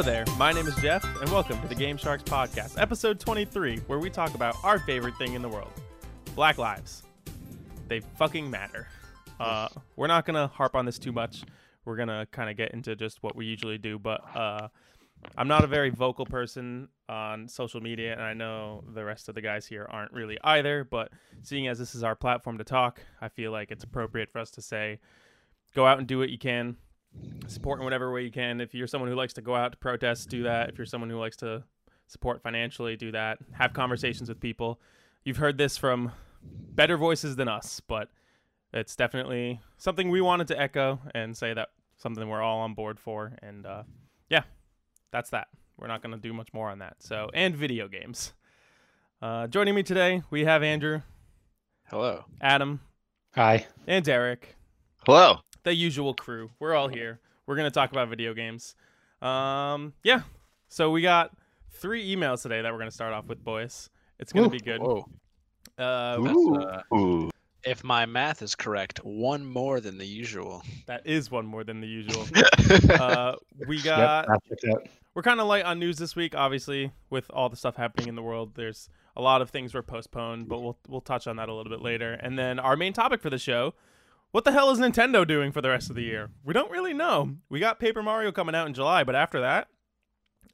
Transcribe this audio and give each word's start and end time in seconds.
Hello 0.00 0.12
there, 0.12 0.24
my 0.38 0.50
name 0.50 0.66
is 0.66 0.74
Jeff, 0.76 1.04
and 1.04 1.30
welcome 1.30 1.60
to 1.60 1.68
the 1.68 1.74
Game 1.74 1.98
Sharks 1.98 2.22
Podcast, 2.22 2.80
episode 2.80 3.20
23, 3.20 3.80
where 3.80 3.98
we 3.98 4.08
talk 4.08 4.32
about 4.32 4.56
our 4.64 4.78
favorite 4.78 5.14
thing 5.18 5.34
in 5.34 5.42
the 5.42 5.48
world 5.50 5.70
Black 6.34 6.56
Lives. 6.56 7.02
They 7.86 8.00
fucking 8.00 8.50
matter. 8.50 8.88
Uh, 9.38 9.68
we're 9.96 10.06
not 10.06 10.24
gonna 10.24 10.46
harp 10.46 10.74
on 10.74 10.86
this 10.86 10.98
too 10.98 11.12
much. 11.12 11.44
We're 11.84 11.96
gonna 11.96 12.26
kind 12.32 12.48
of 12.48 12.56
get 12.56 12.72
into 12.72 12.96
just 12.96 13.22
what 13.22 13.36
we 13.36 13.44
usually 13.44 13.76
do, 13.76 13.98
but 13.98 14.22
uh, 14.34 14.68
I'm 15.36 15.48
not 15.48 15.64
a 15.64 15.66
very 15.66 15.90
vocal 15.90 16.24
person 16.24 16.88
on 17.10 17.46
social 17.46 17.82
media, 17.82 18.14
and 18.14 18.22
I 18.22 18.32
know 18.32 18.82
the 18.94 19.04
rest 19.04 19.28
of 19.28 19.34
the 19.34 19.42
guys 19.42 19.66
here 19.66 19.86
aren't 19.90 20.14
really 20.14 20.38
either. 20.42 20.82
But 20.82 21.12
seeing 21.42 21.68
as 21.68 21.78
this 21.78 21.94
is 21.94 22.02
our 22.02 22.16
platform 22.16 22.56
to 22.56 22.64
talk, 22.64 23.02
I 23.20 23.28
feel 23.28 23.52
like 23.52 23.70
it's 23.70 23.84
appropriate 23.84 24.30
for 24.30 24.38
us 24.38 24.50
to 24.52 24.62
say, 24.62 24.98
go 25.74 25.84
out 25.84 25.98
and 25.98 26.06
do 26.06 26.18
what 26.18 26.30
you 26.30 26.38
can, 26.38 26.78
support 27.46 27.78
in 27.80 27.84
whatever 27.84 28.12
way 28.12 28.22
you 28.22 28.30
can. 28.30 28.60
If 28.60 28.74
you're 28.74 28.86
someone 28.86 29.10
who 29.10 29.16
likes 29.16 29.32
to 29.34 29.42
go 29.42 29.54
out 29.54 29.72
to 29.72 29.78
protest, 29.78 30.28
do 30.28 30.44
that. 30.44 30.70
If 30.70 30.78
you're 30.78 30.86
someone 30.86 31.10
who 31.10 31.18
likes 31.18 31.36
to 31.38 31.64
support 32.06 32.42
financially, 32.42 32.96
do 32.96 33.12
that. 33.12 33.38
Have 33.52 33.72
conversations 33.72 34.28
with 34.28 34.40
people. 34.40 34.80
You've 35.24 35.36
heard 35.38 35.58
this 35.58 35.76
from 35.76 36.12
better 36.42 36.96
voices 36.96 37.36
than 37.36 37.48
us, 37.48 37.80
but 37.86 38.08
it's 38.72 38.96
definitely 38.96 39.60
something 39.76 40.10
we 40.10 40.20
wanted 40.20 40.48
to 40.48 40.60
echo 40.60 41.00
and 41.14 41.36
say 41.36 41.52
that 41.54 41.68
something 41.98 42.28
we're 42.28 42.42
all 42.42 42.60
on 42.60 42.74
board 42.74 42.98
for. 42.98 43.32
And 43.42 43.66
uh, 43.66 43.82
yeah, 44.28 44.42
that's 45.12 45.30
that. 45.30 45.48
We're 45.76 45.88
not 45.88 46.02
going 46.02 46.14
to 46.14 46.20
do 46.20 46.32
much 46.32 46.52
more 46.52 46.70
on 46.70 46.78
that. 46.80 46.96
So, 47.00 47.30
and 47.34 47.56
video 47.56 47.88
games. 47.88 48.32
Uh, 49.22 49.46
joining 49.46 49.74
me 49.74 49.82
today, 49.82 50.22
we 50.30 50.44
have 50.44 50.62
Andrew, 50.62 51.02
Hello. 51.88 52.24
Adam, 52.40 52.80
Hi. 53.34 53.66
and 53.86 54.04
Derek. 54.04 54.56
Hello. 55.04 55.40
The 55.62 55.74
usual 55.74 56.14
crew. 56.14 56.50
We're 56.58 56.74
all 56.74 56.88
here. 56.88 57.20
We're 57.46 57.56
gonna 57.56 57.70
talk 57.70 57.90
about 57.90 58.08
video 58.08 58.34
games. 58.34 58.74
Um, 59.22 59.92
yeah. 60.02 60.22
So 60.68 60.90
we 60.90 61.02
got 61.02 61.32
three 61.70 62.14
emails 62.14 62.42
today 62.42 62.62
that 62.62 62.72
we're 62.72 62.78
gonna 62.78 62.90
start 62.90 63.12
off 63.12 63.26
with, 63.26 63.42
boys. 63.42 63.90
It's 64.18 64.32
gonna 64.32 64.46
Ooh. 64.46 64.50
be 64.50 64.60
good. 64.60 64.80
Whoa. 64.80 65.06
Uh, 65.78 66.20
That's, 66.20 66.36
uh, 66.92 66.94
Ooh. 66.94 67.30
if 67.64 67.82
my 67.82 68.06
math 68.06 68.42
is 68.42 68.54
correct, 68.54 68.98
one 69.04 69.44
more 69.44 69.80
than 69.80 69.98
the 69.98 70.06
usual. 70.06 70.62
that 70.86 71.06
is 71.06 71.30
one 71.30 71.46
more 71.46 71.64
than 71.64 71.80
the 71.80 71.88
usual. 71.88 72.26
Uh, 72.90 73.34
we 73.66 73.82
got. 73.82 74.28
Yep, 74.28 74.38
that 74.48 74.48
checks 74.48 74.64
out. 74.76 74.86
We're 75.14 75.22
kind 75.22 75.40
of 75.40 75.48
light 75.48 75.64
on 75.64 75.80
news 75.80 75.98
this 75.98 76.14
week, 76.14 76.36
obviously, 76.36 76.92
with 77.10 77.28
all 77.30 77.48
the 77.48 77.56
stuff 77.56 77.74
happening 77.74 78.08
in 78.08 78.14
the 78.14 78.22
world. 78.22 78.52
There's 78.54 78.88
a 79.16 79.22
lot 79.22 79.42
of 79.42 79.50
things 79.50 79.74
were 79.74 79.82
postponed, 79.82 80.48
but 80.48 80.60
we'll 80.62 80.78
we'll 80.86 81.00
touch 81.00 81.26
on 81.26 81.36
that 81.36 81.48
a 81.48 81.54
little 81.54 81.70
bit 81.70 81.82
later. 81.82 82.12
And 82.12 82.38
then 82.38 82.60
our 82.60 82.76
main 82.76 82.92
topic 82.92 83.20
for 83.20 83.28
the 83.28 83.38
show: 83.38 83.74
what 84.32 84.44
the 84.44 84.52
hell 84.52 84.70
is 84.70 84.78
Nintendo 84.78 85.26
doing 85.26 85.52
for 85.52 85.60
the 85.60 85.68
rest 85.68 85.90
of 85.90 85.96
the 85.96 86.02
year? 86.02 86.30
We 86.44 86.54
don't 86.54 86.70
really 86.70 86.92
know. 86.92 87.36
We 87.48 87.60
got 87.60 87.78
Paper 87.78 88.02
Mario 88.02 88.32
coming 88.32 88.54
out 88.54 88.66
in 88.66 88.74
July, 88.74 89.04
but 89.04 89.14
after 89.14 89.40
that, 89.40 89.68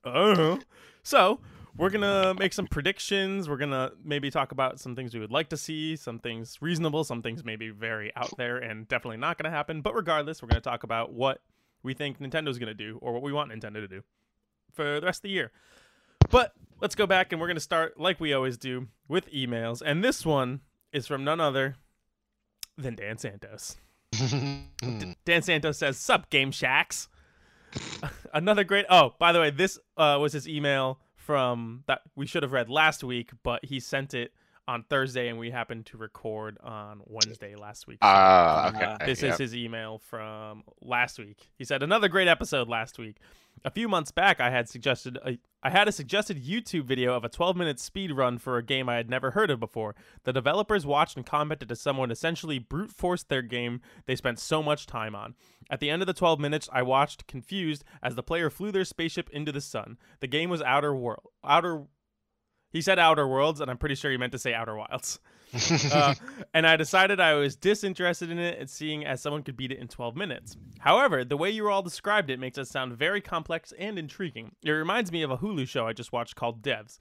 uh, 0.04 0.58
so 1.02 1.40
we're 1.76 1.90
gonna 1.90 2.34
make 2.34 2.52
some 2.52 2.66
predictions. 2.66 3.48
We're 3.48 3.56
gonna 3.56 3.92
maybe 4.02 4.30
talk 4.30 4.52
about 4.52 4.80
some 4.80 4.94
things 4.94 5.14
we 5.14 5.20
would 5.20 5.32
like 5.32 5.48
to 5.50 5.56
see, 5.56 5.96
some 5.96 6.18
things 6.18 6.58
reasonable, 6.60 7.04
some 7.04 7.22
things 7.22 7.44
maybe 7.44 7.70
very 7.70 8.14
out 8.16 8.36
there 8.36 8.56
and 8.56 8.88
definitely 8.88 9.18
not 9.18 9.38
gonna 9.38 9.54
happen. 9.54 9.80
But 9.82 9.94
regardless, 9.94 10.42
we're 10.42 10.48
gonna 10.48 10.60
talk 10.60 10.82
about 10.82 11.12
what 11.12 11.40
we 11.82 11.94
think 11.94 12.18
Nintendo's 12.18 12.58
gonna 12.58 12.74
do 12.74 12.98
or 13.02 13.12
what 13.12 13.22
we 13.22 13.32
want 13.32 13.50
Nintendo 13.50 13.74
to 13.74 13.88
do 13.88 14.02
for 14.72 15.00
the 15.00 15.06
rest 15.06 15.18
of 15.18 15.22
the 15.22 15.30
year. 15.30 15.52
But 16.30 16.54
let's 16.80 16.94
go 16.94 17.06
back 17.06 17.32
and 17.32 17.40
we're 17.40 17.46
going 17.46 17.56
to 17.56 17.60
start, 17.60 17.98
like 17.98 18.20
we 18.20 18.32
always 18.32 18.56
do, 18.56 18.88
with 19.08 19.30
emails. 19.32 19.82
And 19.84 20.04
this 20.04 20.24
one 20.24 20.60
is 20.92 21.06
from 21.06 21.24
none 21.24 21.40
other 21.40 21.76
than 22.78 22.94
Dan 22.94 23.18
Santos. 23.18 23.76
Dan 25.24 25.42
Santos 25.42 25.78
says, 25.78 25.96
Sup, 25.96 26.30
Game 26.30 26.50
Shacks. 26.50 27.08
Another 28.34 28.64
great. 28.64 28.86
Oh, 28.88 29.14
by 29.18 29.32
the 29.32 29.40
way, 29.40 29.50
this 29.50 29.78
uh, 29.96 30.18
was 30.20 30.32
his 30.32 30.48
email 30.48 30.98
from 31.16 31.82
that 31.86 32.02
we 32.14 32.26
should 32.26 32.42
have 32.42 32.52
read 32.52 32.68
last 32.70 33.02
week, 33.04 33.30
but 33.42 33.64
he 33.64 33.80
sent 33.80 34.14
it 34.14 34.32
on 34.68 34.82
Thursday 34.84 35.28
and 35.28 35.38
we 35.38 35.50
happened 35.50 35.86
to 35.86 35.96
record 35.96 36.56
on 36.62 37.00
Wednesday 37.04 37.54
last 37.54 37.86
week. 37.86 37.98
Ah, 38.02 38.68
okay. 38.68 38.84
Uh, 38.84 38.96
this 39.06 39.22
Yep. 39.22 39.32
is 39.34 39.38
his 39.38 39.56
email 39.56 39.98
from 39.98 40.64
last 40.80 41.18
week. 41.18 41.48
He 41.56 41.64
said 41.64 41.82
another 41.82 42.08
great 42.08 42.28
episode 42.28 42.68
last 42.68 42.98
week. 42.98 43.16
A 43.64 43.70
few 43.70 43.88
months 43.88 44.12
back, 44.12 44.40
I 44.40 44.50
had 44.50 44.68
suggested 44.68 45.18
a, 45.24 45.38
I 45.62 45.70
had 45.70 45.88
a 45.88 45.92
suggested 45.92 46.44
YouTube 46.44 46.84
video 46.84 47.14
of 47.14 47.24
a 47.24 47.28
12-minute 47.28 47.80
speed 47.80 48.12
run 48.12 48.38
for 48.38 48.56
a 48.56 48.62
game 48.62 48.88
I 48.88 48.96
had 48.96 49.10
never 49.10 49.32
heard 49.32 49.50
of 49.50 49.58
before. 49.58 49.96
The 50.22 50.32
developers 50.32 50.86
watched 50.86 51.16
and 51.16 51.26
commented 51.26 51.72
as 51.72 51.80
someone 51.80 52.10
essentially 52.10 52.58
brute 52.58 52.92
forced 52.92 53.28
their 53.28 53.42
game 53.42 53.80
they 54.06 54.14
spent 54.14 54.38
so 54.38 54.62
much 54.62 54.86
time 54.86 55.16
on. 55.16 55.34
At 55.68 55.80
the 55.80 55.90
end 55.90 56.02
of 56.02 56.06
the 56.06 56.12
12 56.12 56.38
minutes, 56.38 56.68
I 56.72 56.82
watched 56.82 57.26
confused 57.26 57.82
as 58.02 58.14
the 58.14 58.22
player 58.22 58.50
flew 58.50 58.70
their 58.70 58.84
spaceship 58.84 59.28
into 59.30 59.50
the 59.50 59.60
sun. 59.60 59.98
The 60.20 60.28
game 60.28 60.50
was 60.50 60.62
Outer 60.62 60.94
World. 60.94 61.30
Outer 61.42 61.84
He 62.70 62.80
said 62.80 62.98
Outer 62.98 63.26
Worlds 63.26 63.60
and 63.60 63.70
I'm 63.70 63.78
pretty 63.78 63.96
sure 63.96 64.10
he 64.10 64.16
meant 64.16 64.32
to 64.32 64.38
say 64.38 64.54
Outer 64.54 64.76
Wilds 64.76 65.18
uh, 65.92 66.14
and 66.54 66.66
I 66.66 66.76
decided 66.76 67.20
I 67.20 67.34
was 67.34 67.56
disinterested 67.56 68.30
in 68.30 68.38
it 68.38 68.58
and 68.58 68.68
seeing 68.68 69.04
as 69.04 69.20
someone 69.20 69.42
could 69.42 69.56
beat 69.56 69.72
it 69.72 69.78
in 69.78 69.88
12 69.88 70.16
minutes. 70.16 70.56
However, 70.78 71.24
the 71.24 71.36
way 71.36 71.50
you 71.50 71.68
all 71.68 71.82
described 71.82 72.30
it 72.30 72.40
makes 72.40 72.58
it 72.58 72.68
sound 72.68 72.94
very 72.94 73.20
complex 73.20 73.72
and 73.78 73.98
intriguing. 73.98 74.52
It 74.62 74.70
reminds 74.70 75.12
me 75.12 75.22
of 75.22 75.30
a 75.30 75.38
Hulu 75.38 75.68
show 75.68 75.86
I 75.86 75.92
just 75.92 76.12
watched 76.12 76.36
called 76.36 76.62
Devs, 76.62 76.98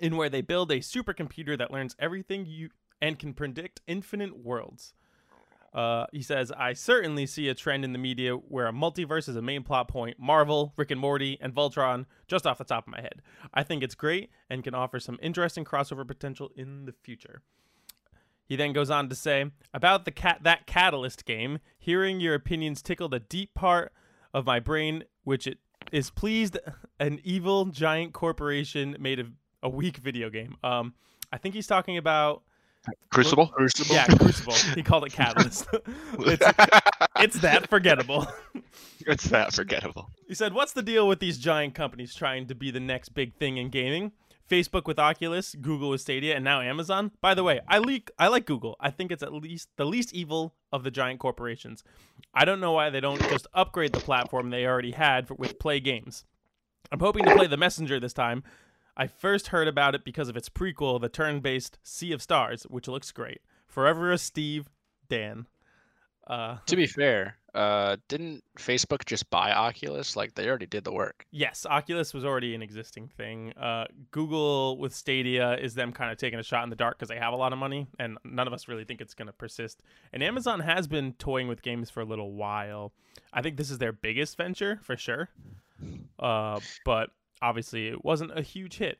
in 0.00 0.16
where 0.16 0.28
they 0.28 0.42
build 0.42 0.70
a 0.70 0.78
supercomputer 0.78 1.58
that 1.58 1.70
learns 1.70 1.96
everything 1.98 2.46
you 2.46 2.70
and 3.02 3.18
can 3.18 3.34
predict 3.34 3.80
infinite 3.86 4.38
worlds. 4.38 4.92
Uh, 5.72 6.06
he 6.12 6.22
says, 6.22 6.50
I 6.50 6.72
certainly 6.72 7.26
see 7.26 7.48
a 7.48 7.54
trend 7.54 7.84
in 7.84 7.92
the 7.92 7.98
media 7.98 8.34
where 8.34 8.66
a 8.66 8.72
multiverse 8.72 9.28
is 9.28 9.36
a 9.36 9.42
main 9.42 9.62
plot 9.62 9.86
point. 9.86 10.18
Marvel, 10.18 10.72
Rick 10.76 10.90
and 10.90 11.00
Morty, 11.00 11.38
and 11.40 11.54
Voltron, 11.54 12.06
just 12.26 12.46
off 12.46 12.58
the 12.58 12.64
top 12.64 12.88
of 12.88 12.92
my 12.92 13.00
head. 13.00 13.22
I 13.54 13.62
think 13.62 13.82
it's 13.82 13.94
great 13.94 14.30
and 14.48 14.64
can 14.64 14.74
offer 14.74 14.98
some 14.98 15.18
interesting 15.22 15.64
crossover 15.64 16.06
potential 16.06 16.50
in 16.56 16.86
the 16.86 16.92
future. 16.92 17.42
He 18.46 18.56
then 18.56 18.72
goes 18.72 18.90
on 18.90 19.08
to 19.10 19.14
say, 19.14 19.52
about 19.72 20.04
the 20.04 20.10
cat 20.10 20.40
that 20.42 20.66
Catalyst 20.66 21.24
game, 21.24 21.60
hearing 21.78 22.18
your 22.18 22.34
opinions 22.34 22.82
tickled 22.82 23.14
a 23.14 23.20
deep 23.20 23.54
part 23.54 23.92
of 24.34 24.44
my 24.46 24.58
brain, 24.58 25.04
which 25.22 25.46
it 25.46 25.58
is 25.92 26.10
pleased 26.10 26.58
an 26.98 27.20
evil 27.22 27.66
giant 27.66 28.12
corporation 28.12 28.96
made 28.98 29.20
a, 29.20 29.26
a 29.62 29.68
weak 29.68 29.98
video 29.98 30.30
game. 30.30 30.56
Um, 30.64 30.94
I 31.32 31.38
think 31.38 31.54
he's 31.54 31.68
talking 31.68 31.96
about 31.96 32.42
Crucible. 33.10 33.48
Crucible. 33.48 33.94
yeah, 33.94 34.06
Crucible. 34.06 34.54
he 34.74 34.82
called 34.82 35.04
it 35.04 35.12
Catalyst. 35.12 35.66
it's, 36.18 36.46
it's 37.20 37.38
that 37.40 37.68
forgettable. 37.68 38.26
it's 39.06 39.28
that 39.28 39.52
forgettable. 39.52 40.10
He 40.26 40.34
said, 40.34 40.54
What's 40.54 40.72
the 40.72 40.82
deal 40.82 41.06
with 41.06 41.20
these 41.20 41.38
giant 41.38 41.74
companies 41.74 42.14
trying 42.14 42.46
to 42.46 42.54
be 42.54 42.70
the 42.70 42.80
next 42.80 43.10
big 43.10 43.34
thing 43.34 43.56
in 43.56 43.68
gaming? 43.68 44.12
Facebook 44.50 44.86
with 44.86 44.98
Oculus, 44.98 45.54
Google 45.54 45.90
with 45.90 46.00
Stadia, 46.00 46.34
and 46.34 46.44
now 46.44 46.60
Amazon. 46.60 47.12
By 47.20 47.34
the 47.34 47.44
way, 47.44 47.60
I 47.68 47.78
like 47.78 48.10
I 48.18 48.26
like 48.26 48.46
Google. 48.46 48.76
I 48.80 48.90
think 48.90 49.12
it's 49.12 49.22
at 49.22 49.32
least 49.32 49.68
the 49.76 49.84
least 49.84 50.12
evil 50.12 50.54
of 50.72 50.82
the 50.82 50.90
giant 50.90 51.20
corporations. 51.20 51.84
I 52.34 52.44
don't 52.44 52.60
know 52.60 52.72
why 52.72 52.90
they 52.90 53.00
don't 53.00 53.20
just 53.28 53.46
upgrade 53.54 53.92
the 53.92 54.00
platform 54.00 54.50
they 54.50 54.66
already 54.66 54.90
had 54.90 55.28
for, 55.28 55.34
with 55.34 55.58
Play 55.58 55.78
Games. 55.78 56.24
I'm 56.90 56.98
hoping 56.98 57.24
to 57.24 57.36
play 57.36 57.46
The 57.46 57.56
Messenger 57.56 58.00
this 58.00 58.12
time. 58.12 58.42
I 58.96 59.06
first 59.06 59.48
heard 59.48 59.68
about 59.68 59.94
it 59.94 60.04
because 60.04 60.28
of 60.28 60.36
its 60.36 60.48
prequel, 60.48 61.00
the 61.00 61.08
turn-based 61.08 61.78
Sea 61.82 62.12
of 62.12 62.22
Stars, 62.22 62.64
which 62.64 62.88
looks 62.88 63.12
great. 63.12 63.40
Forever 63.66 64.12
a 64.12 64.18
Steve, 64.18 64.68
Dan. 65.08 65.46
Uh, 66.26 66.58
To 66.66 66.76
be 66.76 66.86
fair, 66.86 67.36
uh, 67.54 67.96
didn't 68.06 68.44
Facebook 68.56 69.04
just 69.04 69.28
buy 69.30 69.50
Oculus? 69.52 70.14
Like 70.14 70.34
they 70.34 70.48
already 70.48 70.66
did 70.66 70.84
the 70.84 70.92
work. 70.92 71.26
Yes, 71.32 71.66
Oculus 71.68 72.14
was 72.14 72.24
already 72.24 72.54
an 72.54 72.62
existing 72.62 73.08
thing. 73.08 73.52
Uh, 73.54 73.86
Google 74.12 74.76
with 74.78 74.94
Stadia 74.94 75.56
is 75.56 75.74
them 75.74 75.92
kind 75.92 76.12
of 76.12 76.18
taking 76.18 76.38
a 76.38 76.42
shot 76.44 76.62
in 76.62 76.70
the 76.70 76.76
dark 76.76 76.98
because 76.98 77.08
they 77.08 77.18
have 77.18 77.32
a 77.32 77.36
lot 77.36 77.52
of 77.52 77.58
money, 77.58 77.88
and 77.98 78.16
none 78.22 78.46
of 78.46 78.52
us 78.52 78.68
really 78.68 78.84
think 78.84 79.00
it's 79.00 79.14
going 79.14 79.26
to 79.26 79.32
persist. 79.32 79.82
And 80.12 80.22
Amazon 80.22 80.60
has 80.60 80.86
been 80.86 81.14
toying 81.14 81.48
with 81.48 81.62
games 81.62 81.90
for 81.90 82.00
a 82.00 82.04
little 82.04 82.32
while. 82.32 82.92
I 83.32 83.42
think 83.42 83.56
this 83.56 83.70
is 83.70 83.78
their 83.78 83.92
biggest 83.92 84.36
venture 84.36 84.78
for 84.82 84.96
sure, 84.96 85.30
uh, 86.20 86.60
but 86.84 87.10
obviously 87.42 87.88
it 87.88 88.04
wasn't 88.04 88.36
a 88.38 88.42
huge 88.42 88.78
hit. 88.78 88.98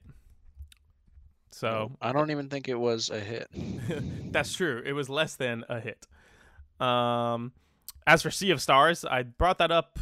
So 1.53 1.93
I 2.01 2.13
don't 2.13 2.31
even 2.31 2.49
think 2.49 2.69
it 2.69 2.77
was 2.77 3.11
a 3.11 3.19
hit. 3.19 3.49
that's 4.33 4.55
true. 4.55 4.83
It 4.85 4.93
was 4.93 5.09
less 5.09 5.35
than 5.35 5.65
a 5.69 5.81
hit. 5.81 6.07
Um, 6.81 7.53
as 8.07 8.23
for 8.23 8.31
Sea 8.31 8.51
of 8.53 8.63
Stars, 8.63 9.05
I 9.05 9.23
brought 9.25 9.59
that 9.59 9.71
up. 9.71 9.99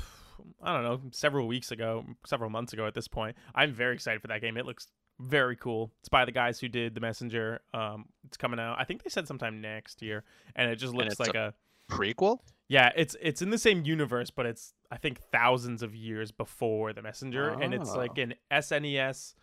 I 0.62 0.74
don't 0.74 0.82
know, 0.82 1.00
several 1.12 1.46
weeks 1.46 1.70
ago, 1.70 2.04
several 2.26 2.50
months 2.50 2.72
ago. 2.72 2.86
At 2.86 2.94
this 2.94 3.08
point, 3.08 3.36
I'm 3.54 3.72
very 3.72 3.94
excited 3.94 4.20
for 4.20 4.28
that 4.28 4.40
game. 4.40 4.56
It 4.56 4.66
looks 4.66 4.88
very 5.20 5.56
cool. 5.56 5.90
It's 6.00 6.08
by 6.08 6.24
the 6.24 6.32
guys 6.32 6.60
who 6.60 6.68
did 6.68 6.94
The 6.94 7.00
Messenger. 7.00 7.60
Um, 7.74 8.06
it's 8.26 8.36
coming 8.36 8.60
out. 8.60 8.76
I 8.78 8.84
think 8.84 9.02
they 9.02 9.10
said 9.10 9.26
sometime 9.26 9.60
next 9.60 10.02
year, 10.02 10.24
and 10.54 10.70
it 10.70 10.76
just 10.76 10.94
looks 10.94 11.18
like 11.18 11.34
a 11.34 11.54
Prequel? 11.90 12.40
yeah. 12.68 12.92
It's 12.96 13.16
it's 13.20 13.42
in 13.42 13.50
the 13.50 13.58
same 13.58 13.84
universe, 13.84 14.30
but 14.30 14.46
it's 14.46 14.74
I 14.90 14.96
think 14.96 15.20
thousands 15.30 15.82
of 15.82 15.94
years 15.94 16.30
before 16.32 16.92
The 16.92 17.02
Messenger, 17.02 17.50
and 17.50 17.74
it's 17.74 17.90
Oh. 17.94 17.96
like 17.98 18.16
an 18.18 18.34
SNES 18.50 19.34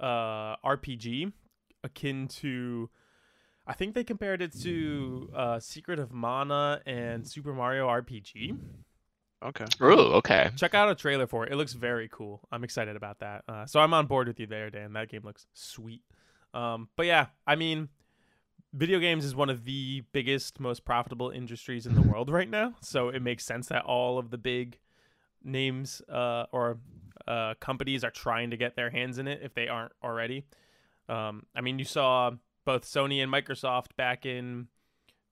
uh, 0.00 0.56
RPG 0.64 1.32
akin 1.84 2.28
to. 2.28 2.90
I 3.66 3.72
think 3.72 3.94
they 3.94 4.04
compared 4.04 4.42
it 4.42 4.52
to 4.62 5.30
uh, 5.34 5.58
Secret 5.60 5.98
of 5.98 6.12
Mana 6.12 6.80
and 6.86 7.26
Super 7.26 7.52
Mario 7.52 7.88
RPG. 7.88 8.56
Okay. 9.44 9.64
Ooh, 9.82 10.14
okay. 10.14 10.50
Check 10.56 10.74
out 10.74 10.88
a 10.88 10.94
trailer 10.94 11.26
for 11.26 11.44
it. 11.44 11.52
It 11.52 11.56
looks 11.56 11.72
very 11.74 12.08
cool. 12.10 12.40
I'm 12.52 12.64
excited 12.64 12.96
about 12.96 13.18
that. 13.18 13.42
Uh, 13.48 13.66
so 13.66 13.80
I'm 13.80 13.92
on 13.92 14.06
board 14.06 14.28
with 14.28 14.38
you 14.40 14.46
there, 14.46 14.70
Dan. 14.70 14.92
That 14.94 15.08
game 15.08 15.22
looks 15.24 15.46
sweet. 15.52 16.02
Um, 16.54 16.88
but 16.96 17.06
yeah, 17.06 17.26
I 17.46 17.54
mean, 17.56 17.88
video 18.72 18.98
games 18.98 19.24
is 19.24 19.34
one 19.34 19.50
of 19.50 19.64
the 19.64 20.04
biggest, 20.12 20.58
most 20.60 20.84
profitable 20.84 21.30
industries 21.30 21.86
in 21.86 21.94
the 21.94 22.02
world 22.02 22.30
right 22.30 22.48
now. 22.48 22.74
So 22.80 23.08
it 23.08 23.20
makes 23.20 23.44
sense 23.44 23.66
that 23.66 23.84
all 23.84 24.18
of 24.18 24.30
the 24.30 24.38
big 24.38 24.78
names 25.46 26.02
uh, 26.12 26.44
or 26.52 26.78
uh, 27.26 27.54
companies 27.60 28.04
are 28.04 28.10
trying 28.10 28.50
to 28.50 28.56
get 28.56 28.76
their 28.76 28.90
hands 28.90 29.18
in 29.18 29.28
it 29.28 29.40
if 29.42 29.54
they 29.54 29.68
aren't 29.68 29.92
already. 30.02 30.44
Um, 31.08 31.44
I 31.54 31.60
mean, 31.60 31.78
you 31.78 31.84
saw 31.84 32.32
both 32.64 32.84
Sony 32.84 33.22
and 33.22 33.32
Microsoft 33.32 33.96
back 33.96 34.26
in 34.26 34.68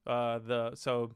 uh, 0.07 0.39
the 0.39 0.71
so 0.75 1.11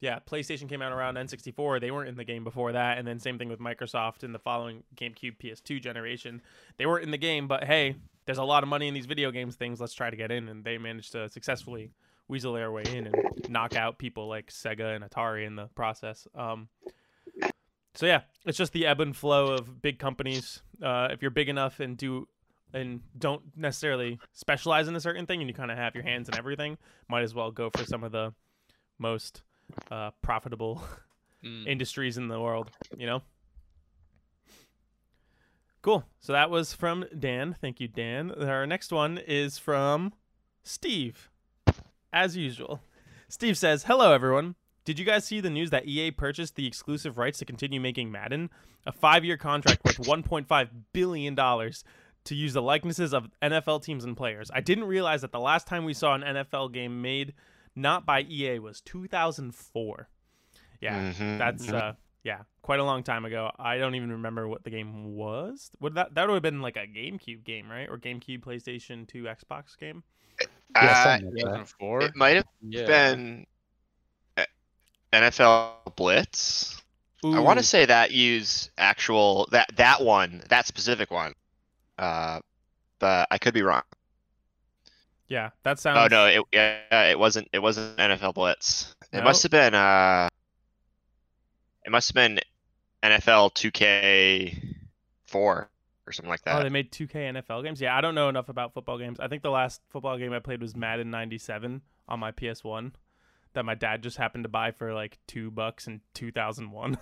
yeah, 0.00 0.18
PlayStation 0.18 0.68
came 0.68 0.82
out 0.82 0.92
around 0.92 1.14
N64. 1.14 1.80
They 1.80 1.92
weren't 1.92 2.08
in 2.08 2.16
the 2.16 2.24
game 2.24 2.42
before 2.42 2.72
that, 2.72 2.98
and 2.98 3.06
then 3.06 3.20
same 3.20 3.38
thing 3.38 3.48
with 3.48 3.60
Microsoft 3.60 4.24
in 4.24 4.32
the 4.32 4.38
following 4.38 4.82
GameCube, 4.96 5.38
PS2 5.38 5.80
generation. 5.80 6.42
They 6.76 6.86
weren't 6.86 7.04
in 7.04 7.12
the 7.12 7.18
game, 7.18 7.46
but 7.46 7.64
hey, 7.64 7.94
there's 8.26 8.38
a 8.38 8.44
lot 8.44 8.64
of 8.64 8.68
money 8.68 8.88
in 8.88 8.94
these 8.94 9.06
video 9.06 9.30
games 9.30 9.54
things. 9.54 9.80
Let's 9.80 9.94
try 9.94 10.10
to 10.10 10.16
get 10.16 10.32
in, 10.32 10.48
and 10.48 10.64
they 10.64 10.76
managed 10.76 11.12
to 11.12 11.28
successfully 11.28 11.90
weasel 12.26 12.52
their 12.52 12.72
way 12.72 12.82
in 12.92 13.06
and 13.06 13.14
knock 13.48 13.76
out 13.76 13.98
people 13.98 14.26
like 14.26 14.48
Sega 14.48 14.96
and 14.96 15.04
Atari 15.04 15.46
in 15.46 15.54
the 15.54 15.66
process. 15.76 16.26
Um, 16.34 16.68
so 17.94 18.06
yeah, 18.06 18.22
it's 18.46 18.58
just 18.58 18.72
the 18.72 18.86
ebb 18.86 19.00
and 19.00 19.16
flow 19.16 19.52
of 19.54 19.80
big 19.82 19.98
companies. 19.98 20.62
Uh, 20.82 21.08
if 21.10 21.22
you're 21.22 21.30
big 21.30 21.48
enough 21.48 21.80
and 21.80 21.96
do 21.96 22.26
and 22.74 23.00
don't 23.18 23.42
necessarily 23.56 24.18
specialize 24.32 24.88
in 24.88 24.96
a 24.96 25.00
certain 25.00 25.26
thing, 25.26 25.40
and 25.40 25.48
you 25.48 25.54
kind 25.54 25.70
of 25.70 25.76
have 25.76 25.94
your 25.94 26.04
hands 26.04 26.28
in 26.28 26.34
everything, 26.36 26.78
might 27.08 27.22
as 27.22 27.34
well 27.34 27.50
go 27.50 27.68
for 27.70 27.84
some 27.84 28.02
of 28.02 28.12
the 28.12 28.32
most 28.98 29.42
uh, 29.90 30.10
profitable 30.22 30.82
Mm. 31.44 31.66
industries 31.74 32.16
in 32.18 32.28
the 32.28 32.38
world. 32.40 32.70
You 32.96 33.06
know. 33.06 33.22
Cool. 35.82 36.04
So 36.20 36.32
that 36.32 36.50
was 36.50 36.72
from 36.72 37.04
Dan. 37.18 37.56
Thank 37.60 37.80
you, 37.80 37.88
Dan. 37.88 38.30
Our 38.30 38.66
next 38.66 38.92
one 38.92 39.18
is 39.18 39.58
from 39.58 40.12
Steve, 40.62 41.28
as 42.12 42.36
usual. 42.36 42.80
Steve 43.28 43.58
says, 43.58 43.84
"Hello, 43.84 44.12
everyone." 44.12 44.54
Did 44.84 44.98
you 44.98 45.04
guys 45.04 45.24
see 45.24 45.40
the 45.40 45.50
news 45.50 45.70
that 45.70 45.86
EA 45.86 46.10
purchased 46.10 46.56
the 46.56 46.66
exclusive 46.66 47.16
rights 47.18 47.38
to 47.38 47.44
continue 47.44 47.80
making 47.80 48.10
Madden? 48.10 48.50
A 48.84 48.92
five 48.92 49.24
year 49.24 49.36
contract 49.36 49.84
worth 49.84 49.96
$1.5 49.98 50.68
billion 50.92 51.36
to 51.36 52.34
use 52.34 52.52
the 52.52 52.62
likenesses 52.62 53.12
of 53.14 53.28
NFL 53.40 53.82
teams 53.82 54.04
and 54.04 54.16
players. 54.16 54.50
I 54.52 54.60
didn't 54.60 54.84
realize 54.84 55.20
that 55.22 55.32
the 55.32 55.40
last 55.40 55.66
time 55.66 55.84
we 55.84 55.94
saw 55.94 56.14
an 56.14 56.22
NFL 56.22 56.72
game 56.72 57.00
made 57.02 57.34
not 57.74 58.04
by 58.04 58.22
EA 58.22 58.58
was 58.58 58.80
2004. 58.80 60.08
Yeah, 60.80 61.12
Mhm, 61.12 61.38
that's 61.38 61.68
uh 61.72 61.94
yeah, 62.24 62.42
quite 62.62 62.78
a 62.80 62.84
long 62.84 63.02
time 63.02 63.24
ago. 63.24 63.50
I 63.58 63.78
don't 63.78 63.94
even 63.96 64.10
remember 64.12 64.46
what 64.46 64.62
the 64.62 64.70
game 64.70 65.14
was. 65.16 65.70
Would 65.80 65.94
that 65.94 66.14
that 66.14 66.26
would 66.28 66.34
have 66.34 66.42
been 66.42 66.60
like 66.62 66.76
a 66.76 66.86
GameCube 66.86 67.44
game, 67.44 67.68
right? 67.70 67.88
Or 67.88 67.98
GameCube, 67.98 68.40
PlayStation 68.40 69.06
2, 69.08 69.24
Xbox 69.24 69.76
game? 69.78 70.02
Yeah, 70.74 70.90
Uh, 70.90 70.94
something 71.04 71.26
like 71.28 71.36
2004. 71.44 72.02
it 72.02 72.16
might 72.16 72.36
have 72.36 72.46
Yeah. 72.60 72.86
been 72.86 73.46
NFL 75.12 75.94
Blitz. 75.96 76.80
I 77.24 77.38
want 77.38 77.60
to 77.60 77.64
say 77.64 77.86
that 77.86 78.10
use 78.10 78.70
actual 78.76 79.46
that 79.52 79.70
that 79.76 80.02
one 80.02 80.42
that 80.48 80.66
specific 80.66 81.10
one, 81.10 81.34
uh, 81.96 82.40
but 82.98 83.28
I 83.30 83.38
could 83.38 83.54
be 83.54 83.62
wrong. 83.62 83.82
Yeah, 85.28 85.50
that 85.62 85.78
sounds 85.78 85.98
Oh 85.98 86.08
no, 86.08 86.26
it 86.26 86.42
yeah, 86.52 87.10
it 87.10 87.18
wasn't 87.18 87.48
it 87.52 87.60
wasn't 87.60 87.96
NFL 87.96 88.34
Blitz. 88.34 88.94
It 89.12 89.22
must 89.22 89.42
have 89.44 89.52
been 89.52 89.74
uh, 89.74 90.28
it 91.84 91.92
must 91.92 92.08
have 92.08 92.14
been 92.14 92.40
NFL 93.04 93.54
2K 93.54 94.76
four 95.24 95.70
or 96.06 96.12
something 96.12 96.30
like 96.30 96.42
that. 96.42 96.58
Oh, 96.58 96.62
they 96.62 96.70
made 96.70 96.90
2K 96.90 97.12
NFL 97.12 97.62
games. 97.62 97.80
Yeah, 97.80 97.96
I 97.96 98.00
don't 98.00 98.14
know 98.14 98.28
enough 98.28 98.48
about 98.48 98.74
football 98.74 98.98
games. 98.98 99.20
I 99.20 99.28
think 99.28 99.42
the 99.42 99.50
last 99.50 99.80
football 99.90 100.18
game 100.18 100.32
I 100.32 100.40
played 100.40 100.60
was 100.60 100.74
Madden 100.74 101.10
97 101.10 101.82
on 102.08 102.20
my 102.20 102.32
PS1 102.32 102.92
that 103.54 103.64
my 103.64 103.74
dad 103.74 104.02
just 104.02 104.16
happened 104.16 104.44
to 104.44 104.48
buy 104.48 104.70
for 104.70 104.94
like 104.94 105.18
2 105.28 105.50
bucks 105.50 105.86
in 105.86 106.00
2001. 106.14 106.98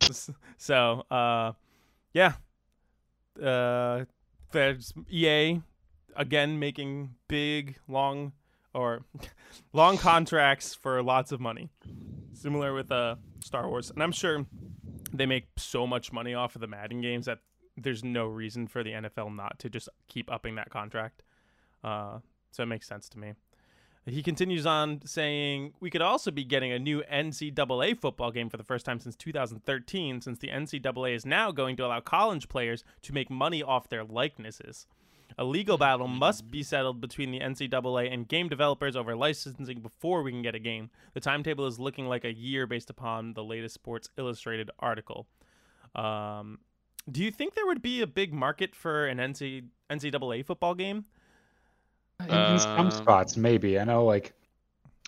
so, 0.58 1.04
uh 1.10 1.52
yeah. 2.12 2.34
Uh 3.42 4.04
there's 4.52 4.92
EA 5.10 5.60
again 6.14 6.58
making 6.58 7.14
big 7.28 7.78
long 7.88 8.32
or 8.74 9.04
long 9.72 9.98
contracts 9.98 10.74
for 10.74 11.02
lots 11.02 11.32
of 11.32 11.40
money. 11.40 11.70
Similar 12.34 12.74
with 12.74 12.90
uh 12.92 13.16
Star 13.44 13.68
Wars. 13.68 13.90
And 13.90 14.02
I'm 14.02 14.12
sure 14.12 14.46
they 15.12 15.26
make 15.26 15.46
so 15.56 15.86
much 15.86 16.12
money 16.12 16.34
off 16.34 16.54
of 16.54 16.60
the 16.60 16.66
Madden 16.66 17.00
games 17.00 17.26
that 17.26 17.38
there's 17.76 18.04
no 18.04 18.26
reason 18.26 18.66
for 18.66 18.82
the 18.82 18.90
NFL 18.90 19.34
not 19.34 19.58
to 19.60 19.70
just 19.70 19.88
keep 20.08 20.30
upping 20.30 20.56
that 20.56 20.70
contract. 20.70 21.22
Uh, 21.82 22.18
so 22.50 22.62
it 22.62 22.66
makes 22.66 22.86
sense 22.86 23.08
to 23.10 23.18
me. 23.18 23.32
He 24.04 24.22
continues 24.22 24.66
on 24.66 25.02
saying, 25.04 25.74
We 25.80 25.88
could 25.88 26.02
also 26.02 26.32
be 26.32 26.44
getting 26.44 26.72
a 26.72 26.78
new 26.78 27.02
NCAA 27.02 27.96
football 27.96 28.32
game 28.32 28.48
for 28.48 28.56
the 28.56 28.64
first 28.64 28.84
time 28.84 28.98
since 28.98 29.14
2013, 29.14 30.20
since 30.20 30.38
the 30.38 30.48
NCAA 30.48 31.14
is 31.14 31.24
now 31.24 31.52
going 31.52 31.76
to 31.76 31.86
allow 31.86 32.00
college 32.00 32.48
players 32.48 32.82
to 33.02 33.12
make 33.12 33.30
money 33.30 33.62
off 33.62 33.88
their 33.88 34.02
likenesses. 34.02 34.86
A 35.38 35.44
legal 35.44 35.78
battle 35.78 36.08
must 36.08 36.50
be 36.50 36.62
settled 36.62 37.00
between 37.00 37.30
the 37.30 37.40
NCAA 37.40 38.12
and 38.12 38.28
game 38.28 38.48
developers 38.48 38.96
over 38.96 39.14
licensing 39.14 39.80
before 39.80 40.22
we 40.22 40.32
can 40.32 40.42
get 40.42 40.54
a 40.54 40.58
game. 40.58 40.90
The 41.14 41.20
timetable 41.20 41.66
is 41.66 41.78
looking 41.78 42.06
like 42.06 42.24
a 42.24 42.32
year 42.32 42.66
based 42.66 42.90
upon 42.90 43.34
the 43.34 43.44
latest 43.44 43.74
Sports 43.74 44.10
Illustrated 44.18 44.70
article. 44.78 45.26
Um, 45.94 46.58
do 47.10 47.22
you 47.22 47.30
think 47.30 47.54
there 47.54 47.66
would 47.66 47.82
be 47.82 48.00
a 48.00 48.06
big 48.06 48.32
market 48.32 48.74
for 48.74 49.06
an 49.06 49.18
NCAA 49.90 50.44
football 50.44 50.74
game? 50.74 51.06
In 52.28 52.58
some 52.58 52.86
Uh, 52.86 52.90
spots, 52.90 53.36
maybe. 53.36 53.78
I 53.78 53.84
know, 53.84 54.04
like, 54.04 54.32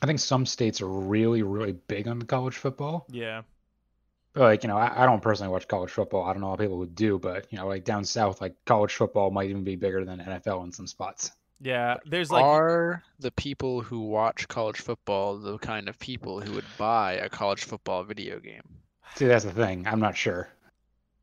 I 0.03 0.07
think 0.07 0.19
some 0.19 0.47
states 0.47 0.81
are 0.81 0.89
really, 0.89 1.43
really 1.43 1.73
big 1.73 2.09
on 2.09 2.23
college 2.23 2.57
football. 2.57 3.07
Yeah. 3.11 3.43
But, 4.33 4.43
like, 4.43 4.63
you 4.65 4.69
know, 4.69 4.77
I, 4.77 5.03
I 5.03 5.07
don't 5.07 5.23
personally 5.23 5.53
watch 5.53 5.69
college 5.69 5.91
football. 5.91 6.25
I 6.25 6.33
don't 6.33 6.41
know 6.43 6.51
how 6.51 6.57
people 6.57 6.79
would 6.79 6.95
do, 6.95 7.19
but, 7.19 7.47
you 7.53 7.59
know, 7.59 7.69
like 7.69 7.85
down 7.85 8.05
south, 8.05 8.41
like 8.41 8.55
college 8.65 8.93
football 8.95 9.31
might 9.31 9.49
even 9.49 9.65
be 9.65 9.77
bigger 9.77 10.05
than 10.05 10.19
NFL 10.19 10.65
in 10.65 10.73
some 10.73 10.87
spots. 10.89 11.31
Yeah. 11.61 11.99
There's 12.05 12.31
like 12.33 12.45
Are 12.45 13.03
the 13.21 13.31
people 13.31 13.81
who 13.81 14.01
watch 14.09 14.49
college 14.49 14.81
football 14.81 15.39
the 15.39 15.57
kind 15.59 15.89
of 15.89 15.99
people 16.01 16.41
who 16.41 16.53
would 16.53 16.65
buy 16.77 17.13
a 17.13 17.29
college 17.29 17.63
football 17.65 18.03
video 18.03 18.41
game? 18.41 18.63
See, 19.15 19.27
that's 19.27 19.45
the 19.45 19.53
thing. 19.53 19.87
I'm 19.87 20.01
not 20.01 20.17
sure. 20.17 20.49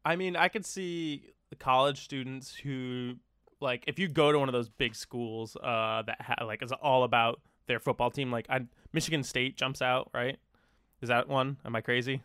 I 0.05 0.15
mean, 0.15 0.35
I 0.37 0.47
could 0.47 0.65
see 0.65 1.33
the 1.49 1.57
college 1.57 1.99
students 2.05 2.55
who 2.55 3.15
like 3.61 3.83
if 3.87 3.99
you 3.99 4.07
go 4.07 4.31
to 4.31 4.39
one 4.39 4.49
of 4.49 4.53
those 4.53 4.69
big 4.69 4.95
schools 4.95 5.55
uh 5.57 6.01
that 6.05 6.19
ha- 6.21 6.45
like 6.45 6.61
is 6.63 6.71
all 6.71 7.03
about 7.03 7.39
their 7.67 7.79
football 7.79 8.09
team 8.11 8.31
like 8.31 8.45
I 8.49 8.61
Michigan 8.93 9.23
State 9.23 9.55
jumps 9.55 9.81
out, 9.81 10.09
right? 10.13 10.37
Is 11.01 11.09
that 11.09 11.27
one? 11.29 11.57
Am 11.65 11.75
I 11.75 11.81
crazy? 11.81 12.21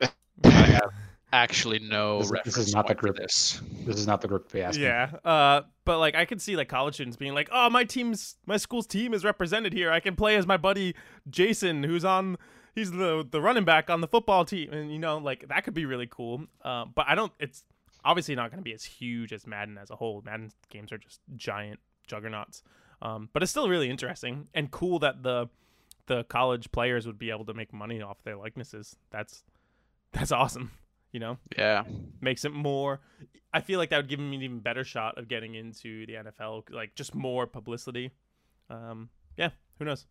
I 0.44 0.48
have 0.48 0.90
actually 1.32 1.80
no 1.80 2.18
This 2.20 2.30
is- 2.30 2.40
this 2.44 2.56
is 2.58 2.74
not 2.74 2.86
the 2.86 2.94
group. 2.94 3.16
this. 3.16 3.60
This 3.84 3.96
is 3.98 4.06
not 4.06 4.20
the 4.20 4.28
group 4.28 4.48
to 4.48 4.54
be 4.54 4.62
asking. 4.62 4.84
Yeah. 4.84 5.10
Uh 5.24 5.62
but 5.84 5.98
like 5.98 6.14
I 6.14 6.24
could 6.24 6.40
see 6.40 6.56
like 6.56 6.68
college 6.68 6.94
students 6.94 7.16
being 7.16 7.34
like, 7.34 7.48
"Oh, 7.52 7.68
my 7.68 7.84
team's 7.84 8.36
my 8.46 8.56
school's 8.56 8.86
team 8.86 9.12
is 9.12 9.24
represented 9.24 9.72
here. 9.72 9.90
I 9.90 10.00
can 10.00 10.16
play 10.16 10.36
as 10.36 10.46
my 10.46 10.56
buddy 10.56 10.94
Jason 11.28 11.82
who's 11.82 12.04
on 12.04 12.38
he's 12.74 12.90
the 12.90 13.26
the 13.28 13.40
running 13.40 13.64
back 13.64 13.90
on 13.90 14.00
the 14.00 14.08
football 14.08 14.44
team." 14.44 14.72
And 14.72 14.90
you 14.92 14.98
know, 14.98 15.18
like 15.18 15.48
that 15.48 15.64
could 15.64 15.74
be 15.74 15.84
really 15.86 16.06
cool. 16.10 16.44
Uh, 16.62 16.84
but 16.86 17.06
I 17.08 17.14
don't 17.14 17.32
it's 17.38 17.64
obviously 18.04 18.34
not 18.34 18.50
going 18.50 18.58
to 18.58 18.64
be 18.64 18.74
as 18.74 18.84
huge 18.84 19.32
as 19.32 19.46
Madden 19.46 19.78
as 19.78 19.90
a 19.90 19.96
whole. 19.96 20.22
Madden 20.24 20.52
games 20.70 20.92
are 20.92 20.98
just 20.98 21.20
giant 21.36 21.80
juggernauts. 22.06 22.62
Um, 23.02 23.28
but 23.32 23.42
it's 23.42 23.50
still 23.50 23.68
really 23.68 23.90
interesting 23.90 24.48
and 24.54 24.70
cool 24.70 24.98
that 25.00 25.22
the 25.22 25.48
the 26.06 26.24
college 26.24 26.70
players 26.70 27.06
would 27.06 27.18
be 27.18 27.30
able 27.30 27.46
to 27.46 27.54
make 27.54 27.72
money 27.72 28.02
off 28.02 28.22
their 28.24 28.36
likenesses. 28.36 28.96
That's 29.10 29.42
that's 30.12 30.32
awesome. 30.32 30.70
You 31.12 31.20
know, 31.20 31.38
Yeah. 31.56 31.84
makes 32.20 32.44
it 32.44 32.52
more. 32.52 33.00
I 33.52 33.60
feel 33.60 33.78
like 33.78 33.90
that 33.90 33.98
would 33.98 34.08
give 34.08 34.18
me 34.18 34.34
an 34.36 34.42
even 34.42 34.58
better 34.60 34.82
shot 34.84 35.16
of 35.16 35.28
getting 35.28 35.54
into 35.54 36.06
the 36.06 36.14
NFL. 36.14 36.64
Like 36.70 36.94
just 36.96 37.14
more 37.14 37.46
publicity. 37.46 38.10
Um, 38.68 39.08
yeah, 39.36 39.50
who 39.78 39.84
knows? 39.84 40.06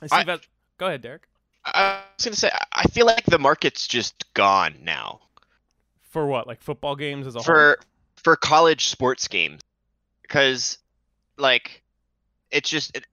I 0.00 0.06
see 0.08 0.16
I- 0.16 0.24
that. 0.24 0.40
Go 0.78 0.86
ahead, 0.86 1.00
Derek. 1.02 1.28
I 1.64 2.02
was 2.18 2.24
gonna 2.24 2.34
say 2.36 2.50
I 2.72 2.82
feel 2.88 3.06
like 3.06 3.24
the 3.24 3.38
market's 3.38 3.86
just 3.86 4.32
gone 4.34 4.74
now 4.82 5.20
For 6.12 6.26
what? 6.26 6.46
Like 6.46 6.62
football 6.62 6.94
games 6.96 7.26
as 7.26 7.34
a 7.34 7.38
whole. 7.40 7.44
for 7.44 7.78
for 8.22 8.36
college 8.36 8.86
sports 8.86 9.26
games 9.28 9.60
because 10.22 10.78
like 11.36 11.82
it's 12.50 12.70
just 12.70 12.96
it, 12.96 13.04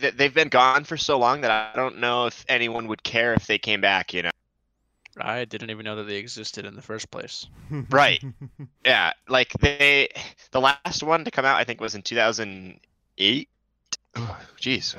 it- 0.00 0.16
they've 0.18 0.34
been 0.34 0.48
gone 0.48 0.84
for 0.84 0.96
so 0.96 1.18
long 1.18 1.42
that 1.42 1.50
I 1.50 1.76
don't 1.76 1.98
know 1.98 2.26
if 2.26 2.44
anyone 2.48 2.88
would 2.88 3.02
care 3.02 3.34
if 3.34 3.46
they 3.46 3.58
came 3.58 3.80
back. 3.80 4.12
You 4.14 4.22
know. 4.24 4.30
I 5.18 5.44
didn't 5.46 5.70
even 5.70 5.84
know 5.84 5.96
that 5.96 6.04
they 6.04 6.16
existed 6.16 6.66
in 6.66 6.74
the 6.74 6.82
first 6.82 7.10
place. 7.10 7.46
Right. 7.90 8.22
Yeah, 8.84 9.12
like 9.28 9.52
they, 9.60 10.08
the 10.50 10.60
last 10.60 11.02
one 11.02 11.24
to 11.24 11.30
come 11.30 11.44
out, 11.46 11.56
I 11.56 11.64
think, 11.64 11.80
was 11.80 11.94
in 11.94 12.02
2008. 12.02 13.48
Oh, 14.16 14.38
Jeez. 14.60 14.94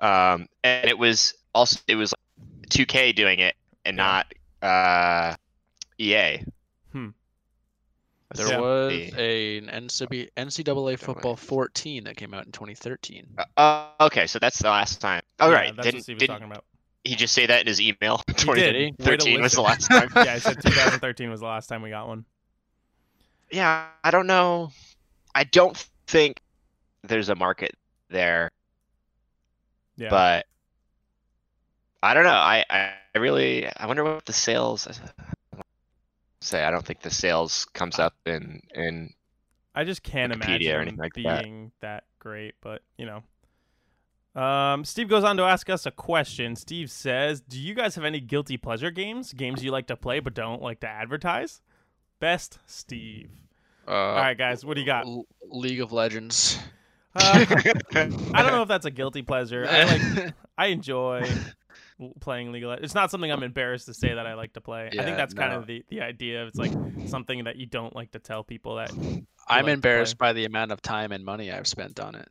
Um, 0.00 0.48
and 0.64 0.88
it 0.88 0.98
was 0.98 1.34
also 1.54 1.78
it 1.88 1.94
was 1.94 2.12
like 2.12 2.68
2K 2.70 3.14
doing 3.14 3.38
it 3.38 3.54
and 3.84 3.96
Yeah. 3.96 4.02
not 4.02 4.34
uh, 4.62 5.36
EA. 6.02 6.44
Hmm. 6.92 7.10
There 8.34 8.48
Yeah. 8.48 8.58
was 8.58 9.12
a 9.14 9.58
an 9.58 9.68
NCAA, 9.70 10.30
NCAA 10.36 10.96
football 10.96 11.36
14 11.36 12.04
that 12.04 12.16
came 12.16 12.34
out 12.34 12.46
in 12.46 12.52
2013. 12.52 13.40
Uh, 13.56 13.90
okay, 14.00 14.26
so 14.26 14.38
that's 14.38 14.58
the 14.58 14.68
last 14.68 15.00
time. 15.00 15.22
All 15.40 15.50
Yeah, 15.50 15.54
right, 15.54 15.76
that's 15.76 15.92
didn't, 15.92 16.00
what 16.00 16.02
Steve 16.02 16.18
didn't 16.18 16.26
talking 16.26 16.46
about. 16.46 16.64
he 17.04 17.14
just 17.16 17.34
say 17.34 17.46
that 17.46 17.60
in 17.62 17.66
his 17.66 17.80
email? 17.80 18.22
2013 18.36 19.40
was 19.42 19.52
the 19.54 19.62
last 19.62 19.88
time. 19.90 20.10
Yeah, 20.20 20.34
I 20.34 20.38
said 20.38 20.60
2013 20.60 21.30
was 21.30 21.40
the 21.40 21.46
last 21.46 21.68
time 21.68 21.82
we 21.82 21.90
got 21.90 22.08
one. 22.08 22.24
yeah, 23.50 23.88
I 24.04 24.10
don't 24.10 24.26
know. 24.26 24.70
I 25.34 25.44
don't 25.44 25.76
think 26.06 26.40
there's 27.04 27.28
a 27.28 27.34
market 27.34 27.72
there, 28.10 28.50
Yeah. 29.96 30.10
but 30.10 30.46
I 32.02 32.14
don't 32.14 32.24
know. 32.24 32.30
I, 32.30 32.64
I 32.70 32.92
I 33.14 33.18
really 33.18 33.66
I 33.66 33.86
wonder 33.86 34.04
what 34.04 34.24
the 34.24 34.32
sales 34.32 34.88
say. 36.44 36.64
I 36.64 36.70
don't 36.70 36.84
think 36.84 37.00
the 37.02 37.10
sales 37.10 37.66
comes 37.72 37.98
up 37.98 38.14
in 38.26 38.60
in 38.74 39.12
I 39.74 39.84
just 39.84 40.02
can't 40.02 40.32
Wikipedia 40.32 40.44
imagine 40.44 40.76
or 40.76 40.80
anything 40.80 40.98
like 40.98 41.14
that. 41.14 41.42
being 41.44 41.72
that. 41.80 42.04
great, 42.18 42.54
but 42.60 42.82
you 42.98 43.06
know. 43.06 43.22
Um, 44.34 44.84
Steve 44.86 45.08
goes 45.08 45.24
on 45.24 45.36
to 45.36 45.42
ask 45.42 45.68
us 45.68 45.84
a 45.84 45.90
question. 45.90 46.56
Steve 46.56 46.90
says, 46.90 47.40
"Do 47.42 47.58
you 47.60 47.74
guys 47.74 47.94
have 47.96 48.04
any 48.04 48.20
guilty 48.20 48.56
pleasure 48.56 48.90
games? 48.90 49.32
Games 49.32 49.62
you 49.62 49.70
like 49.70 49.86
to 49.88 49.96
play 49.96 50.20
but 50.20 50.34
don't 50.34 50.62
like 50.62 50.80
to 50.80 50.88
advertise?" 50.88 51.60
Best 52.18 52.58
Steve. 52.66 53.30
Uh, 53.86 53.90
All 53.90 54.14
right, 54.14 54.38
guys, 54.38 54.64
what 54.64 54.74
do 54.74 54.80
you 54.80 54.86
got? 54.86 55.04
L- 55.06 55.26
League 55.50 55.80
of 55.80 55.92
Legends. 55.92 56.58
Uh, 57.14 57.44
I 57.94 58.06
don't 58.06 58.52
know 58.52 58.62
if 58.62 58.68
that's 58.68 58.86
a 58.86 58.90
guilty 58.90 59.22
pleasure. 59.22 59.66
I 59.68 59.84
like. 59.84 60.34
I 60.56 60.66
enjoy 60.68 61.22
l- 61.24 61.38
playing 62.20 62.52
League 62.52 62.62
of 62.64 62.70
Legends. 62.70 62.86
It's 62.86 62.94
not 62.94 63.10
something 63.10 63.30
I'm 63.30 63.42
embarrassed 63.42 63.86
to 63.86 63.94
say 63.94 64.14
that 64.14 64.26
I 64.26 64.34
like 64.34 64.52
to 64.54 64.60
play. 64.60 64.90
I 64.98 65.02
think 65.02 65.16
that's 65.16 65.34
kind 65.34 65.52
of 65.52 65.66
the 65.66 65.84
the 65.88 66.00
idea. 66.00 66.46
It's 66.46 66.58
like 66.58 66.72
something 67.06 67.44
that 67.44 67.56
you 67.56 67.66
don't 67.66 67.94
like 67.94 68.12
to 68.12 68.18
tell 68.18 68.44
people 68.44 68.76
that 68.76 68.90
I'm 69.48 69.64
like 69.66 69.74
embarrassed 69.74 70.18
by 70.18 70.32
the 70.32 70.44
amount 70.44 70.72
of 70.72 70.82
time 70.82 71.12
and 71.12 71.24
money 71.24 71.50
I've 71.50 71.66
spent 71.66 72.00
on 72.00 72.14
it. 72.14 72.28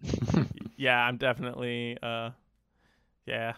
yeah, 0.77 0.97
I'm 0.97 1.17
definitely 1.17 1.97
uh 2.01 2.31
yeah, 3.25 3.53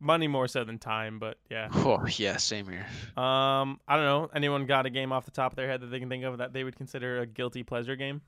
money 0.00 0.28
more 0.28 0.48
so 0.48 0.64
than 0.64 0.78
time, 0.78 1.18
but 1.18 1.38
yeah. 1.50 1.68
Oh 1.72 2.06
yeah, 2.16 2.36
same 2.36 2.66
here. 2.68 2.86
Um 3.16 3.80
I 3.86 3.96
don't 3.96 4.04
know. 4.04 4.30
Anyone 4.34 4.66
got 4.66 4.86
a 4.86 4.90
game 4.90 5.12
off 5.12 5.24
the 5.24 5.30
top 5.30 5.52
of 5.52 5.56
their 5.56 5.68
head 5.68 5.80
that 5.80 5.86
they 5.86 6.00
can 6.00 6.08
think 6.08 6.24
of 6.24 6.38
that 6.38 6.52
they 6.52 6.64
would 6.64 6.76
consider 6.76 7.20
a 7.20 7.26
guilty 7.26 7.62
pleasure 7.62 7.96
game? 7.96 8.20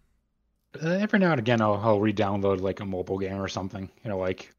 Uh, 0.80 0.88
every 0.88 1.18
now 1.18 1.32
and 1.32 1.40
again, 1.40 1.61
I'll, 1.61 1.80
I'll 1.82 1.99
re-download 1.99 2.61
like 2.61 2.78
a 2.78 2.85
mobile 2.85 3.18
game 3.18 3.40
or 3.40 3.49
something. 3.49 3.90
You 4.04 4.11
know, 4.11 4.18
like 4.18 4.52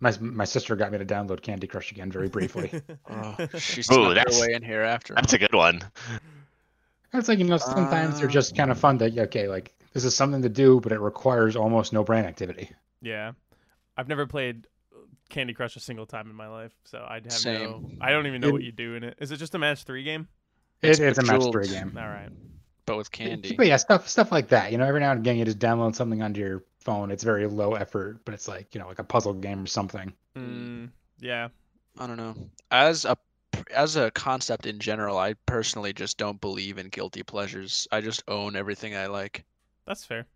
my 0.00 0.12
my 0.20 0.44
sister 0.44 0.76
got 0.76 0.92
me 0.92 0.98
to 0.98 1.04
download 1.04 1.42
Candy 1.42 1.66
Crush 1.66 1.90
again 1.92 2.10
very 2.12 2.28
briefly. 2.28 2.70
Oh, 3.10 3.36
she 3.58 3.80
Ooh, 3.80 3.82
snuck 3.82 4.08
her 4.08 4.14
that's- 4.14 4.40
way 4.40 4.52
in 4.54 4.62
here 4.62 4.82
after. 4.82 5.14
That's 5.14 5.32
a 5.32 5.38
good 5.38 5.54
one. 5.54 5.80
it's 7.12 7.28
like 7.28 7.38
you 7.38 7.44
know, 7.44 7.56
sometimes 7.56 8.18
they're 8.18 8.28
just 8.28 8.56
kind 8.56 8.70
of 8.70 8.78
fun. 8.78 8.98
That 8.98 9.16
okay, 9.18 9.48
like 9.48 9.74
this 9.92 10.04
is 10.04 10.14
something 10.14 10.42
to 10.42 10.48
do, 10.48 10.80
but 10.80 10.92
it 10.92 11.00
requires 11.00 11.56
almost 11.56 11.92
no 11.92 12.04
brain 12.04 12.24
activity. 12.24 12.70
yeah. 13.00 13.32
I've 13.96 14.06
never 14.08 14.26
played 14.28 14.68
Candy 15.28 15.54
Crush 15.54 15.74
a 15.74 15.80
single 15.80 16.06
time 16.06 16.30
in 16.30 16.36
my 16.36 16.46
life, 16.46 16.72
so 16.84 17.04
I'd 17.08 17.24
have 17.32 17.44
no 17.44 17.90
I 18.00 18.10
don't 18.10 18.26
even 18.28 18.40
know 18.40 18.48
It- 18.48 18.52
what 18.52 18.62
you 18.62 18.70
do 18.72 18.94
in 18.94 19.02
it. 19.04 19.16
Is 19.20 19.32
it 19.32 19.38
just 19.38 19.54
a 19.54 19.58
match 19.58 19.82
3 19.82 20.04
game? 20.04 20.28
It's 20.82 21.00
It, 21.00 21.08
it's 21.08 21.18
a 21.18 21.22
match 21.24 21.42
three 21.50 21.66
game. 21.66 21.92
All 21.98 22.06
right. 22.06 22.28
but 22.86 22.96
with 22.96 23.10
candy. 23.10 23.56
But 23.56 23.66
yeah, 23.66 23.76
stuff 23.78 24.08
stuff 24.08 24.30
like 24.30 24.48
that. 24.48 24.70
You 24.70 24.78
know, 24.78 24.84
every 24.86 25.00
now 25.00 25.10
and 25.10 25.18
again 25.20 25.36
you 25.36 25.44
just 25.44 25.58
download 25.58 25.96
something 25.96 26.22
onto 26.22 26.38
your 26.40 26.62
phone. 26.80 27.10
It's 27.10 27.24
very 27.24 27.46
low 27.46 27.74
effort, 27.74 28.18
but 28.24 28.34
it's 28.34 28.48
like 28.48 28.74
you 28.74 28.80
know, 28.80 28.88
like 28.88 28.98
a 28.98 29.04
puzzle 29.04 29.34
game 29.34 29.64
or 29.64 29.66
something. 29.66 30.12
Mm, 30.36 30.90
yeah. 31.20 31.48
I 31.98 32.06
don't 32.06 32.16
know. 32.16 32.34
As 32.70 33.04
a 33.04 33.16
as 33.74 33.96
a 33.96 34.10
concept 34.12 34.66
in 34.66 34.78
general, 34.78 35.18
I 35.18 35.34
personally 35.46 35.92
just 35.92 36.18
don't 36.18 36.40
believe 36.40 36.78
in 36.78 36.88
guilty 36.88 37.22
pleasures. 37.22 37.88
I 37.90 38.00
just 38.00 38.22
own 38.28 38.56
everything 38.56 38.96
I 38.96 39.06
like. 39.06 39.44
That's 39.86 40.04
fair. 40.04 40.26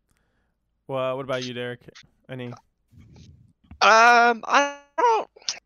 Well, 0.88 1.16
what 1.16 1.24
about 1.24 1.44
you, 1.44 1.54
Derek? 1.54 1.80
Any 2.28 2.52
Um, 3.80 4.42
I 4.46 4.78
don't, 4.98 5.30
I 5.40 5.58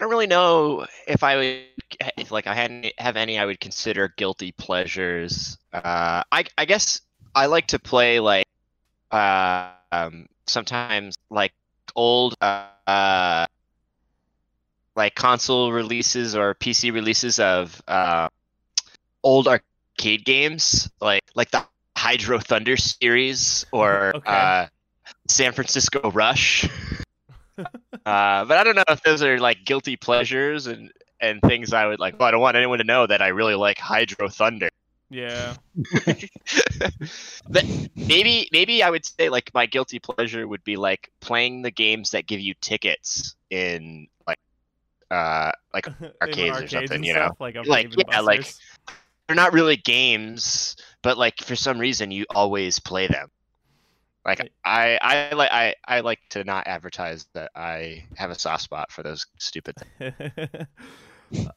don't 0.00 0.10
really 0.10 0.26
know 0.26 0.86
if 1.06 1.22
I 1.22 1.36
would, 1.36 1.60
if 2.16 2.30
like 2.30 2.46
I 2.46 2.54
hadn't 2.54 2.92
have 2.98 3.16
any 3.16 3.38
I 3.38 3.44
would 3.44 3.60
consider 3.60 4.12
guilty 4.16 4.52
pleasures. 4.52 5.58
Uh, 5.72 6.22
I 6.32 6.44
I 6.56 6.64
guess 6.64 7.00
I 7.34 7.46
like 7.46 7.68
to 7.68 7.78
play 7.78 8.20
like, 8.20 8.46
uh, 9.10 9.70
um, 9.92 10.26
sometimes 10.46 11.16
like 11.30 11.52
old 11.96 12.34
uh, 12.42 13.46
like 14.96 15.14
console 15.14 15.72
releases 15.72 16.36
or 16.36 16.54
PC 16.54 16.90
releases 16.90 17.38
of 17.38 17.80
uh, 17.88 18.28
old 19.22 19.48
arcade 19.48 20.24
games, 20.24 20.90
like 21.00 21.22
like 21.34 21.50
the 21.50 21.64
Hydro 21.96 22.38
Thunder 22.38 22.76
series 22.76 23.64
or 23.72 24.14
Okay. 24.14 24.26
uh, 24.26 24.66
San 25.28 25.52
Francisco 25.52 26.10
Rush. 26.10 26.68
Uh, 28.06 28.44
but 28.46 28.56
I 28.58 28.64
don't 28.64 28.76
know 28.76 28.84
if 28.88 29.02
those 29.02 29.22
are 29.22 29.38
like 29.38 29.64
guilty 29.64 29.96
pleasures 29.96 30.66
and 30.66 30.90
and 31.20 31.40
things 31.42 31.72
I 31.72 31.86
would 31.86 32.00
like. 32.00 32.18
Well, 32.18 32.28
I 32.28 32.32
don't 32.32 32.40
want 32.40 32.56
anyone 32.56 32.78
to 32.78 32.84
know 32.84 33.06
that 33.06 33.22
I 33.22 33.28
really 33.28 33.56
like 33.56 33.78
Hydro 33.78 34.28
Thunder. 34.30 34.69
Yeah. 35.10 35.54
Maybe 37.96 38.48
maybe 38.52 38.82
I 38.82 38.90
would 38.90 39.04
say 39.04 39.28
like 39.28 39.50
my 39.54 39.66
guilty 39.66 39.98
pleasure 39.98 40.46
would 40.46 40.64
be 40.64 40.76
like 40.76 41.10
playing 41.20 41.62
the 41.62 41.70
games 41.70 42.10
that 42.10 42.26
give 42.26 42.40
you 42.40 42.54
tickets 42.60 43.34
in 43.50 44.06
like 44.26 44.38
uh 45.10 45.52
like 45.74 45.86
In 46.00 46.12
Arcades 46.22 46.60
or 46.60 46.68
something, 46.68 47.04
you 47.04 47.14
know? 47.14 47.30
like 47.40 47.64
Like, 47.66 48.06
yeah, 48.08 48.20
like- 48.20 48.54
they're 49.28 49.36
not 49.36 49.52
really 49.52 49.76
games, 49.76 50.76
but 51.02 51.16
like 51.16 51.38
for 51.38 51.54
some 51.54 51.78
reason 51.78 52.10
you 52.10 52.26
always 52.34 52.80
play 52.80 53.06
them. 53.06 53.28
Like 54.24 54.50
I 54.64 54.98
I 55.00 55.34
like 55.34 55.50
I 55.52 55.74
I 55.86 56.00
like 56.00 56.18
to 56.30 56.44
not 56.44 56.66
advertise 56.66 57.26
that 57.34 57.50
I 57.54 58.04
have 58.16 58.30
a 58.30 58.34
soft 58.38 58.64
spot 58.64 58.90
for 58.92 59.02
those 59.02 59.24
stupid 59.38 59.76
things. 59.98 60.12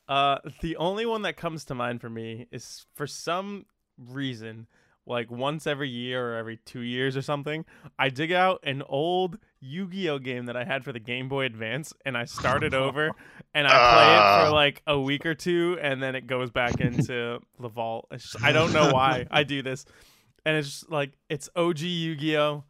uh, 0.08 0.38
the 0.62 0.76
only 0.78 1.06
one 1.06 1.22
that 1.24 1.38
comes 1.38 1.66
to 1.66 1.76
mind 1.76 2.02
for 2.02 2.10
me 2.10 2.48
is 2.52 2.86
for 2.96 3.08
some 3.08 3.66
reason, 3.98 4.68
like 5.06 5.30
once 5.32 5.68
every 5.68 5.90
year 5.90 6.34
or 6.34 6.38
every 6.38 6.58
two 6.66 6.82
years 6.82 7.18
or 7.18 7.22
something, 7.22 7.66
I 8.00 8.10
dig 8.10 8.32
out 8.32 8.60
an 8.64 8.82
old 8.88 9.38
Yu-Gi-Oh 9.60 10.20
game 10.20 10.46
that 10.48 10.58
I 10.58 10.64
had 10.66 10.84
for 10.84 10.92
the 10.92 11.00
Game 11.00 11.30
Boy 11.30 11.46
Advance, 11.46 11.94
and 12.06 12.18
I 12.18 12.26
start 12.26 12.64
it 12.64 12.74
over, 12.86 13.12
and 13.54 13.68
I 13.68 13.70
play 13.70 14.14
it 14.14 14.46
for 14.46 14.50
Ah. 14.50 14.52
like 14.54 14.82
a 14.88 15.00
week 15.00 15.26
or 15.26 15.36
two, 15.36 15.78
and 15.82 16.02
then 16.04 16.16
it 16.16 16.28
goes 16.28 16.52
back 16.52 16.80
into 16.82 17.40
the 17.60 17.70
vault. 17.70 18.08
Just- 18.12 18.42
I 18.44 18.52
don't 18.52 18.74
know 18.74 18.92
why 18.94 19.26
I 19.32 19.44
do 19.44 19.62
this, 19.62 19.86
and 20.46 20.58
it's 20.58 20.70
just 20.70 20.92
like 20.92 21.12
it's 21.30 21.50
OG 21.56 21.80
Yu-Gi-Oh. 21.82 22.64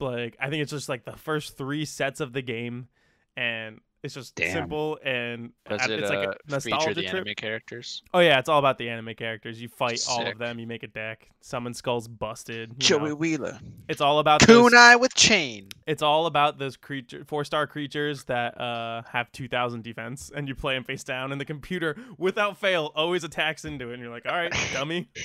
Like 0.00 0.36
I 0.40 0.48
think 0.48 0.62
it's 0.62 0.70
just 0.72 0.88
like 0.88 1.04
the 1.04 1.16
first 1.16 1.56
three 1.58 1.84
sets 1.84 2.20
of 2.20 2.32
the 2.32 2.42
game, 2.42 2.88
and 3.36 3.80
it's 4.02 4.14
just 4.14 4.34
Damn. 4.34 4.52
simple 4.52 4.98
and 5.04 5.50
Does 5.68 5.82
uh, 5.82 5.92
it 5.92 6.00
it's 6.00 6.10
like 6.10 6.18
uh, 6.18 6.30
a 6.30 6.32
feature 6.32 6.70
nostalgia 6.70 6.94
the 6.94 7.02
trip. 7.02 7.14
anime 7.26 7.34
characters? 7.36 8.02
Oh 8.14 8.20
yeah, 8.20 8.38
it's 8.38 8.48
all 8.48 8.58
about 8.58 8.78
the 8.78 8.88
anime 8.88 9.14
characters. 9.14 9.60
You 9.60 9.68
fight 9.68 10.02
all 10.08 10.26
of 10.26 10.38
them. 10.38 10.58
You 10.58 10.66
make 10.66 10.82
a 10.82 10.86
deck. 10.88 11.28
Summon 11.40 11.74
skulls 11.74 12.08
busted. 12.08 12.78
Joey 12.78 13.10
know. 13.10 13.14
Wheeler. 13.16 13.58
It's 13.88 14.00
all 14.00 14.18
about 14.18 14.46
those, 14.46 14.72
Kunai 14.72 14.98
with 15.00 15.14
chain. 15.14 15.68
it's 15.86 16.02
all 16.02 16.26
about 16.26 16.58
those 16.58 16.76
creature 16.76 17.24
four 17.26 17.44
star 17.44 17.66
creatures 17.66 18.24
that 18.24 18.58
uh 18.60 19.02
have 19.10 19.30
two 19.32 19.48
thousand 19.48 19.82
defense, 19.84 20.30
and 20.34 20.48
you 20.48 20.54
play 20.54 20.74
them 20.74 20.84
face 20.84 21.04
down, 21.04 21.32
and 21.32 21.40
the 21.40 21.44
computer 21.44 21.96
without 22.18 22.58
fail 22.58 22.92
always 22.94 23.24
attacks 23.24 23.64
into 23.64 23.90
it, 23.90 23.94
and 23.94 24.02
you're 24.02 24.10
like, 24.12 24.26
all 24.26 24.34
right, 24.36 24.52
dummy. 24.72 25.08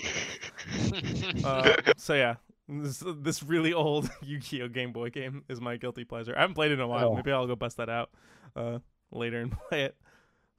Uh, 1.44 1.75
so 1.98 2.13
yeah. 2.13 2.36
This, 2.67 3.03
this 3.19 3.43
really 3.43 3.74
old 3.74 4.10
Yu-Gi-Oh 4.24 4.69
Game 4.69 4.91
Boy 4.91 5.10
game 5.10 5.43
is 5.50 5.62
my 5.62 5.77
guilty 5.77 6.03
pleasure. 6.03 6.34
I 6.36 6.41
haven't 6.41 6.55
played 6.55 6.72
it 6.72 6.75
in 6.75 6.79
a 6.79 6.88
while. 6.88 7.10
Oh. 7.10 7.15
Maybe 7.15 7.31
I'll 7.31 7.45
go 7.48 7.55
bust 7.55 7.77
that 7.77 7.89
out 7.89 8.10
uh, 8.55 8.79
later 9.12 9.39
and 9.39 9.51
play 9.69 9.84
it. 9.84 9.95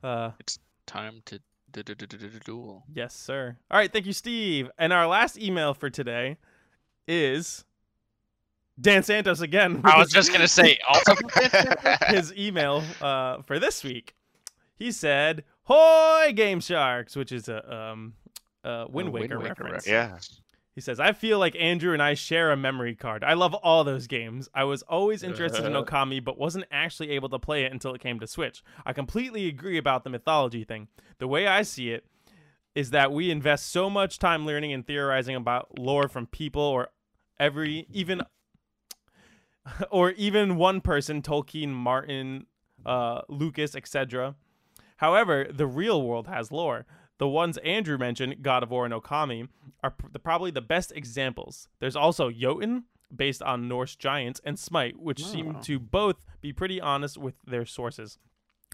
Uh, 0.03 0.31
it's 0.39 0.59
Time 0.87 1.21
to 1.25 1.41
du- 1.73 1.83
du- 1.83 1.95
du- 1.97 2.07
du- 2.07 2.17
du- 2.19 2.29
du- 2.31 2.39
duel. 2.39 2.85
Yes, 2.95 3.13
sir. 3.13 3.57
All 3.73 3.77
right, 3.79 3.93
thank 3.93 4.07
you, 4.07 4.13
Steve. 4.13 4.71
And 4.79 4.93
our 4.93 5.09
last 5.09 5.37
email 5.37 5.75
for 5.75 5.91
today 5.91 6.37
is 7.09 7.65
Dan 8.81 9.03
Santos 9.03 9.41
again. 9.41 9.81
I 9.83 9.99
was 9.99 10.13
just 10.13 10.31
gonna 10.33 10.47
say 10.47 10.79
also. 10.89 11.15
his 12.09 12.33
email 12.37 12.85
uh, 13.01 13.43
for 13.43 13.59
this 13.59 13.83
week. 13.83 14.15
He 14.77 14.93
said, 14.93 15.43
"Hoy, 15.65 16.33
Game 16.37 16.61
Sharks," 16.61 17.17
which 17.17 17.33
is 17.33 17.49
a 17.49 17.75
um, 17.75 18.13
uh, 18.63 18.85
Wind 18.89 19.09
A 19.09 19.11
Waker, 19.11 19.39
Wind 19.39 19.49
Waker 19.51 19.65
reference. 19.65 19.87
Yeah. 19.89 20.19
He 20.77 20.83
says, 20.83 21.01
I 21.01 21.13
feel 21.13 21.39
like 21.39 21.57
Andrew 21.57 21.95
and 21.95 22.03
I 22.03 22.13
share 22.13 22.53
a 22.53 22.57
memory 22.57 22.95
card. 22.95 23.25
I 23.25 23.33
love 23.33 23.55
all 23.55 23.83
those 23.83 24.07
games. 24.07 24.51
I 24.53 24.65
was 24.65 24.83
always 24.83 25.23
interested 25.23 25.65
in. 25.65 25.73
Okami, 25.73 26.23
but 26.23 26.39
wasn't 26.39 26.67
actually 26.71 27.13
able 27.13 27.31
to 27.31 27.39
play 27.39 27.65
it 27.65 27.73
until 27.73 27.95
it 27.95 28.03
came 28.03 28.21
to 28.21 28.27
Switch. 28.27 28.63
I 28.85 28.93
completely 28.93 29.49
agree 29.49 29.79
about 29.79 30.05
the 30.05 30.11
mythology 30.11 30.65
thing. 30.65 30.89
The 31.17 31.27
way 31.27 31.47
I 31.47 31.63
see 31.63 31.93
it 31.93 32.05
is 32.75 32.91
that 32.91 33.11
we 33.11 33.31
invest 33.31 33.71
so 33.71 33.89
much 33.89 34.19
time 34.19 34.45
learning 34.45 34.75
and 34.75 34.87
theorizing 34.87 35.35
about 35.35 35.79
lore 35.79 36.09
from 36.09 36.27
people 36.27 36.61
or 36.61 36.89
every, 37.41 37.87
even, 37.91 38.21
or 39.91 40.11
even 40.11 40.57
one 40.57 40.83
person, 40.83 41.23
Tolkien, 41.23 41.71
Martin, 41.71 42.45
uh, 42.85 43.23
Lucas, 43.31 43.75
etc. 43.75 44.35
However, 44.99 45.47
the 45.51 45.67
real 45.67 46.03
world 46.03 46.27
has 46.27 46.53
lore. 46.53 46.85
The 47.19 47.29
ones 47.29 47.57
Andrew 47.59 47.97
mentioned, 47.99 48.43
God 48.43 48.63
of 48.63 48.71
War 48.71 48.85
and 48.85 48.93
Okami, 48.95 49.49
are 49.83 49.91
pr- 49.91 50.09
the, 50.13 50.19
probably 50.19 50.51
the 50.51 50.61
best 50.61 50.93
examples. 50.95 51.69
There's 51.81 51.97
also 51.97 52.31
Jotun, 52.31 52.85
based 53.15 53.43
on 53.43 53.69
Norse 53.69 53.97
giants, 53.97 54.41
and 54.45 54.59
Smite, 54.59 54.99
which 54.99 55.25
seem 55.25 55.61
to 55.63 55.79
both 55.79 56.25
be 56.41 56.53
pretty 56.53 56.81
honest 56.81 57.17
with 57.17 57.35
their 57.47 57.65
sources. 57.65 58.19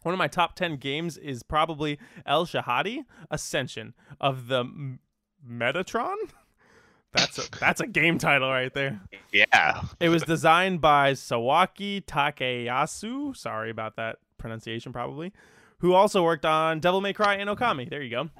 One 0.02 0.12
of 0.12 0.18
my 0.18 0.26
top 0.26 0.56
10 0.56 0.76
games 0.76 1.16
is 1.16 1.42
probably 1.42 1.98
El 2.26 2.44
Shaddai 2.46 3.04
Ascension 3.30 3.94
of 4.20 4.48
the 4.48 4.60
M- 4.60 4.98
Metatron. 5.48 6.16
That's 7.12 7.36
a, 7.36 7.50
that's 7.60 7.82
a 7.82 7.86
game 7.86 8.16
title 8.16 8.48
right 8.48 8.72
there. 8.72 8.98
Yeah. 9.34 9.82
It 10.00 10.08
was 10.08 10.22
designed 10.22 10.80
by 10.80 11.12
Sawaki 11.12 12.02
Takeyasu. 12.06 13.36
Sorry 13.36 13.68
about 13.68 13.96
that 13.96 14.16
pronunciation, 14.38 14.94
probably. 14.94 15.30
Who 15.82 15.94
also 15.94 16.22
worked 16.22 16.46
on 16.46 16.80
Devil 16.80 17.00
May 17.00 17.12
Cry 17.12 17.34
and 17.34 17.50
Okami. 17.50 17.90
There 17.90 18.02
you 18.02 18.10
go. 18.10 18.30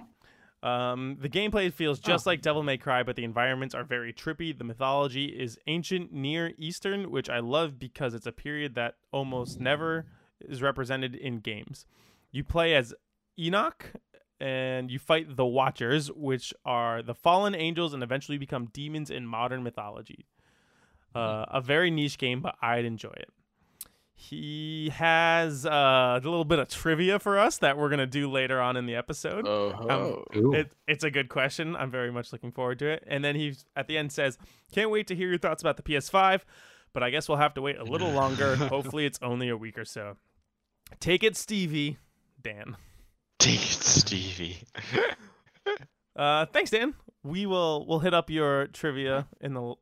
Um, 0.67 1.19
the 1.21 1.29
gameplay 1.29 1.73
feels 1.73 1.99
just 1.99 2.25
like 2.25 2.41
Devil 2.41 2.63
May 2.63 2.79
Cry, 2.79 3.03
but 3.03 3.17
the 3.17 3.25
environments 3.25 3.75
are 3.75 3.83
very 3.83 4.13
trippy. 4.13 4.57
The 4.57 4.63
mythology 4.63 5.25
is 5.25 5.59
ancient 5.67 6.13
Near 6.13 6.53
Eastern, 6.57 7.11
which 7.11 7.29
I 7.29 7.41
love 7.41 7.81
because 7.81 8.15
it's 8.15 8.27
a 8.27 8.33
period 8.33 8.77
that 8.77 8.95
almost 9.11 9.59
never 9.59 10.07
is 10.41 10.63
represented 10.63 11.17
in 11.17 11.41
games. 11.41 11.85
You 12.31 12.45
play 12.45 12.77
as 12.77 12.95
Enoch, 13.37 13.93
and 14.39 14.89
you 14.89 15.01
fight 15.01 15.37
the 15.37 15.45
Watchers, 15.45 16.13
which 16.13 16.55
are 16.65 17.03
the 17.03 17.15
fallen 17.15 17.57
angels 17.57 17.93
and 17.93 18.05
eventually 18.05 18.39
become 18.39 18.67
demons 18.73 19.11
in 19.11 19.27
modern 19.27 19.65
mythology. 19.65 20.27
Uh, 21.13 21.45
a 21.49 21.61
very 21.61 21.91
niche 21.91 22.19
game, 22.19 22.41
but 22.41 22.55
I'd 22.63 22.85
enjoy 22.85 23.15
it. 23.17 23.31
He 24.15 24.91
has 24.95 25.67
uh, 25.67 26.21
a 26.23 26.25
little 26.25 26.45
bit 26.45 26.59
of 26.59 26.69
trivia 26.69 27.19
for 27.19 27.39
us 27.39 27.59
that 27.59 27.77
we're 27.77 27.89
gonna 27.89 28.07
do 28.07 28.31
later 28.31 28.61
on 28.61 28.77
in 28.77 28.87
the 28.87 28.95
episode. 28.95 29.47
Oh, 29.49 30.25
Ooh. 30.37 30.53
It, 30.55 30.73
it's 30.87 31.03
a 31.03 31.11
good 31.11 31.29
question. 31.29 31.75
I'm 31.75 31.91
very 31.91 32.13
much 32.13 32.33
looking 32.33 32.53
forward 32.53 32.79
to 32.81 32.87
it. 32.89 33.03
And 33.07 33.25
then 33.25 33.35
he 33.35 33.55
at 33.75 33.89
the 33.89 33.99
end 33.99 34.13
says, 34.13 34.39
"Can't 34.73 34.91
wait 34.91 35.07
to 35.09 35.15
hear 35.17 35.29
your 35.29 35.39
thoughts 35.39 35.63
about 35.63 35.77
the 35.77 35.83
PS5, 35.83 36.43
but 36.93 37.03
I 37.03 37.11
guess 37.11 37.29
we'll 37.29 37.39
have 37.39 37.55
to 37.55 37.63
wait 37.63 37.79
a 37.79 37.85
little 37.85 38.11
longer. 38.13 38.55
Hopefully, 38.57 39.07
it's 39.07 39.19
only 39.23 39.49
a 39.49 39.57
week 39.57 39.77
or 39.79 39.85
so." 39.85 40.17
Take 41.01 41.23
it, 41.25 41.37
Stevie. 41.37 41.99
Dan. 42.41 42.77
Take 43.39 43.57
it, 43.63 43.83
Stevie. 43.83 44.59
Uh, 46.15 46.45
thanks, 46.53 46.71
Dan. 46.71 46.95
We 47.23 47.47
will 47.47 47.87
we'll 47.87 48.01
hit 48.01 48.13
up 48.13 48.29
your 48.29 48.67
trivia 48.67 49.27
in 49.41 49.55
the 49.55 49.63
l- 49.63 49.79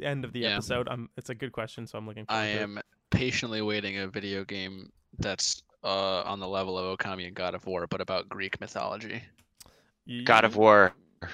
end 0.00 0.24
of 0.24 0.32
the 0.32 0.40
Yeah. 0.40 0.54
episode. 0.54 0.88
Um, 0.88 1.10
it's 1.18 1.28
a 1.28 1.34
good 1.34 1.52
question, 1.52 1.86
so 1.86 1.98
I'm 1.98 2.06
looking. 2.06 2.24
Forward 2.24 2.40
I 2.42 2.52
to 2.54 2.62
it. 2.78 2.84
Am 3.12 3.18
patiently 3.18 3.62
waiting 3.62 3.98
a 3.98 4.08
video 4.08 4.44
game 4.44 4.90
that's 5.18 5.62
uh, 5.84 6.22
on 6.22 6.40
the 6.40 6.48
level 6.48 6.78
of 6.78 6.98
Okami 6.98 7.26
and 7.26 7.34
God 7.34 7.54
of 7.54 7.66
War, 7.66 7.86
but 7.86 8.00
about 8.00 8.28
Greek 8.28 8.60
mythology. 8.60 9.22
God 10.24 10.44
of 10.44 10.56
War 10.56 10.92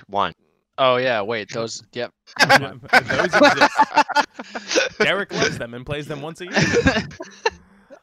one. 0.09 0.33
Oh 0.77 0.97
yeah, 0.97 1.23
wait, 1.23 1.53
those. 1.53 1.85
Yep. 1.93 2.13
Those 2.41 3.35
exist. 3.35 4.99
Derek 4.99 5.33
loves 5.33 5.57
them 5.57 5.73
and 5.75 5.87
plays 5.87 6.09
them 6.09 6.21
once 6.21 6.41
a 6.41 6.47
year. 6.47 6.53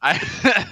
I 0.02 0.66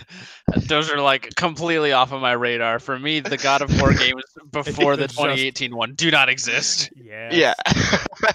those 0.67 0.89
are 0.89 1.01
like 1.01 1.35
completely 1.35 1.91
off 1.91 2.13
of 2.13 2.21
my 2.21 2.31
radar. 2.31 2.79
For 2.79 2.97
me, 2.97 3.19
the 3.19 3.37
God 3.37 3.61
of 3.61 3.81
War 3.81 3.93
games 3.93 4.23
before 4.51 4.95
the 4.95 5.03
It's 5.03 5.13
just- 5.13 5.23
2018 5.25 5.75
one 5.75 5.93
do 5.95 6.09
not 6.09 6.29
exist. 6.29 6.89
Yeah. 6.95 7.53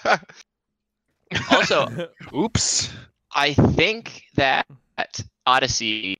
Yeah. 0.05 0.19
also, 1.51 2.11
Oops. 2.35 2.93
I 3.35 3.55
think 3.55 4.23
that 4.37 4.67
Odyssey 5.47 6.19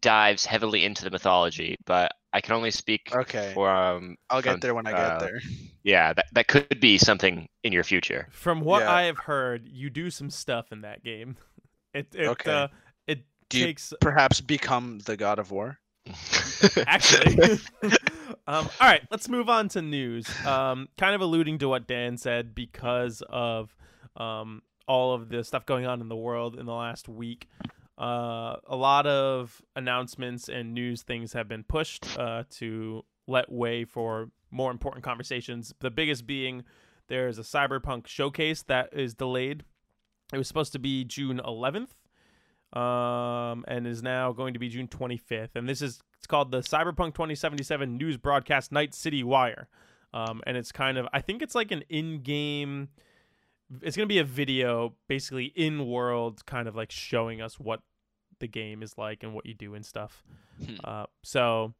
dives 0.00 0.44
heavily 0.44 0.84
into 0.84 1.04
the 1.04 1.10
mythology, 1.10 1.76
but 1.86 2.12
I 2.32 2.40
can 2.40 2.54
only 2.54 2.70
speak 2.70 3.10
Okay. 3.14 3.52
for 3.54 3.70
um 3.70 4.16
I'll 4.30 4.42
from- 4.42 4.52
get 4.54 4.60
there 4.60 4.74
when 4.74 4.86
I 4.86 4.92
uh, 4.92 5.18
get 5.18 5.28
there. 5.28 5.40
yeah, 5.82 6.12
that, 6.12 6.26
that 6.32 6.48
could 6.48 6.80
be 6.80 6.98
something 6.98 7.48
in 7.62 7.72
your 7.72 7.84
future. 7.84 8.28
From 8.30 8.60
what 8.60 8.82
Yeah. 8.82 8.92
I 8.92 9.02
have 9.02 9.18
heard, 9.18 9.68
you 9.68 9.90
do 9.90 10.10
some 10.10 10.30
stuff 10.30 10.72
in 10.72 10.82
that 10.82 11.02
game. 11.04 11.36
It 11.94 12.06
it 12.14 12.26
Okay. 12.26 12.50
uh, 12.50 12.68
it 13.06 13.24
Do 13.50 13.58
you 13.58 13.66
takes 13.66 13.92
perhaps 14.00 14.40
become 14.40 15.00
the 15.00 15.14
God 15.14 15.38
of 15.38 15.50
War? 15.50 15.78
actually. 16.86 17.58
um, 18.46 18.66
all 18.80 18.88
right, 18.88 19.02
let's 19.10 19.28
move 19.28 19.50
on 19.50 19.68
to 19.68 19.82
news. 19.82 20.26
Um, 20.46 20.88
kind 20.96 21.14
of 21.14 21.20
alluding 21.20 21.58
to 21.58 21.68
what 21.68 21.86
Dan 21.86 22.16
said 22.16 22.54
because 22.54 23.22
of 23.28 23.76
um, 24.16 24.62
all 24.86 25.14
of 25.14 25.28
the 25.28 25.44
stuff 25.44 25.66
going 25.66 25.86
on 25.86 26.00
in 26.00 26.08
the 26.08 26.16
world 26.16 26.58
in 26.58 26.66
the 26.66 26.72
last 26.72 27.08
week. 27.08 27.48
Uh, 27.98 28.56
a 28.66 28.76
lot 28.76 29.06
of 29.06 29.62
announcements 29.76 30.48
and 30.48 30.74
news 30.74 31.02
things 31.02 31.32
have 31.34 31.48
been 31.48 31.62
pushed 31.62 32.18
uh, 32.18 32.44
to 32.50 33.04
let 33.26 33.50
way 33.50 33.84
for 33.84 34.30
more 34.50 34.70
important 34.70 35.04
conversations. 35.04 35.74
The 35.80 35.90
biggest 35.90 36.26
being 36.26 36.64
there's 37.08 37.38
a 37.38 37.42
cyberpunk 37.42 38.06
showcase 38.06 38.62
that 38.64 38.88
is 38.92 39.14
delayed. 39.14 39.64
It 40.32 40.38
was 40.38 40.48
supposed 40.48 40.72
to 40.72 40.78
be 40.78 41.04
June 41.04 41.40
11th 41.44 41.90
um, 42.78 43.64
and 43.68 43.86
is 43.86 44.02
now 44.02 44.32
going 44.32 44.54
to 44.54 44.58
be 44.58 44.68
June 44.68 44.88
25th. 44.88 45.50
And 45.54 45.68
this 45.68 45.82
is 45.82 46.00
it's 46.16 46.26
called 46.26 46.50
the 46.50 46.60
Cyberpunk 46.60 47.14
2077 47.14 47.96
News 47.96 48.16
Broadcast 48.16 48.72
Night 48.72 48.94
City 48.94 49.22
Wire. 49.22 49.68
Um, 50.14 50.40
and 50.46 50.56
it's 50.56 50.72
kind 50.72 50.98
of 50.98 51.06
I 51.12 51.20
think 51.20 51.42
it's 51.42 51.54
like 51.54 51.70
an 51.70 51.84
in-game. 51.88 52.88
It's 53.80 53.96
gonna 53.96 54.06
be 54.06 54.18
a 54.18 54.24
video, 54.24 54.94
basically 55.08 55.46
in 55.56 55.86
world, 55.86 56.44
kind 56.46 56.68
of 56.68 56.76
like 56.76 56.90
showing 56.90 57.40
us 57.40 57.58
what 57.58 57.80
the 58.38 58.48
game 58.48 58.82
is 58.82 58.98
like 58.98 59.22
and 59.22 59.32
what 59.32 59.46
you 59.46 59.54
do 59.54 59.74
and 59.74 59.86
stuff. 59.86 60.22
Hmm. 60.64 60.74
Uh, 60.84 61.06
so 61.22 61.74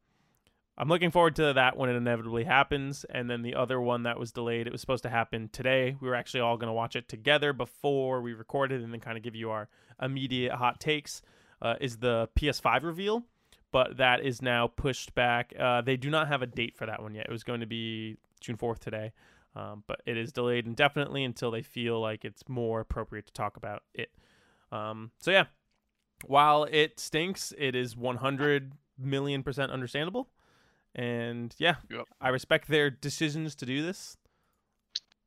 I'm 0.77 0.87
looking 0.87 1.11
forward 1.11 1.35
to 1.35 1.53
that 1.53 1.77
when 1.77 1.89
it 1.89 1.95
inevitably 1.95 2.45
happens. 2.45 3.05
And 3.09 3.29
then 3.29 3.43
the 3.43 3.53
other 3.53 3.79
one 3.79 4.03
that 4.03 4.17
was 4.17 4.31
delayed, 4.31 4.65
it 4.65 4.71
was 4.71 4.81
supposed 4.81 5.03
to 5.03 5.09
happen 5.09 5.49
today. 5.51 5.95
We 5.99 6.07
were 6.07 6.15
actually 6.15 6.39
all 6.39 6.57
going 6.57 6.69
to 6.69 6.73
watch 6.73 6.95
it 6.95 7.07
together 7.07 7.53
before 7.53 8.21
we 8.21 8.33
recorded 8.33 8.81
and 8.81 8.91
then 8.91 8.99
kind 8.99 9.17
of 9.17 9.23
give 9.23 9.35
you 9.35 9.51
our 9.51 9.67
immediate 10.01 10.53
hot 10.53 10.79
takes. 10.79 11.21
Uh, 11.61 11.75
is 11.79 11.97
the 11.97 12.27
PS5 12.35 12.83
reveal, 12.83 13.23
but 13.71 13.95
that 13.95 14.19
is 14.19 14.41
now 14.41 14.67
pushed 14.67 15.15
back. 15.15 15.53
Uh, 15.57 15.79
they 15.79 15.95
do 15.95 16.09
not 16.09 16.27
have 16.27 16.41
a 16.41 16.45
date 16.45 16.75
for 16.75 16.85
that 16.85 17.01
one 17.01 17.15
yet. 17.15 17.25
It 17.25 17.31
was 17.31 17.43
going 17.43 17.61
to 17.61 17.65
be 17.65 18.17
June 18.41 18.57
4th 18.57 18.79
today, 18.79 19.13
um, 19.55 19.83
but 19.87 20.01
it 20.05 20.17
is 20.17 20.31
delayed 20.31 20.65
indefinitely 20.65 21.23
until 21.23 21.51
they 21.51 21.61
feel 21.61 21.99
like 21.99 22.25
it's 22.25 22.43
more 22.47 22.79
appropriate 22.79 23.25
to 23.27 23.33
talk 23.33 23.57
about 23.57 23.83
it. 23.93 24.11
Um, 24.71 25.11
so, 25.19 25.31
yeah, 25.31 25.45
while 26.25 26.63
it 26.65 26.99
stinks, 26.99 27.53
it 27.57 27.75
is 27.75 27.95
100 27.95 28.73
million 28.97 29.43
percent 29.43 29.71
understandable. 29.71 30.29
And 30.95 31.53
yeah, 31.57 31.75
Yep. 31.89 32.05
I 32.21 32.29
respect 32.29 32.67
their 32.67 32.89
decisions 32.89 33.55
to 33.55 33.65
do 33.65 33.81
this. 33.83 34.15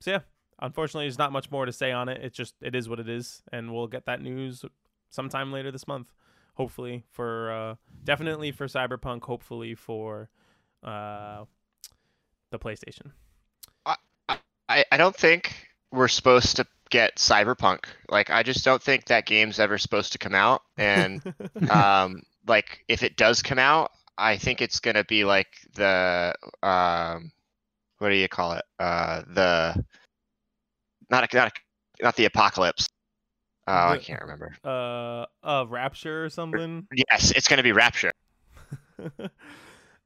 So 0.01 0.13
yeah, 0.13 0.21
unfortunately, 0.61 1.07
there's 1.07 1.19
not 1.19 1.33
much 1.33 1.51
more 1.51 1.67
to 1.67 1.73
say 1.73 1.91
on 1.91 2.09
it. 2.09 2.23
It's 2.23 2.37
just 2.37 2.55
it 2.63 2.75
is 2.75 2.89
what 2.89 3.01
it 3.01 3.09
is, 3.09 3.43
and 3.53 3.75
we'll 3.75 3.89
get 3.89 4.07
that 4.07 4.23
news 4.23 4.65
sometime 5.11 5.53
later 5.53 5.73
this 5.73 5.89
month. 5.89 6.13
Hopefully 6.55 7.05
for 7.11 7.51
uh, 7.51 7.75
definitely 8.05 8.53
for 8.53 8.67
Cyberpunk. 8.67 9.25
Hopefully 9.25 9.75
for 9.75 10.31
uh, 10.85 11.45
the 12.51 12.59
PlayStation. 12.59 13.11
I, 14.69 14.85
I 14.91 14.97
don't 14.97 15.17
think 15.17 15.55
we're 15.93 16.09
supposed 16.09 16.57
to 16.57 16.67
get 16.91 17.17
Cyberpunk. 17.17 17.85
Like 18.11 18.31
I 18.31 18.43
just 18.43 18.65
don't 18.65 18.83
think 18.83 19.07
that 19.07 19.27
game's 19.27 19.59
ever 19.59 19.79
supposed 19.79 20.13
to 20.13 20.19
come 20.19 20.35
out. 20.35 20.63
And 20.77 21.23
um 21.71 22.23
like 22.47 22.85
if 22.89 23.03
it 23.03 23.17
does 23.17 23.43
come 23.43 23.59
out, 23.59 23.91
I 24.19 24.37
think 24.37 24.61
it's 24.61 24.81
gonna 24.81 25.05
be 25.05 25.25
like 25.25 25.49
the 25.75 26.35
um 26.63 27.31
what 27.99 28.11
do 28.11 28.15
you 28.17 28.29
call 28.29 28.53
it? 28.53 28.65
Uh 28.79 29.23
the 29.29 29.85
not 31.11 31.33
a, 31.33 31.37
not 31.37 31.49
a, 31.49 32.03
not 32.03 32.17
the 32.17 32.25
apocalypse. 32.25 32.89
Oh, 33.69 33.73
I 33.73 33.99
can't 33.99 34.23
remember. 34.23 34.55
uh, 34.65 35.27
uh, 35.43 35.65
Rapture 35.69 36.25
or 36.25 36.31
something. 36.31 36.87
Yes, 37.11 37.33
it's 37.33 37.49
gonna 37.49 37.65
be 37.65 37.73
Rapture. 37.73 38.13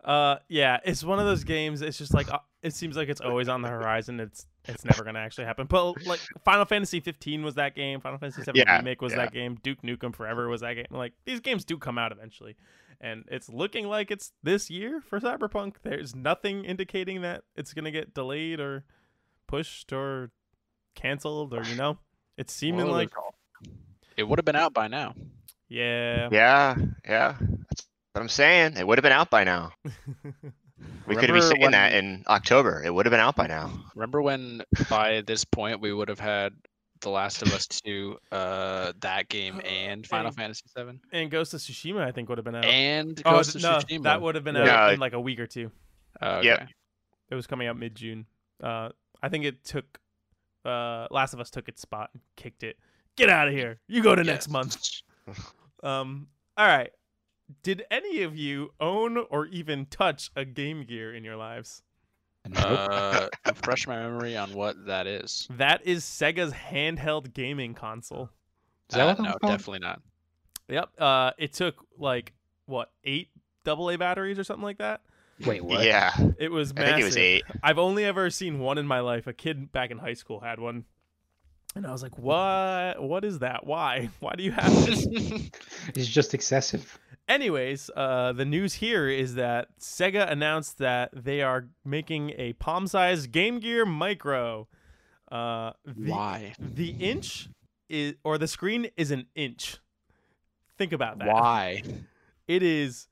uh, 0.04 0.36
yeah, 0.48 0.78
it's 0.84 1.04
one 1.04 1.18
of 1.18 1.26
those 1.26 1.44
games. 1.44 1.82
It's 1.82 1.98
just 1.98 2.14
like 2.14 2.32
uh, 2.32 2.38
it 2.62 2.74
seems 2.74 2.96
like 2.96 3.08
it's 3.08 3.20
always 3.20 3.48
on 3.48 3.62
the 3.62 3.68
horizon. 3.68 4.20
It's 4.20 4.46
it's 4.66 4.84
never 4.84 5.04
gonna 5.04 5.18
actually 5.18 5.44
happen. 5.44 5.66
But 5.66 6.06
like 6.06 6.20
Final 6.44 6.64
Fantasy 6.64 7.00
15 7.00 7.42
was 7.42 7.54
that 7.56 7.74
game. 7.74 8.00
Final 8.00 8.18
Fantasy 8.18 8.42
7 8.42 8.54
Yeah, 8.58 8.76
remake 8.78 9.02
was 9.02 9.12
yeah. 9.12 9.18
that 9.18 9.32
game. 9.32 9.58
Duke 9.62 9.82
Nukem 9.82 10.14
Forever 10.14 10.48
was 10.48 10.60
that 10.62 10.74
game. 10.74 10.86
Like 10.90 11.12
these 11.24 11.40
games 11.40 11.64
do 11.64 11.76
come 11.78 11.98
out 11.98 12.12
eventually, 12.12 12.56
and 13.00 13.24
it's 13.28 13.48
looking 13.48 13.86
like 13.88 14.10
it's 14.10 14.32
this 14.42 14.70
year 14.70 15.00
for 15.00 15.20
Cyberpunk. 15.20 15.76
There's 15.82 16.14
nothing 16.14 16.64
indicating 16.64 17.22
that 17.22 17.42
it's 17.56 17.72
gonna 17.74 17.90
get 17.90 18.14
delayed 18.14 18.60
or 18.60 18.84
pushed 19.46 19.92
or 19.92 20.30
canceled 20.94 21.54
or 21.54 21.62
you 21.64 21.76
know. 21.76 21.98
It's 22.36 22.52
seeming 22.54 22.80
What'll 22.86 22.94
like 22.94 23.10
It 24.16 24.22
would 24.24 24.38
have 24.38 24.44
been 24.46 24.56
out 24.56 24.72
by 24.72 24.88
now. 24.88 25.14
yeah. 25.68 26.28
Yeah, 26.32 26.76
yeah. 27.06 27.36
That's 28.14 28.20
what 28.20 28.22
I'm 28.22 28.28
saying. 28.28 28.76
It 28.76 28.86
would 28.86 28.98
have 28.98 29.02
been 29.02 29.12
out 29.12 29.30
by 29.30 29.44
now. 29.44 29.72
We 31.06 31.14
could 31.14 31.26
be 31.26 31.32
Remember 31.32 31.40
saying 31.46 31.60
when- 31.60 31.72
that 31.72 31.92
in 31.92 32.24
October. 32.26 32.82
It 32.82 32.94
would 32.94 33.04
have 33.04 33.10
been 33.10 33.20
out 33.20 33.36
by 33.36 33.46
now. 33.46 33.70
Remember 33.94 34.22
when 34.22 34.62
by 34.88 35.20
this 35.26 35.44
point 35.44 35.78
we 35.82 35.92
would 35.92 36.08
have 36.08 36.18
had 36.20 36.54
The 37.02 37.10
Last 37.10 37.42
of 37.42 37.52
Us 37.52 37.66
2, 37.66 38.16
uh, 38.32 38.92
that 39.00 39.28
game, 39.28 39.60
and 39.66 40.06
Final 40.06 40.28
And- 40.28 40.36
Fantasy 40.36 40.62
7, 40.74 40.98
and 41.12 41.30
Ghost 41.30 41.52
of 41.52 41.60
Tsushima, 41.60 42.00
I 42.00 42.12
think 42.12 42.30
would 42.30 42.38
have 42.38 42.46
been 42.46 42.54
out. 42.54 42.64
and 42.64 43.20
oh 43.26 43.32
Ghost 43.32 43.56
of 43.56 43.62
no, 43.62 43.72
Tsushima. 43.78 44.04
that 44.04 44.22
would 44.22 44.34
have 44.36 44.44
been 44.44 44.56
out 44.56 44.64
No, 44.64 44.94
in 44.94 45.00
like 45.00 45.12
a 45.12 45.20
week 45.20 45.38
or 45.38 45.46
two. 45.46 45.70
Uh, 46.22 46.36
okay. 46.38 46.46
Yep. 46.46 46.68
It 47.30 47.34
was 47.34 47.46
coming 47.46 47.68
out 47.68 47.76
mid 47.76 47.94
June. 47.94 48.24
Uh, 48.62 48.88
I 49.22 49.28
think 49.28 49.44
it 49.44 49.62
took. 49.64 49.98
Uh, 50.64 51.08
Last 51.10 51.34
of 51.34 51.40
Us 51.40 51.50
took 51.50 51.68
its 51.68 51.82
spot 51.82 52.08
and 52.14 52.22
kicked 52.36 52.62
it. 52.62 52.78
Get 53.16 53.28
out 53.28 53.48
of 53.48 53.54
here! 53.54 53.80
You 53.86 54.02
go 54.02 54.14
to 54.14 54.24
next 54.24 54.48
month. 54.48 54.78
Um. 55.82 56.28
All 56.56 56.66
right. 56.66 56.90
Did 57.62 57.84
any 57.90 58.22
of 58.22 58.36
you 58.36 58.72
own 58.80 59.16
or 59.30 59.46
even 59.46 59.86
touch 59.86 60.30
a 60.36 60.44
Game 60.44 60.84
Gear 60.84 61.14
in 61.14 61.24
your 61.24 61.36
lives? 61.36 61.82
Nope. 62.48 62.62
Uh, 62.64 63.28
refresh 63.46 63.86
my 63.86 63.96
memory 63.96 64.36
on 64.36 64.52
what 64.54 64.86
that 64.86 65.06
is. 65.06 65.46
That 65.56 65.86
is 65.86 66.04
Sega's 66.04 66.52
handheld 66.52 67.34
gaming 67.34 67.74
console. 67.74 68.30
Is 68.90 68.96
that 68.96 69.18
Uh, 69.18 69.22
no, 69.22 69.30
called? 69.38 69.52
definitely 69.52 69.80
not. 69.80 70.00
Yep. 70.68 70.90
Uh, 70.98 71.30
it 71.38 71.52
took 71.52 71.84
like 71.98 72.32
what 72.66 72.90
eight 73.04 73.28
AA 73.66 73.96
batteries 73.96 74.38
or 74.38 74.44
something 74.44 74.64
like 74.64 74.78
that. 74.78 75.02
Wait, 75.46 75.64
what? 75.64 75.84
Yeah, 75.84 76.12
It 76.38 76.50
was 76.50 76.74
Massive. 76.74 76.86
I 76.88 76.90
think 76.92 77.00
it 77.02 77.04
was 77.04 77.16
eight. 77.16 77.42
I've 77.62 77.78
only 77.78 78.04
ever 78.04 78.30
seen 78.30 78.58
one 78.58 78.78
in 78.78 78.86
my 78.86 79.00
life. 79.00 79.26
A 79.26 79.32
kid 79.32 79.72
back 79.72 79.90
in 79.90 79.98
high 79.98 80.12
school 80.14 80.40
had 80.40 80.60
one, 80.60 80.84
and 81.74 81.86
I 81.86 81.92
was 81.92 82.02
like, 82.02 82.18
"What? 82.18 83.02
What 83.02 83.24
is 83.24 83.38
that? 83.38 83.64
Why? 83.66 84.10
Why 84.20 84.34
do 84.36 84.42
you 84.42 84.52
have 84.52 84.70
this?" 84.86 85.06
It's 85.94 86.06
just 86.08 86.34
excessive. 86.34 86.98
Anyways, 87.30 87.90
uh, 87.96 88.32
the 88.32 88.44
news 88.44 88.74
here 88.74 89.08
is 89.08 89.36
that 89.36 89.68
Sega 89.78 90.28
announced 90.28 90.78
that 90.78 91.10
they 91.14 91.42
are 91.42 91.68
making 91.84 92.30
a 92.36 92.54
palm-sized 92.54 93.30
Game 93.30 93.60
Gear 93.60 93.86
Micro. 93.86 94.66
Uh, 95.30 95.70
the, 95.86 96.10
Why? 96.10 96.54
the 96.58 96.90
inch 96.90 97.48
is, 97.88 98.14
or 98.24 98.36
the 98.36 98.48
screen 98.48 98.88
is 98.96 99.12
an 99.12 99.26
inch. 99.36 99.76
Think 100.76 100.92
about 100.92 101.20
that. 101.20 101.28
Why? 101.28 101.84
It 102.48 102.64
is 102.64 103.06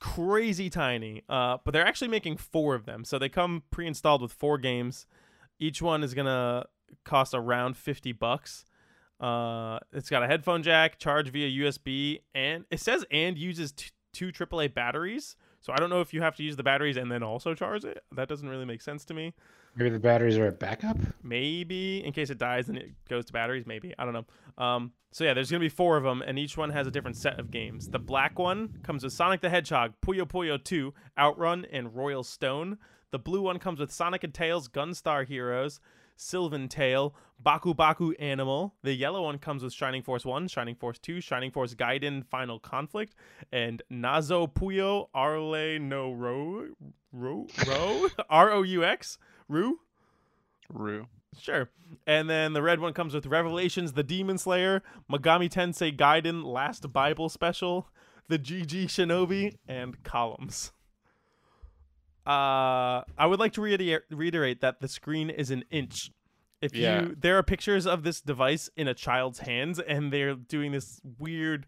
crazy 0.00 0.68
tiny. 0.68 1.22
Uh, 1.30 1.56
but 1.64 1.72
they're 1.72 1.86
actually 1.86 2.08
making 2.08 2.36
four 2.36 2.74
of 2.74 2.84
them, 2.84 3.04
so 3.04 3.18
they 3.18 3.30
come 3.30 3.62
pre-installed 3.70 4.20
with 4.20 4.32
four 4.32 4.58
games. 4.58 5.06
Each 5.58 5.80
one 5.80 6.04
is 6.04 6.12
gonna 6.12 6.66
cost 7.04 7.32
around 7.32 7.78
fifty 7.78 8.12
bucks. 8.12 8.66
Uh, 9.20 9.78
it's 9.92 10.08
got 10.08 10.22
a 10.22 10.26
headphone 10.26 10.62
jack, 10.62 10.98
charge 10.98 11.30
via 11.30 11.48
USB, 11.64 12.20
and 12.34 12.64
it 12.70 12.80
says 12.80 13.04
and 13.10 13.36
uses 13.36 13.72
t- 13.72 13.90
two 14.12 14.28
AAA 14.28 14.72
batteries. 14.74 15.36
So 15.60 15.72
I 15.72 15.76
don't 15.76 15.90
know 15.90 16.00
if 16.00 16.14
you 16.14 16.22
have 16.22 16.36
to 16.36 16.42
use 16.42 16.56
the 16.56 16.62
batteries 16.62 16.96
and 16.96 17.10
then 17.10 17.22
also 17.22 17.54
charge 17.54 17.84
it. 17.84 18.02
That 18.12 18.28
doesn't 18.28 18.48
really 18.48 18.64
make 18.64 18.80
sense 18.80 19.04
to 19.06 19.14
me. 19.14 19.34
Maybe 19.74 19.90
the 19.90 19.98
batteries 19.98 20.38
are 20.38 20.46
a 20.46 20.52
backup. 20.52 20.96
Maybe 21.22 22.04
in 22.04 22.12
case 22.12 22.30
it 22.30 22.38
dies 22.38 22.68
and 22.68 22.78
it 22.78 22.92
goes 23.08 23.26
to 23.26 23.32
batteries. 23.32 23.66
Maybe 23.66 23.94
I 23.98 24.04
don't 24.04 24.14
know. 24.14 24.64
Um, 24.64 24.92
so 25.10 25.24
yeah, 25.24 25.34
there's 25.34 25.50
gonna 25.50 25.60
be 25.60 25.68
four 25.68 25.96
of 25.96 26.04
them, 26.04 26.22
and 26.22 26.38
each 26.38 26.56
one 26.56 26.70
has 26.70 26.86
a 26.86 26.90
different 26.90 27.16
set 27.16 27.40
of 27.40 27.50
games. 27.50 27.88
The 27.88 27.98
black 27.98 28.38
one 28.38 28.78
comes 28.82 29.04
with 29.04 29.12
Sonic 29.12 29.40
the 29.40 29.48
Hedgehog, 29.48 29.94
Puyo 30.04 30.28
Puyo 30.28 30.62
2, 30.62 30.92
Outrun, 31.18 31.64
and 31.72 31.94
Royal 31.94 32.22
Stone. 32.22 32.78
The 33.10 33.18
blue 33.18 33.40
one 33.40 33.58
comes 33.58 33.80
with 33.80 33.90
Sonic 33.90 34.22
and 34.22 34.34
Tails, 34.34 34.68
Gunstar 34.68 35.26
Heroes, 35.26 35.80
Sylvan 36.18 36.68
Tale, 36.68 37.14
Baku 37.40 37.72
Baku 37.72 38.12
Animal. 38.18 38.74
The 38.82 38.92
yellow 38.92 39.22
one 39.22 39.38
comes 39.38 39.62
with 39.62 39.72
Shining 39.72 40.02
Force 40.02 40.26
1, 40.26 40.48
Shining 40.48 40.74
Force 40.74 40.98
2, 40.98 41.20
Shining 41.20 41.50
Force 41.50 41.74
Gaiden 41.74 42.26
Final 42.26 42.58
Conflict, 42.58 43.14
and 43.52 43.80
Nazo 43.90 44.52
Puyo 44.52 45.08
Arle 45.14 45.78
no 45.78 46.12
Ro 46.12 46.66
Ro 47.12 47.46
Ro 47.66 48.08
R 48.28 48.50
O 48.50 48.62
U 48.62 48.84
X 48.84 49.18
Ru. 49.48 49.80
Rue. 50.68 51.06
Sure. 51.38 51.70
And 52.06 52.28
then 52.28 52.52
the 52.52 52.62
red 52.62 52.80
one 52.80 52.92
comes 52.92 53.14
with 53.14 53.26
Revelations, 53.26 53.92
the 53.92 54.02
Demon 54.02 54.38
Slayer, 54.38 54.82
Megami 55.10 55.48
Tensei 55.48 55.96
Gaiden, 55.96 56.44
Last 56.44 56.92
Bible 56.92 57.28
Special, 57.28 57.88
the 58.28 58.38
GG 58.38 58.86
Shinobi, 58.86 59.56
and 59.66 60.02
Columns. 60.02 60.72
Uh, 62.28 63.02
I 63.16 63.26
would 63.26 63.40
like 63.40 63.52
to 63.54 63.62
reiter- 63.62 64.04
reiterate 64.10 64.60
that 64.60 64.80
the 64.80 64.88
screen 64.88 65.30
is 65.30 65.50
an 65.50 65.64
inch. 65.70 66.10
If 66.60 66.74
Yeah. 66.74 67.02
you, 67.02 67.16
there 67.18 67.38
are 67.38 67.42
pictures 67.42 67.86
of 67.86 68.02
this 68.02 68.20
device 68.20 68.68
in 68.76 68.86
a 68.88 68.94
child's 68.94 69.38
hands, 69.40 69.78
and 69.78 70.12
they're 70.12 70.34
doing 70.34 70.72
this 70.72 71.00
weird 71.18 71.66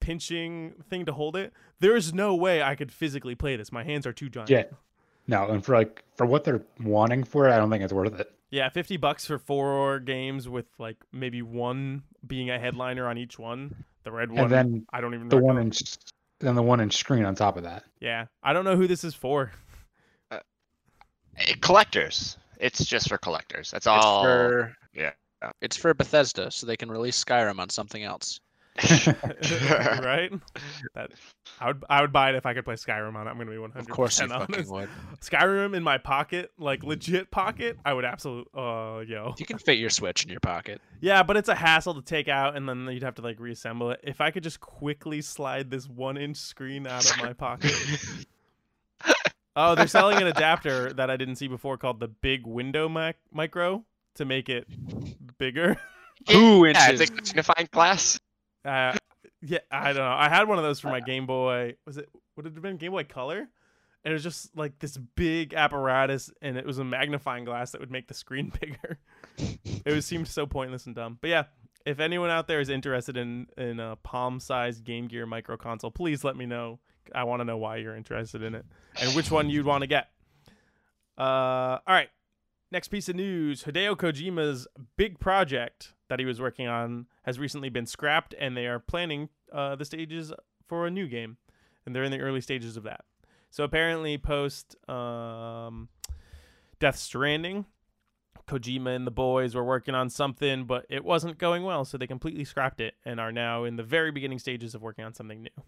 pinching 0.00 0.74
thing 0.88 1.04
to 1.04 1.12
hold 1.12 1.36
it. 1.36 1.52
There 1.80 1.96
is 1.96 2.14
no 2.14 2.34
way 2.34 2.62
I 2.62 2.74
could 2.74 2.92
physically 2.92 3.34
play 3.34 3.56
this. 3.56 3.70
My 3.72 3.84
hands 3.84 4.06
are 4.06 4.12
too 4.12 4.28
giant. 4.30 4.50
Yeah. 4.50 4.64
No, 5.26 5.48
and 5.48 5.64
for 5.64 5.76
like 5.76 6.04
for 6.16 6.26
what 6.26 6.44
they're 6.44 6.62
wanting 6.82 7.24
for 7.24 7.46
it, 7.48 7.52
I 7.52 7.58
don't 7.58 7.70
think 7.70 7.84
it's 7.84 7.92
worth 7.92 8.18
it. 8.18 8.32
Yeah, 8.50 8.68
fifty 8.68 8.96
bucks 8.96 9.26
for 9.26 9.38
four 9.38 10.00
games 10.00 10.48
with 10.48 10.66
like 10.78 10.96
maybe 11.12 11.40
one 11.42 12.02
being 12.26 12.50
a 12.50 12.58
headliner 12.58 13.06
on 13.06 13.16
each 13.18 13.38
one. 13.38 13.84
The 14.02 14.10
red 14.10 14.30
one, 14.32 14.44
And 14.44 14.50
then 14.50 14.86
I 14.92 15.00
don't 15.00 15.14
even 15.14 15.28
the 15.28 15.36
one 15.36 15.58
inch, 15.58 15.82
then 16.40 16.54
the 16.56 16.62
one 16.62 16.80
inch 16.80 16.96
screen 16.96 17.24
on 17.24 17.34
top 17.34 17.56
of 17.56 17.62
that. 17.64 17.84
Yeah, 18.00 18.26
I 18.42 18.52
don't 18.52 18.64
know 18.64 18.76
who 18.76 18.86
this 18.88 19.04
is 19.04 19.14
for. 19.14 19.52
Eh, 21.40 21.54
Collectors. 21.60 22.36
It's 22.58 22.84
just 22.84 23.08
for 23.08 23.18
collectors. 23.18 23.70
That's 23.70 23.86
It's 23.86 23.94
all. 24.04 24.22
for 24.22 24.76
yeah. 24.94 25.12
it's 25.62 25.76
for 25.76 25.94
Bethesda, 25.94 26.50
so 26.50 26.66
they 26.66 26.76
can 26.76 26.90
release 26.90 27.22
Skyrim 27.22 27.58
on 27.58 27.70
something 27.70 28.02
else. 28.02 28.40
right? 28.90 30.30
That 30.94 31.10
I 31.60 31.66
would 31.68 31.84
I 31.88 32.00
would 32.02 32.12
buy 32.12 32.30
it 32.30 32.34
if 32.36 32.46
I 32.46 32.54
could 32.54 32.64
play 32.64 32.74
Skyrim 32.74 33.14
on 33.14 33.26
it. 33.26 33.30
I'm 33.30 33.38
gonna 33.38 33.50
be 33.50 33.58
100 33.58 33.80
Of 33.80 33.88
course 33.88 34.20
you 34.20 34.26
percent 34.28 34.50
fucking 34.50 34.70
would. 34.70 34.88
Skyrim 35.20 35.74
in 35.74 35.82
my 35.82 35.98
pocket, 35.98 36.50
like 36.58 36.82
legit 36.82 37.30
pocket, 37.30 37.78
I 37.84 37.92
would 37.94 38.04
absolutely. 38.04 38.50
Uh, 38.54 39.00
yo. 39.06 39.34
You 39.38 39.46
can 39.46 39.58
fit 39.58 39.78
your 39.78 39.90
Switch 39.90 40.24
in 40.24 40.30
your 40.30 40.40
pocket. 40.40 40.80
Yeah, 41.00 41.22
but 41.22 41.36
it's 41.36 41.48
a 41.48 41.54
hassle 41.54 41.94
to 41.94 42.02
take 42.02 42.28
out, 42.28 42.56
and 42.56 42.68
then 42.68 42.86
you'd 42.90 43.02
have 43.02 43.14
to 43.16 43.22
like 43.22 43.40
reassemble 43.40 43.90
it. 43.90 44.00
If 44.02 44.20
I 44.20 44.30
could 44.30 44.42
just 44.42 44.60
quickly 44.60 45.20
slide 45.22 45.70
this 45.70 45.88
one 45.88 46.16
inch 46.16 46.36
screen 46.36 46.86
out 46.86 47.10
of 47.10 47.18
my 47.22 47.32
pocket. 47.32 47.72
Oh, 49.56 49.74
they're 49.74 49.86
selling 49.86 50.18
an 50.18 50.26
adapter 50.36 50.92
that 50.94 51.10
I 51.10 51.16
didn't 51.16 51.36
see 51.36 51.48
before 51.48 51.76
called 51.76 52.00
the 52.00 52.08
Big 52.08 52.46
Window 52.46 52.88
Mac- 52.88 53.18
Micro 53.32 53.84
to 54.16 54.24
make 54.24 54.48
it 54.48 54.66
bigger. 55.38 55.76
Two 56.26 56.64
Yeah, 56.66 56.90
it's 56.90 57.00
inches. 57.00 57.10
a 57.10 57.14
magnifying 57.14 57.68
glass. 57.72 58.20
Uh, 58.64 58.94
yeah, 59.42 59.58
I 59.70 59.92
don't 59.92 60.02
know. 60.02 60.16
I 60.16 60.28
had 60.28 60.48
one 60.48 60.58
of 60.58 60.64
those 60.64 60.80
for 60.80 60.88
my 60.88 61.00
Game 61.00 61.26
Boy. 61.26 61.76
Was 61.86 61.96
it? 61.96 62.08
Would 62.36 62.46
it 62.46 62.54
have 62.54 62.62
been 62.62 62.76
Game 62.76 62.92
Boy 62.92 63.04
Color? 63.04 63.48
And 64.02 64.12
it 64.12 64.14
was 64.14 64.22
just 64.22 64.56
like 64.56 64.78
this 64.78 64.96
big 64.96 65.52
apparatus, 65.54 66.30
and 66.40 66.56
it 66.56 66.64
was 66.66 66.78
a 66.78 66.84
magnifying 66.84 67.44
glass 67.44 67.72
that 67.72 67.80
would 67.80 67.90
make 67.90 68.08
the 68.08 68.14
screen 68.14 68.50
bigger. 68.60 68.98
it 69.38 69.94
was 69.94 70.06
seemed 70.06 70.26
so 70.28 70.46
pointless 70.46 70.86
and 70.86 70.94
dumb. 70.94 71.18
But 71.20 71.28
yeah, 71.30 71.44
if 71.86 72.00
anyone 72.00 72.30
out 72.30 72.46
there 72.46 72.60
is 72.60 72.68
interested 72.70 73.16
in 73.16 73.46
in 73.58 73.78
a 73.80 73.96
palm-sized 73.96 74.84
Game 74.84 75.06
Gear 75.08 75.26
micro 75.26 75.56
console, 75.56 75.90
please 75.90 76.24
let 76.24 76.36
me 76.36 76.46
know. 76.46 76.78
I 77.14 77.24
want 77.24 77.40
to 77.40 77.44
know 77.44 77.56
why 77.56 77.76
you're 77.76 77.96
interested 77.96 78.42
in 78.42 78.54
it 78.54 78.64
and 79.00 79.14
which 79.14 79.30
one 79.30 79.50
you'd 79.50 79.66
want 79.66 79.82
to 79.82 79.86
get. 79.86 80.08
Uh, 81.18 81.78
all 81.86 81.94
right. 81.94 82.08
Next 82.72 82.88
piece 82.88 83.08
of 83.08 83.16
news: 83.16 83.64
Hideo 83.64 83.96
Kojima's 83.96 84.68
big 84.96 85.18
project 85.18 85.92
that 86.08 86.18
he 86.18 86.24
was 86.24 86.40
working 86.40 86.68
on 86.68 87.06
has 87.24 87.38
recently 87.38 87.68
been 87.68 87.86
scrapped, 87.86 88.34
and 88.38 88.56
they 88.56 88.66
are 88.66 88.78
planning 88.78 89.28
uh, 89.52 89.74
the 89.76 89.84
stages 89.84 90.32
for 90.66 90.86
a 90.86 90.90
new 90.90 91.08
game, 91.08 91.36
and 91.84 91.94
they're 91.94 92.04
in 92.04 92.12
the 92.12 92.20
early 92.20 92.40
stages 92.40 92.76
of 92.76 92.84
that. 92.84 93.04
So 93.50 93.64
apparently, 93.64 94.18
post 94.18 94.76
um, 94.88 95.88
Death 96.78 96.96
Stranding, 96.96 97.66
Kojima 98.46 98.94
and 98.94 99.06
the 99.06 99.10
boys 99.12 99.54
were 99.54 99.64
working 99.64 99.94
on 99.94 100.10
something, 100.10 100.64
but 100.64 100.86
it 100.88 101.04
wasn't 101.04 101.38
going 101.38 101.64
well, 101.64 101.84
so 101.84 101.98
they 101.98 102.06
completely 102.06 102.44
scrapped 102.44 102.80
it 102.80 102.94
and 103.04 103.20
are 103.20 103.32
now 103.32 103.64
in 103.64 103.76
the 103.76 103.82
very 103.82 104.10
beginning 104.10 104.38
stages 104.38 104.74
of 104.74 104.82
working 104.82 105.04
on 105.04 105.14
something 105.14 105.42
new. 105.42 105.64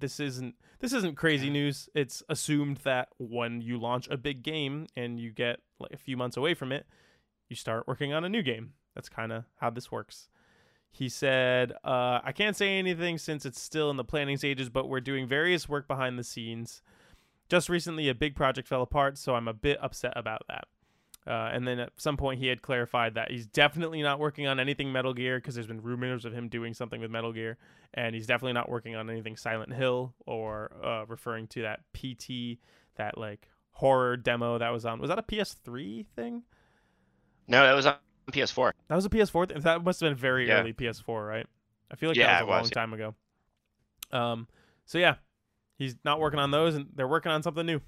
This 0.00 0.18
isn't 0.20 0.54
this 0.80 0.92
isn't 0.92 1.16
crazy 1.16 1.50
news. 1.50 1.88
It's 1.94 2.22
assumed 2.28 2.78
that 2.78 3.08
when 3.18 3.60
you 3.60 3.78
launch 3.78 4.08
a 4.08 4.16
big 4.16 4.42
game 4.42 4.86
and 4.96 5.20
you 5.20 5.30
get 5.30 5.60
like 5.78 5.92
a 5.92 5.98
few 5.98 6.16
months 6.16 6.36
away 6.36 6.54
from 6.54 6.72
it, 6.72 6.86
you 7.48 7.56
start 7.56 7.86
working 7.86 8.12
on 8.12 8.24
a 8.24 8.28
new 8.28 8.42
game. 8.42 8.72
That's 8.94 9.08
kind 9.08 9.32
of 9.32 9.44
how 9.56 9.70
this 9.70 9.92
works. 9.92 10.28
He 10.92 11.08
said, 11.08 11.72
uh, 11.84 12.20
I 12.24 12.32
can't 12.34 12.56
say 12.56 12.78
anything 12.78 13.18
since 13.18 13.46
it's 13.46 13.60
still 13.60 13.90
in 13.90 13.96
the 13.96 14.04
planning 14.04 14.36
stages, 14.36 14.68
but 14.68 14.88
we're 14.88 15.00
doing 15.00 15.28
various 15.28 15.68
work 15.68 15.86
behind 15.86 16.18
the 16.18 16.24
scenes. 16.24 16.82
Just 17.48 17.68
recently, 17.68 18.08
a 18.08 18.14
big 18.14 18.34
project 18.34 18.66
fell 18.66 18.82
apart, 18.82 19.16
so 19.16 19.34
I'm 19.34 19.48
a 19.48 19.54
bit 19.54 19.78
upset 19.80 20.12
about 20.16 20.42
that. 20.48 20.64
Uh, 21.26 21.50
and 21.52 21.68
then 21.68 21.78
at 21.78 21.92
some 21.98 22.16
point, 22.16 22.40
he 22.40 22.46
had 22.46 22.62
clarified 22.62 23.14
that 23.14 23.30
he's 23.30 23.46
definitely 23.46 24.02
not 24.02 24.18
working 24.18 24.46
on 24.46 24.58
anything 24.58 24.90
Metal 24.90 25.12
Gear 25.12 25.36
because 25.38 25.54
there's 25.54 25.66
been 25.66 25.82
rumors 25.82 26.24
of 26.24 26.32
him 26.32 26.48
doing 26.48 26.72
something 26.74 27.00
with 27.00 27.10
Metal 27.10 27.32
Gear, 27.32 27.58
and 27.94 28.14
he's 28.14 28.26
definitely 28.26 28.54
not 28.54 28.68
working 28.70 28.96
on 28.96 29.10
anything 29.10 29.36
Silent 29.36 29.72
Hill 29.72 30.14
or 30.26 30.70
uh, 30.82 31.04
referring 31.06 31.46
to 31.48 31.62
that 31.62 31.80
PT, 31.92 32.58
that 32.96 33.18
like 33.18 33.48
horror 33.72 34.16
demo 34.16 34.58
that 34.58 34.70
was 34.70 34.86
on. 34.86 34.98
Was 35.00 35.08
that 35.10 35.18
a 35.18 35.22
PS3 35.22 36.06
thing? 36.16 36.42
No, 37.46 37.64
that 37.64 37.74
was 37.74 37.84
on 37.86 37.96
PS4. 38.32 38.72
That 38.88 38.94
was 38.96 39.04
a 39.04 39.10
PS4 39.10 39.48
thing. 39.48 39.60
That 39.60 39.84
must 39.84 40.00
have 40.00 40.10
been 40.10 40.16
very 40.16 40.48
Yeah. 40.48 40.60
early 40.60 40.72
PS4, 40.72 41.26
right? 41.28 41.46
I 41.90 41.96
feel 41.96 42.10
like 42.10 42.16
Yeah, 42.16 42.26
that 42.26 42.46
was 42.46 42.48
a 42.48 42.48
it 42.48 42.50
long 42.54 42.62
was. 42.62 42.70
time 42.70 42.92
ago. 42.94 43.14
Um, 44.12 44.48
so 44.86 44.98
yeah, 44.98 45.16
he's 45.76 45.96
not 46.04 46.18
working 46.18 46.40
on 46.40 46.50
those, 46.50 46.74
and 46.76 46.86
they're 46.94 47.08
working 47.08 47.30
on 47.32 47.42
something 47.42 47.66
new. 47.66 47.80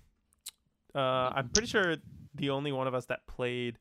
Uh, 0.94 1.30
I'm 1.34 1.48
pretty 1.48 1.68
sure 1.68 1.96
the 2.42 2.50
only 2.50 2.72
one 2.72 2.88
of 2.88 2.94
us 2.94 3.06
that 3.06 3.24
played 3.28 3.78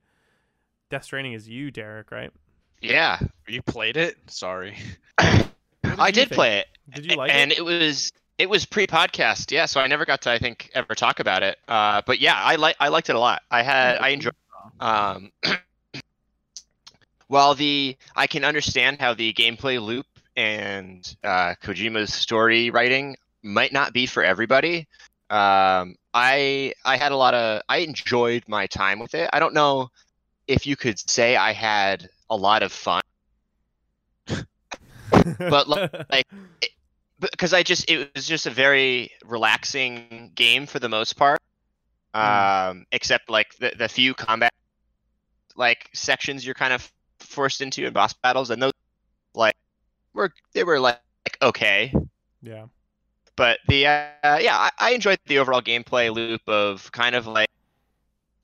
Death 0.92 1.04
Stranding 1.04 1.34
is 1.34 1.50
you, 1.50 1.72
Derek, 1.72 2.12
right? 2.12 2.32
Yeah, 2.80 3.20
You 3.48 3.62
played 3.64 3.98
it? 3.98 4.18
Sorry. 4.28 4.78
I 5.18 6.12
did 6.12 6.30
think? 6.30 6.32
play 6.32 6.60
it. 6.60 6.68
Did 6.94 7.06
you 7.08 7.16
like 7.18 7.32
and 7.32 7.52
it? 7.52 7.58
And 7.58 7.68
it 7.68 7.70
was 7.70 8.12
It 8.38 8.50
was 8.50 8.66
pre-podcast, 8.66 9.52
yeah. 9.52 9.66
So 9.66 9.82
I 9.82 9.88
never 9.88 10.06
got 10.06 10.22
to, 10.22 10.32
I 10.32 10.38
think, 10.38 10.70
ever 10.76 10.94
talk 10.94 11.20
about 11.20 11.42
it. 11.42 11.58
Uh, 11.68 12.04
but 12.06 12.20
yeah, 12.20 12.36
I 12.36 12.56
like 12.56 12.76
I 12.80 12.90
liked 12.90 13.10
it 13.10 13.16
a 13.16 13.20
lot. 13.20 13.42
I 13.50 13.64
had 13.64 13.98
I 13.98 14.10
enjoyed. 14.10 14.36
Um, 14.80 15.32
while 17.28 17.56
the 17.56 17.98
I 18.16 18.28
can 18.28 18.44
understand 18.44 19.00
how 19.00 19.14
the 19.16 19.34
gameplay 19.34 19.82
loop 19.82 20.06
and 20.36 21.16
uh, 21.24 21.56
Kojima's 21.64 22.14
story 22.14 22.70
writing 22.70 23.18
might 23.42 23.74
not 23.74 23.92
be 23.94 24.06
for 24.06 24.24
everybody. 24.24 24.88
Um, 25.32 25.96
I 26.14 26.74
I 26.84 26.98
had 26.98 27.12
a 27.12 27.16
lot 27.16 27.34
of 27.34 27.62
I 27.70 27.78
enjoyed 27.78 28.44
my 28.48 28.68
time 28.68 29.00
with 29.00 29.16
it. 29.16 29.30
I 29.32 29.40
don't 29.40 29.54
know 29.54 29.90
if 30.48 30.68
you 30.68 30.76
could 30.76 31.00
say 31.10 31.36
I 31.36 31.54
had 31.54 32.10
a 32.30 32.36
lot 32.36 32.64
of 32.64 32.72
fun, 32.72 33.02
but 35.40 35.68
like 35.68 36.28
because 37.20 37.54
I 37.54 37.64
just 37.64 37.90
it 37.90 38.12
was 38.14 38.28
just 38.28 38.46
a 38.46 38.50
very 38.50 39.12
relaxing 39.26 40.32
game 40.36 40.66
for 40.66 40.80
the 40.80 40.90
most 40.90 41.16
part. 41.16 41.40
Um, 42.14 42.86
except 42.92 43.30
like 43.30 43.56
the 43.60 43.72
the 43.78 43.88
few 43.88 44.14
combat 44.14 44.52
like 45.56 45.90
sections 45.94 46.46
you're 46.46 46.56
kind 46.56 46.74
of 46.74 46.92
forced 47.20 47.62
into 47.62 47.86
in 47.86 47.94
boss 47.94 48.14
battles, 48.14 48.50
and 48.50 48.62
those 48.62 48.74
like 49.34 49.56
were 50.14 50.34
they 50.54 50.64
were 50.64 50.80
like, 50.80 51.00
like 51.26 51.38
okay, 51.42 51.94
yeah. 52.42 52.66
But 53.42 53.60
the 53.68 53.88
uh, 53.88 54.38
yeah 54.40 54.56
I, 54.56 54.70
I 54.80 54.92
enjoyed 54.92 55.18
the 55.26 55.40
overall 55.40 55.64
gameplay 55.64 56.14
loop 56.14 56.48
of 56.48 56.92
kind 56.92 57.16
of 57.16 57.26
like 57.26 57.50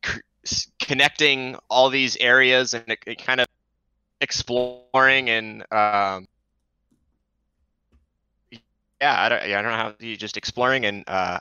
c- 0.03 0.71
connecting 0.79 1.55
all 1.69 1.89
these 1.91 2.17
areas 2.17 2.73
and 2.73 2.88
it, 2.89 2.99
it 3.05 3.19
kind 3.23 3.39
of 3.41 3.47
exploring 4.21 5.29
and 5.29 5.62
um 5.71 6.25
yeah 9.01 9.21
I 9.21 9.29
don't, 9.29 9.47
yeah, 9.47 9.60
I 9.60 9.62
don't 9.62 9.71
know 9.71 9.77
how 9.77 9.93
you 9.99 10.17
just 10.17 10.38
exploring 10.38 10.86
and 10.86 11.03
uh 11.07 11.39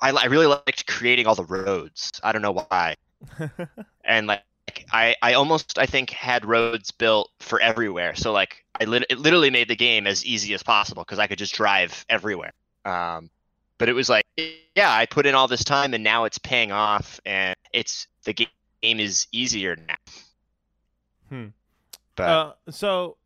I, 0.00 0.10
I 0.12 0.24
really 0.26 0.46
liked 0.46 0.86
creating 0.86 1.26
all 1.26 1.34
the 1.34 1.44
roads. 1.44 2.20
I 2.22 2.32
don't 2.32 2.42
know 2.42 2.52
why. 2.52 2.94
And 4.04 4.26
like 4.26 4.42
I, 4.92 5.16
I 5.22 5.34
almost 5.34 5.78
I 5.78 5.86
think 5.86 6.10
had 6.10 6.44
roads 6.44 6.90
built 6.90 7.30
for 7.40 7.60
everywhere. 7.60 8.14
So 8.14 8.32
like 8.32 8.64
I 8.80 8.84
lit- 8.84 9.06
it 9.10 9.18
literally 9.18 9.50
made 9.50 9.68
the 9.68 9.76
game 9.76 10.06
as 10.06 10.24
easy 10.24 10.54
as 10.54 10.62
possible 10.62 11.02
because 11.04 11.18
I 11.18 11.26
could 11.26 11.38
just 11.38 11.54
drive 11.54 12.04
everywhere. 12.08 12.52
Um, 12.84 13.30
but 13.78 13.88
it 13.88 13.94
was 13.94 14.08
like 14.08 14.24
yeah, 14.76 14.92
I 14.92 15.06
put 15.06 15.26
in 15.26 15.34
all 15.34 15.48
this 15.48 15.64
time 15.64 15.94
and 15.94 16.04
now 16.04 16.24
it's 16.24 16.38
paying 16.38 16.72
off 16.72 17.20
and 17.26 17.56
it's 17.72 18.06
the 18.24 18.32
ga- 18.34 18.48
game 18.82 19.00
is 19.00 19.26
easier 19.32 19.76
now. 19.76 19.96
Hmm. 21.28 21.46
But 22.16 22.28
Uh, 22.28 22.52
so 22.70 23.16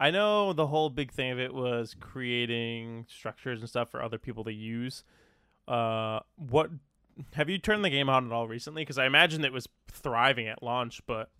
I 0.00 0.10
know 0.10 0.52
the 0.52 0.66
whole 0.66 0.90
big 0.90 1.12
thing 1.12 1.32
of 1.32 1.40
it 1.40 1.52
was 1.52 1.94
creating 1.98 3.06
structures 3.08 3.60
and 3.60 3.68
stuff 3.68 3.90
for 3.90 4.02
other 4.02 4.18
people 4.18 4.44
to 4.44 4.52
use. 4.52 5.04
Uh, 5.68 6.20
what 6.36 6.70
have 7.34 7.48
you 7.48 7.58
turned 7.58 7.84
the 7.84 7.90
game 7.90 8.08
on 8.08 8.26
at 8.26 8.32
all 8.32 8.48
recently? 8.48 8.82
Because 8.82 8.98
I 8.98 9.06
imagine 9.06 9.44
it 9.44 9.52
was 9.52 9.68
thriving 9.90 10.48
at 10.48 10.62
launch, 10.62 11.00
but 11.06 11.30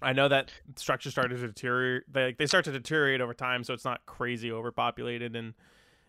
I 0.00 0.12
know 0.12 0.28
that 0.28 0.50
structure 0.76 1.10
started 1.10 1.40
to 1.40 1.46
deteriorate. 1.46 2.12
They, 2.12 2.34
they 2.38 2.46
start 2.46 2.64
to 2.66 2.72
deteriorate 2.72 3.20
over 3.20 3.34
time, 3.34 3.64
so 3.64 3.74
it's 3.74 3.84
not 3.84 4.06
crazy 4.06 4.52
overpopulated, 4.52 5.34
and 5.36 5.54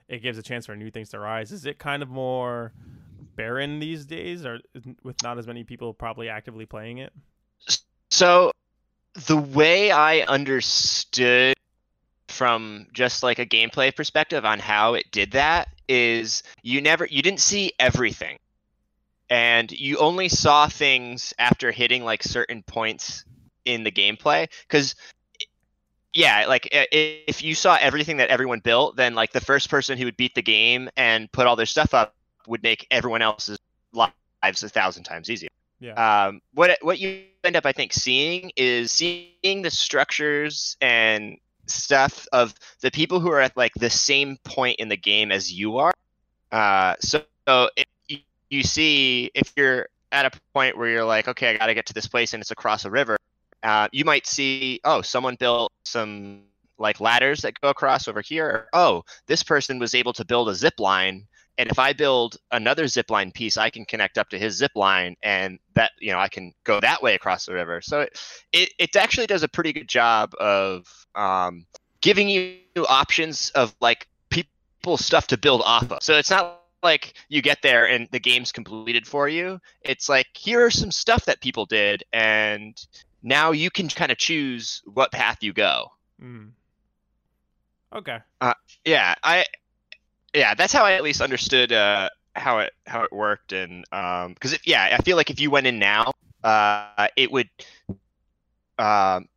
it 0.08 0.20
gives 0.22 0.38
a 0.38 0.44
chance 0.44 0.66
for 0.66 0.76
new 0.76 0.92
things 0.92 1.10
to 1.10 1.20
rise. 1.20 1.52
Is 1.52 1.66
it 1.66 1.80
kind 1.80 2.04
of 2.04 2.10
more 2.10 2.74
barren 3.36 3.80
these 3.80 4.06
days, 4.06 4.46
or 4.46 4.60
with 5.04 5.22
not 5.24 5.38
as 5.38 5.48
many 5.48 5.64
people 5.64 5.94
probably 5.94 6.30
actively 6.30 6.66
playing 6.66 7.00
it? 7.00 7.14
So 8.12 8.52
the 9.28 9.38
way 9.38 9.92
I 9.92 10.22
understood 10.22 11.56
from 12.28 12.88
just 12.94 13.22
like 13.24 13.40
a 13.40 13.46
gameplay 13.46 13.96
perspective 13.96 14.46
on 14.46 14.60
how 14.60 14.94
it 14.94 15.12
did 15.12 15.32
that 15.32 15.68
is 15.88 16.44
you 16.62 16.80
never 16.80 17.06
you 17.06 17.22
didn't 17.22 17.42
see 17.42 17.74
everything. 17.80 18.38
And 19.30 19.72
you 19.72 19.98
only 19.98 20.30
saw 20.30 20.68
things 20.68 21.34
after 21.38 21.72
hitting 21.72 22.04
like 22.04 22.24
certain 22.24 22.63
points 22.63 23.26
in 23.65 23.84
the 23.84 23.92
gameplay 23.92 24.48
cuz 24.70 24.96
yeah, 26.13 26.46
like 26.48 26.68
if 26.72 27.44
you 27.44 27.54
saw 27.54 27.78
everything 27.80 28.18
that 28.18 28.30
everyone 28.30 28.60
built, 28.60 28.96
then 28.96 29.13
like 29.13 29.32
the 29.32 29.42
first 29.42 29.70
person 29.70 29.98
who 29.98 30.06
would 30.06 30.18
beat 30.18 30.34
the 30.34 30.42
game 30.42 30.89
and 30.98 31.32
put 31.32 31.46
all 31.46 31.56
their 31.56 31.68
stuff 31.68 31.94
up 31.94 32.15
would 32.48 32.63
make 32.63 32.88
everyone 32.89 33.22
else's 33.22 33.60
lives 33.94 34.63
a 34.63 34.70
thousand 34.70 35.04
times 35.04 35.30
easier 35.30 35.50
Yeah. 35.80 36.28
um, 36.28 36.42
what 36.54 36.78
what 36.82 37.00
you 37.00 37.24
end 37.44 37.56
up 37.56 37.65
I 37.65 37.72
think 37.72 37.94
seeing 37.94 38.52
is 38.56 38.92
seeing 38.92 39.62
the 39.62 39.70
structures 39.70 40.78
and 40.82 41.38
stuff 41.68 42.28
of 42.34 42.54
the 42.82 42.92
people 42.92 43.20
who 43.20 43.32
are 43.32 43.42
at 43.42 43.56
like 43.56 43.74
the 43.76 43.89
same 43.89 44.38
point 44.44 44.80
in 44.80 44.89
the 44.89 44.98
game 44.98 45.32
as 45.32 45.52
you 45.52 45.78
are. 45.78 45.94
Uh, 46.52 46.96
so, 47.00 47.22
so 47.48 47.70
if 47.76 47.86
you, 48.50 48.64
see 48.64 49.32
if 49.34 49.54
you're 49.56 49.88
at 50.12 50.26
a 50.26 50.32
point 50.54 50.78
where 50.78 50.90
you're 50.90 51.06
like, 51.06 51.28
okay, 51.28 51.50
I 51.50 51.58
got 51.58 51.68
to 51.68 51.74
get 51.74 51.86
to 51.88 51.94
this 51.94 52.08
place 52.08 52.34
and 52.34 52.42
it's 52.42 52.52
across 52.52 52.86
a 52.86 52.90
river, 52.90 53.18
uh, 53.64 53.88
you 53.92 54.06
might 54.06 54.26
see, 54.26 54.80
oh, 54.84 55.02
someone 55.02 55.36
built 55.36 55.72
some 55.84 56.44
like 56.78 57.00
ladders 57.02 57.42
that 57.42 57.60
go 57.62 57.70
across 57.70 58.08
over 58.08 58.22
here. 58.22 58.48
Or, 58.48 58.68
oh, 58.74 59.04
this 59.28 59.44
person 59.44 59.80
was 59.80 59.94
able 59.94 60.14
to 60.14 60.26
build 60.26 60.50
a 60.50 60.56
zip 60.56 60.80
line 60.80 61.28
and 61.60 61.70
if 61.70 61.78
I 61.78 61.92
build 61.92 62.38
another 62.52 62.88
zip 62.88 63.12
line 63.12 63.32
piece, 63.34 63.58
I 63.58 63.70
can 63.70 63.84
connect 63.84 64.18
up 64.18 64.30
to 64.30 64.40
his 64.40 64.56
zip 64.56 64.72
line, 64.76 65.18
and 65.22 65.60
that 65.76 65.92
you 66.00 66.14
know 66.14 66.18
I 66.18 66.30
can 66.30 66.54
go 66.64 66.80
that 66.80 67.04
way 67.04 67.16
across 67.16 67.46
the 67.46 67.54
river. 67.54 67.82
So 67.82 68.00
it 68.00 68.18
it, 68.54 68.70
it 68.80 68.96
actually 68.96 69.28
does 69.28 69.44
a 69.44 69.50
pretty 69.50 69.74
good 69.74 69.90
job 69.90 70.32
of 70.40 70.88
um, 71.16 71.66
giving 72.00 72.30
you 72.30 72.60
options 72.88 73.50
of 73.50 73.76
like 73.82 74.08
people 74.30 74.96
stuff 74.96 75.28
to 75.28 75.38
build 75.38 75.62
off 75.66 75.92
of. 75.92 76.02
So 76.02 76.18
it's 76.18 76.30
not 76.30 76.59
like 76.84 77.13
you 77.30 77.42
get 77.42 77.62
there 77.62 77.88
and 77.88 78.08
the 78.12 78.20
game's 78.20 78.52
completed 78.52 79.06
for 79.06 79.28
you. 79.28 79.60
It's 79.82 80.10
like 80.10 80.28
here 80.34 80.65
are 80.65 80.72
some 80.72 80.92
stuff 80.92 81.26
that 81.26 81.42
people 81.42 81.65
did, 81.65 82.04
and 82.13 82.76
now 83.24 83.52
you 83.52 83.70
can 83.70 83.88
kind 83.89 84.12
of 84.12 84.18
choose 84.18 84.82
what 84.86 85.12
path 85.12 85.38
you 85.42 85.54
go. 85.54 85.92
Mm. 86.22 86.52
Okay. 87.94 88.20
yeah 88.86 89.15
i 89.24 89.46
yeah 90.34 90.54
that's 90.54 90.72
how 90.72 90.86
i 90.86 90.94
at 90.94 91.04
least 91.04 91.22
understood 91.22 91.72
uh 91.72 92.08
how 92.36 92.60
it 92.60 92.72
how 92.86 93.04
it 93.04 93.12
worked 93.12 93.52
and 93.52 93.84
um 93.92 94.34
because 94.34 94.54
if 94.54 94.65
yeah 94.68 94.96
i 94.98 95.02
feel 95.04 95.18
like 95.18 95.30
if 95.30 95.39
you 95.39 95.50
went 95.50 95.65
in 95.65 95.80
now 95.80 96.12
uh 96.44 97.08
it 97.18 97.32
would 97.32 97.50
um 98.78 99.28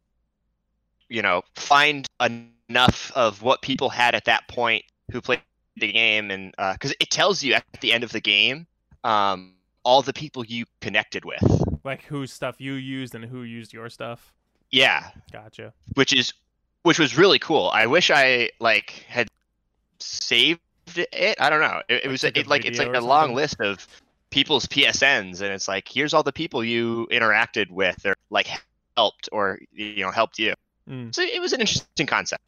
you 1.08 1.22
know 1.22 1.42
find 1.56 2.06
enough 2.20 3.10
of 3.14 3.42
what 3.42 3.62
people 3.62 3.88
had 3.88 4.14
at 4.14 4.24
that 4.26 4.46
point 4.48 4.84
who 5.10 5.20
played 5.20 5.40
the 5.76 5.90
game 5.90 6.30
and 6.30 6.54
uh 6.58 6.72
because 6.74 6.94
it 7.00 7.10
tells 7.10 7.42
you 7.42 7.54
at 7.54 7.64
the 7.80 7.92
end 7.92 8.04
of 8.04 8.12
the 8.12 8.20
game 8.20 8.66
um 9.04 9.54
all 9.84 10.02
the 10.02 10.12
people 10.12 10.44
you 10.44 10.64
connected 10.80 11.24
with 11.24 11.42
Like 11.82 12.04
whose 12.04 12.32
stuff 12.32 12.56
you 12.60 12.74
used 12.74 13.14
and 13.14 13.24
who 13.24 13.42
used 13.42 13.72
your 13.72 13.88
stuff. 13.88 14.32
yeah 14.70 15.10
Gotcha. 15.32 15.72
which 15.94 16.12
is 16.12 16.32
which 16.82 16.98
was 16.98 17.16
really 17.16 17.38
cool. 17.38 17.70
I 17.72 17.86
wish 17.86 18.10
I 18.10 18.50
like 18.58 19.04
had 19.08 19.28
saved 20.00 20.60
it. 20.96 21.36
I 21.40 21.48
don't 21.48 21.60
know. 21.60 21.80
It, 21.88 22.04
it 22.04 22.08
was 22.08 22.24
a 22.24 22.36
it, 22.38 22.46
like 22.48 22.64
it's 22.64 22.78
like 22.78 22.94
a 22.94 23.00
long 23.00 23.34
list 23.34 23.60
of 23.60 23.86
people's 24.30 24.66
PSNs, 24.66 25.40
and 25.42 25.52
it's 25.52 25.68
like 25.68 25.86
here's 25.88 26.12
all 26.12 26.22
the 26.24 26.32
people 26.32 26.64
you 26.64 27.06
interacted 27.12 27.70
with 27.70 28.04
or 28.04 28.16
like 28.30 28.48
helped 28.96 29.28
or 29.30 29.60
you 29.72 30.02
know 30.04 30.10
helped 30.10 30.38
you. 30.38 30.54
Mm. 30.90 31.14
So 31.14 31.22
it 31.22 31.40
was 31.40 31.52
an 31.52 31.60
interesting 31.60 32.06
concept. 32.06 32.42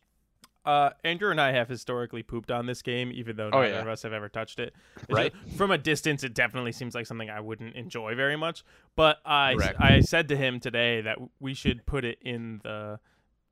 Uh, 0.64 0.90
Andrew 1.05 1.31
and 1.31 1.40
I 1.40 1.53
have 1.53 1.68
historically 1.68 2.22
pooped 2.22 2.50
on 2.50 2.64
this 2.66 2.81
game, 2.81 3.12
even 3.12 3.37
though 3.37 3.50
Oh, 3.53 3.61
neither 3.61 3.74
yeah. 3.74 3.81
of 3.83 3.88
us 3.88 4.03
have 4.03 4.12
ever 4.14 4.29
touched 4.29 4.59
it. 4.59 4.74
It's 4.96 5.07
Right. 5.11 5.33
just- 5.44 5.57
from 5.59 5.70
a 5.70 5.79
distance, 5.79 6.24
it 6.24 6.33
definitely 6.35 6.72
seems 6.72 6.94
like 6.94 7.07
something 7.07 7.29
I 7.29 7.40
wouldn't 7.40 7.77
enjoy 7.77 8.14
very 8.14 8.37
much. 8.37 8.64
But 8.96 9.18
I, 9.27 9.55
Correct. 9.55 9.81
I 9.81 10.00
said 10.00 10.29
to 10.29 10.37
him 10.37 10.61
today 10.61 11.03
that 11.03 11.18
we 11.38 11.53
should 11.55 11.85
put 11.87 12.05
it 12.05 12.18
in 12.22 12.61
the 12.62 12.98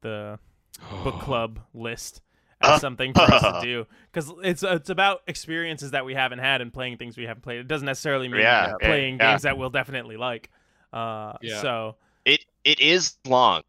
the 0.01 0.39
book 1.05 1.21
club 1.21 1.61
list 1.75 2.23
as 2.61 2.81
something 2.81 3.13
for 3.13 3.21
us 3.23 3.43
to 3.43 3.61
do 3.63 3.87
because 4.11 4.33
it's 4.43 4.63
it's 4.63 4.89
about 4.91 5.23
experiences 5.27 5.91
that 5.91 6.05
we 6.05 6.15
haven't 6.15 6.39
had 6.39 6.61
and 6.61 6.73
playing 6.73 6.97
things 6.97 7.17
we 7.17 7.25
haven't 7.25 7.43
played. 7.43 7.61
It 7.61 7.69
doesn't 7.69 7.87
necessarily 7.87 8.29
mean 8.29 8.41
Yeah, 8.41 8.69
yeah, 8.81 8.87
playing 8.87 9.17
yeah. 9.19 9.33
games 9.33 9.43
that 9.43 9.59
we'll 9.59 9.71
definitely 9.71 10.17
like. 10.17 10.51
Uh, 10.93 11.35
Yeah. 11.43 11.61
So 11.61 11.97
It 12.25 12.45
it 12.65 12.81
is 12.81 13.17
long. 13.27 13.63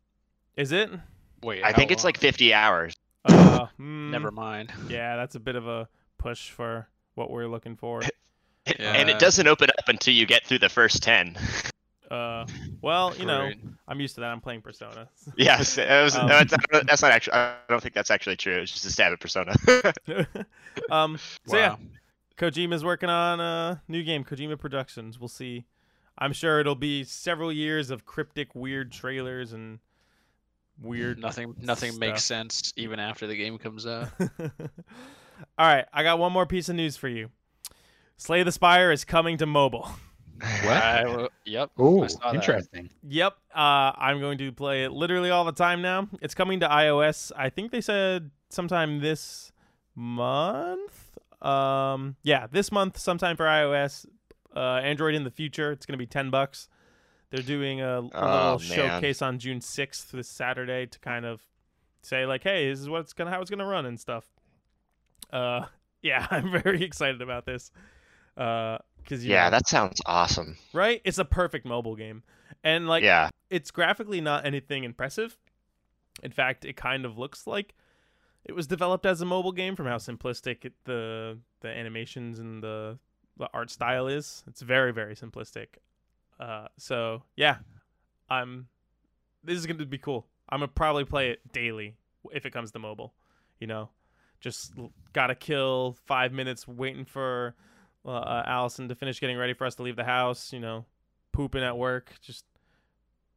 is 0.55 0.71
it? 0.71 0.89
Wait, 1.41 1.61
I 1.63 1.71
how 1.71 1.73
think 1.77 1.91
it's 1.91 2.03
long? 2.03 2.09
like 2.09 2.17
50 2.17 2.53
hours. 2.53 2.93
Uh, 3.63 3.81
mm, 3.81 4.09
Never 4.11 4.31
mind. 4.31 4.71
Yeah, 4.89 5.15
that's 5.15 5.35
a 5.35 5.39
bit 5.39 5.55
of 5.55 5.67
a 5.67 5.87
push 6.17 6.49
for 6.51 6.87
what 7.15 7.29
we're 7.31 7.47
looking 7.47 7.75
for. 7.75 8.01
And 8.65 8.79
Yeah. 8.79 9.15
it 9.15 9.19
doesn't 9.19 9.45
open 9.45 9.69
up 9.77 9.89
until 9.89 10.13
you 10.13 10.25
get 10.25 10.45
through 10.45 10.59
the 10.59 10.69
first 10.69 11.03
10. 11.03 11.35
Uh, 12.09 12.45
well, 12.81 13.13
you 13.17 13.25
know, 13.25 13.51
I'm 13.89 13.99
used 13.99 14.15
to 14.15 14.21
that. 14.21 14.27
I'm 14.31 14.39
playing 14.39 14.61
Persona. 14.61 15.09
yes, 15.35 15.75
was, 15.75 16.15
Um, 16.15 16.29
that's, 16.29 16.53
that's 16.85 17.01
not 17.01 17.11
actually. 17.11 17.33
I 17.33 17.57
don't 17.67 17.81
think 17.83 17.93
that's 17.93 18.09
actually 18.09 18.37
true. 18.37 18.59
It's 18.61 18.71
just 18.71 18.85
a 18.85 18.89
stab 18.89 19.11
at 19.11 19.19
Persona. 19.19 19.53
um, 20.89 21.17
so 21.45 21.57
yeah, 21.57 21.69
Wow. 21.71 21.79
Kojima's 22.37 22.85
working 22.85 23.09
on 23.09 23.41
a 23.41 23.81
new 23.89 24.01
game, 24.03 24.23
Kojima 24.23 24.57
Productions. 24.57 25.19
We'll 25.19 25.27
see. 25.27 25.65
I'm 26.17 26.31
sure 26.31 26.59
it'll 26.61 26.75
be 26.75 27.03
several 27.03 27.51
years 27.51 27.89
of 27.89 28.05
cryptic, 28.05 28.55
weird 28.55 28.91
trailers 28.93 29.51
and 29.51 29.79
weird. 30.81 31.19
Nothing. 31.19 31.55
Nothing 31.61 31.97
makes 31.99 32.23
sense 32.23 32.73
even 32.75 32.99
after 32.99 33.27
the 33.27 33.35
game 33.35 33.57
comes 33.57 33.85
out. 33.85 34.09
All 35.57 35.67
right, 35.67 35.85
I 35.91 36.03
got 36.03 36.19
one 36.19 36.31
more 36.31 36.45
piece 36.45 36.69
of 36.69 36.75
news 36.75 36.95
for 36.95 37.07
you. 37.07 37.29
Slay 38.17 38.43
the 38.43 38.51
Spire 38.51 38.91
is 38.91 39.03
coming 39.03 39.37
to 39.37 39.45
mobile. 39.45 39.89
I 40.41 41.27
yep. 41.45 41.71
Ooh, 41.79 42.03
I 42.03 42.07
that. 42.07 42.35
interesting. 42.35 42.89
Yep, 43.07 43.33
uh, 43.55 43.91
I'm 43.95 44.19
going 44.19 44.37
to 44.39 44.51
play 44.51 44.83
it 44.83 44.91
literally 44.91 45.29
all 45.29 45.45
the 45.45 45.51
time 45.51 45.81
now. 45.81 46.09
It's 46.21 46.33
coming 46.33 46.59
to 46.61 46.67
iOS. 46.67 47.31
I 47.35 47.49
think 47.49 47.71
they 47.71 47.81
said 47.81 48.31
sometime 48.49 48.99
this 48.99 49.51
month. 49.95 51.11
Um, 51.41 52.15
yeah, 52.23 52.47
this 52.51 52.71
month, 52.71 52.97
sometime 52.97 53.37
for 53.37 53.45
iOS. 53.45 54.05
Uh, 54.55 54.81
Android 54.83 55.15
in 55.15 55.23
the 55.23 55.31
future. 55.31 55.71
It's 55.71 55.85
going 55.85 55.93
to 55.93 56.01
be 56.01 56.07
ten 56.07 56.29
bucks. 56.29 56.67
They're 57.33 57.41
doing 57.41 57.81
a, 57.81 57.97
a 57.99 58.01
little 58.01 58.11
Oh, 58.13 58.59
man. 58.59 58.67
showcase 58.77 59.23
on 59.23 59.39
June 59.39 59.59
sixth 59.59 60.11
this 60.11 60.27
Saturday 60.27 60.85
to 60.85 60.99
kind 60.99 61.25
of 61.25 61.41
say 62.03 62.27
like, 62.27 62.43
hey, 62.43 62.69
this 62.69 62.79
is 62.79 62.87
what's 62.87 63.11
gonna 63.13 63.31
how 63.31 63.41
it's 63.41 63.49
gonna 63.49 63.65
run 63.65 63.87
and 63.87 63.99
stuff. 63.99 64.25
Uh, 65.31 65.65
yeah, 66.03 66.27
I'm 66.31 66.51
very 66.51 66.83
excited 66.83 67.23
about 67.23 67.45
this. 67.47 67.71
Uh, 68.37 68.77
because 68.97 69.25
Yeah, 69.25 69.49
that 69.49 69.67
sounds 69.67 69.99
awesome. 70.05 70.57
right. 70.73 71.01
It's 71.03 71.17
a 71.17 71.25
perfect 71.25 71.65
mobile 71.65 71.95
game, 71.95 72.21
and 72.63 72.87
like 72.87 73.03
yeah. 73.03 73.29
it's 73.49 73.71
graphically 73.71 74.21
not 74.21 74.45
anything 74.45 74.83
impressive. 74.83 75.35
In 76.21 76.29
fact, 76.31 76.65
it 76.65 76.77
kind 76.77 77.03
of 77.03 77.17
looks 77.17 77.47
like 77.47 77.73
it 78.45 78.53
was 78.53 78.67
developed 78.67 79.07
as 79.07 79.21
a 79.21 79.25
mobile 79.25 79.51
game 79.53 79.75
from 79.75 79.87
how 79.87 79.97
simplistic 79.97 80.65
it, 80.65 80.73
the 80.85 81.39
the 81.61 81.67
animations 81.69 82.37
and 82.37 82.61
the 82.61 82.99
the 83.37 83.49
art 83.55 83.71
style 83.71 84.05
is. 84.07 84.43
It's 84.47 84.61
very 84.61 84.93
very 84.93 85.15
simplistic. 85.15 85.77
Uh, 86.39 86.67
so 86.77 87.23
yeah, 87.35 87.57
I'm. 88.29 88.67
This 89.43 89.57
is 89.57 89.65
going 89.65 89.77
to 89.77 89.85
be 89.85 89.97
cool. 89.97 90.25
I'm 90.49 90.59
gonna 90.59 90.69
probably 90.69 91.05
play 91.05 91.31
it 91.31 91.39
daily 91.51 91.95
if 92.31 92.45
it 92.45 92.51
comes 92.51 92.71
to 92.71 92.79
mobile. 92.79 93.13
You 93.59 93.67
know, 93.67 93.89
just 94.39 94.73
gotta 95.13 95.35
kill 95.35 95.97
five 96.05 96.31
minutes 96.31 96.67
waiting 96.67 97.05
for 97.05 97.55
uh, 98.05 98.09
uh, 98.11 98.43
Allison 98.45 98.87
to 98.89 98.95
finish 98.95 99.19
getting 99.19 99.37
ready 99.37 99.53
for 99.53 99.65
us 99.65 99.75
to 99.75 99.83
leave 99.83 99.95
the 99.95 100.03
house. 100.03 100.53
You 100.53 100.59
know, 100.59 100.85
pooping 101.31 101.63
at 101.63 101.77
work. 101.77 102.11
Just 102.21 102.45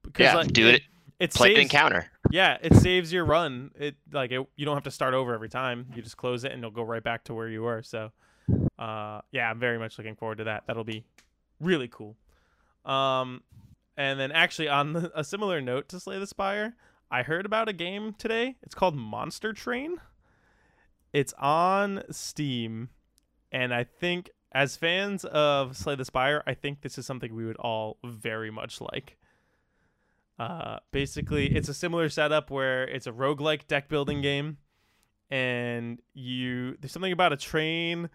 because 0.03 0.25
Yeah, 0.25 0.35
like, 0.35 0.53
do 0.53 0.69
it. 0.69 0.83
It 1.19 1.33
Play 1.33 1.49
saves, 1.49 1.57
an 1.57 1.63
encounter. 1.63 2.11
yeah, 2.31 2.59
it 2.61 2.75
saves 2.75 3.11
your 3.11 3.25
run. 3.25 3.71
It 3.79 3.97
like 4.13 4.33
it, 4.33 4.47
you 4.57 4.67
don't 4.67 4.75
have 4.77 4.85
to 4.85 4.91
start 4.91 5.15
over 5.15 5.33
every 5.33 5.49
time. 5.49 5.87
You 5.95 6.03
just 6.03 6.19
close 6.19 6.45
it 6.45 6.53
and 6.53 6.61
it'll 6.61 6.71
go 6.71 6.83
right 6.83 7.03
back 7.03 7.25
to 7.25 7.35
where 7.35 7.49
you 7.49 7.63
were. 7.63 7.83
So, 7.83 8.11
uh, 8.79 9.23
yeah, 9.33 9.49
I'm 9.51 9.59
very 9.59 9.79
much 9.79 9.97
looking 9.97 10.15
forward 10.15 10.39
to 10.39 10.45
that. 10.45 10.65
That'll 10.67 10.85
be 10.85 11.05
really 11.59 11.89
cool. 11.89 12.17
Um, 12.87 13.43
and 13.97 14.19
then 14.19 14.33
actually 14.33 14.69
on 14.69 14.93
the, 14.93 15.13
a 15.15 15.25
similar 15.25 15.61
note 15.61 15.89
to 15.91 16.01
Slay 16.01 16.19
the 16.19 16.27
Spire, 16.27 16.77
I 17.11 17.23
heard 17.23 17.45
about 17.45 17.69
a 17.69 17.73
game 17.73 18.15
today. 18.17 18.57
It's 18.63 18.75
called 18.75 18.97
Monster 18.97 19.53
Train. 19.53 20.01
It's 21.13 21.33
on 21.39 22.03
Steam, 22.11 22.91
and 23.51 23.73
I 23.75 23.85
think 23.85 24.31
as 24.53 24.77
fans 24.77 25.25
of 25.25 25.77
Slay 25.77 25.95
the 25.95 26.05
Spire, 26.05 26.43
I 26.47 26.55
think 26.55 26.83
this 26.83 26.99
is 26.99 27.07
something 27.07 27.35
we 27.35 27.45
would 27.45 27.57
all 27.57 27.99
very 28.05 28.51
much 28.51 28.81
like. 28.81 29.17
Uh, 30.39 30.79
basically, 30.93 31.47
it's 31.57 31.69
a 31.69 31.75
similar 31.75 32.09
setup 32.09 32.51
where 32.51 32.85
it's 32.85 33.07
a 33.07 33.13
roguelike 33.13 33.67
deck 33.67 33.89
building 33.89 34.21
game, 34.21 34.59
and 35.31 36.01
you 36.13 36.77
there's 36.81 36.93
something 36.93 37.13
about 37.13 37.33
a 37.33 37.37
train 37.37 38.11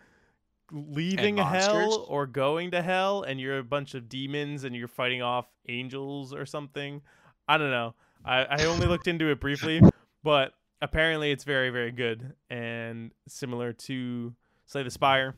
leaving 0.72 1.38
hell 1.38 2.06
or 2.10 2.26
going 2.26 2.72
to 2.72 2.82
hell, 2.82 3.24
and 3.24 3.40
you're 3.40 3.60
a 3.60 3.64
bunch 3.64 3.94
of 3.94 4.10
demons 4.10 4.64
and 4.64 4.76
you're 4.76 4.88
fighting 4.88 5.22
off 5.22 5.46
angels 5.68 6.34
or 6.34 6.46
something. 6.46 7.02
I 7.48 7.58
don't 7.58 7.72
know. 7.72 7.94
I, 8.24 8.44
I 8.44 8.66
only 8.66 8.88
looked 8.88 9.08
into 9.08 9.30
it 9.30 9.40
briefly, 9.40 9.82
but 10.24 10.54
apparently 10.82 11.32
it's 11.32 11.44
very 11.44 11.70
very 11.70 11.92
good 11.92 12.34
and 12.50 13.12
similar 13.28 13.74
to 13.74 14.34
Slay 14.66 14.84
the 14.84 14.92
Spire. 14.92 15.36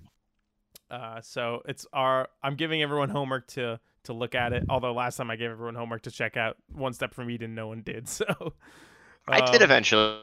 Uh, 0.89 1.21
so 1.21 1.61
it's 1.65 1.85
our 1.93 2.29
I'm 2.43 2.55
giving 2.55 2.81
everyone 2.81 3.09
homework 3.09 3.47
to 3.49 3.79
to 4.03 4.13
look 4.13 4.35
at 4.35 4.53
it. 4.53 4.65
Although 4.69 4.93
last 4.93 5.17
time 5.17 5.31
I 5.31 5.35
gave 5.35 5.49
everyone 5.49 5.75
homework 5.75 6.03
to 6.03 6.11
check 6.11 6.37
out 6.37 6.57
One 6.71 6.93
Step 6.93 7.13
from 7.13 7.29
Eden, 7.29 7.55
no 7.55 7.67
one 7.67 7.81
did. 7.81 8.07
So 9.25 9.35
I 9.35 9.39
did 9.51 9.61
um, 9.61 9.63
eventually. 9.63 10.19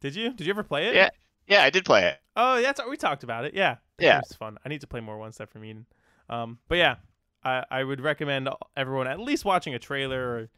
Did 0.00 0.14
you? 0.14 0.32
Did 0.32 0.46
you 0.46 0.50
ever 0.52 0.62
play 0.62 0.88
it? 0.88 0.94
Yeah. 0.94 1.10
Yeah, 1.50 1.62
I 1.64 1.70
did 1.70 1.84
play 1.84 2.06
it. 2.06 2.18
Oh, 2.36 2.56
yeah, 2.56 2.68
that's 2.72 2.80
we 2.88 2.96
talked 2.96 3.24
about 3.24 3.44
it. 3.44 3.52
Yeah. 3.54 3.76
That 3.98 4.04
Yeah. 4.04 4.12
game's 4.20 4.34
fun. 4.34 4.56
I 4.64 4.68
need 4.70 4.80
to 4.80 4.86
play 4.86 5.00
more 5.00 5.18
One 5.18 5.32
Step 5.32 5.50
from 5.50 5.64
Eden. 5.64 5.84
Um, 6.28 6.58
but 6.68 6.78
yeah, 6.78 6.96
I 7.44 7.64
I 7.70 7.84
would 7.84 8.00
recommend 8.00 8.48
everyone 8.76 9.06
at 9.08 9.18
least 9.20 9.44
watching 9.44 9.74
a 9.74 9.78
trailer 9.78 10.22
or 10.36 10.48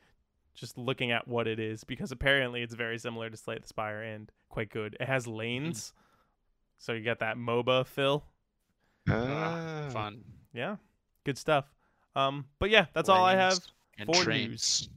just 0.55 0.77
looking 0.77 1.11
at 1.11 1.27
what 1.27 1.47
it 1.49 1.59
is 1.59 1.83
because 1.83 2.13
apparently 2.13 2.61
it's 2.63 2.75
very 2.75 2.99
similar 2.99 3.31
to 3.31 3.37
Slay 3.39 3.59
the 3.59 3.67
Spire 3.67 4.03
and 4.03 4.31
quite 4.51 4.69
good. 4.69 4.97
It 5.01 5.07
has 5.07 5.27
lanes, 5.27 5.95
so 6.77 6.93
you 6.93 7.03
got 7.03 7.21
that 7.21 7.37
MOBA 7.39 7.87
fill. 7.87 8.25
Ah, 9.09 9.89
fun. 9.93 10.23
Yeah, 10.53 10.77
good 11.25 11.39
stuff. 11.39 11.65
Um, 12.15 12.45
but 12.59 12.69
yeah, 12.69 12.87
that's 12.93 13.09
all 13.09 13.25
I 13.25 13.35
have. 13.35 13.53
Lanes 13.55 13.73
and 13.99 14.07
for 14.15 14.23
trains. 14.25 14.51
news. 14.51 14.89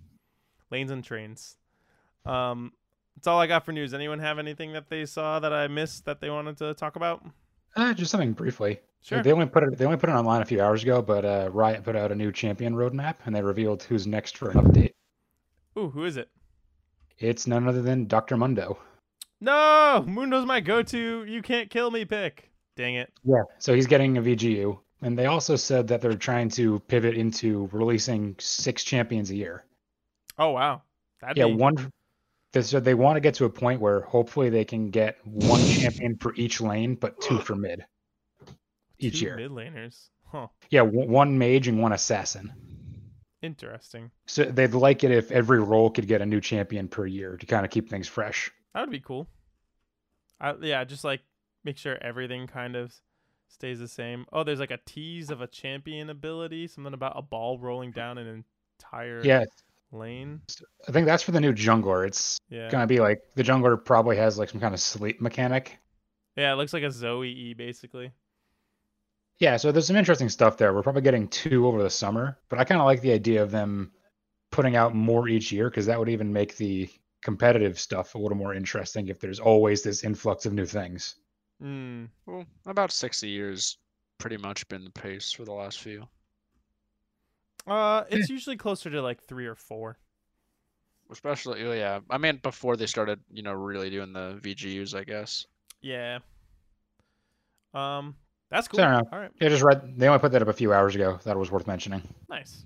Lanes 0.71 0.91
and 0.91 1.03
trains. 1.05 1.55
Um, 2.25 2.73
that's 3.15 3.28
all 3.28 3.39
I 3.39 3.47
got 3.47 3.65
for 3.65 3.71
news. 3.71 3.93
Anyone 3.93 4.19
have 4.19 4.39
anything 4.39 4.73
that 4.73 4.89
they 4.89 5.06
saw 5.06 5.39
that 5.39 5.54
I 5.54 5.67
missed 5.67 6.06
that 6.06 6.21
they 6.21 6.30
wanted 6.30 6.58
to 6.58 6.73
talk 6.73 6.95
about? 6.95 7.25
Uh, 7.75 7.93
just 7.93 8.12
something 8.12 8.34
briefly. 8.34 8.80
Sure. 9.01 9.21
They 9.21 9.32
only 9.32 9.45
put 9.45 9.63
it. 9.63 9.78
They 9.78 9.86
only 9.86 9.97
put 9.97 10.10
it 10.10 10.13
online 10.13 10.41
a 10.41 10.45
few 10.45 10.62
hours 10.62 10.82
ago, 10.82 11.01
but 11.01 11.25
uh, 11.25 11.49
Riot 11.51 11.84
put 11.84 11.95
out 11.95 12.12
a 12.12 12.15
new 12.15 12.32
champion 12.32 12.73
roadmap, 12.73 13.15
and 13.25 13.36
they 13.36 13.41
revealed 13.41 13.84
who's 13.84 14.08
next 14.08 14.38
for 14.38 14.49
an 14.49 14.58
update. 14.58 14.93
Ooh, 15.78 15.89
who 15.89 16.06
is 16.06 16.17
it? 16.17 16.30
It's 17.19 17.45
none 17.47 17.67
other 17.67 17.82
than 17.82 18.08
Doctor 18.08 18.36
Mundo. 18.36 18.80
No, 19.41 20.04
Mundo's 20.08 20.45
my 20.45 20.60
go-to. 20.60 21.23
You 21.25 21.41
can't 21.41 21.69
kill 21.69 21.91
me 21.91 22.06
pick. 22.06 22.49
Dang 22.75 22.95
it. 22.95 23.13
Yeah. 23.23 23.43
So 23.60 23.73
he's 23.73 23.86
getting 23.88 24.17
a 24.17 24.21
VGU, 24.21 24.80
and 25.01 25.17
they 25.17 25.28
also 25.28 25.56
said 25.56 25.88
that 25.89 26.01
they're 26.01 26.13
trying 26.13 26.49
to 26.49 26.80
pivot 26.88 27.15
into 27.15 27.69
releasing 27.71 28.36
six 28.39 28.84
champions 28.84 29.30
a 29.30 29.36
year. 29.36 29.65
Oh 30.38 30.49
wow, 30.49 30.82
that'd 31.21 31.38
Yeah, 31.38 31.45
be 31.45 31.54
one. 31.54 31.91
Said 32.61 32.83
they 32.85 32.93
want 32.93 33.17
to 33.17 33.21
get 33.21 33.35
to 33.35 33.45
a 33.45 33.49
point 33.49 33.81
where 33.81 34.01
hopefully 34.01 34.49
they 34.49 34.65
can 34.65 34.89
get 34.89 35.17
one 35.25 35.65
champion 35.65 36.17
for 36.17 36.33
each 36.35 36.61
lane, 36.61 36.95
but 36.95 37.19
two 37.21 37.39
for 37.39 37.55
mid 37.55 37.85
each 38.99 39.19
two 39.19 39.25
year. 39.25 39.35
mid 39.35 39.51
laners. 39.51 40.09
Huh. 40.23 40.47
Yeah, 40.69 40.81
one 40.81 41.37
mage 41.37 41.67
and 41.67 41.81
one 41.81 41.93
assassin. 41.93 42.51
Interesting. 43.41 44.11
So 44.25 44.43
they'd 44.45 44.73
like 44.73 45.03
it 45.03 45.11
if 45.11 45.31
every 45.31 45.59
role 45.59 45.89
could 45.89 46.07
get 46.07 46.21
a 46.21 46.25
new 46.25 46.41
champion 46.41 46.87
per 46.87 47.05
year 47.05 47.37
to 47.37 47.45
kind 47.45 47.65
of 47.65 47.71
keep 47.71 47.89
things 47.89 48.07
fresh. 48.07 48.51
That 48.73 48.81
would 48.81 48.91
be 48.91 48.99
cool. 48.99 49.29
I, 50.39 50.55
yeah, 50.61 50.83
just 50.83 51.03
like 51.03 51.21
make 51.63 51.77
sure 51.77 51.97
everything 52.01 52.47
kind 52.47 52.75
of 52.75 52.93
stays 53.47 53.79
the 53.79 53.87
same. 53.87 54.25
Oh, 54.33 54.43
there's 54.43 54.59
like 54.59 54.71
a 54.71 54.79
tease 54.85 55.29
of 55.29 55.41
a 55.41 55.47
champion 55.47 56.09
ability, 56.09 56.67
something 56.67 56.93
about 56.93 57.17
a 57.17 57.21
ball 57.21 57.59
rolling 57.59 57.91
down 57.91 58.17
an 58.17 58.43
entire 58.79 59.23
Yeah, 59.23 59.45
lane. 59.95 60.41
I 60.88 60.91
think 60.91 61.05
that's 61.05 61.23
for 61.23 61.31
the 61.31 61.41
new 61.41 61.53
jungler. 61.53 62.05
It's 62.08 62.38
Yeah. 62.49 62.69
gonna 62.69 62.88
be 62.88 62.99
like 62.99 63.21
the 63.36 63.43
jungler 63.43 63.84
probably 63.84 64.17
has 64.17 64.38
like 64.38 64.49
some 64.49 64.60
kind 64.62 64.73
of 64.73 64.79
sleep 64.79 65.21
mechanic. 65.21 65.77
Yeah, 66.36 66.51
it 66.53 66.55
looks 66.55 66.73
like 66.73 66.84
a 66.84 66.91
Zoe 66.91 67.29
E 67.29 67.53
basically. 67.53 68.12
Yeah, 69.39 69.58
so 69.58 69.71
there's 69.71 69.88
some 69.88 69.95
interesting 69.97 70.29
stuff 70.29 70.58
there. 70.58 70.73
We're 70.73 70.84
probably 70.84 71.01
getting 71.01 71.27
two 71.27 71.67
over 71.67 71.84
the 71.84 71.89
summer, 71.89 72.38
but 72.49 72.58
I 72.60 72.63
kind 72.63 72.79
of 72.79 72.86
like 72.86 73.01
the 73.01 73.12
idea 73.12 73.43
of 73.43 73.51
them 73.51 73.91
putting 74.51 74.75
out 74.77 74.95
more 74.95 75.27
each 75.27 75.51
year 75.51 75.69
because 75.69 75.86
that 75.88 75.99
would 75.99 76.08
even 76.10 76.31
make 76.31 76.55
the 76.55 76.89
competitive 77.21 77.77
stuff 77.79 78.15
a 78.15 78.17
little 78.17 78.38
more 78.38 78.53
interesting 78.53 79.08
if 79.10 79.19
there's 79.19 79.39
always 79.39 79.81
this 79.84 80.03
influx 80.03 80.46
of 80.46 80.54
new 80.54 80.65
things. 80.65 81.15
Mm. 81.62 82.10
Well, 82.25 82.46
about 82.65 82.91
60 82.91 83.27
years, 83.27 83.77
pretty 84.19 84.37
much 84.37 84.67
been 84.69 84.85
the 84.85 84.91
pace 84.91 85.31
for 85.31 85.43
the 85.43 85.52
last 85.54 85.81
few. 85.81 86.08
Uh, 87.67 88.03
it's 88.09 88.29
usually 88.29 88.57
closer 88.57 88.89
to 88.89 89.01
like 89.01 89.23
three 89.23 89.45
or 89.47 89.55
four. 89.55 89.97
Especially, 91.11 91.63
oh, 91.63 91.71
yeah. 91.73 91.99
I 92.09 92.17
mean, 92.17 92.39
before 92.41 92.77
they 92.77 92.87
started, 92.87 93.19
you 93.31 93.43
know, 93.43 93.53
really 93.53 93.89
doing 93.91 94.11
the 94.11 94.39
VGUs, 94.41 94.95
I 94.95 95.03
guess. 95.03 95.45
Yeah. 95.81 96.19
Um, 97.75 98.15
that's 98.49 98.67
So 98.67 98.77
cool. 98.77 98.85
I 98.85 98.91
don't 98.91 99.03
know. 99.03 99.09
All 99.11 99.19
right, 99.19 99.31
I 99.41 99.49
just 99.49 99.61
read 99.63 99.97
they 99.97 100.07
only 100.07 100.19
put 100.19 100.31
that 100.31 100.41
up 100.41 100.47
a 100.47 100.53
few 100.53 100.73
hours 100.73 100.95
ago. 100.95 101.19
That 101.25 101.37
was 101.37 101.51
worth 101.51 101.67
mentioning. 101.67 102.01
nice. 102.29 102.63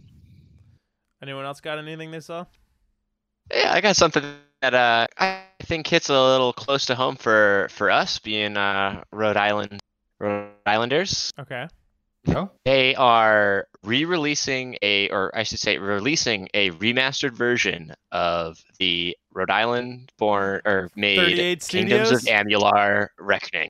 Anyone 1.22 1.44
else 1.44 1.60
got 1.60 1.78
anything 1.78 2.12
they 2.12 2.22
saw? 2.22 2.46
Yeah, 3.52 3.74
I 3.74 3.82
got 3.82 3.98
something 3.98 4.24
that 4.62 4.74
uh, 4.74 5.08
I 5.18 5.42
think 5.64 5.88
hits 5.88 6.10
a 6.10 6.14
little 6.14 6.54
close 6.54 6.86
to 6.86 6.96
home 6.96 7.18
for 7.18 7.68
for 7.72 7.90
us, 7.92 8.20
being 8.20 8.56
uh, 8.56 9.04
Rhode 9.12 9.36
Island 9.36 9.80
Rhode 10.20 10.52
Islanders. 10.66 11.32
Okay. 11.40 11.68
No? 12.28 12.52
They 12.66 12.96
are 12.96 13.68
re-releasing 13.84 14.78
a, 14.82 15.10
or 15.10 15.36
I 15.36 15.44
should 15.44 15.60
say, 15.60 15.78
releasing 15.78 16.50
a 16.54 16.72
remastered 16.72 17.32
version 17.34 17.94
of 18.12 18.62
the 18.78 19.16
Rhode 19.34 19.50
Island 19.50 20.12
born 20.18 20.62
or 20.66 20.90
made 20.96 21.62
Kingdoms 21.62 22.12
of 22.12 22.22
Studios? 22.22 22.62
Amalur 22.64 23.08
Reckoning. 23.18 23.70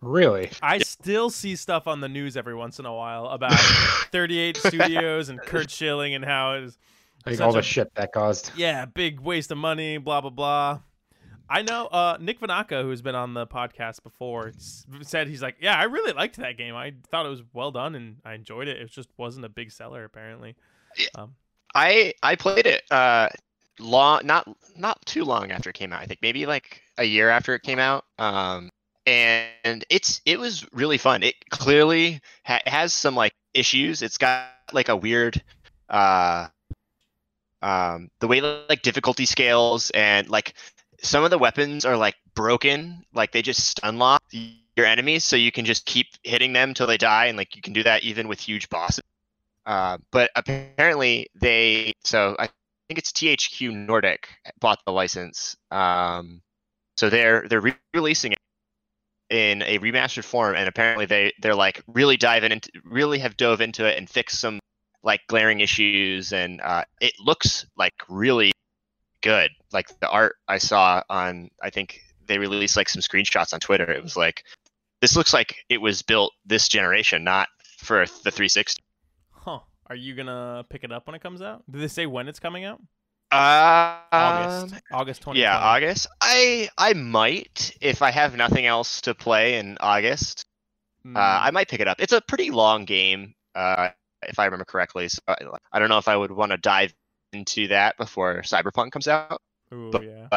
Really? 0.00 0.50
I 0.60 0.78
still 0.80 1.30
see 1.30 1.54
stuff 1.56 1.86
on 1.86 2.00
the 2.00 2.08
news 2.08 2.36
every 2.36 2.54
once 2.54 2.78
in 2.78 2.86
a 2.86 2.92
while 2.94 3.26
about 3.26 3.52
38 4.12 4.56
Studios 4.56 5.28
and 5.28 5.40
Curt 5.40 5.70
Schilling 5.70 6.14
and 6.14 6.24
how 6.24 6.54
it 6.54 6.64
is 6.64 6.78
Like 7.24 7.40
all 7.40 7.52
the 7.52 7.60
a- 7.60 7.62
shit 7.62 7.94
that 7.94 8.12
caused. 8.12 8.50
yeah, 8.56 8.84
big 8.84 9.20
waste 9.20 9.50
of 9.50 9.58
money, 9.58 9.98
blah 9.98 10.20
blah 10.20 10.30
blah. 10.30 10.80
I 11.48 11.62
know 11.62 11.86
uh, 11.86 12.16
Nick 12.20 12.40
Vanaka, 12.40 12.82
who's 12.82 13.02
been 13.02 13.14
on 13.14 13.34
the 13.34 13.46
podcast 13.46 14.02
before, 14.02 14.52
said 15.02 15.28
he's 15.28 15.42
like, 15.42 15.56
yeah, 15.60 15.76
I 15.76 15.84
really 15.84 16.12
liked 16.12 16.36
that 16.36 16.56
game. 16.56 16.74
I 16.74 16.94
thought 17.10 17.26
it 17.26 17.30
was 17.30 17.42
well 17.52 17.70
done 17.70 17.94
and 17.94 18.16
I 18.24 18.34
enjoyed 18.34 18.68
it. 18.68 18.80
It 18.80 18.90
just 18.90 19.08
wasn't 19.16 19.44
a 19.44 19.48
big 19.48 19.70
seller 19.70 20.04
apparently. 20.04 20.56
Um, 21.14 21.34
I 21.74 22.14
I 22.22 22.36
played 22.36 22.66
it 22.66 22.82
uh 22.90 23.28
long 23.78 24.20
not 24.24 24.46
not 24.76 25.04
too 25.06 25.24
long 25.24 25.50
after 25.50 25.70
it 25.70 25.74
came 25.74 25.92
out. 25.92 26.02
I 26.02 26.06
think 26.06 26.20
maybe 26.22 26.46
like 26.46 26.82
a 26.98 27.04
year 27.04 27.30
after 27.30 27.54
it 27.54 27.62
came 27.62 27.78
out. 27.78 28.04
Um 28.18 28.70
and 29.06 29.84
it's 29.90 30.20
it 30.26 30.38
was 30.38 30.66
really 30.72 30.98
fun. 30.98 31.22
It 31.22 31.34
clearly 31.50 32.20
ha- 32.44 32.62
has 32.66 32.92
some 32.92 33.14
like 33.14 33.32
issues. 33.54 34.02
It's 34.02 34.18
got 34.18 34.48
like 34.72 34.88
a 34.88 34.96
weird 34.96 35.42
uh 35.88 36.48
um 37.62 38.10
the 38.20 38.28
way 38.28 38.40
like 38.40 38.82
difficulty 38.82 39.24
scales 39.24 39.90
and 39.90 40.28
like 40.28 40.54
some 41.02 41.24
of 41.24 41.30
the 41.30 41.38
weapons 41.38 41.84
are 41.84 41.96
like 41.96 42.14
broken, 42.34 43.04
like 43.12 43.32
they 43.32 43.42
just 43.42 43.66
stun 43.66 43.98
lock 43.98 44.22
your 44.76 44.86
enemies 44.86 45.24
so 45.24 45.36
you 45.36 45.52
can 45.52 45.64
just 45.64 45.84
keep 45.84 46.06
hitting 46.22 46.52
them 46.52 46.74
till 46.74 46.86
they 46.86 46.96
die 46.96 47.26
and 47.26 47.36
like 47.36 47.54
you 47.56 47.62
can 47.62 47.72
do 47.72 47.82
that 47.82 48.02
even 48.02 48.28
with 48.28 48.40
huge 48.40 48.68
bosses. 48.68 49.02
Uh, 49.66 49.98
but 50.10 50.30
apparently 50.34 51.28
they 51.34 51.92
so 52.04 52.34
I 52.38 52.48
think 52.88 52.98
it's 52.98 53.12
THQ 53.12 53.86
Nordic 53.86 54.28
bought 54.60 54.80
the 54.84 54.92
license. 54.92 55.56
Um, 55.70 56.42
so 56.96 57.10
they're 57.10 57.46
they're 57.48 57.60
re-releasing 57.60 58.32
it 58.32 58.38
in 59.30 59.62
a 59.62 59.78
remastered 59.78 60.24
form, 60.24 60.54
and 60.56 60.68
apparently 60.68 61.06
they 61.06 61.32
they're 61.40 61.54
like 61.54 61.82
really 61.86 62.16
diving 62.16 62.52
into 62.52 62.70
really 62.84 63.18
have 63.18 63.36
dove 63.36 63.60
into 63.60 63.86
it 63.86 63.96
and 63.98 64.08
fixed 64.08 64.40
some 64.40 64.60
like 65.02 65.20
glaring 65.26 65.60
issues, 65.60 66.32
and 66.32 66.60
uh, 66.60 66.84
it 67.00 67.14
looks 67.18 67.66
like 67.76 67.94
really 68.08 68.52
good. 69.22 69.50
Like 69.72 69.88
the 70.00 70.08
art 70.08 70.36
I 70.48 70.58
saw 70.58 71.02
on 71.10 71.50
I 71.62 71.70
think 71.70 72.00
they 72.26 72.38
released 72.38 72.76
like 72.76 72.88
some 72.88 73.02
screenshots 73.02 73.52
on 73.52 73.60
Twitter. 73.60 73.90
It 73.90 74.02
was 74.02 74.16
like 74.16 74.44
this 75.00 75.16
looks 75.16 75.32
like 75.32 75.56
it 75.68 75.78
was 75.80 76.02
built 76.02 76.32
this 76.46 76.68
generation, 76.68 77.24
not 77.24 77.48
for 77.78 78.06
the 78.24 78.30
360. 78.30 78.82
huh. 79.30 79.60
Are 79.86 79.96
you 79.96 80.14
gonna 80.14 80.64
pick 80.70 80.84
it 80.84 80.92
up 80.92 81.06
when 81.06 81.14
it 81.14 81.22
comes 81.22 81.42
out? 81.42 81.64
Did 81.70 81.80
they 81.82 81.88
say 81.88 82.06
when 82.06 82.28
it's 82.28 82.40
coming 82.40 82.64
out? 82.64 82.80
Uh, 83.30 83.98
August. 84.12 84.74
August 84.92 85.22
2020. 85.22 85.40
Yeah, 85.40 85.58
August. 85.58 86.06
I 86.20 86.68
I 86.78 86.92
might 86.94 87.74
if 87.80 88.02
I 88.02 88.10
have 88.10 88.36
nothing 88.36 88.66
else 88.66 89.00
to 89.02 89.14
play 89.14 89.58
in 89.58 89.78
August. 89.80 90.44
Mm, 91.06 91.16
Uh, 91.16 91.40
I 91.42 91.50
might 91.50 91.68
pick 91.68 91.80
it 91.80 91.88
up. 91.88 92.00
It's 92.00 92.12
a 92.12 92.20
pretty 92.20 92.50
long 92.50 92.84
game, 92.84 93.34
uh, 93.54 93.90
if 94.22 94.38
I 94.38 94.44
remember 94.46 94.64
correctly. 94.66 95.08
So 95.08 95.20
I, 95.28 95.36
I 95.72 95.78
don't 95.78 95.88
know 95.88 95.98
if 95.98 96.08
I 96.08 96.16
would 96.16 96.32
want 96.32 96.52
to 96.52 96.58
dive 96.58 96.94
into 97.32 97.68
that 97.68 97.96
before 97.98 98.42
Cyberpunk 98.42 98.92
comes 98.92 99.08
out. 99.08 99.40
Ooh, 99.72 99.90
but- 99.90 100.04
yeah. 100.04 100.28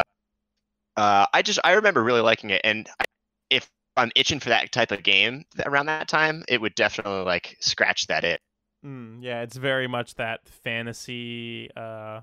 Uh, 0.97 1.25
I 1.33 1.41
just 1.41 1.59
I 1.63 1.73
remember 1.73 2.01
really 2.01 2.21
liking 2.21 2.51
it, 2.51 2.61
and 2.63 2.87
I, 2.99 3.03
if 3.49 3.69
I'm 3.97 4.11
itching 4.15 4.39
for 4.39 4.49
that 4.49 4.71
type 4.71 4.91
of 4.91 5.03
game 5.03 5.43
around 5.65 5.87
that 5.87 6.07
time, 6.07 6.45
it 6.47 6.61
would 6.61 6.73
definitely 6.75 7.23
like 7.25 7.57
scratch 7.59 8.07
that 8.07 8.23
it. 8.23 8.39
Mm, 8.85 9.17
yeah, 9.21 9.41
it's 9.41 9.57
very 9.57 9.87
much 9.87 10.15
that 10.15 10.47
fantasy. 10.47 11.69
Uh, 11.75 12.21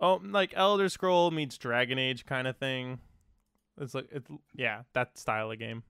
oh, 0.00 0.20
like 0.24 0.52
Elder 0.56 0.88
Scroll 0.88 1.30
meets 1.30 1.58
Dragon 1.58 1.98
Age 1.98 2.26
kind 2.26 2.48
of 2.48 2.56
thing. 2.56 2.98
It's 3.78 3.94
like 3.94 4.08
it's 4.10 4.28
yeah, 4.54 4.82
that 4.94 5.16
style 5.16 5.52
of 5.52 5.58
game. 5.58 5.84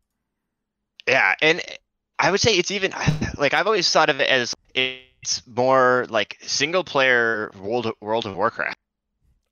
Yeah, 1.09 1.35
and 1.41 1.63
I 2.19 2.31
would 2.31 2.41
say 2.41 2.55
it's 2.57 2.71
even 2.71 2.93
like 3.39 3.55
I've 3.55 3.67
always 3.67 3.91
thought 3.91 4.11
of 4.11 4.21
it 4.21 4.29
as 4.29 4.55
it's 4.75 5.47
more 5.47 6.07
like 6.11 6.37
single 6.43 6.85
player 6.85 7.51
World 7.59 7.91
World 8.03 8.27
of 8.27 8.37
Warcraft. 8.37 8.77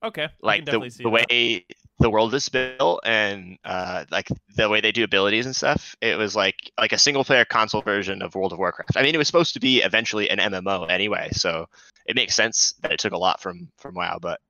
Okay, 0.05 0.28
like 0.42 0.64
the, 0.66 0.92
the 1.02 1.11
way 1.11 1.64
the 1.98 2.11
world 2.11 2.34
is 2.34 2.48
built 2.48 3.00
and 3.07 3.57
uh, 3.64 4.05
like 4.11 4.28
the 4.57 4.68
way 4.68 4.80
they 4.80 4.92
do 4.92 5.05
abilities 5.05 5.46
and 5.46 5.55
stuff 5.57 5.94
it 6.00 6.18
was 6.18 6.34
like 6.36 6.57
like 6.78 6.92
a 6.92 6.98
single 6.98 7.24
player 7.24 7.44
console 7.44 7.82
version 7.82 8.20
of 8.22 8.34
world 8.34 8.52
of 8.52 8.59
warcraft. 8.59 8.96
I 8.96 9.02
mean 9.02 9.14
it 9.14 9.18
was 9.18 9.26
supposed 9.26 9.55
to 9.55 9.61
be 9.61 9.80
eventually 9.82 10.28
an 10.28 10.38
mmo 10.38 10.90
anyway 10.90 11.30
so 11.32 11.66
it 12.07 12.16
makes 12.16 12.34
sense 12.34 12.74
that 12.82 12.92
it 12.92 12.98
took 12.98 13.12
a 13.12 13.18
lot 13.18 13.40
from 13.40 13.68
from 13.78 13.94
wow 13.94 14.18
but 14.20 14.40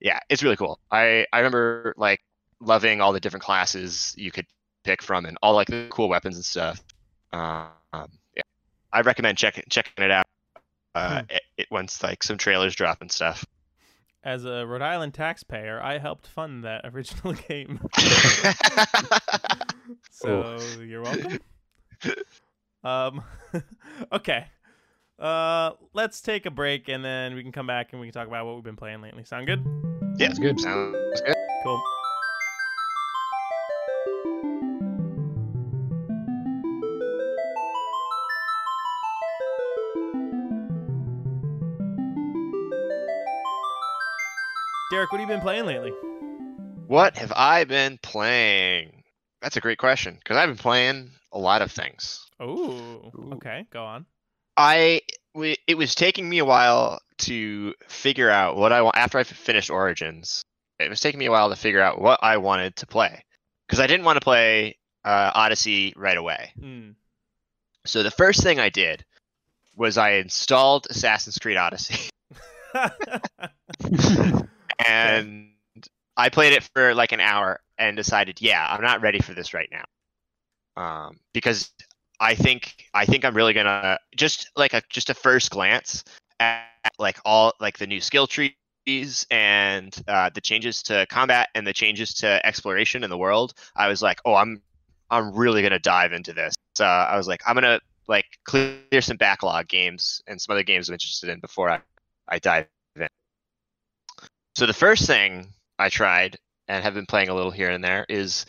yeah 0.00 0.18
it's 0.28 0.42
really 0.42 0.56
cool. 0.56 0.80
I 0.90 1.26
i 1.32 1.38
remember 1.38 1.94
like 1.96 2.20
loving 2.60 3.00
all 3.00 3.12
the 3.12 3.20
different 3.20 3.44
classes 3.44 4.14
you 4.18 4.30
could 4.30 4.46
pick 4.84 5.02
from 5.02 5.24
and 5.26 5.38
all 5.42 5.54
like 5.54 5.68
the 5.68 5.86
cool 5.90 6.08
weapons 6.08 6.36
and 6.36 6.44
stuff. 6.44 6.82
Um 7.32 7.70
yeah 8.36 8.42
i 8.92 9.00
recommend 9.02 9.38
checking 9.38 9.64
checking 9.70 10.04
it 10.04 10.10
out 10.10 10.26
uh 10.94 11.20
Hmm. 11.20 11.24
it, 11.30 11.42
it 11.56 11.66
once 11.70 12.02
like 12.02 12.22
some 12.22 12.36
trailers 12.36 12.74
drop 12.74 13.00
and 13.00 13.10
stuff 13.10 13.44
As 14.22 14.44
a 14.44 14.66
Rhode 14.66 14.82
Island 14.82 15.14
taxpayer, 15.14 15.80
I 15.82 15.98
helped 15.98 16.26
fund 16.26 16.64
that 16.64 16.82
original 16.92 17.32
game. 17.32 17.80
so 20.10 20.58
you're 20.80 21.02
welcome. 21.02 21.38
um, 22.84 23.22
okay. 24.12 24.46
Uh, 25.18 25.72
let's 25.92 26.20
take 26.20 26.46
a 26.46 26.50
break 26.50 26.88
and 26.88 27.04
then 27.04 27.34
we 27.34 27.42
can 27.42 27.52
come 27.52 27.66
back 27.66 27.92
and 27.92 28.00
we 28.00 28.06
can 28.06 28.14
talk 28.14 28.26
about 28.26 28.46
what 28.46 28.54
we've 28.54 28.64
been 28.64 28.76
playing 28.76 29.00
lately. 29.00 29.24
Sound 29.24 29.46
good? 29.46 29.64
Yeah. 30.16 30.28
It's 30.28 30.38
good. 30.38 30.60
Sounds 30.60 31.20
good. 31.24 31.34
Cool. 31.64 31.82
Derek, 45.00 45.12
what 45.12 45.20
have 45.22 45.30
you 45.30 45.34
been 45.34 45.40
playing 45.40 45.64
lately? 45.64 45.92
What 46.86 47.16
have 47.16 47.32
I 47.34 47.64
been 47.64 47.98
playing? 48.02 49.02
That's 49.40 49.56
a 49.56 49.60
great 49.62 49.78
question 49.78 50.14
because 50.18 50.36
I've 50.36 50.50
been 50.50 50.58
playing 50.58 51.12
a 51.32 51.38
lot 51.38 51.62
of 51.62 51.72
things. 51.72 52.28
Oh, 52.38 53.10
okay, 53.32 53.64
go 53.72 53.82
on. 53.82 54.04
I 54.58 55.00
we, 55.34 55.56
it 55.66 55.78
was 55.78 55.94
taking 55.94 56.28
me 56.28 56.36
a 56.36 56.44
while 56.44 57.00
to 57.20 57.72
figure 57.88 58.28
out 58.28 58.56
what 58.56 58.74
I 58.74 58.82
want 58.82 58.98
after 58.98 59.16
I 59.16 59.22
finished 59.22 59.70
Origins. 59.70 60.44
It 60.78 60.90
was 60.90 61.00
taking 61.00 61.18
me 61.18 61.24
a 61.24 61.30
while 61.30 61.48
to 61.48 61.56
figure 61.56 61.80
out 61.80 61.98
what 61.98 62.20
I 62.22 62.36
wanted 62.36 62.76
to 62.76 62.86
play 62.86 63.24
because 63.66 63.80
I 63.80 63.86
didn't 63.86 64.04
want 64.04 64.16
to 64.16 64.24
play 64.24 64.76
uh, 65.02 65.30
Odyssey 65.34 65.94
right 65.96 66.18
away. 66.18 66.52
Hmm. 66.60 66.90
So 67.86 68.02
the 68.02 68.10
first 68.10 68.42
thing 68.42 68.60
I 68.60 68.68
did 68.68 69.06
was 69.76 69.96
I 69.96 70.16
installed 70.16 70.88
Assassin's 70.90 71.38
Creed 71.38 71.56
Odyssey 71.56 72.10
and 74.86 75.50
I 76.16 76.28
played 76.28 76.52
it 76.52 76.68
for 76.74 76.94
like 76.94 77.12
an 77.12 77.20
hour 77.20 77.60
and 77.78 77.96
decided, 77.96 78.40
yeah, 78.40 78.66
I'm 78.68 78.82
not 78.82 79.00
ready 79.00 79.20
for 79.20 79.32
this 79.32 79.54
right 79.54 79.70
now. 79.70 79.84
Um, 80.76 81.18
because 81.32 81.70
I 82.20 82.34
think 82.34 82.88
I 82.94 83.06
think 83.06 83.24
I'm 83.24 83.34
really 83.34 83.54
gonna 83.54 83.98
just 84.14 84.50
like 84.56 84.74
a 84.74 84.82
just 84.88 85.10
a 85.10 85.14
first 85.14 85.50
glance 85.50 86.04
at 86.38 86.66
like 86.98 87.18
all 87.24 87.54
like 87.60 87.78
the 87.78 87.86
new 87.86 88.00
skill 88.00 88.26
trees 88.26 89.26
and 89.30 89.96
uh, 90.06 90.30
the 90.32 90.40
changes 90.40 90.82
to 90.84 91.06
combat 91.10 91.48
and 91.54 91.66
the 91.66 91.72
changes 91.72 92.14
to 92.14 92.44
exploration 92.46 93.02
in 93.04 93.10
the 93.10 93.18
world. 93.18 93.54
I 93.74 93.88
was 93.88 94.02
like, 94.02 94.20
oh, 94.24 94.34
I'm 94.34 94.62
I'm 95.10 95.34
really 95.34 95.62
gonna 95.62 95.78
dive 95.78 96.12
into 96.12 96.32
this. 96.32 96.54
So 96.74 96.84
I 96.84 97.16
was 97.16 97.26
like, 97.26 97.40
I'm 97.46 97.54
gonna 97.54 97.80
like 98.06 98.26
clear 98.44 99.00
some 99.00 99.16
backlog 99.16 99.68
games 99.68 100.22
and 100.26 100.40
some 100.40 100.52
other 100.52 100.62
games 100.62 100.88
I'm 100.88 100.94
interested 100.94 101.30
in 101.30 101.40
before 101.40 101.70
I 101.70 101.80
I 102.28 102.38
dive. 102.38 102.66
So 104.54 104.66
the 104.66 104.72
first 104.74 105.06
thing 105.06 105.48
I 105.78 105.88
tried 105.88 106.38
and 106.68 106.82
have 106.84 106.94
been 106.94 107.06
playing 107.06 107.28
a 107.28 107.34
little 107.34 107.50
here 107.50 107.70
and 107.70 107.82
there 107.82 108.04
is 108.08 108.46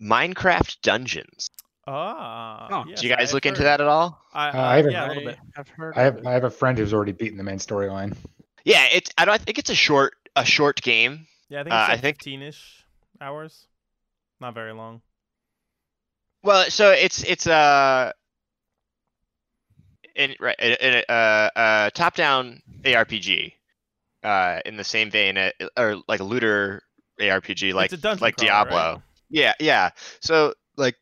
Minecraft 0.00 0.80
Dungeons. 0.82 1.48
ah, 1.86 2.68
Oh, 2.70 2.84
yes, 2.88 3.00
Did 3.00 3.08
you 3.10 3.14
guys 3.16 3.28
I've 3.28 3.34
look 3.34 3.46
into 3.46 3.62
that 3.62 3.80
at 3.80 3.86
all? 3.86 4.20
I, 4.32 4.48
Uh, 4.48 4.52
I 4.62 4.76
haven't 4.76 4.92
yeah, 4.92 5.06
a 5.06 5.08
little 5.08 5.24
bit. 5.24 5.38
I've 5.56 5.68
heard. 5.68 5.94
I 5.96 6.02
have. 6.02 6.26
I 6.26 6.32
have 6.32 6.44
a 6.44 6.50
friend 6.50 6.78
who's 6.78 6.92
already 6.94 7.12
beaten 7.12 7.36
the 7.38 7.44
main 7.44 7.58
storyline. 7.58 8.16
Yeah, 8.64 8.86
it's 8.92 9.10
I 9.18 9.24
don't 9.24 9.34
I 9.34 9.38
think 9.38 9.58
it's 9.58 9.70
a 9.70 9.74
short 9.74 10.14
a 10.36 10.44
short 10.44 10.80
game. 10.80 11.26
Yeah, 11.48 11.60
I 11.60 11.64
think 11.64 11.74
Uh, 11.74 11.78
it's 11.78 11.88
I 11.88 11.92
like 11.92 12.00
think- 12.00 12.22
15-ish 12.22 12.84
hours. 13.20 13.66
Not 14.40 14.54
very 14.54 14.72
long. 14.72 15.02
Well, 16.42 16.68
so 16.70 16.90
it's 16.90 17.22
it's 17.22 17.46
uh 17.46 18.12
in 20.16 20.34
right 20.40 20.56
in, 20.58 20.72
in 20.80 20.94
a 21.08 21.12
uh, 21.12 21.50
uh, 21.58 21.90
top 21.90 22.16
down 22.16 22.60
ARPG, 22.82 23.52
uh, 24.22 24.60
in 24.64 24.76
the 24.76 24.84
same 24.84 25.10
vein 25.10 25.36
uh, 25.36 25.50
or 25.76 25.96
like 26.08 26.20
a 26.20 26.24
looter 26.24 26.82
ARPG 27.20 27.74
like 27.74 27.86
it's 27.86 27.94
a 27.94 28.02
dungeon 28.02 28.22
like 28.22 28.36
Diablo. 28.36 28.76
right? 28.76 29.02
Yeah, 29.30 29.54
yeah. 29.60 29.90
So 30.20 30.54
like 30.76 30.96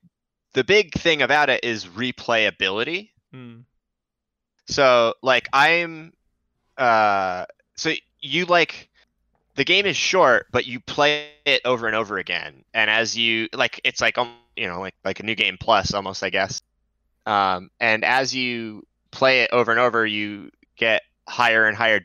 the 0.52 0.64
big 0.64 0.92
thing 0.94 1.22
about 1.22 1.50
it 1.50 1.64
is 1.64 1.86
replayability. 1.86 3.10
Hmm. 3.32 3.60
So 4.66 5.14
like 5.22 5.48
I'm 5.52 6.12
uh 6.76 7.46
so 7.76 7.92
you 8.20 8.46
like 8.46 8.88
the 9.56 9.64
game 9.64 9.84
is 9.84 9.96
short 9.96 10.46
but 10.52 10.66
you 10.66 10.80
play 10.80 11.28
it 11.44 11.60
over 11.64 11.86
and 11.86 11.96
over 11.96 12.18
again 12.18 12.64
and 12.72 12.88
as 12.88 13.18
you 13.18 13.48
like 13.52 13.80
it's 13.84 14.00
like 14.00 14.16
um 14.16 14.32
you 14.56 14.66
know 14.66 14.80
like 14.80 14.94
like 15.04 15.20
a 15.20 15.22
new 15.22 15.34
game 15.34 15.56
plus 15.58 15.92
almost 15.92 16.22
I 16.22 16.30
guess. 16.30 16.62
Um 17.26 17.70
and 17.80 18.04
as 18.04 18.34
you 18.34 18.86
play 19.10 19.40
it 19.40 19.50
over 19.52 19.70
and 19.70 19.80
over 19.80 20.06
you 20.06 20.50
get 20.76 21.02
higher 21.28 21.66
and 21.66 21.76
higher 21.76 22.00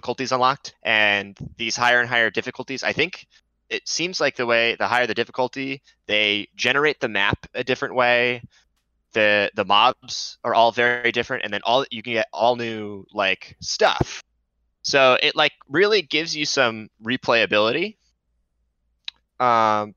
difficulties 0.00 0.32
unlocked 0.32 0.74
and 0.82 1.36
these 1.58 1.76
higher 1.76 2.00
and 2.00 2.08
higher 2.08 2.30
difficulties 2.30 2.82
I 2.82 2.92
think 2.92 3.26
it 3.68 3.86
seems 3.86 4.20
like 4.20 4.34
the 4.36 4.46
way 4.46 4.74
the 4.76 4.86
higher 4.88 5.06
the 5.06 5.14
difficulty, 5.14 5.82
they 6.06 6.48
generate 6.56 6.98
the 7.00 7.08
map 7.08 7.46
a 7.54 7.62
different 7.62 7.94
way. 7.94 8.42
The 9.12 9.50
the 9.54 9.64
mobs 9.64 10.38
are 10.42 10.54
all 10.54 10.72
very 10.72 11.12
different, 11.12 11.44
and 11.44 11.52
then 11.52 11.60
all 11.64 11.84
you 11.90 12.02
can 12.02 12.14
get 12.14 12.26
all 12.32 12.56
new 12.56 13.04
like 13.12 13.56
stuff. 13.60 14.22
So 14.82 15.16
it 15.22 15.36
like 15.36 15.52
really 15.68 16.02
gives 16.02 16.34
you 16.34 16.44
some 16.46 16.88
replayability. 17.04 17.96
Um, 19.38 19.94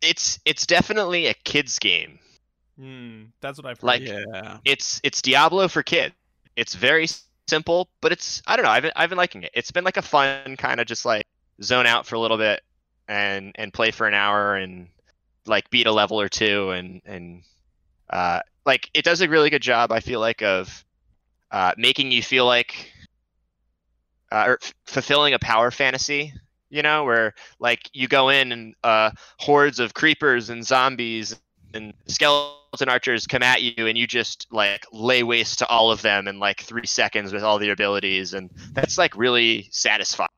it's 0.00 0.38
it's 0.44 0.66
definitely 0.66 1.26
a 1.26 1.34
kids 1.34 1.78
game. 1.80 2.18
Hmm, 2.78 3.24
that's 3.40 3.58
what 3.58 3.66
I've 3.66 3.80
heard. 3.80 3.86
Like- 3.86 4.02
Yeah. 4.02 4.58
It's 4.64 5.00
it's 5.02 5.22
Diablo 5.22 5.66
for 5.68 5.82
kids. 5.82 6.14
It's 6.56 6.74
very 6.74 7.08
simple, 7.50 7.90
but 8.00 8.12
it's 8.12 8.42
I 8.46 8.56
don't 8.56 8.64
know. 8.64 8.70
I've 8.70 8.82
been, 8.82 8.92
I've 8.96 9.10
been 9.10 9.18
liking 9.18 9.42
it. 9.42 9.50
It's 9.54 9.72
been 9.72 9.84
like 9.84 9.98
a 9.98 10.02
fun 10.02 10.56
kind 10.56 10.80
of 10.80 10.86
just 10.86 11.04
like 11.04 11.26
zone 11.62 11.86
out 11.86 12.06
for 12.06 12.14
a 12.14 12.20
little 12.20 12.38
bit 12.38 12.62
and 13.08 13.52
and 13.56 13.72
play 13.72 13.90
for 13.90 14.06
an 14.06 14.14
hour 14.14 14.56
and 14.56 14.88
like 15.46 15.68
beat 15.70 15.86
a 15.86 15.92
level 15.92 16.20
or 16.20 16.28
two 16.28 16.70
and 16.70 17.02
and 17.04 17.42
uh, 18.08 18.40
like 18.64 18.88
it 18.94 19.04
does 19.04 19.20
a 19.20 19.28
really 19.28 19.50
good 19.50 19.62
job. 19.62 19.92
I 19.92 20.00
feel 20.00 20.20
like 20.20 20.42
of 20.42 20.84
uh, 21.50 21.72
making 21.76 22.12
you 22.12 22.22
feel 22.22 22.46
like 22.46 22.92
uh, 24.32 24.44
or 24.46 24.58
f- 24.62 24.74
fulfilling 24.86 25.34
a 25.34 25.38
power 25.38 25.70
fantasy. 25.70 26.32
You 26.70 26.82
know, 26.82 27.02
where 27.02 27.34
like 27.58 27.90
you 27.92 28.06
go 28.06 28.28
in 28.28 28.52
and 28.52 28.74
uh, 28.84 29.10
hordes 29.40 29.80
of 29.80 29.92
creepers 29.92 30.50
and 30.50 30.64
zombies 30.64 31.36
and 31.74 31.94
skeleton 32.06 32.88
archers 32.88 33.26
come 33.26 33.42
at 33.42 33.62
you 33.62 33.86
and 33.86 33.96
you 33.98 34.06
just 34.06 34.46
like 34.50 34.86
lay 34.92 35.22
waste 35.22 35.58
to 35.60 35.66
all 35.66 35.90
of 35.90 36.02
them 36.02 36.28
in 36.28 36.38
like 36.38 36.60
three 36.62 36.86
seconds 36.86 37.32
with 37.32 37.42
all 37.42 37.58
the 37.58 37.70
abilities 37.70 38.34
and 38.34 38.50
that's 38.72 38.98
like 38.98 39.16
really 39.16 39.68
satisfying. 39.70 40.28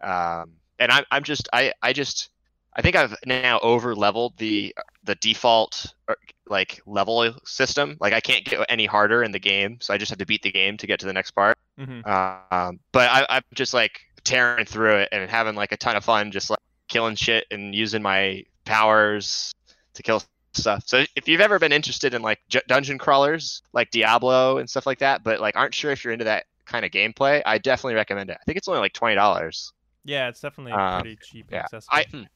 Um, 0.00 0.52
and 0.78 0.92
I'm, 0.92 1.04
I'm 1.10 1.24
just 1.24 1.48
I, 1.52 1.72
I 1.82 1.92
just 1.92 2.30
i 2.76 2.82
think 2.82 2.94
i've 2.94 3.16
now 3.26 3.58
over 3.60 3.94
leveled 3.96 4.36
the 4.38 4.74
the 5.02 5.16
default 5.16 5.92
uh, 6.08 6.14
like 6.48 6.80
level 6.86 7.34
system. 7.44 7.96
Like 8.00 8.12
i 8.12 8.20
can't 8.20 8.44
get 8.44 8.64
any 8.68 8.86
harder 8.86 9.22
in 9.22 9.32
the 9.32 9.38
game 9.38 9.78
so 9.80 9.92
i 9.92 9.98
just 9.98 10.10
have 10.10 10.18
to 10.18 10.26
beat 10.26 10.42
the 10.42 10.52
game 10.52 10.76
to 10.76 10.86
get 10.86 11.00
to 11.00 11.06
the 11.06 11.12
next 11.12 11.32
part. 11.32 11.58
Mhm. 11.78 12.06
um, 12.52 12.78
but 12.92 13.08
I, 13.10 13.26
i'm 13.28 13.42
just 13.54 13.74
like 13.74 14.00
tearing 14.24 14.66
through 14.66 14.96
it 14.96 15.08
and 15.12 15.28
having 15.30 15.54
like 15.54 15.72
a 15.72 15.76
ton 15.76 15.96
of 15.96 16.04
fun 16.04 16.30
just 16.30 16.50
like 16.50 16.58
killing 16.88 17.14
shit 17.16 17.46
and 17.50 17.74
using 17.74 18.02
my 18.02 18.44
powers 18.64 19.52
to 19.98 20.02
kill 20.02 20.22
stuff. 20.54 20.82
So 20.86 21.04
if 21.14 21.28
you've 21.28 21.40
ever 21.42 21.58
been 21.58 21.72
interested 21.72 22.14
in 22.14 22.22
like 22.22 22.40
j- 22.48 22.62
dungeon 22.66 22.96
crawlers, 22.98 23.62
like 23.72 23.90
Diablo 23.90 24.58
and 24.58 24.68
stuff 24.68 24.86
like 24.86 24.98
that, 25.00 25.22
but 25.22 25.40
like 25.40 25.54
aren't 25.56 25.74
sure 25.74 25.90
if 25.92 26.02
you're 26.02 26.12
into 26.12 26.24
that 26.24 26.46
kind 26.64 26.84
of 26.84 26.90
gameplay, 26.90 27.42
I 27.44 27.58
definitely 27.58 27.94
recommend 27.94 28.30
it. 28.30 28.38
I 28.40 28.44
think 28.44 28.56
it's 28.58 28.66
only 28.68 28.80
like 28.80 28.92
twenty 28.94 29.14
dollars. 29.14 29.72
Yeah, 30.04 30.28
it's 30.28 30.40
definitely 30.40 30.72
Uh, 30.72 31.00
pretty 31.00 31.18
cheap 31.22 31.46
yeah. 31.52 31.58
accessible. 31.64 31.98
I 31.98 32.26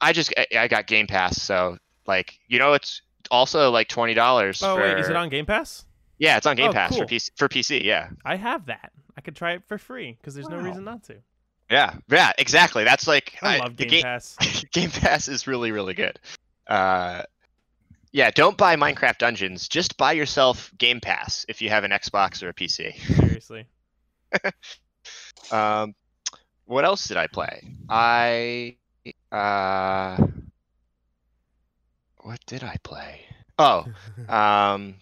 I 0.00 0.12
just 0.12 0.32
I, 0.38 0.46
I 0.56 0.68
got 0.68 0.86
Game 0.86 1.06
Pass, 1.08 1.42
so 1.42 1.76
like 2.06 2.38
you 2.46 2.58
know 2.58 2.74
it's 2.74 3.02
also 3.30 3.70
like 3.70 3.88
twenty 3.88 4.14
dollars. 4.14 4.62
oh 4.62 4.76
for, 4.76 4.82
wait, 4.82 4.98
is 4.98 5.08
it 5.08 5.16
on 5.16 5.28
Game 5.28 5.46
Pass? 5.46 5.84
Yeah, 6.18 6.36
it's 6.36 6.46
on 6.46 6.56
Game 6.56 6.70
Oh, 6.70 6.72
Pass 6.72 6.96
for. 6.96 7.04
PC. 7.06 7.30
For 7.36 7.48
PC, 7.48 7.82
yeah, 7.84 8.10
I 8.24 8.36
have 8.36 8.66
that. 8.66 8.92
I 9.16 9.20
could 9.20 9.34
try 9.36 9.52
it 9.52 9.62
for 9.66 9.78
free 9.78 10.16
because 10.20 10.34
there's 10.34 10.48
no 10.48 10.58
reason 10.58 10.84
not 10.84 11.02
to. 11.04 11.16
yeah, 11.70 11.94
yeah. 12.08 12.32
Exactly. 12.38 12.84
That's 12.84 13.06
like 13.08 13.36
I, 13.42 13.58
love 13.58 13.76
the 13.76 13.84
Game 13.84 13.90
game. 13.90 14.02
Pass. 14.02 14.36
Game 14.72 14.90
Pass 14.90 15.28
is 15.28 15.46
really, 15.46 15.70
really 15.72 15.94
good. 15.94 16.18
Uh, 16.68 17.22
yeah, 18.12 18.30
don't 18.30 18.56
buy 18.56 18.76
Minecraft 18.76 19.18
Dungeons. 19.18 19.68
Just 19.68 19.96
buy 19.96 20.12
yourself 20.12 20.72
Game 20.78 21.00
Pass 21.00 21.44
if 21.48 21.62
you 21.62 21.70
have 21.70 21.84
an 21.84 21.90
Xbox 21.90 22.42
or 22.42 22.48
a 22.48 22.54
PC. 22.54 22.98
Seriously. 23.16 23.66
Um, 25.50 25.94
what 26.66 26.84
else 26.84 27.08
did 27.08 27.16
I 27.16 27.26
play? 27.26 27.62
I 27.88 28.76
uh, 29.32 30.18
what 32.18 32.40
did 32.46 32.62
I 32.62 32.76
play? 32.82 33.22
Oh, 33.58 33.86
um, 34.28 34.96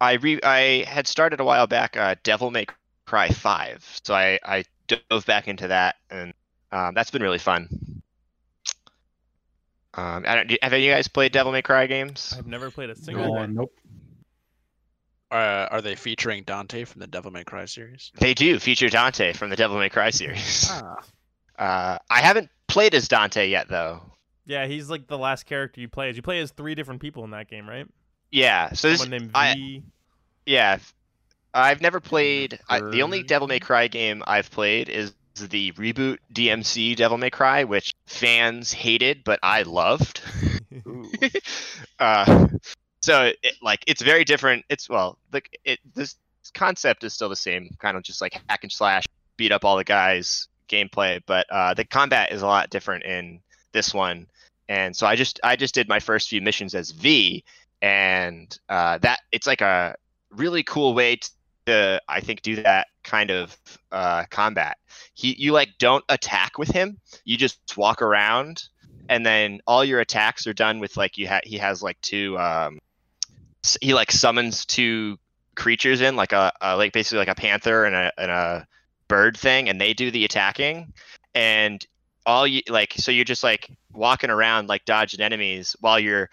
I 0.00 0.12
re 0.14 0.40
I 0.42 0.84
had 0.86 1.06
started 1.06 1.40
a 1.40 1.44
while 1.44 1.66
back. 1.66 1.96
Uh, 1.96 2.14
Devil 2.22 2.50
May 2.50 2.66
Cry 3.06 3.30
Five, 3.30 3.84
so 4.04 4.14
I 4.14 4.38
I 4.44 4.64
dove 4.86 5.26
back 5.26 5.48
into 5.48 5.68
that, 5.68 5.96
and 6.10 6.32
um, 6.70 6.94
that's 6.94 7.10
been 7.10 7.22
really 7.22 7.38
fun. 7.38 7.68
Um, 9.96 10.24
I 10.26 10.34
don't, 10.36 10.50
have 10.62 10.72
any 10.72 10.82
of 10.84 10.88
you 10.88 10.92
guys 10.92 11.08
played 11.08 11.32
Devil 11.32 11.52
May 11.52 11.62
Cry 11.62 11.86
games? 11.86 12.34
I've 12.36 12.46
never 12.46 12.70
played 12.70 12.90
a 12.90 12.96
single 12.96 13.26
Uh, 13.26 13.30
one. 13.30 13.54
nope. 13.54 13.72
Uh, 15.30 15.66
are 15.70 15.80
they 15.80 15.94
featuring 15.96 16.44
Dante 16.44 16.84
from 16.84 17.00
the 17.00 17.06
Devil 17.06 17.30
May 17.30 17.44
Cry 17.44 17.64
series? 17.64 18.12
They 18.18 18.34
do 18.34 18.58
feature 18.58 18.88
Dante 18.88 19.32
from 19.32 19.50
the 19.50 19.56
Devil 19.56 19.78
May 19.78 19.88
Cry 19.88 20.10
series. 20.10 20.68
Ah. 20.70 20.96
Uh, 21.56 21.96
I 22.10 22.20
haven't 22.20 22.50
played 22.66 22.96
as 22.96 23.06
Dante 23.06 23.48
yet, 23.48 23.68
though. 23.68 24.02
Yeah, 24.44 24.66
he's 24.66 24.90
like 24.90 25.06
the 25.06 25.16
last 25.16 25.46
character 25.46 25.80
you 25.80 25.88
play 25.88 26.08
as. 26.08 26.16
You 26.16 26.22
play 26.22 26.40
as 26.40 26.50
three 26.50 26.74
different 26.74 27.00
people 27.00 27.22
in 27.22 27.30
that 27.30 27.48
game, 27.48 27.68
right? 27.68 27.86
Yeah, 28.32 28.72
so 28.72 28.88
this, 28.90 28.98
Someone 29.00 29.20
named 29.20 29.30
I- 29.36 29.54
V. 29.54 29.82
yeah, 30.46 30.78
I've 31.54 31.80
never 31.80 32.00
played. 32.00 32.58
I, 32.68 32.80
the 32.80 33.02
only 33.02 33.22
Devil 33.22 33.46
May 33.46 33.60
Cry 33.60 33.86
game 33.86 34.24
I've 34.26 34.50
played 34.50 34.88
is 34.88 35.14
the 35.34 35.72
reboot 35.72 36.18
DMC 36.32 36.96
Devil 36.96 37.18
May 37.18 37.30
Cry, 37.30 37.64
which 37.64 37.94
fans 38.06 38.72
hated, 38.72 39.24
but 39.24 39.38
I 39.42 39.62
loved. 39.62 40.20
Uh, 42.00 42.48
so 43.00 43.30
it, 43.42 43.54
like 43.62 43.84
it's 43.86 44.02
very 44.02 44.24
different. 44.24 44.64
It's 44.68 44.88
well, 44.88 45.16
like 45.32 45.58
it 45.64 45.78
this 45.94 46.16
concept 46.54 47.04
is 47.04 47.14
still 47.14 47.28
the 47.28 47.36
same, 47.36 47.70
kind 47.78 47.96
of 47.96 48.02
just 48.02 48.20
like 48.20 48.40
hack 48.48 48.64
and 48.64 48.72
slash, 48.72 49.04
beat 49.36 49.52
up 49.52 49.64
all 49.64 49.76
the 49.76 49.84
guys 49.84 50.48
gameplay, 50.68 51.20
but 51.26 51.46
uh, 51.50 51.74
the 51.74 51.84
combat 51.84 52.32
is 52.32 52.42
a 52.42 52.46
lot 52.46 52.70
different 52.70 53.04
in 53.04 53.40
this 53.72 53.94
one. 53.94 54.26
And 54.68 54.96
so 54.96 55.06
I 55.06 55.16
just 55.16 55.40
I 55.44 55.56
just 55.56 55.74
did 55.74 55.88
my 55.88 56.00
first 56.00 56.28
few 56.28 56.40
missions 56.40 56.74
as 56.74 56.90
V, 56.90 57.44
and 57.82 58.58
uh, 58.68 58.98
that 58.98 59.20
it's 59.30 59.46
like 59.46 59.60
a 59.60 59.94
really 60.30 60.62
cool 60.62 60.94
way 60.94 61.18
to 61.66 62.00
I 62.08 62.20
think 62.20 62.42
do 62.42 62.56
that 62.56 62.88
kind 63.02 63.30
of 63.30 63.56
uh, 63.92 64.24
combat. 64.30 64.78
He 65.14 65.34
you 65.38 65.52
like 65.52 65.70
don't 65.78 66.04
attack 66.08 66.58
with 66.58 66.68
him, 66.68 66.98
you 67.24 67.36
just 67.36 67.76
walk 67.76 68.02
around 68.02 68.68
and 69.08 69.24
then 69.24 69.60
all 69.66 69.84
your 69.84 70.00
attacks 70.00 70.46
are 70.46 70.54
done 70.54 70.80
with 70.80 70.96
like 70.96 71.18
you 71.18 71.28
ha- 71.28 71.40
he 71.44 71.58
has 71.58 71.82
like 71.82 72.00
two 72.00 72.38
um 72.38 72.78
he 73.80 73.94
like 73.94 74.10
summons 74.10 74.64
two 74.64 75.18
creatures 75.54 76.00
in 76.00 76.16
like 76.16 76.32
a, 76.32 76.52
a 76.60 76.76
like 76.76 76.92
basically 76.92 77.18
like 77.18 77.28
a 77.28 77.34
panther 77.34 77.84
and 77.84 77.94
a 77.94 78.12
and 78.18 78.30
a 78.30 78.66
bird 79.08 79.36
thing 79.36 79.68
and 79.68 79.80
they 79.80 79.94
do 79.94 80.10
the 80.10 80.24
attacking. 80.24 80.92
And 81.34 81.84
all 82.26 82.46
you 82.46 82.62
like 82.68 82.94
so 82.96 83.10
you're 83.10 83.24
just 83.24 83.44
like 83.44 83.70
walking 83.92 84.30
around 84.30 84.68
like 84.68 84.84
dodging 84.84 85.20
enemies 85.20 85.76
while 85.80 85.98
your 85.98 86.30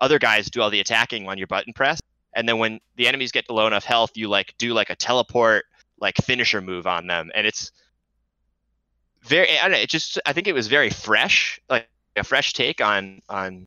other 0.00 0.18
guys 0.18 0.50
do 0.50 0.60
all 0.60 0.70
the 0.70 0.80
attacking 0.80 1.24
when 1.24 1.38
your 1.38 1.46
button 1.46 1.72
press 1.72 2.00
and 2.38 2.48
then 2.48 2.58
when 2.58 2.80
the 2.96 3.06
enemies 3.08 3.32
get 3.32 3.46
to 3.46 3.52
low 3.52 3.66
enough 3.66 3.84
health 3.84 4.12
you 4.14 4.28
like 4.28 4.54
do 4.58 4.72
like 4.72 4.90
a 4.90 4.96
teleport 4.96 5.64
like 6.00 6.16
finisher 6.18 6.60
move 6.60 6.86
on 6.86 7.06
them 7.08 7.30
and 7.34 7.46
it's 7.46 7.72
very 9.22 9.58
I 9.58 9.62
don't 9.62 9.72
know, 9.72 9.78
it 9.78 9.90
just 9.90 10.18
I 10.24 10.32
think 10.32 10.46
it 10.46 10.54
was 10.54 10.68
very 10.68 10.90
fresh 10.90 11.60
like 11.68 11.88
a 12.16 12.24
fresh 12.24 12.52
take 12.52 12.80
on 12.80 13.20
on 13.28 13.66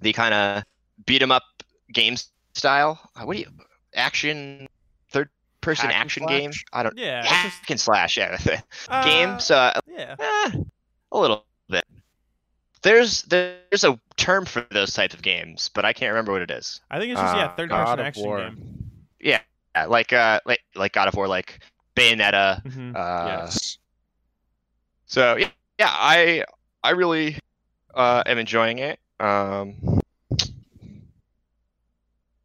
the 0.00 0.12
kind 0.12 0.34
of 0.34 0.64
beat 1.04 1.22
'em 1.22 1.30
up 1.30 1.44
game 1.92 2.16
style. 2.54 2.98
Uh, 3.14 3.24
What 3.24 3.36
do 3.36 3.42
you 3.42 3.50
action 3.94 4.66
third 5.10 5.28
person 5.60 5.90
Hack 5.90 6.00
action 6.00 6.26
game? 6.26 6.52
I 6.72 6.82
don't 6.82 6.96
Yeah, 6.96 7.20
it's 7.20 7.28
hack 7.28 7.46
just, 7.46 7.70
and 7.70 7.80
slash 7.80 8.16
yeah 8.16 8.38
uh, 8.88 9.04
game. 9.04 9.38
So 9.40 9.56
uh, 9.56 9.80
yeah, 9.86 10.16
eh, 10.18 10.50
a 11.12 11.18
little. 11.18 11.44
There's 12.82 13.22
there's 13.22 13.84
a 13.84 13.98
term 14.16 14.44
for 14.44 14.66
those 14.70 14.92
types 14.92 15.14
of 15.14 15.22
games, 15.22 15.70
but 15.74 15.84
I 15.84 15.92
can't 15.92 16.10
remember 16.10 16.32
what 16.32 16.42
it 16.42 16.50
is. 16.50 16.80
I 16.90 16.98
think 16.98 17.12
it's 17.12 17.20
just 17.20 17.36
yeah, 17.36 17.46
uh, 17.46 17.56
third 17.56 17.70
God 17.70 17.96
person 17.96 18.06
action 18.06 18.22
War. 18.22 18.38
game. 18.38 18.90
Yeah, 19.20 19.40
like 19.88 20.12
uh 20.12 20.40
like 20.44 20.60
like 20.74 20.92
God 20.92 21.08
of 21.08 21.14
War, 21.14 21.26
like 21.28 21.60
Bayonetta. 21.96 22.62
Mhm. 22.64 22.94
Uh, 22.94 23.26
yes. 23.26 23.78
So 25.06 25.36
yeah, 25.36 25.48
yeah, 25.78 25.90
I 25.90 26.44
I 26.82 26.90
really 26.90 27.38
uh, 27.94 28.22
am 28.26 28.38
enjoying 28.38 28.78
it. 28.78 29.00
Um, 29.18 30.00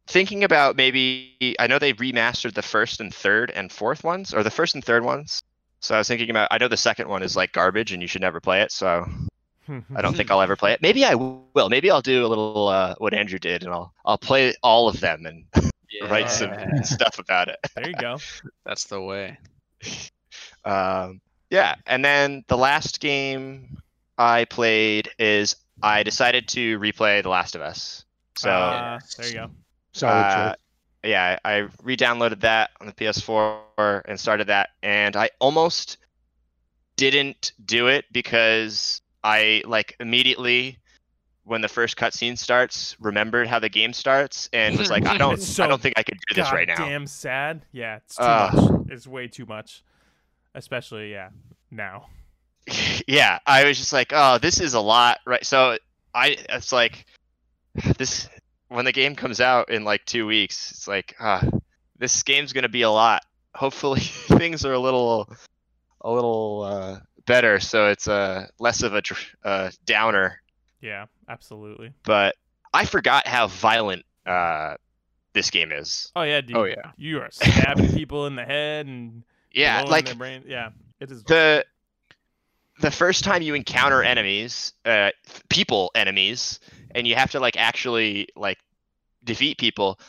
thinking 0.06 0.44
about 0.44 0.76
maybe 0.76 1.56
I 1.58 1.66
know 1.66 1.78
they 1.78 1.92
remastered 1.94 2.54
the 2.54 2.62
first 2.62 3.00
and 3.00 3.14
third 3.14 3.50
and 3.50 3.70
fourth 3.70 4.04
ones, 4.04 4.34
or 4.34 4.42
the 4.42 4.50
first 4.50 4.74
and 4.74 4.84
third 4.84 5.04
ones. 5.04 5.42
So 5.80 5.94
I 5.94 5.98
was 5.98 6.08
thinking 6.08 6.30
about. 6.30 6.48
I 6.50 6.58
know 6.58 6.68
the 6.68 6.76
second 6.76 7.08
one 7.08 7.22
is 7.22 7.36
like 7.36 7.52
garbage 7.52 7.92
and 7.92 8.00
you 8.00 8.08
should 8.08 8.20
never 8.22 8.40
play 8.40 8.62
it. 8.62 8.72
So 8.72 9.06
I 9.68 10.02
don't 10.02 10.16
think 10.16 10.30
I'll 10.30 10.40
ever 10.42 10.56
play 10.56 10.72
it. 10.72 10.82
Maybe 10.82 11.04
I 11.04 11.14
will. 11.14 11.68
Maybe 11.68 11.90
I'll 11.90 12.02
do 12.02 12.26
a 12.26 12.28
little 12.28 12.68
uh, 12.68 12.94
what 12.98 13.14
Andrew 13.14 13.38
did, 13.38 13.62
and 13.62 13.72
I'll 13.72 13.92
I'll 14.04 14.18
play 14.18 14.54
all 14.62 14.88
of 14.88 15.00
them 15.00 15.26
and 15.26 15.44
write 16.10 16.30
some 16.30 16.52
stuff 16.82 17.18
about 17.18 17.48
it. 17.48 17.58
There 17.74 17.88
you 17.88 17.94
go. 17.94 18.18
That's 18.64 18.84
the 18.84 19.00
way. 19.00 19.38
Um, 20.64 21.20
yeah, 21.50 21.74
and 21.88 22.04
then 22.04 22.44
the 22.46 22.56
last 22.56 23.00
game 23.00 23.76
I 24.16 24.44
played 24.44 25.10
is 25.18 25.56
I 25.82 26.04
decided 26.04 26.46
to 26.48 26.78
replay 26.78 27.22
The 27.22 27.28
Last 27.30 27.56
of 27.56 27.62
Us. 27.62 28.04
So 28.38 28.48
Uh, 28.48 29.00
there 29.18 29.26
you 29.26 29.34
go. 29.34 29.50
Solid 29.92 30.12
uh, 30.12 30.54
yeah, 31.04 31.38
I 31.44 31.68
re-downloaded 31.82 32.40
that 32.40 32.70
on 32.80 32.86
the 32.86 32.92
PS4 32.92 34.02
and 34.06 34.18
started 34.18 34.46
that, 34.46 34.70
and 34.82 35.16
I 35.16 35.30
almost 35.40 35.98
didn't 36.96 37.52
do 37.64 37.88
it 37.88 38.04
because 38.12 39.01
I 39.24 39.62
like 39.66 39.96
immediately 40.00 40.78
when 41.44 41.60
the 41.60 41.68
first 41.68 41.96
cutscene 41.96 42.38
starts 42.38 42.96
remembered 43.00 43.48
how 43.48 43.58
the 43.58 43.68
game 43.68 43.92
starts 43.92 44.48
and 44.52 44.78
was 44.78 44.90
like 44.90 45.06
I 45.06 45.18
don't 45.18 45.40
so 45.40 45.64
I 45.64 45.66
don't 45.66 45.80
think 45.80 45.94
I 45.96 46.02
could 46.02 46.18
do 46.28 46.34
this 46.34 46.52
right 46.52 46.68
now. 46.68 46.76
Damn 46.76 47.06
sad. 47.06 47.62
Yeah, 47.72 47.96
it's 47.96 48.16
too 48.16 48.22
Ugh. 48.22 48.54
much. 48.54 48.92
It's 48.92 49.06
way 49.06 49.28
too 49.28 49.46
much. 49.46 49.82
Especially 50.54 51.12
yeah, 51.12 51.30
now. 51.70 52.06
yeah, 53.06 53.38
I 53.46 53.64
was 53.64 53.78
just 53.78 53.92
like, 53.92 54.12
oh, 54.14 54.38
this 54.38 54.60
is 54.60 54.74
a 54.74 54.80
lot, 54.80 55.18
right? 55.26 55.44
So 55.44 55.78
I, 56.14 56.36
it's 56.48 56.72
like, 56.72 57.06
this 57.98 58.28
when 58.68 58.84
the 58.84 58.92
game 58.92 59.14
comes 59.14 59.40
out 59.40 59.70
in 59.70 59.84
like 59.84 60.04
two 60.04 60.26
weeks, 60.26 60.70
it's 60.72 60.88
like, 60.88 61.14
ah, 61.20 61.42
this 61.98 62.22
game's 62.22 62.52
gonna 62.52 62.68
be 62.68 62.82
a 62.82 62.90
lot. 62.90 63.22
Hopefully, 63.54 64.00
things 64.28 64.64
are 64.64 64.72
a 64.72 64.78
little, 64.78 65.30
a 66.00 66.10
little 66.10 66.62
uh, 66.62 67.00
better, 67.26 67.60
so 67.60 67.88
it's 67.88 68.08
uh, 68.08 68.46
less 68.58 68.82
of 68.82 68.94
a 68.94 69.02
uh, 69.44 69.70
downer. 69.84 70.40
Yeah, 70.80 71.06
absolutely. 71.28 71.92
But 72.04 72.34
I 72.74 72.84
forgot 72.84 73.26
how 73.26 73.46
violent 73.46 74.04
uh, 74.26 74.76
this 75.32 75.50
game 75.50 75.72
is. 75.72 76.10
Oh 76.16 76.22
yeah, 76.22 76.40
dude. 76.40 76.56
Oh, 76.56 76.64
yeah. 76.64 76.92
You 76.96 77.20
are 77.20 77.30
stabbing 77.30 77.92
people 77.94 78.26
in 78.26 78.36
the 78.36 78.44
head 78.44 78.86
and 78.86 79.22
Yeah, 79.52 79.82
like 79.82 80.06
their 80.06 80.14
brain. 80.14 80.44
Yeah, 80.46 80.70
it 81.00 81.10
is. 81.10 81.24
the 81.24 81.64
the 82.80 82.90
first 82.90 83.24
time 83.24 83.42
you 83.42 83.54
encounter 83.54 84.02
enemies, 84.02 84.72
uh, 84.84 85.10
people 85.48 85.90
enemies, 85.94 86.58
and 86.94 87.06
you 87.06 87.14
have 87.14 87.30
to 87.32 87.40
like 87.40 87.56
actually 87.56 88.28
like 88.34 88.58
defeat 89.24 89.58
people, 89.58 90.00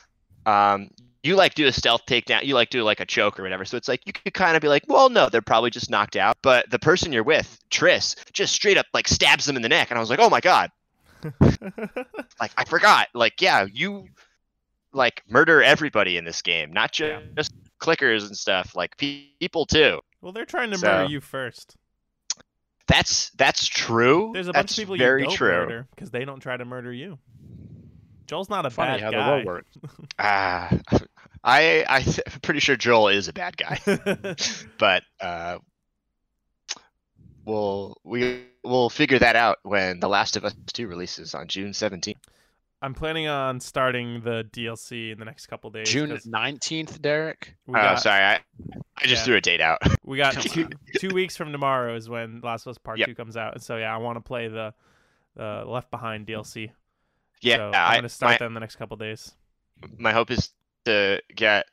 um, 0.45 0.89
you 1.23 1.35
like 1.35 1.53
do 1.55 1.65
a 1.67 1.71
stealth 1.71 2.05
takedown. 2.05 2.43
You 2.43 2.53
like 2.53 2.69
do 2.69 2.83
like 2.83 2.99
a 2.99 3.05
choke 3.05 3.39
or 3.39 3.43
whatever. 3.43 3.63
So 3.65 3.77
it's 3.77 3.87
like 3.87 4.05
you 4.05 4.13
could 4.13 4.33
kind 4.33 4.55
of 4.55 4.61
be 4.61 4.67
like, 4.67 4.83
well, 4.87 5.09
no, 5.09 5.29
they're 5.29 5.41
probably 5.41 5.69
just 5.69 5.89
knocked 5.89 6.15
out. 6.15 6.37
But 6.41 6.69
the 6.69 6.79
person 6.79 7.13
you're 7.13 7.23
with, 7.23 7.57
Tess, 7.69 8.15
just 8.33 8.53
straight 8.53 8.77
up 8.77 8.85
like 8.93 9.07
stabs 9.07 9.45
them 9.45 9.55
in 9.55 9.61
the 9.61 9.69
neck, 9.69 9.89
and 9.89 9.97
I 9.97 10.01
was 10.01 10.09
like, 10.09 10.19
oh 10.19 10.29
my 10.29 10.41
god, 10.41 10.69
like 12.39 12.51
I 12.57 12.65
forgot. 12.65 13.07
Like 13.13 13.41
yeah, 13.41 13.65
you 13.71 14.07
like 14.91 15.23
murder 15.27 15.63
everybody 15.63 16.17
in 16.17 16.25
this 16.25 16.41
game, 16.41 16.71
not 16.71 16.91
just, 16.91 17.23
Yeah. 17.23 17.31
just 17.35 17.53
clickers 17.79 18.27
and 18.27 18.37
stuff. 18.37 18.75
Like 18.75 18.95
pe- 18.97 19.27
people 19.39 19.65
too. 19.65 20.01
well, 20.21 20.33
they're 20.33 20.45
trying 20.45 20.71
to 20.71 20.77
So- 20.77 20.87
murder 20.87 21.09
you 21.11 21.21
first. 21.21 21.75
That's 22.85 23.29
that's 23.31 23.65
true. 23.65 24.31
There's 24.33 24.49
a 24.49 24.51
bunch 24.53 24.63
That's 24.67 24.77
of 24.77 24.81
people 24.81 24.97
very 24.97 25.21
you 25.21 25.27
don't 25.29 25.35
true. 25.37 25.51
murder 25.51 25.87
because 25.95 26.11
they 26.11 26.25
don't 26.25 26.41
try 26.41 26.57
to 26.57 26.65
murder 26.65 26.91
you. 26.91 27.17
Joel's 28.27 28.49
not 28.49 28.65
a 28.65 28.69
Funny 28.69 28.99
bad 28.99 29.01
how 29.01 29.11
the 29.11 29.17
guy. 29.17 29.29
world 29.29 29.45
works. 29.45 29.77
Ah, 30.19 30.69
I 31.43 31.85
I 31.87 32.01
th- 32.01 32.21
I'm 32.31 32.39
pretty 32.41 32.59
sure 32.59 32.75
Joel 32.75 33.09
is 33.09 33.27
a 33.27 33.33
bad 33.33 33.57
guy, 33.57 33.79
but 34.77 35.03
uh, 35.19 35.59
we'll 37.45 37.97
we 38.03 38.43
we'll 38.63 38.89
figure 38.89 39.19
that 39.19 39.35
out 39.35 39.59
when 39.63 39.99
The 39.99 40.07
Last 40.07 40.37
of 40.37 40.45
Us 40.45 40.55
2 40.67 40.87
releases 40.87 41.35
on 41.35 41.47
June 41.47 41.71
17th. 41.71 42.15
I'm 42.81 42.93
planning 42.93 43.27
on 43.27 43.61
starting 43.61 44.21
the 44.21 44.45
DLC 44.51 45.13
in 45.13 45.17
the 45.17 45.23
next 45.23 45.47
couple 45.47 45.69
days. 45.69 45.89
June 45.89 46.19
nineteenth, 46.25 47.01
Derek. 47.01 47.55
Oh, 47.69 47.73
got, 47.73 48.01
sorry, 48.01 48.21
I 48.21 48.39
I 48.97 49.05
just 49.05 49.21
yeah. 49.21 49.23
threw 49.23 49.35
a 49.37 49.41
date 49.41 49.61
out. 49.61 49.79
we 50.03 50.17
got 50.17 50.33
two, 50.33 50.67
two 50.99 51.13
weeks 51.13 51.37
from 51.37 51.53
tomorrow 51.53 51.95
is 51.95 52.09
when 52.09 52.41
Last 52.41 52.65
of 52.65 52.71
Us 52.71 52.77
Part 52.77 52.99
Yep. 52.99 53.07
Two 53.07 53.15
comes 53.15 53.37
out, 53.37 53.53
and 53.53 53.63
so 53.63 53.77
yeah, 53.77 53.93
I 53.93 53.97
want 53.99 54.17
to 54.17 54.21
play 54.21 54.49
the 54.49 54.73
the 55.35 55.63
Left 55.65 55.91
Behind 55.91 56.27
DLC. 56.27 56.71
yeah, 57.39 57.55
so 57.55 57.71
I, 57.73 57.91
I'm 57.91 57.97
gonna 57.99 58.09
start 58.09 58.31
my, 58.31 58.37
that 58.39 58.45
in 58.47 58.53
the 58.53 58.59
next 58.59 58.75
couple 58.75 58.97
days. 58.97 59.31
my 59.97 60.11
hope 60.11 60.29
is 60.29 60.51
to 60.85 61.21
get 61.35 61.65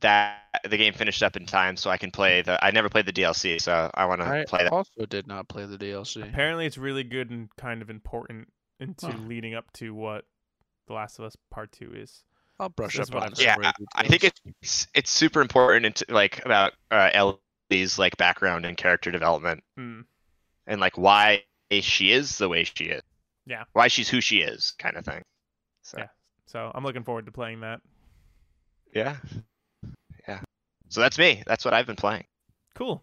that 0.00 0.38
the 0.68 0.76
game 0.76 0.94
finished 0.94 1.22
up 1.22 1.36
in 1.36 1.46
time 1.46 1.76
so 1.76 1.90
I 1.90 1.96
can 1.96 2.10
play 2.10 2.42
the. 2.42 2.62
I 2.64 2.70
never 2.70 2.88
played 2.88 3.06
the 3.06 3.12
DLC, 3.12 3.60
so 3.60 3.90
I 3.94 4.06
want 4.06 4.20
I 4.22 4.40
to 4.40 4.44
play 4.44 4.64
that. 4.64 4.72
also 4.72 5.06
did 5.06 5.26
not 5.26 5.48
play 5.48 5.66
the 5.66 5.78
DLC. 5.78 6.22
Apparently, 6.22 6.66
it's 6.66 6.78
really 6.78 7.04
good 7.04 7.30
and 7.30 7.48
kind 7.56 7.82
of 7.82 7.90
important 7.90 8.48
into 8.80 9.06
Huh. 9.06 9.18
leading 9.18 9.54
up 9.54 9.72
to 9.74 9.94
what 9.94 10.24
The 10.86 10.94
Last 10.94 11.18
of 11.18 11.24
Us 11.24 11.36
Part 11.50 11.72
Two 11.72 11.92
is. 11.94 12.24
I'll 12.60 12.68
brush 12.68 12.96
That's 12.96 13.10
up 13.10 13.16
on 13.16 13.28
I'm 13.28 13.32
Yeah, 13.38 13.72
I 13.94 14.06
think 14.08 14.24
it's 14.24 14.86
it's 14.94 15.10
super 15.10 15.40
important 15.40 15.86
into 15.86 16.04
like 16.08 16.44
about 16.44 16.72
uh, 16.90 17.10
Ellie's 17.12 17.98
like 17.98 18.16
background 18.16 18.66
and 18.66 18.76
character 18.76 19.10
development. 19.10 19.62
Hmm. 19.76 20.00
and 20.66 20.80
like 20.80 20.98
why 20.98 21.44
she 21.80 22.12
is 22.12 22.38
the 22.38 22.48
way 22.48 22.64
she 22.64 22.84
is. 22.86 23.02
Yeah. 23.46 23.64
Why 23.72 23.88
she's 23.88 24.08
who 24.08 24.20
she 24.20 24.38
is, 24.42 24.74
kind 24.78 24.96
of 24.96 25.04
thing. 25.04 25.22
So 25.82 25.98
Yeah. 25.98 26.08
So 26.46 26.70
I'm 26.74 26.84
looking 26.84 27.04
forward 27.04 27.26
to 27.26 27.32
playing 27.32 27.60
that. 27.60 27.80
Yeah, 28.94 29.16
yeah. 30.26 30.40
So 30.88 31.00
that's 31.00 31.18
me. 31.18 31.42
That's 31.46 31.64
what 31.64 31.74
I've 31.74 31.86
been 31.86 31.96
playing. 31.96 32.24
Cool. 32.74 33.02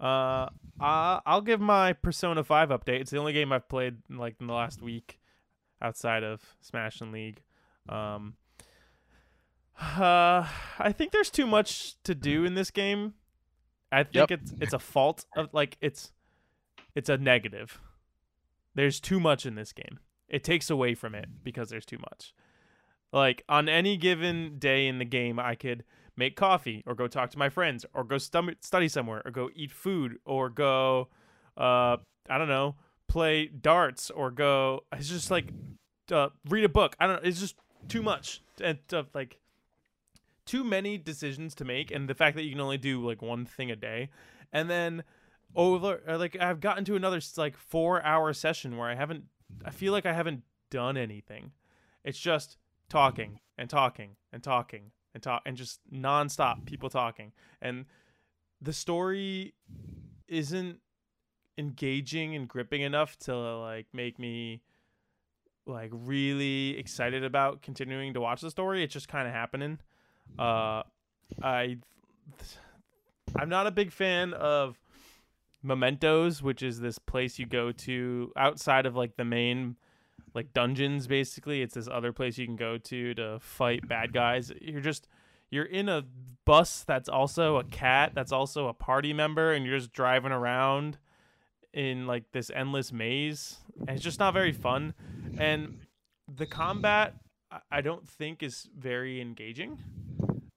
Uh, 0.00 0.48
I'll 0.80 1.40
give 1.40 1.60
my 1.60 1.92
Persona 1.94 2.42
5 2.44 2.68
update. 2.70 3.00
It's 3.00 3.10
the 3.10 3.18
only 3.18 3.32
game 3.32 3.52
I've 3.52 3.68
played 3.68 3.96
in, 4.10 4.18
like 4.18 4.36
in 4.40 4.46
the 4.48 4.52
last 4.52 4.82
week 4.82 5.20
outside 5.80 6.22
of 6.24 6.42
Smash 6.60 7.00
and 7.00 7.12
League. 7.12 7.42
Um, 7.88 8.34
uh, 9.80 10.46
I 10.78 10.92
think 10.92 11.12
there's 11.12 11.30
too 11.30 11.46
much 11.46 12.00
to 12.04 12.14
do 12.14 12.44
in 12.44 12.54
this 12.54 12.70
game. 12.70 13.14
I 13.90 14.02
think 14.04 14.30
Yep. 14.30 14.40
it's 14.40 14.54
it's 14.60 14.72
a 14.72 14.78
fault 14.78 15.24
of 15.36 15.48
like 15.52 15.76
it's 15.80 16.12
it's 16.94 17.08
a 17.08 17.16
negative. 17.16 17.80
There's 18.74 18.98
too 19.00 19.20
much 19.20 19.46
in 19.46 19.54
this 19.54 19.72
game. 19.72 20.00
It 20.28 20.42
takes 20.42 20.68
away 20.70 20.94
from 20.94 21.14
it 21.14 21.26
because 21.44 21.68
there's 21.70 21.86
too 21.86 21.98
much. 21.98 22.34
Like 23.14 23.44
on 23.48 23.68
any 23.68 23.96
given 23.96 24.58
day 24.58 24.88
in 24.88 24.98
the 24.98 25.04
game, 25.04 25.38
I 25.38 25.54
could 25.54 25.84
make 26.16 26.34
coffee 26.34 26.82
or 26.84 26.96
go 26.96 27.06
talk 27.06 27.30
to 27.30 27.38
my 27.38 27.48
friends 27.48 27.86
or 27.94 28.02
go 28.02 28.16
stum- 28.16 28.56
study 28.60 28.88
somewhere 28.88 29.22
or 29.24 29.30
go 29.30 29.50
eat 29.54 29.70
food 29.70 30.18
or 30.24 30.50
go 30.50 31.08
uh 31.56 31.96
I 32.28 32.38
don't 32.38 32.48
know, 32.48 32.74
play 33.08 33.46
darts 33.46 34.10
or 34.10 34.32
go 34.32 34.82
it's 34.92 35.08
just 35.08 35.30
like 35.30 35.46
uh, 36.10 36.28
read 36.48 36.64
a 36.64 36.68
book. 36.68 36.96
I 36.98 37.06
don't 37.06 37.22
know, 37.22 37.28
it's 37.28 37.40
just 37.40 37.54
too 37.88 38.02
much 38.02 38.42
and 38.60 38.78
uh, 38.92 39.04
like 39.14 39.38
too 40.44 40.64
many 40.64 40.98
decisions 40.98 41.54
to 41.54 41.64
make 41.64 41.92
and 41.92 42.08
the 42.08 42.14
fact 42.14 42.34
that 42.36 42.42
you 42.42 42.50
can 42.50 42.60
only 42.60 42.78
do 42.78 43.06
like 43.06 43.22
one 43.22 43.46
thing 43.46 43.70
a 43.70 43.76
day 43.76 44.10
and 44.52 44.68
then 44.68 45.04
over 45.54 46.00
like 46.18 46.36
I've 46.40 46.60
gotten 46.60 46.84
to 46.86 46.96
another 46.96 47.20
like 47.36 47.56
4 47.56 48.02
hour 48.02 48.32
session 48.32 48.76
where 48.76 48.88
I 48.88 48.96
haven't 48.96 49.24
I 49.64 49.70
feel 49.70 49.92
like 49.92 50.04
I 50.04 50.12
haven't 50.12 50.42
done 50.70 50.96
anything. 50.96 51.52
It's 52.02 52.18
just 52.18 52.58
talking 52.88 53.40
and 53.56 53.68
talking 53.68 54.16
and 54.32 54.42
talking 54.42 54.92
and 55.12 55.22
talk 55.22 55.42
and 55.46 55.56
just 55.56 55.80
nonstop 55.92 56.66
people 56.66 56.90
talking. 56.90 57.32
And 57.60 57.86
the 58.60 58.72
story 58.72 59.54
isn't 60.28 60.78
engaging 61.56 62.34
and 62.34 62.48
gripping 62.48 62.82
enough 62.82 63.16
to 63.18 63.36
like 63.36 63.86
make 63.92 64.18
me 64.18 64.62
like 65.66 65.90
really 65.92 66.76
excited 66.78 67.24
about 67.24 67.62
continuing 67.62 68.14
to 68.14 68.20
watch 68.20 68.40
the 68.40 68.50
story. 68.50 68.82
It's 68.82 68.92
just 68.92 69.08
kind 69.08 69.26
of 69.28 69.34
happening. 69.34 69.78
Uh 70.38 70.82
i 71.42 71.76
i'm 73.36 73.48
not 73.48 73.66
a 73.66 73.70
big 73.70 73.90
fan 73.90 74.32
of 74.34 74.78
mementos 75.62 76.42
which 76.42 76.62
is 76.62 76.80
this 76.80 76.98
place 76.98 77.38
you 77.38 77.46
go 77.46 77.72
to 77.72 78.30
outside 78.36 78.86
of 78.86 78.94
like 78.94 79.16
the 79.16 79.24
main 79.24 79.76
like 80.34 80.52
dungeons 80.52 81.06
basically. 81.06 81.62
It's 81.62 81.74
this 81.74 81.88
other 81.88 82.12
place 82.12 82.36
you 82.36 82.46
can 82.46 82.56
go 82.56 82.76
to 82.78 83.14
to 83.14 83.38
fight 83.40 83.88
bad 83.88 84.12
guys. 84.12 84.52
You're 84.60 84.80
just 84.80 85.08
you're 85.50 85.64
in 85.64 85.88
a 85.88 86.04
bus 86.44 86.84
that's 86.84 87.08
also 87.08 87.56
a 87.56 87.64
cat 87.64 88.12
that's 88.14 88.32
also 88.32 88.66
a 88.66 88.74
party 88.74 89.12
member 89.12 89.52
and 89.52 89.64
you're 89.64 89.78
just 89.78 89.92
driving 89.92 90.32
around 90.32 90.98
in 91.72 92.06
like 92.06 92.24
this 92.32 92.50
endless 92.50 92.92
maze. 92.92 93.58
And 93.80 93.90
it's 93.90 94.02
just 94.02 94.18
not 94.18 94.34
very 94.34 94.52
fun. 94.52 94.94
And 95.38 95.78
the 96.32 96.46
combat 96.46 97.14
I- 97.50 97.60
i 97.70 97.80
don't 97.80 98.08
think 98.08 98.42
is 98.42 98.68
very 98.76 99.20
engaging. 99.20 99.78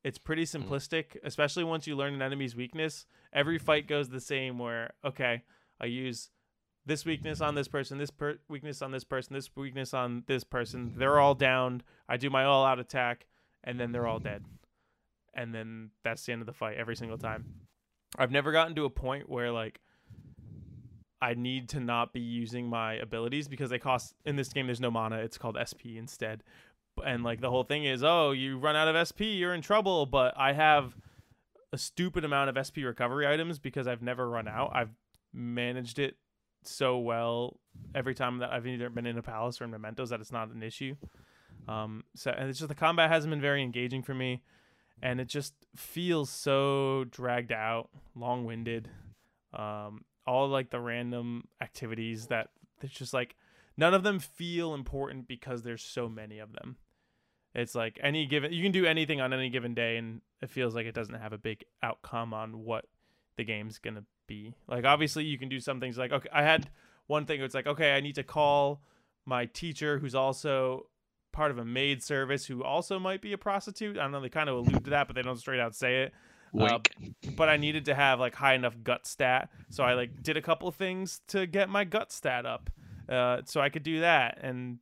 It's 0.03 0.17
pretty 0.17 0.45
hmm. 0.45 0.57
simplistic 0.57 1.17
especially 1.23 1.63
once 1.63 1.85
you 1.85 1.95
learn 1.95 2.15
an 2.15 2.21
enemy's 2.21 2.55
weakness. 2.55 3.05
Every 3.31 3.59
fight 3.59 3.87
goes 3.87 4.09
the 4.09 4.21
same 4.21 4.57
where 4.57 4.93
okay 5.05 5.43
i 5.79 5.85
use 5.85 6.31
this 6.87 7.05
weakness 7.05 7.41
on 7.41 7.53
this 7.53 7.67
person, 7.67 7.97
this 7.97 8.09
per- 8.09 8.39
weakness 8.47 8.81
on 8.81 8.91
this 8.91 9.03
person, 9.03 9.33
this 9.33 9.49
weakness 9.55 9.93
on 9.93 10.23
this 10.25 10.43
person. 10.43 10.93
They're 10.97 11.19
all 11.19 11.35
down. 11.35 11.83
I 12.07 12.17
do 12.17 12.29
my 12.29 12.45
all 12.45 12.65
out 12.65 12.79
attack, 12.79 13.27
and 13.63 13.79
then 13.79 13.91
they're 13.91 14.07
all 14.07 14.19
dead. 14.19 14.45
And 15.33 15.53
then 15.53 15.91
that's 16.03 16.25
the 16.25 16.31
end 16.31 16.41
of 16.41 16.47
the 16.47 16.53
fight 16.53 16.77
every 16.77 16.95
single 16.95 17.17
time. 17.17 17.45
I've 18.17 18.31
never 18.31 18.51
gotten 18.51 18.73
to 18.75 18.85
a 18.85 18.89
point 18.89 19.29
where 19.29 19.51
like 19.51 19.81
I 21.21 21.33
need 21.33 21.69
to 21.69 21.79
not 21.79 22.13
be 22.13 22.21
using 22.21 22.69
my 22.69 22.93
abilities 22.93 23.47
because 23.47 23.69
they 23.69 23.79
cost 23.79 24.15
in 24.25 24.37
this 24.37 24.49
game 24.49 24.67
there's 24.67 24.79
no 24.79 24.89
mana, 24.89 25.17
it's 25.17 25.37
called 25.37 25.57
SP 25.59 25.97
instead. 25.97 26.41
And 27.05 27.23
like 27.23 27.41
the 27.41 27.49
whole 27.49 27.63
thing 27.63 27.83
is, 27.83 28.03
oh, 28.03 28.31
you 28.31 28.57
run 28.57 28.75
out 28.75 28.87
of 28.87 29.07
SP, 29.07 29.35
you're 29.37 29.53
in 29.53 29.61
trouble, 29.61 30.05
but 30.05 30.33
I 30.37 30.53
have 30.53 30.95
a 31.73 31.77
stupid 31.77 32.23
amount 32.23 32.49
of 32.49 32.65
SP 32.65 32.81
recovery 32.85 33.27
items 33.27 33.59
because 33.59 33.87
I've 33.87 34.01
never 34.01 34.27
run 34.29 34.47
out. 34.47 34.71
I've 34.73 34.89
managed 35.33 35.99
it 35.99 36.15
so 36.67 36.97
well 36.97 37.59
every 37.95 38.15
time 38.15 38.39
that 38.39 38.51
I've 38.51 38.67
either 38.67 38.89
been 38.89 39.05
in 39.05 39.17
a 39.17 39.23
palace 39.23 39.61
or 39.61 39.65
in 39.65 39.71
mementos 39.71 40.09
that 40.09 40.19
it's 40.19 40.31
not 40.31 40.49
an 40.49 40.63
issue. 40.63 40.95
Um, 41.67 42.03
so 42.15 42.31
and 42.31 42.49
it's 42.49 42.59
just 42.59 42.69
the 42.69 42.75
combat 42.75 43.09
hasn't 43.09 43.31
been 43.31 43.41
very 43.41 43.61
engaging 43.61 44.03
for 44.03 44.13
me, 44.13 44.43
and 45.01 45.19
it 45.19 45.27
just 45.27 45.53
feels 45.75 46.29
so 46.29 47.05
dragged 47.09 47.51
out, 47.51 47.89
long 48.15 48.45
winded. 48.45 48.89
Um, 49.53 50.05
all 50.25 50.47
like 50.49 50.69
the 50.69 50.79
random 50.79 51.47
activities 51.61 52.27
that 52.27 52.49
it's 52.81 52.93
just 52.93 53.13
like 53.13 53.35
none 53.77 53.93
of 53.93 54.03
them 54.03 54.19
feel 54.19 54.73
important 54.73 55.27
because 55.27 55.63
there's 55.63 55.83
so 55.83 56.09
many 56.09 56.39
of 56.39 56.53
them. 56.53 56.75
It's 57.55 57.73
like 57.73 57.97
any 58.03 58.25
given 58.25 58.51
you 58.51 58.61
can 58.61 58.71
do 58.71 58.85
anything 58.85 59.21
on 59.21 59.33
any 59.33 59.49
given 59.49 59.73
day 59.73 59.97
and 59.97 60.21
it 60.41 60.49
feels 60.49 60.75
like 60.75 60.85
it 60.85 60.93
doesn't 60.93 61.15
have 61.15 61.33
a 61.33 61.37
big 61.37 61.63
outcome 61.81 62.33
on 62.33 62.65
what 62.65 62.85
the 63.37 63.43
game's 63.43 63.79
to 63.95 64.03
be. 64.27 64.53
Like 64.67 64.85
obviously 64.85 65.25
you 65.25 65.37
can 65.37 65.49
do 65.49 65.59
some 65.59 65.79
things 65.79 65.97
like 65.97 66.11
okay, 66.11 66.29
I 66.31 66.43
had 66.43 66.69
one 67.07 67.25
thing 67.25 67.41
it's 67.41 67.55
like 67.55 67.67
okay, 67.67 67.95
I 67.95 68.01
need 68.01 68.15
to 68.15 68.23
call 68.23 68.81
my 69.25 69.45
teacher 69.45 69.99
who's 69.99 70.15
also 70.15 70.87
part 71.31 71.51
of 71.51 71.57
a 71.57 71.65
maid 71.65 72.01
service 72.01 72.45
who 72.45 72.63
also 72.63 72.99
might 72.99 73.21
be 73.21 73.33
a 73.33 73.37
prostitute. 73.37 73.97
I 73.97 74.03
don't 74.03 74.11
know, 74.11 74.21
they 74.21 74.29
kind 74.29 74.49
of 74.49 74.57
allude 74.57 74.85
to 74.85 74.89
that 74.91 75.07
but 75.07 75.15
they 75.15 75.21
don't 75.21 75.37
straight 75.37 75.59
out 75.59 75.75
say 75.75 76.03
it. 76.03 76.13
Uh, 76.57 76.79
but 77.35 77.49
I 77.49 77.57
needed 77.57 77.85
to 77.85 77.95
have 77.95 78.19
like 78.19 78.33
high 78.35 78.53
enough 78.53 78.75
gut 78.83 79.05
stat, 79.05 79.49
so 79.69 79.83
I 79.83 79.93
like 79.93 80.23
did 80.23 80.37
a 80.37 80.41
couple 80.41 80.67
of 80.67 80.75
things 80.75 81.21
to 81.27 81.45
get 81.45 81.69
my 81.69 81.83
gut 81.83 82.11
stat 82.11 82.45
up, 82.45 82.69
uh, 83.09 83.41
so 83.45 83.59
I 83.59 83.69
could 83.69 83.83
do 83.83 83.99
that. 83.99 84.39
And 84.41 84.79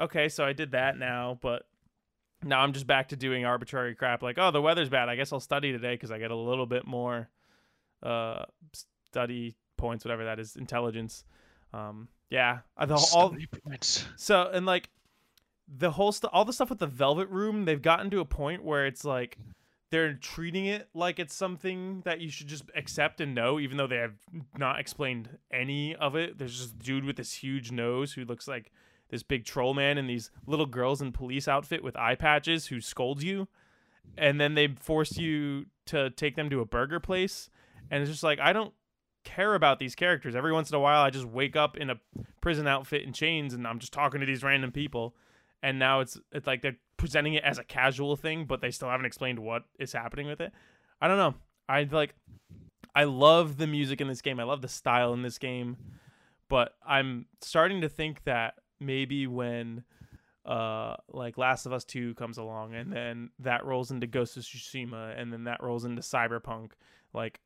okay, 0.00 0.28
so 0.28 0.44
I 0.44 0.52
did 0.52 0.72
that 0.72 0.98
now, 0.98 1.38
but 1.40 1.66
now 2.42 2.60
I'm 2.60 2.72
just 2.72 2.86
back 2.86 3.08
to 3.08 3.16
doing 3.16 3.44
arbitrary 3.44 3.94
crap 3.94 4.22
like, 4.22 4.38
oh, 4.38 4.50
the 4.50 4.62
weather's 4.62 4.88
bad. 4.88 5.08
I 5.08 5.16
guess 5.16 5.32
I'll 5.32 5.40
study 5.40 5.72
today 5.72 5.94
because 5.94 6.10
I 6.10 6.18
get 6.18 6.30
a 6.30 6.36
little 6.36 6.66
bit 6.66 6.86
more 6.86 7.28
uh, 8.02 8.44
study 9.06 9.56
points, 9.76 10.04
whatever 10.04 10.24
that 10.24 10.38
is, 10.38 10.56
intelligence. 10.56 11.24
Um, 11.72 12.08
yeah, 12.30 12.60
the, 12.78 12.94
all 13.14 13.36
points. 13.64 14.06
so 14.16 14.50
and 14.52 14.66
like 14.66 14.88
the 15.68 15.90
whole 15.90 16.12
stuff, 16.12 16.30
all 16.32 16.44
the 16.44 16.52
stuff 16.52 16.70
with 16.70 16.78
the 16.78 16.86
Velvet 16.86 17.28
Room, 17.28 17.64
they've 17.64 17.82
gotten 17.82 18.10
to 18.10 18.20
a 18.20 18.24
point 18.24 18.64
where 18.64 18.86
it's 18.86 19.04
like 19.04 19.38
they're 19.90 20.14
treating 20.14 20.66
it 20.66 20.88
like 20.94 21.18
it's 21.18 21.34
something 21.34 22.02
that 22.04 22.20
you 22.20 22.28
should 22.28 22.48
just 22.48 22.64
accept 22.74 23.20
and 23.20 23.34
know, 23.34 23.60
even 23.60 23.76
though 23.76 23.86
they 23.86 23.96
have 23.96 24.16
not 24.58 24.80
explained 24.80 25.28
any 25.52 25.94
of 25.94 26.16
it. 26.16 26.38
There's 26.38 26.56
just 26.56 26.74
a 26.74 26.78
dude 26.78 27.04
with 27.04 27.16
this 27.16 27.32
huge 27.32 27.70
nose 27.70 28.12
who 28.12 28.24
looks 28.24 28.48
like 28.48 28.72
this 29.08 29.22
big 29.22 29.44
troll 29.44 29.74
man, 29.74 29.98
and 29.98 30.10
these 30.10 30.30
little 30.46 30.66
girls 30.66 31.00
in 31.00 31.12
police 31.12 31.46
outfit 31.46 31.82
with 31.84 31.96
eye 31.96 32.16
patches 32.16 32.66
who 32.66 32.80
scold 32.80 33.22
you, 33.22 33.46
and 34.18 34.40
then 34.40 34.54
they 34.54 34.68
force 34.80 35.16
you 35.16 35.66
to 35.86 36.10
take 36.10 36.34
them 36.34 36.50
to 36.50 36.60
a 36.60 36.64
burger 36.64 36.98
place, 36.98 37.48
and 37.90 38.02
it's 38.02 38.10
just 38.10 38.22
like 38.22 38.38
I 38.40 38.52
don't 38.52 38.72
care 39.26 39.54
about 39.54 39.78
these 39.78 39.94
characters. 39.94 40.34
Every 40.34 40.52
once 40.52 40.70
in 40.70 40.76
a 40.76 40.80
while, 40.80 41.02
I 41.02 41.10
just 41.10 41.26
wake 41.26 41.56
up 41.56 41.76
in 41.76 41.90
a 41.90 42.00
prison 42.40 42.66
outfit 42.66 43.04
and 43.04 43.14
chains, 43.14 43.52
and 43.52 43.66
I'm 43.66 43.80
just 43.80 43.92
talking 43.92 44.20
to 44.20 44.26
these 44.26 44.42
random 44.42 44.72
people. 44.72 45.14
And 45.62 45.78
now 45.78 46.00
it's 46.00 46.18
it's 46.32 46.46
like 46.46 46.62
they're 46.62 46.76
presenting 46.96 47.34
it 47.34 47.44
as 47.44 47.58
a 47.58 47.64
casual 47.64 48.16
thing, 48.16 48.46
but 48.46 48.60
they 48.60 48.70
still 48.70 48.88
haven't 48.88 49.06
explained 49.06 49.40
what 49.40 49.64
is 49.78 49.92
happening 49.92 50.26
with 50.26 50.40
it. 50.40 50.52
I 51.00 51.08
don't 51.08 51.18
know. 51.18 51.34
I 51.68 51.82
like. 51.90 52.14
I 52.94 53.04
love 53.04 53.58
the 53.58 53.66
music 53.66 54.00
in 54.00 54.08
this 54.08 54.22
game. 54.22 54.40
I 54.40 54.44
love 54.44 54.62
the 54.62 54.68
style 54.68 55.12
in 55.12 55.20
this 55.20 55.36
game, 55.36 55.76
but 56.48 56.74
I'm 56.86 57.26
starting 57.42 57.82
to 57.82 57.90
think 57.90 58.24
that 58.24 58.54
maybe 58.80 59.26
when 59.26 59.82
uh 60.44 60.94
like 61.08 61.36
Last 61.36 61.66
of 61.66 61.72
Us 61.72 61.84
2 61.84 62.14
comes 62.14 62.38
along 62.38 62.74
and 62.74 62.92
then 62.92 63.30
that 63.40 63.64
rolls 63.64 63.90
into 63.90 64.06
Ghost 64.06 64.36
of 64.36 64.44
Tsushima 64.44 65.20
and 65.20 65.32
then 65.32 65.44
that 65.44 65.62
rolls 65.62 65.84
into 65.84 66.02
Cyberpunk 66.02 66.72
like 67.12 67.40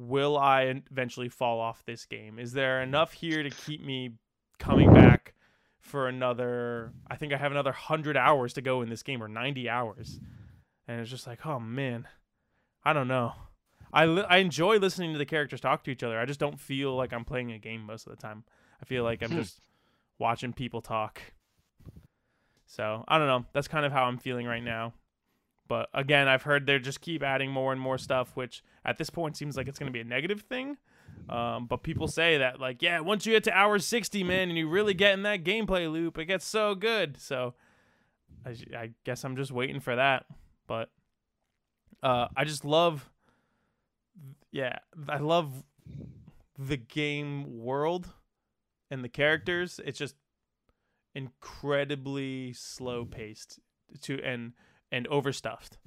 will 0.00 0.38
I 0.38 0.80
eventually 0.90 1.28
fall 1.28 1.58
off 1.58 1.84
this 1.84 2.04
game? 2.06 2.38
Is 2.38 2.52
there 2.52 2.80
enough 2.80 3.12
here 3.12 3.42
to 3.42 3.50
keep 3.50 3.84
me 3.84 4.12
coming 4.60 4.92
back 4.94 5.34
for 5.80 6.06
another 6.08 6.92
I 7.10 7.16
think 7.16 7.32
I 7.32 7.36
have 7.36 7.50
another 7.50 7.70
100 7.70 8.16
hours 8.16 8.52
to 8.54 8.62
go 8.62 8.80
in 8.82 8.88
this 8.90 9.02
game 9.02 9.20
or 9.22 9.26
90 9.28 9.68
hours. 9.68 10.20
And 10.86 11.00
it's 11.00 11.10
just 11.10 11.26
like, 11.26 11.44
"Oh 11.44 11.58
man. 11.58 12.06
I 12.84 12.92
don't 12.92 13.08
know." 13.08 13.32
I 13.92 14.06
li- 14.06 14.24
I 14.28 14.36
enjoy 14.38 14.76
listening 14.78 15.12
to 15.12 15.18
the 15.18 15.24
characters 15.26 15.60
talk 15.60 15.82
to 15.84 15.90
each 15.90 16.02
other. 16.02 16.18
I 16.18 16.26
just 16.26 16.38
don't 16.40 16.60
feel 16.60 16.94
like 16.94 17.12
I'm 17.12 17.24
playing 17.24 17.52
a 17.52 17.58
game 17.58 17.82
most 17.82 18.06
of 18.06 18.14
the 18.14 18.20
time. 18.22 18.44
I 18.80 18.84
feel 18.84 19.02
like 19.02 19.22
I'm 19.22 19.30
Hmm. 19.30 19.36
just 19.38 19.60
watching 20.18 20.52
people 20.52 20.80
talk. 20.80 21.20
So, 22.66 23.04
I 23.08 23.18
don't 23.18 23.26
know. 23.26 23.46
That's 23.52 23.68
kind 23.68 23.86
of 23.86 23.92
how 23.92 24.04
I'm 24.04 24.18
feeling 24.18 24.46
right 24.46 24.62
now. 24.62 24.92
But 25.68 25.88
again, 25.92 26.28
I've 26.28 26.42
heard 26.42 26.66
they 26.66 26.78
just 26.78 27.00
keep 27.00 27.22
adding 27.22 27.50
more 27.50 27.72
and 27.72 27.80
more 27.80 27.98
stuff, 27.98 28.32
which 28.34 28.62
at 28.84 28.98
this 28.98 29.10
point 29.10 29.36
seems 29.36 29.56
like 29.56 29.68
it's 29.68 29.78
going 29.78 29.92
to 29.92 29.92
be 29.92 30.00
a 30.00 30.04
negative 30.04 30.40
thing. 30.42 30.78
Um, 31.28 31.66
but 31.66 31.82
people 31.82 32.08
say 32.08 32.38
that, 32.38 32.58
like, 32.58 32.80
yeah, 32.80 33.00
once 33.00 33.26
you 33.26 33.32
get 33.32 33.44
to 33.44 33.52
hour 33.52 33.78
60, 33.78 34.24
man, 34.24 34.48
and 34.48 34.56
you 34.56 34.68
really 34.68 34.94
get 34.94 35.12
in 35.12 35.22
that 35.22 35.44
gameplay 35.44 35.90
loop, 35.90 36.16
it 36.18 36.24
gets 36.24 36.46
so 36.46 36.74
good. 36.74 37.20
So 37.20 37.54
I, 38.46 38.56
I 38.76 38.90
guess 39.04 39.24
I'm 39.24 39.36
just 39.36 39.52
waiting 39.52 39.80
for 39.80 39.94
that. 39.94 40.24
But 40.66 40.90
uh, 42.02 42.28
I 42.34 42.44
just 42.44 42.64
love, 42.64 43.10
yeah, 44.50 44.78
I 45.08 45.18
love 45.18 45.64
the 46.58 46.76
game 46.76 47.58
world 47.58 48.08
and 48.90 49.04
the 49.04 49.08
characters. 49.08 49.80
It's 49.84 49.98
just 49.98 50.14
incredibly 51.14 52.52
slow 52.52 53.04
paced 53.04 53.58
to 54.02 54.22
and 54.22 54.52
and 54.90 55.06
overstuffed 55.08 55.78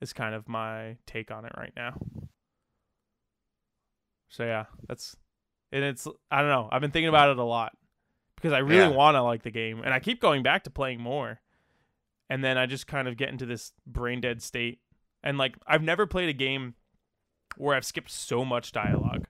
is 0.00 0.12
kind 0.12 0.34
of 0.34 0.48
my 0.48 0.96
take 1.06 1.30
on 1.30 1.44
it 1.44 1.52
right 1.56 1.72
now. 1.76 1.94
So 4.28 4.44
yeah, 4.44 4.64
that's 4.88 5.16
and 5.72 5.84
it's 5.84 6.06
I 6.30 6.40
don't 6.40 6.50
know. 6.50 6.68
I've 6.72 6.80
been 6.80 6.90
thinking 6.90 7.08
about 7.08 7.30
it 7.30 7.38
a 7.38 7.44
lot 7.44 7.76
because 8.36 8.52
I 8.52 8.58
really 8.58 8.80
Yeah. 8.80 8.88
want 8.88 9.14
to 9.14 9.22
like 9.22 9.42
the 9.42 9.50
game 9.50 9.82
and 9.84 9.92
I 9.92 10.00
keep 10.00 10.20
going 10.20 10.42
back 10.42 10.64
to 10.64 10.70
playing 10.70 11.00
more. 11.00 11.40
And 12.30 12.42
then 12.42 12.56
I 12.56 12.64
just 12.66 12.86
kind 12.86 13.08
of 13.08 13.16
get 13.18 13.28
into 13.28 13.44
this 13.44 13.72
brain 13.86 14.20
dead 14.22 14.42
state. 14.42 14.80
And 15.22 15.36
like 15.36 15.56
I've 15.66 15.82
never 15.82 16.06
played 16.06 16.30
a 16.30 16.34
game 16.34 16.74
where 17.56 17.76
I've 17.76 17.84
skipped 17.84 18.10
so 18.10 18.44
much 18.44 18.72
dialogue. 18.72 19.26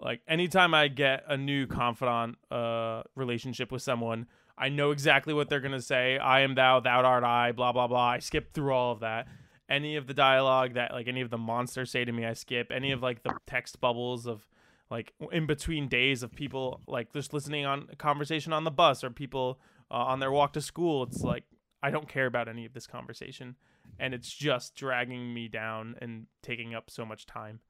Like 0.00 0.22
anytime 0.26 0.74
I 0.74 0.88
get 0.88 1.22
a 1.28 1.36
new 1.36 1.66
confidant 1.66 2.38
uh 2.50 3.02
relationship 3.14 3.70
with 3.70 3.82
someone, 3.82 4.26
I 4.58 4.68
know 4.68 4.90
exactly 4.90 5.32
what 5.32 5.48
they're 5.48 5.60
gonna 5.60 5.80
say. 5.80 6.18
I 6.18 6.40
am 6.40 6.54
thou, 6.54 6.80
thou 6.80 7.02
art 7.02 7.24
I, 7.24 7.52
blah 7.52 7.72
blah 7.72 7.86
blah. 7.86 8.08
I 8.10 8.18
skip 8.18 8.52
through 8.52 8.72
all 8.72 8.92
of 8.92 9.00
that. 9.00 9.28
Any 9.68 9.96
of 9.96 10.06
the 10.06 10.14
dialogue 10.14 10.74
that 10.74 10.92
like 10.92 11.08
any 11.08 11.20
of 11.20 11.30
the 11.30 11.38
monsters 11.38 11.90
say 11.90 12.04
to 12.04 12.12
me, 12.12 12.24
I 12.24 12.32
skip. 12.32 12.72
Any 12.72 12.92
of 12.92 13.02
like 13.02 13.22
the 13.22 13.34
text 13.46 13.80
bubbles 13.80 14.26
of 14.26 14.46
like 14.90 15.12
in 15.32 15.46
between 15.46 15.88
days 15.88 16.22
of 16.22 16.34
people 16.34 16.80
like 16.86 17.12
just 17.12 17.32
listening 17.32 17.66
on 17.66 17.88
conversation 17.98 18.52
on 18.52 18.64
the 18.64 18.70
bus 18.70 19.04
or 19.04 19.10
people 19.10 19.60
uh, 19.90 19.94
on 19.94 20.20
their 20.20 20.32
walk 20.32 20.52
to 20.54 20.60
school. 20.60 21.02
It's 21.04 21.22
like 21.22 21.44
I 21.82 21.90
don't 21.90 22.08
care 22.08 22.26
about 22.26 22.48
any 22.48 22.64
of 22.64 22.72
this 22.72 22.86
conversation, 22.86 23.56
and 23.98 24.14
it's 24.14 24.32
just 24.32 24.74
dragging 24.74 25.32
me 25.32 25.48
down 25.48 25.96
and 26.00 26.26
taking 26.42 26.74
up 26.74 26.90
so 26.90 27.04
much 27.04 27.26
time. 27.26 27.60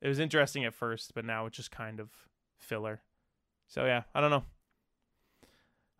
It 0.00 0.08
was 0.08 0.18
interesting 0.18 0.64
at 0.64 0.74
first, 0.74 1.12
but 1.14 1.24
now 1.24 1.46
it's 1.46 1.56
just 1.56 1.70
kind 1.70 2.00
of 2.00 2.10
filler. 2.58 3.02
So 3.66 3.84
yeah, 3.84 4.02
I 4.14 4.20
don't 4.20 4.30
know. 4.30 4.44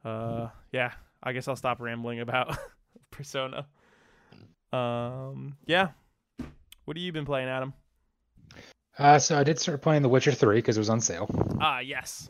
Uh, 0.05 0.49
yeah, 0.73 0.93
I 1.23 1.33
guess 1.33 1.49
I'll 1.49 1.57
stop 1.57 1.81
rambling 1.81 2.21
about 2.21 2.57
Persona. 3.11 3.67
Um, 4.73 5.57
yeah. 5.67 5.89
What 6.85 6.97
have 6.97 7.03
you 7.03 7.13
been 7.13 7.27
playing, 7.27 7.49
Adam? 7.49 7.73
Uh, 8.99 9.19
so 9.19 9.39
I 9.39 9.45
did 9.45 9.59
start 9.59 9.81
playing 9.83 10.03
The 10.03 10.09
Witcher 10.09 10.33
3 10.33 10.57
because 10.57 10.77
it 10.77 10.81
was 10.81 10.91
on 10.91 11.01
sale. 11.01 11.29
Ah, 11.61 11.81
yes. 11.81 12.29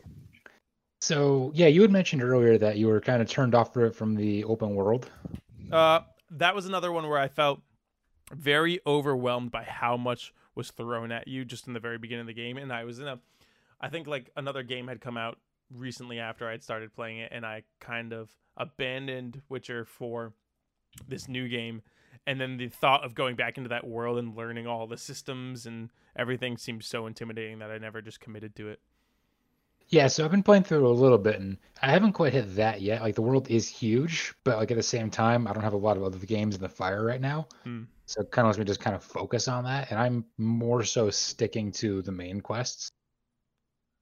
So 1.01 1.51
yeah, 1.55 1.67
you 1.67 1.81
had 1.81 1.91
mentioned 1.91 2.23
earlier 2.23 2.57
that 2.59 2.77
you 2.77 2.87
were 2.87 3.01
kind 3.01 3.21
of 3.21 3.29
turned 3.29 3.55
off 3.55 3.73
from 3.73 4.15
the 4.15 4.43
open 4.43 4.75
world. 4.75 5.09
Uh, 5.71 6.01
that 6.29 6.53
was 6.53 6.67
another 6.67 6.91
one 6.91 7.09
where 7.09 7.17
I 7.17 7.27
felt 7.27 7.59
very 8.31 8.79
overwhelmed 8.85 9.51
by 9.51 9.63
how 9.63 9.97
much 9.97 10.33
was 10.55 10.69
thrown 10.71 11.11
at 11.11 11.27
you 11.27 11.43
just 11.43 11.67
in 11.67 11.73
the 11.73 11.79
very 11.79 11.97
beginning 11.97 12.21
of 12.21 12.27
the 12.27 12.33
game, 12.33 12.57
and 12.57 12.71
I 12.71 12.83
was 12.83 12.99
in 12.99 13.07
a, 13.07 13.19
I 13.79 13.89
think 13.89 14.07
like 14.07 14.29
another 14.35 14.63
game 14.63 14.87
had 14.87 15.01
come 15.01 15.17
out 15.17 15.39
recently 15.75 16.19
after 16.19 16.47
I 16.47 16.51
had 16.51 16.63
started 16.63 16.93
playing 16.93 17.19
it, 17.19 17.31
and 17.31 17.45
I 17.45 17.63
kind 17.79 18.13
of 18.13 18.29
abandoned 18.57 19.41
Witcher 19.49 19.85
for 19.85 20.33
this 21.07 21.27
new 21.27 21.47
game, 21.47 21.81
and 22.27 22.39
then 22.39 22.57
the 22.57 22.69
thought 22.69 23.03
of 23.03 23.15
going 23.15 23.35
back 23.35 23.57
into 23.57 23.69
that 23.69 23.87
world 23.87 24.17
and 24.17 24.35
learning 24.35 24.67
all 24.67 24.87
the 24.87 24.97
systems 24.97 25.65
and 25.65 25.89
everything 26.15 26.57
seemed 26.57 26.83
so 26.83 27.07
intimidating 27.07 27.59
that 27.59 27.71
I 27.71 27.77
never 27.77 28.01
just 28.01 28.19
committed 28.19 28.55
to 28.57 28.69
it. 28.69 28.79
Yeah, 29.87 30.07
so 30.07 30.23
I've 30.23 30.31
been 30.31 30.43
playing 30.43 30.63
through 30.63 30.87
a 30.87 30.89
little 30.89 31.17
bit, 31.17 31.39
and 31.39 31.57
I 31.81 31.91
haven't 31.91 32.13
quite 32.13 32.31
hit 32.31 32.55
that 32.55 32.81
yet. 32.81 33.01
Like 33.01 33.15
the 33.15 33.21
world 33.21 33.49
is 33.49 33.67
huge, 33.67 34.33
but 34.45 34.57
like 34.57 34.71
at 34.71 34.77
the 34.77 34.83
same 34.83 35.09
time, 35.09 35.47
I 35.47 35.53
don't 35.53 35.63
have 35.63 35.73
a 35.73 35.77
lot 35.77 35.97
of 35.97 36.03
other 36.03 36.17
games 36.19 36.55
in 36.55 36.61
the 36.61 36.69
fire 36.69 37.03
right 37.03 37.19
now. 37.19 37.47
Hmm. 37.63 37.83
So 38.05 38.21
it 38.21 38.31
kind 38.31 38.45
of 38.45 38.49
lets 38.49 38.59
me 38.59 38.65
just 38.65 38.79
kind 38.79 38.95
of 38.95 39.03
focus 39.03 39.47
on 39.47 39.65
that, 39.65 39.91
and 39.91 39.99
I'm 39.99 40.25
more 40.37 40.83
so 40.83 41.09
sticking 41.09 41.71
to 41.73 42.01
the 42.01 42.11
main 42.11 42.39
quests 42.39 42.91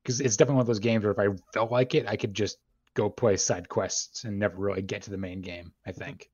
because 0.09 0.21
it's 0.21 0.37
definitely 0.37 0.55
one 0.55 0.61
of 0.61 0.67
those 0.67 0.79
games 0.79 1.03
where 1.03 1.11
if 1.11 1.19
I 1.19 1.27
felt 1.53 1.71
like 1.71 1.93
it, 1.93 2.07
I 2.07 2.15
could 2.15 2.33
just 2.33 2.57
go 2.95 3.11
play 3.11 3.37
side 3.37 3.69
quests 3.69 4.23
and 4.23 4.39
never 4.39 4.57
really 4.57 4.81
get 4.81 5.03
to 5.03 5.11
the 5.11 5.17
main 5.19 5.41
game. 5.41 5.71
I 5.85 5.91
mm-hmm. 5.91 5.99
think 5.99 6.31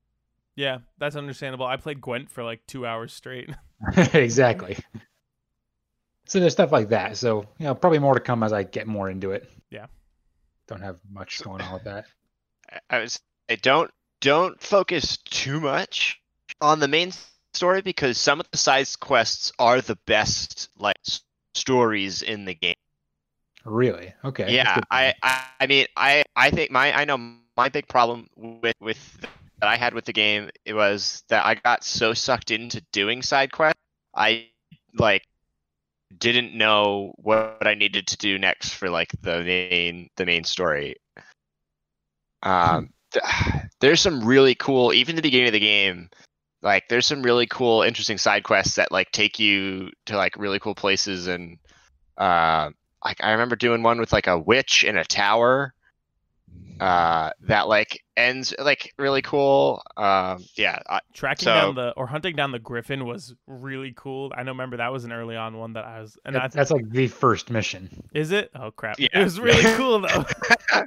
Yeah, 0.56 0.78
that's 0.98 1.18
understandable. 1.18 1.66
I 1.66 1.76
played 1.76 2.00
Gwent 2.00 2.32
for 2.32 2.42
like 2.42 2.66
two 2.68 2.86
hours 2.86 3.12
straight. 3.12 3.50
exactly. 4.14 4.78
So 6.28 6.40
there's 6.40 6.54
stuff 6.54 6.72
like 6.72 6.88
that. 6.90 7.18
So 7.18 7.44
you 7.60 7.66
know, 7.66 7.76
probably 7.76 8.00
more 8.00 8.14
to 8.14 8.22
come 8.22 8.44
as 8.44 8.54
I 8.54 8.64
get 8.64 8.88
more 8.88 9.10
into 9.10 9.32
it. 9.32 9.50
Yeah. 9.70 9.88
Don't 10.68 10.82
have 10.82 10.98
much 11.12 11.44
going 11.44 11.62
on 11.62 11.74
with 11.74 11.84
that. 11.84 12.06
I- 12.72 12.96
I 12.96 13.00
was 13.00 13.20
I 13.50 13.56
don't 13.56 13.92
don't 14.22 14.62
focus 14.62 15.18
too 15.18 15.60
much 15.60 16.22
on 16.62 16.80
the 16.80 16.88
main 16.88 17.12
story 17.54 17.82
because 17.82 18.18
some 18.18 18.40
of 18.40 18.50
the 18.52 18.58
side 18.58 18.88
quests 19.02 19.52
are 19.60 19.82
the 19.82 19.98
best 20.06 20.70
like 20.80 20.96
stories 21.54 22.22
in 22.22 22.46
the 22.46 22.56
game. 22.56 22.76
Really? 23.66 24.14
Okay. 24.24 24.54
yeah, 24.54 24.82
I. 24.92 25.14
I 25.22 25.46
I 25.60 25.68
mean 25.68 25.88
I 25.98 26.24
I 26.36 26.52
think 26.52 26.72
my 26.72 26.96
I 26.98 27.06
know 27.06 27.18
my 27.58 27.70
big 27.70 27.88
problem 27.88 28.28
with 28.36 28.76
with 28.80 29.18
that 29.60 29.68
I 29.68 29.78
had 29.78 29.94
with 29.94 30.06
the 30.06 30.14
game 30.14 30.50
it 30.66 30.74
was 30.74 31.24
that 31.30 31.46
I 31.46 31.56
got 31.56 31.84
so 31.84 32.14
sucked 32.14 32.52
into 32.52 32.82
doing 32.92 33.22
side 33.22 33.52
quests 33.52 33.80
I 34.16 34.50
like 34.98 35.24
didn't 36.18 36.54
know 36.54 37.14
what 37.18 37.66
I 37.66 37.74
needed 37.74 38.08
to 38.08 38.18
do 38.18 38.38
next 38.38 38.74
for 38.74 38.90
like 38.90 39.10
the 39.22 39.42
main 39.44 40.10
the 40.16 40.26
main 40.26 40.44
story. 40.44 40.96
Um, 42.44 42.94
th- 43.12 43.26
there's 43.80 44.02
some 44.02 44.24
really 44.24 44.56
cool 44.56 44.94
even 44.94 45.16
the 45.16 45.22
beginning 45.22 45.48
of 45.48 45.54
the 45.54 45.60
game. 45.60 46.10
Like 46.62 46.88
there's 46.90 47.06
some 47.06 47.22
really 47.22 47.48
cool, 47.48 47.82
interesting 47.82 48.18
side 48.18 48.44
quests 48.44 48.76
that 48.76 48.92
like 48.92 49.12
take 49.12 49.40
you 49.40 49.92
to 50.08 50.18
like 50.18 50.38
really 50.38 50.60
cool 50.60 50.76
places 50.76 51.28
and 51.28 51.58
uh, 52.18 52.70
like 53.06 53.24
I 53.24 53.32
remember 53.32 53.56
doing 53.56 53.84
one 53.84 54.00
with 54.00 54.12
like 54.12 54.28
a 54.28 54.38
witch 54.38 54.84
in 54.84 54.98
a 54.98 55.06
tower 55.06 55.74
uh 56.80 57.30
that 57.42 57.68
like 57.70 58.04
ends 58.18 58.54
like 58.60 58.94
really 58.98 59.22
cool 59.22 59.82
um 59.96 60.44
yeah 60.56 60.78
I, 60.90 61.00
Tracking 61.14 61.46
So- 61.46 61.54
down 61.54 61.76
the 61.76 61.92
or 61.92 62.06
hunting 62.08 62.36
down 62.36 62.52
the 62.52 62.60
griffin 62.60 63.06
was 63.06 63.34
really 63.48 63.94
cool. 63.96 64.34
I 64.36 64.44
know. 64.44 64.52
Remember 64.52 64.78
that 64.78 64.92
was 64.92 65.06
an 65.06 65.14
early 65.14 65.38
on 65.38 65.58
one 65.58 65.74
that 65.74 65.86
I 65.86 66.02
was. 66.02 66.18
And 66.26 66.36
I, 66.36 66.42
That- 66.42 66.52
that's 66.52 66.72
like 66.72 66.90
the 66.90 67.08
first 67.08 67.50
mission. 67.50 68.04
is 68.14 68.32
it? 68.32 68.52
Oh 68.56 68.72
crap! 68.72 69.00
Yeah. 69.00 69.08
It 69.14 69.24
was 69.24 69.40
really 69.40 69.64
cool 69.78 70.02
though. 70.02 70.26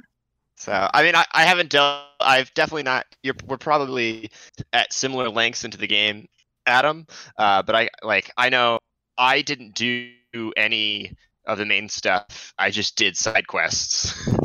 so 0.57 0.89
i 0.93 1.03
mean 1.03 1.15
i, 1.15 1.23
I 1.31 1.43
haven't 1.45 1.69
dealt 1.69 2.03
i've 2.19 2.53
definitely 2.53 2.83
not 2.83 3.05
you're 3.23 3.35
we're 3.47 3.55
probably 3.57 4.29
at 4.73 4.91
similar 4.91 5.29
lengths 5.29 5.63
into 5.63 5.77
the 5.77 5.87
game 5.87 6.27
adam 6.65 7.07
uh 7.37 7.63
but 7.63 7.75
i 7.77 7.89
like 8.03 8.29
i 8.35 8.49
know 8.49 8.79
i 9.17 9.41
didn't 9.41 9.73
do 9.73 10.11
any 10.57 11.15
of 11.45 11.57
the 11.57 11.65
main 11.65 11.89
stuff 11.89 12.53
i 12.57 12.69
just 12.69 12.95
did 12.95 13.17
side 13.17 13.47
quests. 13.47 14.13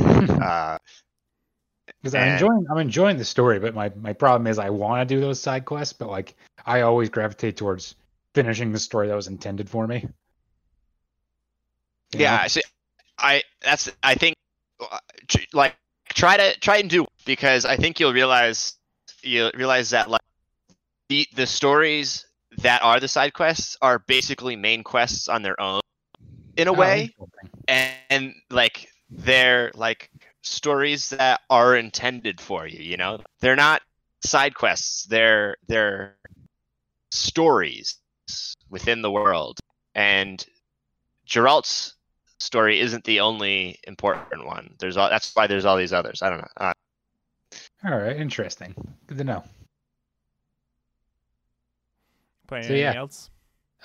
Uh 0.42 0.78
Because 2.02 2.14
I'm 2.14 2.32
enjoying 2.34 2.66
I'm 2.70 2.78
enjoying 2.78 3.16
the 3.18 3.24
story, 3.24 3.58
but 3.58 3.74
my 3.74 3.90
my 3.96 4.12
problem 4.12 4.46
is 4.46 4.58
I 4.58 4.70
want 4.70 5.06
to 5.06 5.14
do 5.14 5.20
those 5.20 5.40
side 5.40 5.64
quests, 5.64 5.92
but 5.92 6.08
like 6.08 6.34
I 6.64 6.80
always 6.82 7.08
gravitate 7.10 7.56
towards 7.56 7.94
finishing 8.34 8.72
the 8.72 8.78
story 8.78 9.08
that 9.08 9.14
was 9.14 9.28
intended 9.28 9.68
for 9.68 9.86
me. 9.86 10.08
You 12.12 12.20
yeah 12.20 12.46
so 12.46 12.60
i 13.18 13.42
that's 13.60 13.90
i 14.02 14.14
think 14.14 14.34
uh, 14.80 14.98
like 15.52 15.74
try 16.10 16.36
to 16.36 16.58
try 16.60 16.78
and 16.78 16.90
do 16.90 17.06
because 17.24 17.64
i 17.64 17.76
think 17.76 17.98
you'll 17.98 18.12
realize 18.12 18.74
you'll 19.22 19.50
realize 19.54 19.90
that 19.90 20.10
like 20.10 20.20
the 21.08 21.26
the 21.34 21.46
stories 21.46 22.26
that 22.58 22.82
are 22.82 23.00
the 23.00 23.08
side 23.08 23.32
quests 23.32 23.76
are 23.82 23.98
basically 23.98 24.56
main 24.56 24.82
quests 24.84 25.28
on 25.28 25.42
their 25.42 25.60
own 25.60 25.80
in 26.56 26.68
a 26.68 26.72
Oh, 26.72 26.74
way 26.74 27.14
and, 27.68 27.94
and 28.10 28.34
like 28.50 28.88
they're 29.10 29.70
like 29.74 30.10
stories 30.42 31.10
that 31.10 31.40
are 31.50 31.76
intended 31.76 32.40
for 32.40 32.66
you 32.66 32.82
you 32.82 32.96
know 32.96 33.18
they're 33.40 33.56
not 33.56 33.82
side 34.24 34.54
quests 34.54 35.04
they're 35.06 35.56
they're 35.68 36.16
stories 37.10 37.98
within 38.70 39.02
the 39.02 39.10
world 39.10 39.58
and 39.94 40.46
Geralt's 41.26 41.94
story 42.38 42.80
isn't 42.80 43.04
the 43.04 43.20
only 43.20 43.78
important 43.86 44.46
one 44.46 44.74
there's 44.78 44.96
all 44.96 45.08
that's 45.08 45.34
why 45.34 45.46
there's 45.46 45.64
all 45.64 45.76
these 45.76 45.92
others 45.92 46.22
i 46.22 46.28
don't 46.28 46.38
know 46.40 46.48
uh, 46.58 46.72
All 47.84 47.96
right, 47.98 48.16
interesting. 48.16 48.74
Good 49.06 49.18
to 49.18 49.24
know. 49.24 49.44
Playing 52.46 52.64
So, 52.64 52.72
anything 52.72 52.94
yeah. 52.94 52.94
else? 52.94 53.30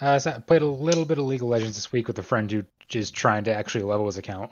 Uh, 0.02 0.18
so 0.20 0.32
I 0.32 0.40
played 0.40 0.62
a 0.62 0.66
little 0.68 1.06
bit 1.06 1.18
of 1.18 1.26
League 1.26 1.42
of 1.42 1.48
Legends 1.50 1.76
this 1.76 1.92
week 1.92 2.08
with 2.08 2.18
a 2.20 2.24
friend 2.24 2.50
who 2.52 2.64
is 2.94 3.12
trying 3.12 3.44
to 3.46 3.54
actually 3.54 3.84
level 3.84 4.06
his 4.06 4.18
account. 4.18 4.52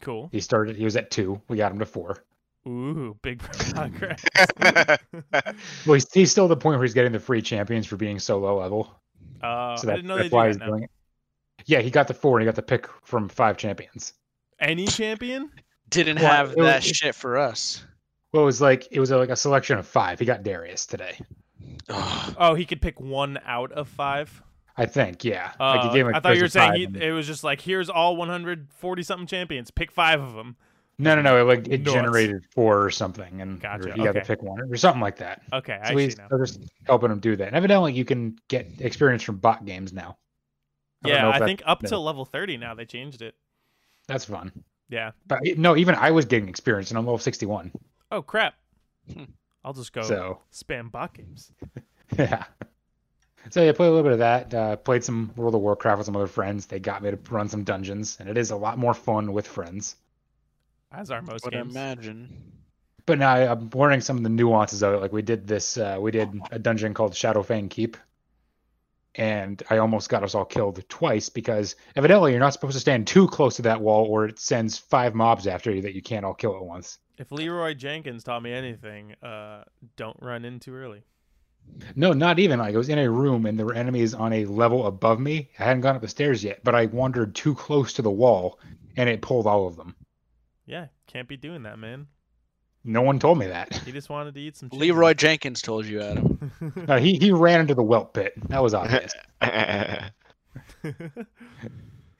Cool. 0.00 0.28
He 0.32 0.40
started. 0.40 0.76
He 0.76 0.84
was 0.84 0.96
at 0.96 1.10
two. 1.10 1.40
We 1.48 1.56
got 1.56 1.72
him 1.72 1.78
to 1.78 1.86
four. 1.86 2.22
Ooh, 2.66 3.16
big 3.22 3.38
progress. 3.74 4.24
Well, 5.86 5.94
he's, 5.94 6.12
he's 6.12 6.30
still 6.32 6.44
at 6.46 6.48
the 6.48 6.56
point 6.56 6.78
where 6.78 6.82
he's 6.84 6.94
getting 6.94 7.12
the 7.12 7.20
free 7.20 7.40
champions 7.42 7.86
for 7.86 7.96
being 7.96 8.18
so 8.18 8.38
low 8.38 8.58
level. 8.58 8.92
Uh, 9.42 9.76
so 9.76 9.86
I 9.88 9.90
that, 9.90 9.96
didn't 9.96 10.08
know 10.08 10.16
that's 10.16 10.30
why 10.32 10.44
do 10.44 10.48
he's 10.48 10.58
now. 10.58 10.66
doing 10.66 10.82
it. 10.84 10.90
Yeah, 11.64 11.80
he 11.80 11.90
got 11.90 12.08
the 12.08 12.14
four 12.14 12.38
and 12.38 12.42
he 12.42 12.46
got 12.46 12.56
the 12.56 12.62
pick 12.62 12.88
from 13.02 13.28
five 13.28 13.56
champions. 13.56 14.12
Any 14.60 14.86
champion? 14.86 15.50
Didn't 15.90 16.18
Well, 16.20 16.30
have 16.30 16.50
it 16.52 16.56
was- 16.58 16.66
that 16.66 16.82
shit 16.84 17.14
for 17.14 17.36
us. 17.38 17.84
Well, 18.32 18.42
it 18.42 18.46
was 18.46 18.60
like 18.60 18.88
it 18.90 19.00
was 19.00 19.10
like 19.10 19.30
a 19.30 19.36
selection 19.36 19.78
of 19.78 19.86
five. 19.86 20.18
He 20.18 20.24
got 20.26 20.42
Darius 20.42 20.84
today. 20.86 21.18
Oh, 21.88 22.54
he 22.56 22.64
could 22.66 22.82
pick 22.82 23.00
one 23.00 23.38
out 23.46 23.72
of 23.72 23.88
five. 23.88 24.42
I 24.76 24.86
think, 24.86 25.24
yeah. 25.24 25.52
Uh, 25.58 25.76
like 25.76 25.80
he 25.82 25.88
gave 25.96 26.06
him 26.06 26.14
a 26.14 26.18
I 26.18 26.20
thought 26.20 26.36
you 26.36 26.42
were 26.42 26.48
saying 26.48 26.74
he, 26.74 27.04
it 27.06 27.12
was 27.12 27.26
just 27.26 27.42
like 27.42 27.60
here's 27.60 27.88
all 27.88 28.16
140 28.16 29.02
something 29.02 29.26
champions. 29.26 29.70
Pick 29.70 29.90
five 29.90 30.20
of 30.20 30.34
them. 30.34 30.56
No, 30.98 31.14
no, 31.14 31.22
no. 31.22 31.38
It, 31.38 31.44
like 31.44 31.68
it 31.68 31.84
generated 31.84 32.44
four 32.50 32.82
or 32.84 32.90
something, 32.90 33.42
and 33.42 33.60
Gotcha, 33.60 33.90
or 33.90 33.92
he 33.92 34.02
had 34.02 34.14
to 34.14 34.22
pick 34.22 34.42
one 34.42 34.60
or 34.72 34.76
something 34.76 35.00
like 35.00 35.16
that. 35.18 35.42
Okay, 35.52 35.78
I 35.82 35.92
So 35.92 35.98
see 35.98 36.14
now. 36.16 36.28
they're 36.28 36.44
just 36.44 36.60
helping 36.86 37.10
him 37.10 37.20
do 37.20 37.36
that. 37.36 37.48
And 37.48 37.56
evidently, 37.56 37.92
you 37.92 38.04
can 38.04 38.38
get 38.48 38.80
experience 38.80 39.22
from 39.22 39.36
bot 39.36 39.64
games 39.66 39.92
now. 39.92 40.16
I 41.04 41.08
Yeah, 41.08 41.28
I 41.28 41.38
think 41.40 41.62
up 41.66 41.82
to 41.82 41.98
level 41.98 42.24
30 42.24 42.56
now 42.56 42.74
they 42.74 42.86
changed 42.86 43.20
it. 43.20 43.34
That's 44.08 44.24
fun. 44.24 44.52
Yeah. 44.88 45.12
But 45.26 45.40
no, 45.56 45.76
even 45.76 45.94
I 45.94 46.12
was 46.12 46.24
getting 46.24 46.48
experience, 46.48 46.90
and 46.90 46.98
I'm 46.98 47.04
level 47.04 47.18
61. 47.18 47.72
Oh 48.10 48.22
crap. 48.22 48.54
Hmm. 49.12 49.24
I'll 49.64 49.72
just 49.72 49.92
go 49.92 50.02
So 50.02 50.40
spam 50.52 50.90
bot 50.90 51.14
games. 51.14 51.52
yeah. 52.18 52.44
So 53.50 53.62
yeah, 53.62 53.72
played 53.72 53.88
a 53.88 53.90
little 53.90 54.02
bit 54.02 54.12
of 54.12 54.18
that. 54.18 54.54
Uh, 54.54 54.76
played 54.76 55.04
some 55.04 55.32
World 55.36 55.54
of 55.54 55.60
Warcraft 55.60 55.98
with 55.98 56.06
some 56.06 56.16
other 56.16 56.26
friends. 56.26 56.66
They 56.66 56.78
got 56.80 57.02
me 57.02 57.10
to 57.10 57.18
run 57.30 57.48
some 57.48 57.64
dungeons, 57.64 58.16
and 58.20 58.28
it 58.28 58.36
is 58.36 58.50
a 58.50 58.56
lot 58.56 58.78
more 58.78 58.94
fun 58.94 59.32
with 59.32 59.46
friends. 59.46 59.96
As 60.92 61.10
are 61.10 61.22
most 61.22 61.44
Would 61.44 61.52
games. 61.54 61.74
imagine. 61.74 62.52
But 63.06 63.18
now 63.18 63.32
I- 63.32 63.50
I'm 63.50 63.70
learning 63.74 64.00
some 64.00 64.16
of 64.16 64.22
the 64.22 64.28
nuances 64.28 64.82
of 64.82 64.94
it. 64.94 65.00
Like 65.00 65.12
we 65.12 65.22
did 65.22 65.46
this, 65.46 65.76
uh, 65.78 65.98
we 66.00 66.10
did 66.10 66.40
a 66.50 66.58
dungeon 66.58 66.92
called 66.94 67.12
Shadowfang 67.12 67.70
Keep, 67.70 67.96
and 69.14 69.62
I 69.70 69.78
almost 69.78 70.08
got 70.08 70.22
us 70.24 70.34
all 70.34 70.44
killed 70.44 70.82
twice 70.88 71.28
because 71.28 71.76
evidently 71.94 72.32
you're 72.32 72.40
not 72.40 72.52
supposed 72.52 72.74
to 72.74 72.80
stand 72.80 73.06
too 73.06 73.28
close 73.28 73.56
to 73.56 73.62
that 73.62 73.80
wall, 73.80 74.06
or 74.06 74.26
it 74.26 74.38
sends 74.38 74.76
five 74.76 75.14
mobs 75.14 75.46
after 75.46 75.70
you 75.70 75.82
that 75.82 75.94
you 75.94 76.02
can't 76.02 76.24
all 76.24 76.34
kill 76.34 76.56
at 76.56 76.64
once. 76.64 76.98
If 77.18 77.32
Leroy 77.32 77.74
Jenkins 77.74 78.24
taught 78.24 78.42
me 78.42 78.52
anything, 78.52 79.14
uh, 79.22 79.64
don't 79.96 80.18
run 80.20 80.44
in 80.44 80.60
too 80.60 80.74
early. 80.74 81.02
No, 81.94 82.12
not 82.12 82.38
even. 82.38 82.58
Like 82.58 82.74
I 82.74 82.78
was 82.78 82.88
in 82.88 82.98
a 82.98 83.10
room 83.10 83.46
and 83.46 83.58
there 83.58 83.66
were 83.66 83.74
enemies 83.74 84.14
on 84.14 84.32
a 84.32 84.44
level 84.46 84.86
above 84.86 85.20
me. 85.20 85.50
I 85.58 85.64
hadn't 85.64 85.82
gone 85.82 85.96
up 85.96 86.02
the 86.02 86.08
stairs 86.08 86.42
yet, 86.42 86.60
but 86.64 86.74
I 86.74 86.86
wandered 86.86 87.34
too 87.34 87.54
close 87.54 87.92
to 87.94 88.02
the 88.02 88.10
wall, 88.10 88.58
and 88.96 89.08
it 89.08 89.22
pulled 89.22 89.46
all 89.46 89.66
of 89.66 89.76
them. 89.76 89.94
Yeah, 90.66 90.86
can't 91.06 91.28
be 91.28 91.36
doing 91.36 91.62
that, 91.62 91.78
man. 91.78 92.08
No 92.84 93.02
one 93.02 93.18
told 93.18 93.38
me 93.38 93.46
that. 93.46 93.74
He 93.84 93.90
just 93.92 94.08
wanted 94.08 94.34
to 94.34 94.40
eat 94.40 94.56
some. 94.56 94.70
chicken. 94.70 94.80
Leroy 94.80 95.14
Jenkins 95.14 95.60
told 95.60 95.86
you, 95.86 96.00
Adam. 96.00 96.52
No, 96.88 96.96
he 96.98 97.16
he 97.16 97.32
ran 97.32 97.60
into 97.60 97.74
the 97.74 97.82
whelp 97.82 98.14
pit. 98.14 98.32
That 98.48 98.62
was 98.62 98.74
obvious. 98.74 99.12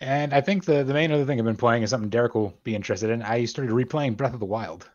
and 0.01 0.34
I 0.34 0.40
think 0.40 0.64
the 0.64 0.82
the 0.82 0.92
main 0.92 1.12
other 1.12 1.24
thing 1.24 1.38
I've 1.38 1.44
been 1.44 1.57
playing 1.57 1.82
is 1.84 1.90
something 1.90 2.11
Derek 2.11 2.34
will 2.34 2.59
be 2.64 2.74
interested 2.74 3.11
in. 3.11 3.22
I 3.22 3.44
started 3.44 3.72
replaying 3.72 4.16
Breath 4.16 4.34
of 4.34 4.40
the 4.40 4.47
Wild, 4.47 4.90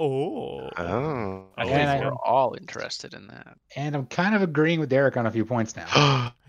oh. 0.00 0.68
oh 0.76 1.46
I 1.56 1.62
And 1.62 1.70
think 1.70 1.88
I- 1.88 2.00
we're 2.04 2.14
all 2.24 2.54
interested 2.58 3.14
in 3.14 3.26
that. 3.28 3.56
and 3.76 3.94
I'm 3.94 4.06
kind 4.06 4.34
of 4.34 4.42
agreeing 4.42 4.80
with 4.80 4.88
Derek 4.88 5.16
on 5.16 5.26
a 5.26 5.30
few 5.30 5.44
points 5.44 5.76
now. 5.76 6.32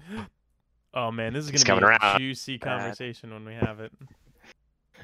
Oh 0.94 1.10
man, 1.10 1.32
this 1.32 1.46
is 1.50 1.52
gonna 1.64 1.80
be 1.80 1.84
coming 1.84 1.84
a 1.86 1.88
around. 2.06 2.20
juicy 2.20 2.58
conversation 2.60 3.32
when 3.32 3.46
we 3.46 3.54
have 3.54 3.80
it. 3.80 3.94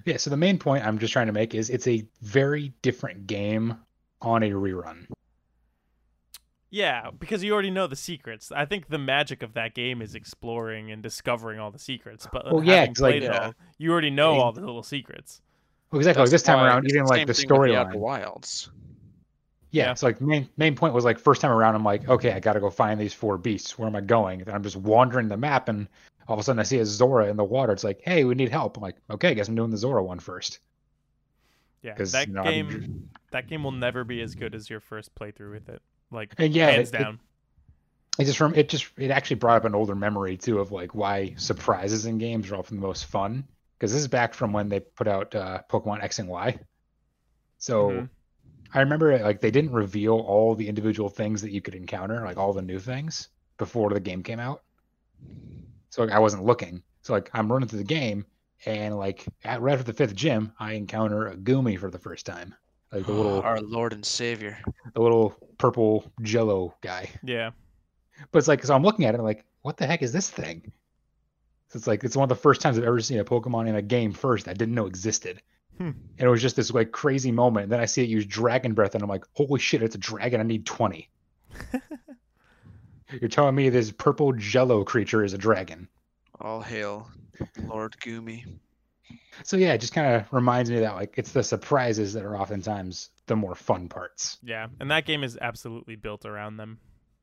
yeah. 0.04 0.18
So 0.18 0.30
the 0.30 0.36
main 0.36 0.60
point 0.60 0.86
I'm 0.86 1.00
just 1.00 1.14
trying 1.14 1.28
to 1.28 1.32
make 1.34 1.56
is 1.56 1.70
it's 1.70 1.88
a 1.88 2.06
very 2.22 2.74
different 2.82 3.26
game 3.26 3.78
on 4.22 4.43
a 4.43 4.50
rerun. 4.50 5.08
Yeah, 6.70 7.10
because 7.18 7.41
you 7.43 7.54
already 7.54 7.70
know 7.72 7.88
the 7.88 7.95
secrets. 7.95 8.52
I 8.52 8.66
think 8.66 8.89
the 8.89 8.98
magic 8.98 9.41
of 9.41 9.54
that 9.54 9.74
game 9.74 10.02
is 10.02 10.14
exploring 10.14 10.91
and 10.91 11.02
discovering 11.02 11.58
all 11.60 11.72
the 11.72 11.80
secrets. 11.80 12.28
But 12.34 12.52
Well, 12.52 12.62
yeah, 12.64 12.82
having 12.82 12.93
'cause, 12.95 13.02
like- 13.02 13.12
played 13.14 13.24
it 13.24 13.32
Yeah. 13.34 13.52
you 13.78 13.91
already 13.93 14.10
know 14.10 14.36
Yeah. 14.36 14.41
all 14.41 14.52
the 14.52 14.60
little 14.60 14.84
secrets. 14.84 15.41
Well, 15.91 15.99
exactly. 15.99 16.23
Like 16.23 16.31
this 16.31 16.43
time 16.43 16.59
around, 16.59 16.85
even 16.89 17.05
like 17.05 17.19
same 17.19 17.27
the 17.27 17.33
thing 17.33 17.49
with 17.49 17.69
the 17.69 17.73
storyline. 17.73 17.95
Wilds. 17.95 18.69
Yeah, 19.71 19.85
Yeah. 19.85 19.91
it's 19.91 20.03
like 20.03 20.19
main 20.21 20.49
main 20.57 20.75
point 20.75 20.93
was 20.93 21.05
like 21.05 21.17
first 21.19 21.41
time 21.41 21.51
around 21.51 21.75
I'm 21.75 21.83
like, 21.83 22.07
okay, 22.09 22.31
I 22.31 22.39
gotta 22.39 22.59
go 22.59 22.69
find 22.69 22.99
these 22.99 23.13
four 23.13 23.38
beasts. 23.38 23.77
Where 23.77 23.88
am 23.88 23.95
I 23.95 24.01
going? 24.01 24.41
And 24.41 24.49
I'm 24.49 24.63
just 24.63 24.75
wandering 24.75 25.27
the 25.27 25.38
map 25.38 25.69
and 25.69 25.88
all 26.27 26.33
of 26.33 26.39
a 26.39 26.43
sudden 26.43 26.59
I 26.59 26.63
see 26.63 26.79
a 26.79 26.85
Zora 26.85 27.27
in 27.27 27.38
the 27.38 27.43
water. 27.43 27.71
It's 27.73 27.83
like, 27.83 28.01
hey, 28.03 28.23
we 28.25 28.35
need 28.35 28.49
help. 28.49 28.77
I'm 28.77 28.83
like, 28.83 28.95
okay, 29.09 29.29
I 29.29 29.33
guess 29.33 29.47
I'm 29.47 29.55
doing 29.55 29.69
the 29.71 29.77
Zora 29.77 30.03
one 30.03 30.19
first. 30.19 30.59
Yeah, 31.83 31.93
that 31.95 32.27
you 32.27 32.33
know, 32.33 32.41
I've 32.41 32.67
been 32.67 32.79
game, 32.81 33.09
that 33.31 33.47
game 33.47 33.63
will 33.63 33.71
never 33.71 34.03
be 34.03 34.21
as 34.21 34.35
good 34.35 34.55
as 34.55 34.69
your 34.69 34.79
first 34.79 35.13
playthrough 35.15 35.51
with 35.53 35.69
it. 35.69 35.81
Like 36.11 36.33
And 36.38 36.53
yeah, 36.53 36.71
hands 36.71 36.89
it- 36.89 36.95
it- 36.95 36.97
down. 37.03 37.19
It 38.19 38.25
just 38.25 38.38
from 38.39 38.55
it 38.55 38.67
just 38.67 38.88
it 38.97 39.11
actually 39.11 39.35
brought 39.35 39.57
up 39.57 39.65
an 39.65 39.75
older 39.75 39.93
memory 39.95 40.38
too 40.38 40.59
of 40.59 40.71
like 40.71 40.95
why 40.95 41.35
surprises 41.38 42.07
in 42.07 42.17
games 42.17 42.49
are 42.51 42.55
often 42.55 42.77
the 42.81 42.88
most 42.88 43.05
fun. 43.05 43.43
Because 43.78 43.91
this 43.93 44.01
is 44.01 44.07
back 44.07 44.34
from 44.34 44.53
when 44.53 44.69
they 44.69 44.80
put 44.80 45.07
out 45.07 45.34
uh, 45.36 45.61
Pokemon 45.69 46.01
X 46.03 46.19
and 46.19 46.28
Y. 46.30 46.59
So 47.59 47.89
Mhm. 47.91 48.09
I 48.73 48.80
remember 48.80 49.17
like 49.19 49.39
they 49.41 49.51
didn't 49.51 49.71
reveal 49.71 50.13
all 50.19 50.55
the 50.55 50.67
individual 50.67 51.09
things 51.09 51.41
that 51.41 51.51
you 51.51 51.61
could 51.61 51.75
encounter, 51.75 52.23
like 52.25 52.38
all 52.38 52.53
the 52.53 52.61
new 52.61 52.80
things, 52.80 53.30
before 53.57 53.89
the 53.91 53.99
game 53.99 54.23
came 54.23 54.39
out. 54.39 54.63
So 55.89 56.03
like, 56.03 56.11
I 56.11 56.19
wasn't 56.19 56.43
looking. 56.45 56.84
So 57.01 57.13
like 57.13 57.30
I'm 57.34 57.51
running 57.51 57.69
through 57.69 57.80
the 57.80 57.86
game, 57.86 58.25
and 58.65 58.97
like 58.97 59.25
at, 59.45 59.61
right 59.61 59.73
after 59.73 59.86
the 59.86 59.93
fifth 59.93 60.15
gym, 60.15 60.51
I 60.59 60.73
encounter 60.73 61.28
a 61.28 61.38
Goomy 61.38 61.80
for 61.80 61.89
the 61.89 61.99
first 61.99 62.25
time, 62.25 62.53
like 62.91 63.05
the 63.05 63.13
little 63.13 63.41
Our 63.41 63.61
Lord 63.61 63.93
and 63.93 64.05
Savior. 64.05 64.57
the 64.93 65.01
little 65.01 65.36
purple 65.57 66.11
Jello 66.21 66.75
guy. 66.82 67.09
Yeah. 67.23 67.51
But 68.32 68.39
it's 68.39 68.47
like 68.47 68.63
so 68.63 68.75
I'm 68.75 68.84
looking 68.84 69.05
at 69.05 69.13
it, 69.15 69.19
I'm 69.19 69.23
like, 69.23 69.45
what 69.61 69.78
the 69.78 69.86
heck 69.88 70.01
is 70.01 70.11
this 70.11 70.30
thing? 70.30 70.71
So 71.70 71.78
it's 71.78 71.88
like 71.88 72.03
it's 72.03 72.15
one 72.15 72.24
of 72.24 72.30
the 72.30 72.36
first 72.36 72.61
times 72.61 72.78
I've 72.78 72.86
ever 72.86 72.99
seen 73.01 73.20
a 73.20 73.26
Pokemon 73.26 73.68
in 73.68 73.76
a 73.76 73.82
game 73.82 74.13
first 74.13 74.45
that 74.45 74.51
I 74.51 74.53
didn't 74.53 74.76
know 74.76 74.86
existed. 74.86 75.41
Hmm. 75.78 75.91
And 76.18 76.28
it 76.28 76.30
was 76.30 76.41
just 76.41 76.55
this 76.55 76.72
like 76.72 76.91
crazy 76.91 77.32
moment. 77.32 77.65
And 77.65 77.72
then 77.72 77.80
I 77.80 77.86
see 77.86 78.03
it 78.03 78.09
use 78.09 78.26
Dragon 78.26 78.74
Breath, 78.74 78.95
and 78.95 79.03
I'm 79.03 79.09
like, 79.09 79.26
holy 79.34 79.59
shit, 79.59 79.84
it's 79.84 79.95
a 79.95 79.99
dragon. 79.99 80.39
I 80.39 80.43
need 80.43 80.65
20. 80.65 81.09
You're 83.22 83.30
telling 83.30 83.55
me 83.55 83.70
this 83.70 83.91
purple 83.91 84.34
Jello 84.34 84.84
creature 84.84 85.24
is 85.24 85.34
a 85.34 85.38
dragon? 85.38 85.88
All 86.41 86.61
hail, 86.61 87.09
Lord 87.65 87.95
Goomy. 88.03 88.45
So 89.43 89.55
yeah, 89.57 89.74
it 89.74 89.82
just 89.82 89.93
kind 89.93 90.15
of 90.15 90.32
reminds 90.34 90.70
me 90.70 90.80
that 90.80 90.95
like 90.95 91.13
it's 91.18 91.32
the 91.32 91.43
surprises 91.43 92.13
that 92.13 92.26
are 92.26 92.38
oftentimes 92.38 93.09
the 93.28 93.36
more 93.36 93.55
fun 93.55 93.88
parts. 93.88 94.38
Yeah. 94.43 94.68
And 94.80 94.91
that 94.91 95.05
game 95.05 95.24
is 95.24 95.38
absolutely 95.39 95.95
built 95.95 96.26
around 96.26 96.57
them. 96.57 96.80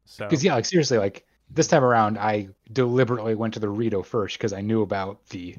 So 0.07 0.25
Because 0.25 0.45
yeah, 0.45 0.55
like 0.55 0.65
seriously, 0.65 0.99
like 0.99 1.27
this 1.51 1.67
time 1.67 1.85
around, 1.85 2.19
I 2.19 2.49
deliberately 2.73 3.35
went 3.35 3.55
to 3.55 3.61
the 3.61 3.69
Rito 3.69 4.03
first 4.03 4.37
because 4.39 4.53
I 4.53 4.61
knew 4.61 4.83
about 4.83 5.27
the 5.29 5.57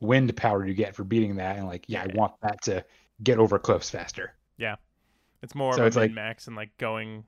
wind 0.00 0.34
power 0.36 0.66
you 0.66 0.74
get 0.74 0.94
for 0.94 1.04
beating 1.04 1.36
that, 1.36 1.56
and 1.56 1.66
like 1.66 1.84
yeah, 1.88 2.02
I 2.02 2.06
want 2.14 2.34
that 2.42 2.62
to 2.62 2.84
get 3.22 3.38
over 3.38 3.58
cliffs 3.58 3.90
faster. 3.90 4.34
Yeah, 4.56 4.76
it's 5.42 5.54
more 5.54 5.74
So 5.74 5.82
of 5.82 5.86
it's 5.88 5.96
a 5.96 6.00
like- 6.00 6.12
max 6.12 6.46
and 6.46 6.56
like 6.56 6.76
going 6.78 7.24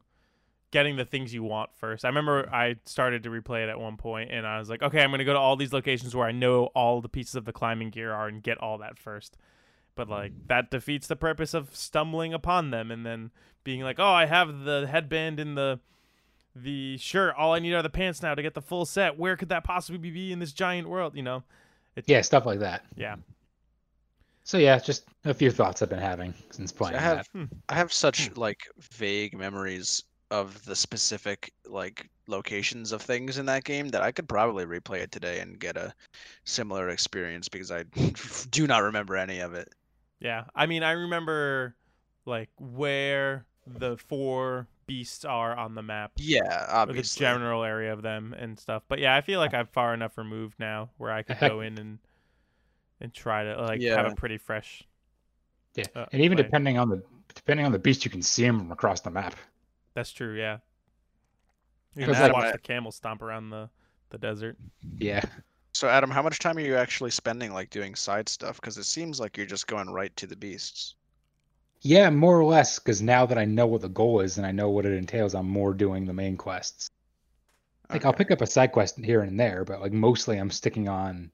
getting 0.70 0.96
the 0.96 1.04
things 1.04 1.34
you 1.34 1.42
want 1.42 1.70
first. 1.74 2.02
I 2.02 2.08
remember 2.08 2.48
I 2.50 2.76
started 2.86 3.24
to 3.24 3.28
replay 3.28 3.62
it 3.62 3.68
at 3.68 3.78
one 3.78 3.98
point 3.98 4.30
and 4.32 4.46
I 4.46 4.58
was 4.58 4.70
like, 4.70 4.82
okay, 4.82 5.02
I'm 5.02 5.10
gonna 5.10 5.22
go 5.24 5.34
to 5.34 5.38
all 5.38 5.54
these 5.54 5.72
locations 5.74 6.16
where 6.16 6.26
I 6.26 6.32
know 6.32 6.64
all 6.74 7.02
the 7.02 7.10
pieces 7.10 7.34
of 7.34 7.44
the 7.44 7.52
climbing 7.52 7.90
gear 7.90 8.10
are 8.10 8.26
and 8.26 8.42
get 8.42 8.56
all 8.56 8.78
that 8.78 8.98
first. 8.98 9.36
But 9.96 10.08
like 10.08 10.32
that 10.48 10.70
defeats 10.70 11.06
the 11.08 11.16
purpose 11.16 11.52
of 11.52 11.76
stumbling 11.76 12.32
upon 12.32 12.70
them 12.70 12.90
and 12.90 13.04
then 13.04 13.32
being 13.64 13.82
like, 13.82 13.98
oh, 13.98 14.12
I 14.12 14.24
have 14.24 14.60
the 14.60 14.86
headband 14.90 15.38
in 15.38 15.56
the 15.56 15.78
the 16.54 16.96
shirt. 16.98 17.34
All 17.36 17.52
I 17.52 17.58
need 17.58 17.72
are 17.72 17.82
the 17.82 17.90
pants 17.90 18.22
now 18.22 18.34
to 18.34 18.42
get 18.42 18.54
the 18.54 18.62
full 18.62 18.84
set. 18.84 19.18
Where 19.18 19.36
could 19.36 19.48
that 19.50 19.64
possibly 19.64 20.10
be 20.10 20.32
in 20.32 20.38
this 20.38 20.52
giant 20.52 20.88
world? 20.88 21.16
You 21.16 21.22
know? 21.22 21.42
Yeah, 22.06 22.20
stuff 22.22 22.46
like 22.46 22.60
that. 22.60 22.84
Yeah. 22.96 23.16
So 24.44 24.58
yeah, 24.58 24.78
just 24.78 25.04
a 25.24 25.34
few 25.34 25.50
thoughts 25.50 25.82
I've 25.82 25.90
been 25.90 25.98
having 25.98 26.34
since 26.50 26.72
playing 26.72 26.96
I 26.96 27.00
have 27.00 27.16
that. 27.18 27.26
Hmm. 27.32 27.44
I 27.68 27.74
have 27.74 27.92
such 27.92 28.36
like 28.36 28.68
vague 28.80 29.36
memories 29.36 30.02
of 30.30 30.64
the 30.64 30.74
specific 30.74 31.52
like 31.66 32.08
locations 32.26 32.90
of 32.92 33.02
things 33.02 33.38
in 33.38 33.46
that 33.46 33.64
game 33.64 33.88
that 33.88 34.02
I 34.02 34.10
could 34.10 34.28
probably 34.28 34.64
replay 34.64 35.00
it 35.00 35.12
today 35.12 35.40
and 35.40 35.58
get 35.58 35.76
a 35.76 35.94
similar 36.44 36.88
experience 36.88 37.48
because 37.48 37.70
I 37.70 37.82
do 38.50 38.66
not 38.66 38.82
remember 38.82 39.16
any 39.16 39.40
of 39.40 39.54
it. 39.54 39.72
Yeah, 40.18 40.44
I 40.54 40.66
mean, 40.66 40.82
I 40.82 40.92
remember 40.92 41.76
like 42.26 42.48
where 42.58 43.44
the 43.66 43.96
four 43.96 44.66
beasts 44.86 45.24
are 45.24 45.56
on 45.56 45.74
the 45.74 45.82
map, 45.82 46.12
Yeah, 46.16 46.82
or 46.88 46.92
the 46.92 47.02
general 47.02 47.64
area 47.64 47.92
of 47.92 48.02
them 48.02 48.34
and 48.38 48.58
stuff. 48.58 48.82
But 48.88 48.98
yeah, 48.98 49.14
I 49.16 49.20
feel 49.20 49.40
like 49.40 49.54
I'm 49.54 49.66
far 49.68 49.94
enough 49.94 50.18
removed 50.18 50.54
now 50.58 50.90
where 50.98 51.12
I 51.12 51.22
could 51.22 51.38
go 51.40 51.60
in 51.60 51.78
and 51.78 51.98
and 53.00 53.12
try 53.14 53.44
to 53.44 53.60
like 53.60 53.80
have 53.82 54.12
a 54.12 54.14
pretty 54.14 54.38
fresh. 54.38 54.84
Yeah, 55.74 55.84
uh, 55.94 56.06
and 56.12 56.22
even 56.22 56.36
play. 56.36 56.44
depending 56.44 56.78
on 56.78 56.88
the 56.88 57.02
depending 57.34 57.64
on 57.66 57.72
the 57.72 57.78
beast, 57.78 58.04
you 58.04 58.10
can 58.10 58.22
see 58.22 58.42
them 58.44 58.58
from 58.58 58.72
across 58.72 59.00
the 59.00 59.10
map. 59.10 59.34
That's 59.94 60.10
true. 60.12 60.36
Yeah. 60.38 60.58
You 61.94 62.04
And 62.04 62.12
can 62.12 62.14
just 62.14 62.32
watch 62.32 62.44
I- 62.46 62.52
the 62.52 62.58
camel 62.58 62.92
stomp 62.92 63.22
around 63.22 63.50
the 63.50 63.68
the 64.10 64.18
desert. 64.18 64.58
Yeah, 64.98 65.22
So 65.72 65.88
Adam, 65.88 66.10
how 66.10 66.20
much 66.22 66.38
time 66.38 66.58
are 66.58 66.60
you 66.60 66.76
actually 66.76 67.10
spending 67.10 67.52
like 67.52 67.70
doing 67.70 67.94
side 67.94 68.28
stuff? 68.28 68.60
Because 68.60 68.76
it 68.76 68.84
seems 68.84 69.18
like 69.18 69.36
you're 69.38 69.46
just 69.46 69.66
going 69.66 69.88
right 69.90 70.14
to 70.16 70.26
the 70.26 70.36
beasts. 70.36 70.94
Yeah, 71.82 72.08
more 72.10 72.38
or 72.38 72.44
less. 72.44 72.78
Because 72.78 73.02
now 73.02 73.26
that 73.26 73.38
I 73.38 73.44
know 73.44 73.66
what 73.66 73.82
the 73.82 73.88
goal 73.88 74.20
is 74.20 74.38
and 74.38 74.46
I 74.46 74.52
know 74.52 74.70
what 74.70 74.86
it 74.86 74.94
entails, 74.94 75.34
I'm 75.34 75.48
more 75.48 75.74
doing 75.74 76.06
the 76.06 76.12
main 76.12 76.36
quests. 76.36 76.88
Like 77.90 78.06
I'll 78.06 78.12
pick 78.12 78.30
up 78.30 78.40
a 78.40 78.46
side 78.46 78.72
quest 78.72 78.98
here 78.98 79.20
and 79.20 79.38
there, 79.38 79.64
but 79.64 79.82
like 79.82 79.92
mostly 79.92 80.38
I'm 80.38 80.50
sticking 80.50 80.88
on 80.88 81.30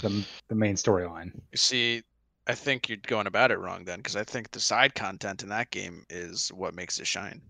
the 0.00 0.24
the 0.48 0.54
main 0.54 0.76
storyline. 0.76 1.32
See, 1.54 2.02
I 2.46 2.54
think 2.54 2.88
you're 2.88 2.98
going 2.98 3.26
about 3.26 3.50
it 3.50 3.58
wrong 3.58 3.84
then, 3.84 3.98
because 3.98 4.16
I 4.16 4.24
think 4.24 4.50
the 4.50 4.60
side 4.60 4.94
content 4.94 5.42
in 5.42 5.48
that 5.48 5.70
game 5.70 6.04
is 6.08 6.52
what 6.52 6.74
makes 6.74 7.00
it 7.00 7.06
shine. 7.06 7.40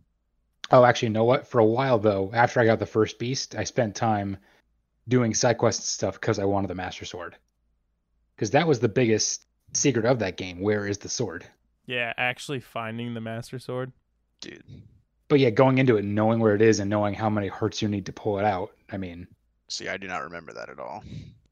Oh, 0.71 0.85
actually, 0.85 1.09
you 1.09 1.15
know 1.15 1.25
what? 1.25 1.47
For 1.47 1.59
a 1.59 1.65
while 1.65 1.99
though, 1.99 2.31
after 2.33 2.61
I 2.61 2.65
got 2.65 2.79
the 2.79 2.87
first 2.87 3.19
beast, 3.19 3.57
I 3.57 3.65
spent 3.65 3.95
time 3.95 4.39
doing 5.09 5.35
side 5.35 5.59
quest 5.59 5.89
stuff 5.89 6.21
because 6.21 6.39
I 6.39 6.45
wanted 6.45 6.69
the 6.69 6.75
Master 6.75 7.05
Sword. 7.05 7.37
Because 8.37 8.53
that 8.53 8.67
was 8.67 8.81
the 8.81 8.89
biggest 8.89 9.45
secret 9.75 10.07
of 10.07 10.21
that 10.21 10.37
game. 10.37 10.61
Where 10.61 10.87
is 10.87 10.99
the 10.99 11.09
sword? 11.09 11.45
Yeah, 11.87 12.13
actually 12.17 12.61
finding 12.61 13.15
the 13.15 13.21
master 13.21 13.59
sword. 13.59 13.93
Dude. 14.41 14.65
But 15.29 15.41
yeah, 15.41 15.51
going 15.51 15.79
into 15.79 15.97
it, 15.97 16.05
and 16.05 16.15
knowing 16.15 16.41
where 16.41 16.55
it 16.55 16.63
is 16.63 16.81
and 16.81 16.91
knowing 16.91 17.15
how 17.15 17.31
many 17.31 17.49
hearts 17.49 17.83
you 17.83 17.89
need 17.89 18.07
to 18.07 18.13
pull 18.13 18.39
it 18.39 18.45
out. 18.45 18.71
I 18.91 18.97
mean, 18.97 19.27
See, 19.69 19.89
I 19.89 19.97
do 19.97 20.09
not 20.09 20.25
remember 20.25 20.53
that 20.53 20.69
at 20.69 20.81
all. 20.81 21.05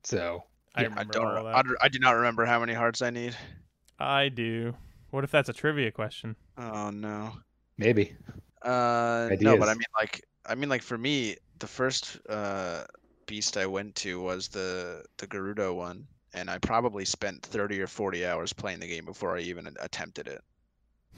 so 0.03 0.43
I 0.75 0.83
Yeah, 0.83 0.89
I 0.97 1.05
don't. 1.05 1.25
I, 1.25 1.37
re- 1.37 1.43
that. 1.45 1.57
I, 1.57 1.63
d- 1.63 1.77
I 1.83 1.89
do 1.89 1.99
not 2.01 2.17
remember 2.17 2.45
how 2.45 2.59
many 2.59 2.73
hearts 2.73 3.01
I 3.01 3.11
need. 3.11 3.37
I 4.01 4.29
do. 4.29 4.75
What 5.11 5.25
if 5.25 5.31
that's 5.31 5.49
a 5.49 5.53
trivia 5.53 5.93
question? 5.93 6.35
Oh 6.57 6.91
no. 6.91 7.33
maybe. 7.79 8.17
Uh, 8.63 9.31
no, 9.41 9.57
but 9.57 9.69
I 9.69 9.75
mean, 9.75 9.85
like, 9.97 10.27
I 10.45 10.57
mean, 10.57 10.69
like 10.69 10.83
for 10.83 10.99
me, 10.99 11.37
the 11.61 11.69
first 11.69 12.19
uh 12.29 12.85
beast 13.27 13.57
I 13.57 13.67
went 13.67 13.95
to 13.97 14.21
was 14.21 14.49
the 14.49 15.05
the 15.19 15.29
Gerudo 15.29 15.75
one, 15.77 16.07
and 16.35 16.51
I 16.51 16.59
probably 16.59 17.05
spent 17.05 17.43
thirty 17.43 17.81
or 17.81 17.87
forty 17.87 18.27
hours 18.27 18.53
playing 18.53 18.81
the 18.81 18.89
game 18.89 19.05
before 19.05 19.37
I 19.37 19.41
even 19.41 19.69
attempted 19.81 20.29
it. 20.29 20.43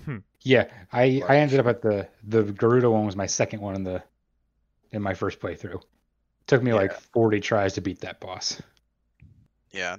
Hmm. 0.05 0.19
Yeah, 0.43 0.67
I 0.93 1.23
I 1.29 1.37
ended 1.37 1.61
up 1.61 1.67
at 1.67 1.83
the 1.83 2.09
the 2.25 2.45
Gerudo 2.45 2.93
one 2.93 3.07
was 3.07 3.17
my 3.17 3.27
second 3.27 3.61
one 3.61 3.75
in 3.75 3.85
the 3.85 4.03
in 4.93 5.03
my 5.03 5.15
first 5.15 5.41
playthrough. 5.41 5.83
Took 6.47 6.63
me 6.63 6.73
like 6.73 6.93
40 6.93 7.41
tries 7.41 7.75
to 7.75 7.81
beat 7.81 8.01
that 8.01 8.21
boss. 8.21 8.61
Yeah. 9.71 9.97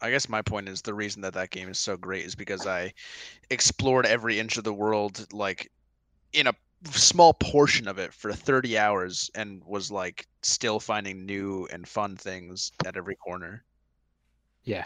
I 0.00 0.10
guess 0.10 0.28
my 0.28 0.42
point 0.42 0.68
is 0.68 0.82
the 0.82 0.94
reason 0.94 1.22
that 1.22 1.34
that 1.34 1.50
game 1.50 1.68
is 1.68 1.78
so 1.78 1.96
great 1.96 2.24
is 2.24 2.34
because 2.34 2.66
I 2.66 2.92
explored 3.50 4.06
every 4.06 4.38
inch 4.38 4.56
of 4.56 4.64
the 4.64 4.72
world 4.72 5.26
like 5.32 5.70
in 6.32 6.46
a 6.46 6.54
small 6.90 7.34
portion 7.34 7.86
of 7.86 7.98
it 7.98 8.12
for 8.12 8.32
30 8.32 8.78
hours 8.78 9.30
and 9.34 9.62
was 9.64 9.90
like 9.90 10.26
still 10.42 10.80
finding 10.80 11.24
new 11.24 11.68
and 11.72 11.86
fun 11.86 12.16
things 12.16 12.72
at 12.84 12.96
every 12.96 13.14
corner. 13.16 13.64
Yeah. 14.64 14.84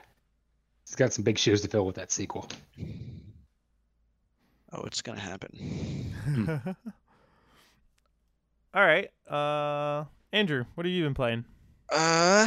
It's 0.85 0.95
got 0.95 1.13
some 1.13 1.25
big 1.25 1.39
shoes 1.39 1.61
to 1.63 1.69
fill 1.69 1.85
with 1.87 1.97
that 1.97 2.13
sequel. 2.13 2.49
Oh, 4.73 4.83
it's 4.85 5.03
going 5.03 5.19
to 5.19 5.25
happen. 5.25 6.15
Hmm. 6.25 6.55
All 8.75 8.83
right. 8.85 9.11
Uh 9.31 10.05
Andrew, 10.33 10.65
what 10.75 10.85
have 10.87 10.93
you 10.93 11.05
been 11.05 11.15
playing? 11.15 11.45
Uh 11.91 12.47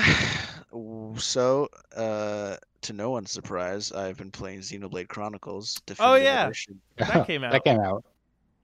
so 1.18 1.70
uh 1.96 2.56
to 2.82 2.94
no 2.94 3.10
one's 3.10 3.32
surprise, 3.32 3.92
I've 3.92 4.18
been 4.18 4.32
playing 4.32 4.60
Xenoblade 4.60 5.08
Chronicles 5.10 5.76
Definitive 5.86 6.14
Oh, 6.14 6.16
yeah. 6.24 6.46
Edition. 6.46 6.80
That 6.98 7.28
came 7.28 7.44
out. 7.44 7.52
that 7.52 7.64
came 7.64 7.80
out. 7.80 8.06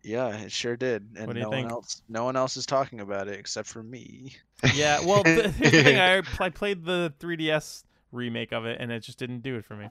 Yeah, 0.04 0.30
it 0.38 0.52
sure 0.52 0.78
did. 0.78 1.10
And 1.18 1.26
What 1.28 1.34
do 1.34 1.40
you 1.40 1.46
no 1.46 1.52
think? 1.52 1.66
one 1.66 1.72
else 1.74 2.02
no 2.08 2.24
one 2.24 2.36
else 2.36 2.56
is 2.56 2.66
talking 2.68 3.00
about 3.02 3.28
it 3.28 3.40
except 3.40 3.68
for 3.68 3.82
me. 3.84 4.36
Yeah, 4.74 5.04
well, 5.04 5.24
th- 5.24 5.48
here's 5.56 5.72
the 5.72 5.84
thing. 5.84 6.00
I, 6.40 6.46
I 6.46 6.50
played 6.50 6.86
the 6.86 7.14
3DS 7.20 7.84
remake 8.12 8.52
of 8.52 8.66
it, 8.66 8.80
and 8.80 8.92
it 8.92 9.02
just 9.02 9.20
didn't 9.20 9.42
do 9.42 9.56
it 9.56 9.66
for 9.66 9.76
me. 9.76 9.90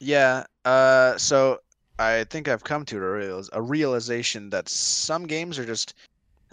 Yeah. 0.00 0.44
Uh, 0.64 1.16
so 1.18 1.58
I 1.98 2.24
think 2.24 2.48
I've 2.48 2.64
come 2.64 2.84
to 2.86 2.96
a, 2.96 3.00
realiz- 3.00 3.50
a 3.52 3.62
realization 3.62 4.50
that 4.50 4.68
some 4.68 5.26
games 5.26 5.58
are 5.58 5.66
just 5.66 5.94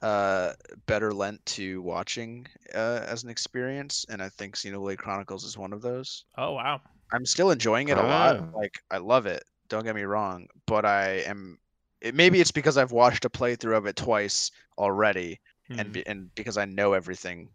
uh, 0.02 0.54
better 0.86 1.14
lent 1.14 1.46
to 1.46 1.82
watching 1.82 2.48
uh, 2.74 3.02
as 3.06 3.24
an 3.24 3.30
experience, 3.30 4.06
and 4.10 4.22
I 4.22 4.30
think 4.30 4.56
Xenoblade 4.56 4.98
Chronicles 4.98 5.44
is 5.44 5.58
one 5.58 5.74
of 5.74 5.82
those. 5.82 6.26
Oh 6.38 6.54
wow. 6.54 6.82
I'm 7.12 7.26
still 7.26 7.52
enjoying 7.52 7.90
it 7.90 7.98
a 7.98 8.02
lot. 8.04 8.54
Like 8.54 8.80
I 8.92 8.98
love 8.98 9.26
it. 9.26 9.44
Don't 9.68 9.84
get 9.84 9.96
me 9.96 10.04
wrong, 10.04 10.48
but 10.68 10.86
I 10.86 11.24
am. 11.26 11.58
It, 12.02 12.16
maybe 12.16 12.40
it's 12.40 12.52
because 12.52 12.78
I've 12.78 12.92
watched 12.92 13.26
a 13.26 13.30
playthrough 13.30 13.78
of 13.78 13.86
it 13.88 13.96
twice 13.96 14.52
already, 14.78 15.40
and 15.70 15.88
Hmm. 15.88 15.92
be, 15.92 16.08
and 16.08 16.36
because 16.36 16.58
I 16.58 16.66
know 16.66 16.94
everything, 16.94 17.50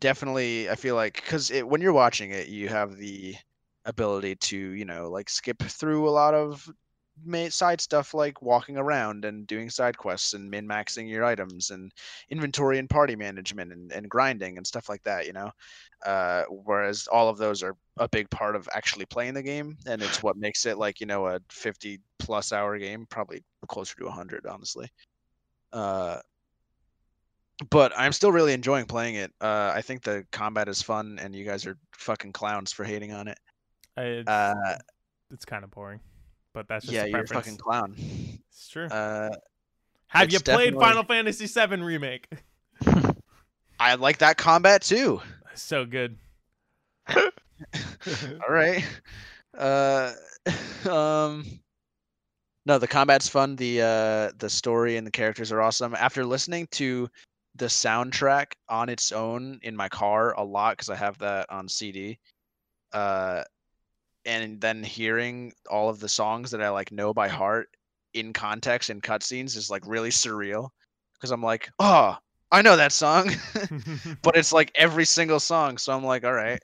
definitely 0.00 0.68
I 0.70 0.74
feel 0.74 0.94
like 0.94 1.14
because 1.14 1.50
when 1.50 1.80
you're 1.80 1.92
watching 1.92 2.30
it, 2.30 2.48
you 2.48 2.68
have 2.68 2.96
the 2.96 3.36
ability 3.84 4.34
to 4.34 4.56
you 4.56 4.84
know 4.84 5.08
like 5.10 5.30
skip 5.30 5.62
through 5.62 6.08
a 6.08 6.10
lot 6.10 6.34
of 6.34 6.68
side 7.48 7.80
stuff 7.80 8.12
like 8.12 8.42
walking 8.42 8.76
around 8.76 9.24
and 9.24 9.46
doing 9.46 9.70
side 9.70 9.96
quests 9.96 10.34
and 10.34 10.50
min 10.50 10.68
maxing 10.68 11.08
your 11.08 11.24
items 11.24 11.70
and 11.70 11.92
inventory 12.28 12.78
and 12.78 12.90
party 12.90 13.16
management 13.16 13.72
and, 13.72 13.90
and 13.92 14.08
grinding 14.08 14.56
and 14.58 14.66
stuff 14.66 14.88
like 14.88 15.02
that. 15.02 15.26
You 15.26 15.32
know, 15.32 15.50
uh, 16.04 16.44
whereas 16.50 17.06
all 17.06 17.28
of 17.28 17.38
those 17.38 17.62
are 17.62 17.74
a 17.96 18.08
big 18.08 18.28
part 18.30 18.54
of 18.54 18.68
actually 18.74 19.06
playing 19.06 19.34
the 19.34 19.42
game, 19.42 19.76
and 19.86 20.02
it's 20.02 20.22
what 20.22 20.36
makes 20.36 20.66
it 20.66 20.78
like 20.78 21.00
you 21.00 21.06
know 21.06 21.26
a 21.26 21.40
50 21.50 22.00
plus 22.18 22.52
hour 22.52 22.78
game, 22.78 23.06
probably 23.08 23.42
closer 23.68 23.96
to 23.96 24.04
100, 24.04 24.46
honestly. 24.46 24.88
Uh, 25.72 26.18
but 27.70 27.92
I'm 27.96 28.12
still 28.12 28.32
really 28.32 28.52
enjoying 28.52 28.86
playing 28.86 29.14
it. 29.16 29.32
Uh, 29.40 29.72
I 29.74 29.82
think 29.82 30.02
the 30.02 30.24
combat 30.32 30.68
is 30.68 30.82
fun, 30.82 31.18
and 31.20 31.34
you 31.34 31.44
guys 31.44 31.66
are 31.66 31.76
fucking 31.92 32.32
clowns 32.32 32.72
for 32.72 32.84
hating 32.84 33.12
on 33.12 33.28
it. 33.28 33.38
It's, 33.96 34.28
Uh, 34.28 34.78
it's 35.32 35.44
kind 35.44 35.64
of 35.64 35.70
boring, 35.70 36.00
but 36.52 36.68
that's 36.68 36.84
just 36.84 36.94
yeah, 36.94 37.04
a 37.04 37.08
you're 37.08 37.20
a 37.22 37.26
fucking 37.26 37.56
clown. 37.56 37.94
It's 38.50 38.68
true. 38.68 38.86
Uh, 38.86 39.30
Have 40.08 40.24
it's 40.24 40.34
you 40.34 40.40
played 40.40 40.74
definitely- 40.74 40.80
Final 40.84 41.04
Fantasy 41.04 41.46
VII 41.46 41.82
remake? 41.82 42.28
I 43.80 43.94
like 43.94 44.18
that 44.18 44.36
combat 44.36 44.82
too. 44.82 45.20
so 45.54 45.84
good. 45.86 46.16
All 47.16 48.50
right. 48.50 48.84
Uh, 49.56 50.12
um, 50.90 51.44
no, 52.66 52.78
the 52.78 52.86
combat's 52.88 53.28
fun. 53.28 53.56
The 53.56 53.80
uh, 53.82 54.32
the 54.38 54.50
story 54.50 54.96
and 54.96 55.06
the 55.06 55.10
characters 55.10 55.52
are 55.52 55.60
awesome. 55.62 55.94
After 55.94 56.24
listening 56.24 56.66
to 56.72 57.08
the 57.56 57.66
soundtrack 57.66 58.52
on 58.68 58.88
its 58.88 59.12
own 59.12 59.58
in 59.62 59.76
my 59.76 59.88
car 59.88 60.32
a 60.34 60.44
lot 60.44 60.72
because 60.72 60.90
I 60.90 60.96
have 60.96 61.18
that 61.18 61.46
on 61.50 61.68
CD, 61.68 62.18
uh, 62.92 63.42
and 64.24 64.60
then 64.60 64.82
hearing 64.82 65.52
all 65.70 65.88
of 65.88 66.00
the 66.00 66.08
songs 66.08 66.50
that 66.50 66.62
I 66.62 66.68
like 66.70 66.92
know 66.92 67.14
by 67.14 67.28
heart 67.28 67.68
in 68.14 68.32
context 68.32 68.90
and 68.90 69.02
cutscenes 69.02 69.56
is 69.56 69.70
like 69.70 69.86
really 69.86 70.10
surreal 70.10 70.70
because 71.14 71.30
I'm 71.30 71.42
like, 71.42 71.70
oh, 71.78 72.16
I 72.52 72.62
know 72.62 72.76
that 72.76 72.92
song, 72.92 73.30
but 74.22 74.36
it's 74.36 74.52
like 74.52 74.72
every 74.74 75.04
single 75.04 75.40
song. 75.40 75.78
So 75.78 75.92
I'm 75.92 76.04
like, 76.04 76.24
all 76.24 76.32
right. 76.32 76.60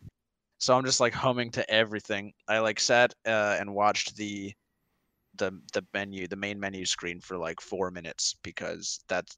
So 0.59 0.77
I'm 0.77 0.85
just 0.85 1.01
like 1.01 1.13
humming 1.13 1.51
to 1.53 1.71
everything. 1.71 2.33
I 2.49 2.61
like 2.61 2.79
sat 2.79 3.15
uh, 3.27 3.57
and 3.59 3.75
watched 3.75 4.17
the 4.17 4.53
the 5.37 5.59
the 5.73 5.85
menu, 5.95 6.29
the 6.29 6.37
main 6.37 6.61
menu 6.61 6.85
screen 6.85 7.21
for 7.21 7.37
like 7.37 7.61
four 7.61 7.91
minutes 7.91 8.37
because 8.43 9.01
that's 9.09 9.37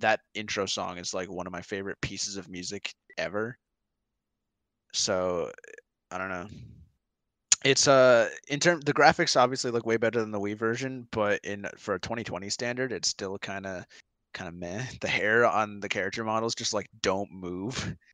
that 0.00 0.20
intro 0.34 0.66
song 0.66 0.98
is 0.98 1.14
like 1.14 1.30
one 1.30 1.46
of 1.46 1.52
my 1.52 1.62
favorite 1.62 2.00
pieces 2.00 2.36
of 2.36 2.48
music 2.48 2.92
ever. 3.18 3.56
So 4.92 5.50
I 6.10 6.18
don't 6.18 6.28
know. 6.30 6.46
It's 7.64 7.86
uh 7.86 8.30
in 8.48 8.58
term 8.58 8.80
the 8.80 8.94
graphics 8.94 9.38
obviously 9.38 9.70
look 9.70 9.84
way 9.86 9.98
better 9.98 10.20
than 10.20 10.30
the 10.30 10.40
Wii 10.40 10.56
version, 10.56 11.06
but 11.12 11.40
in 11.44 11.66
for 11.76 11.94
a 11.94 12.00
2020 12.00 12.48
standard, 12.48 12.92
it's 12.92 13.08
still 13.08 13.38
kind 13.38 13.66
of 13.66 13.84
kind 14.32 14.48
of 14.48 14.54
meh. 14.54 14.84
The 15.00 15.08
hair 15.08 15.44
on 15.46 15.80
the 15.80 15.88
character 15.88 16.24
models 16.24 16.54
just 16.54 16.72
like 16.74 16.88
don't 17.02 17.30
move. 17.32 17.96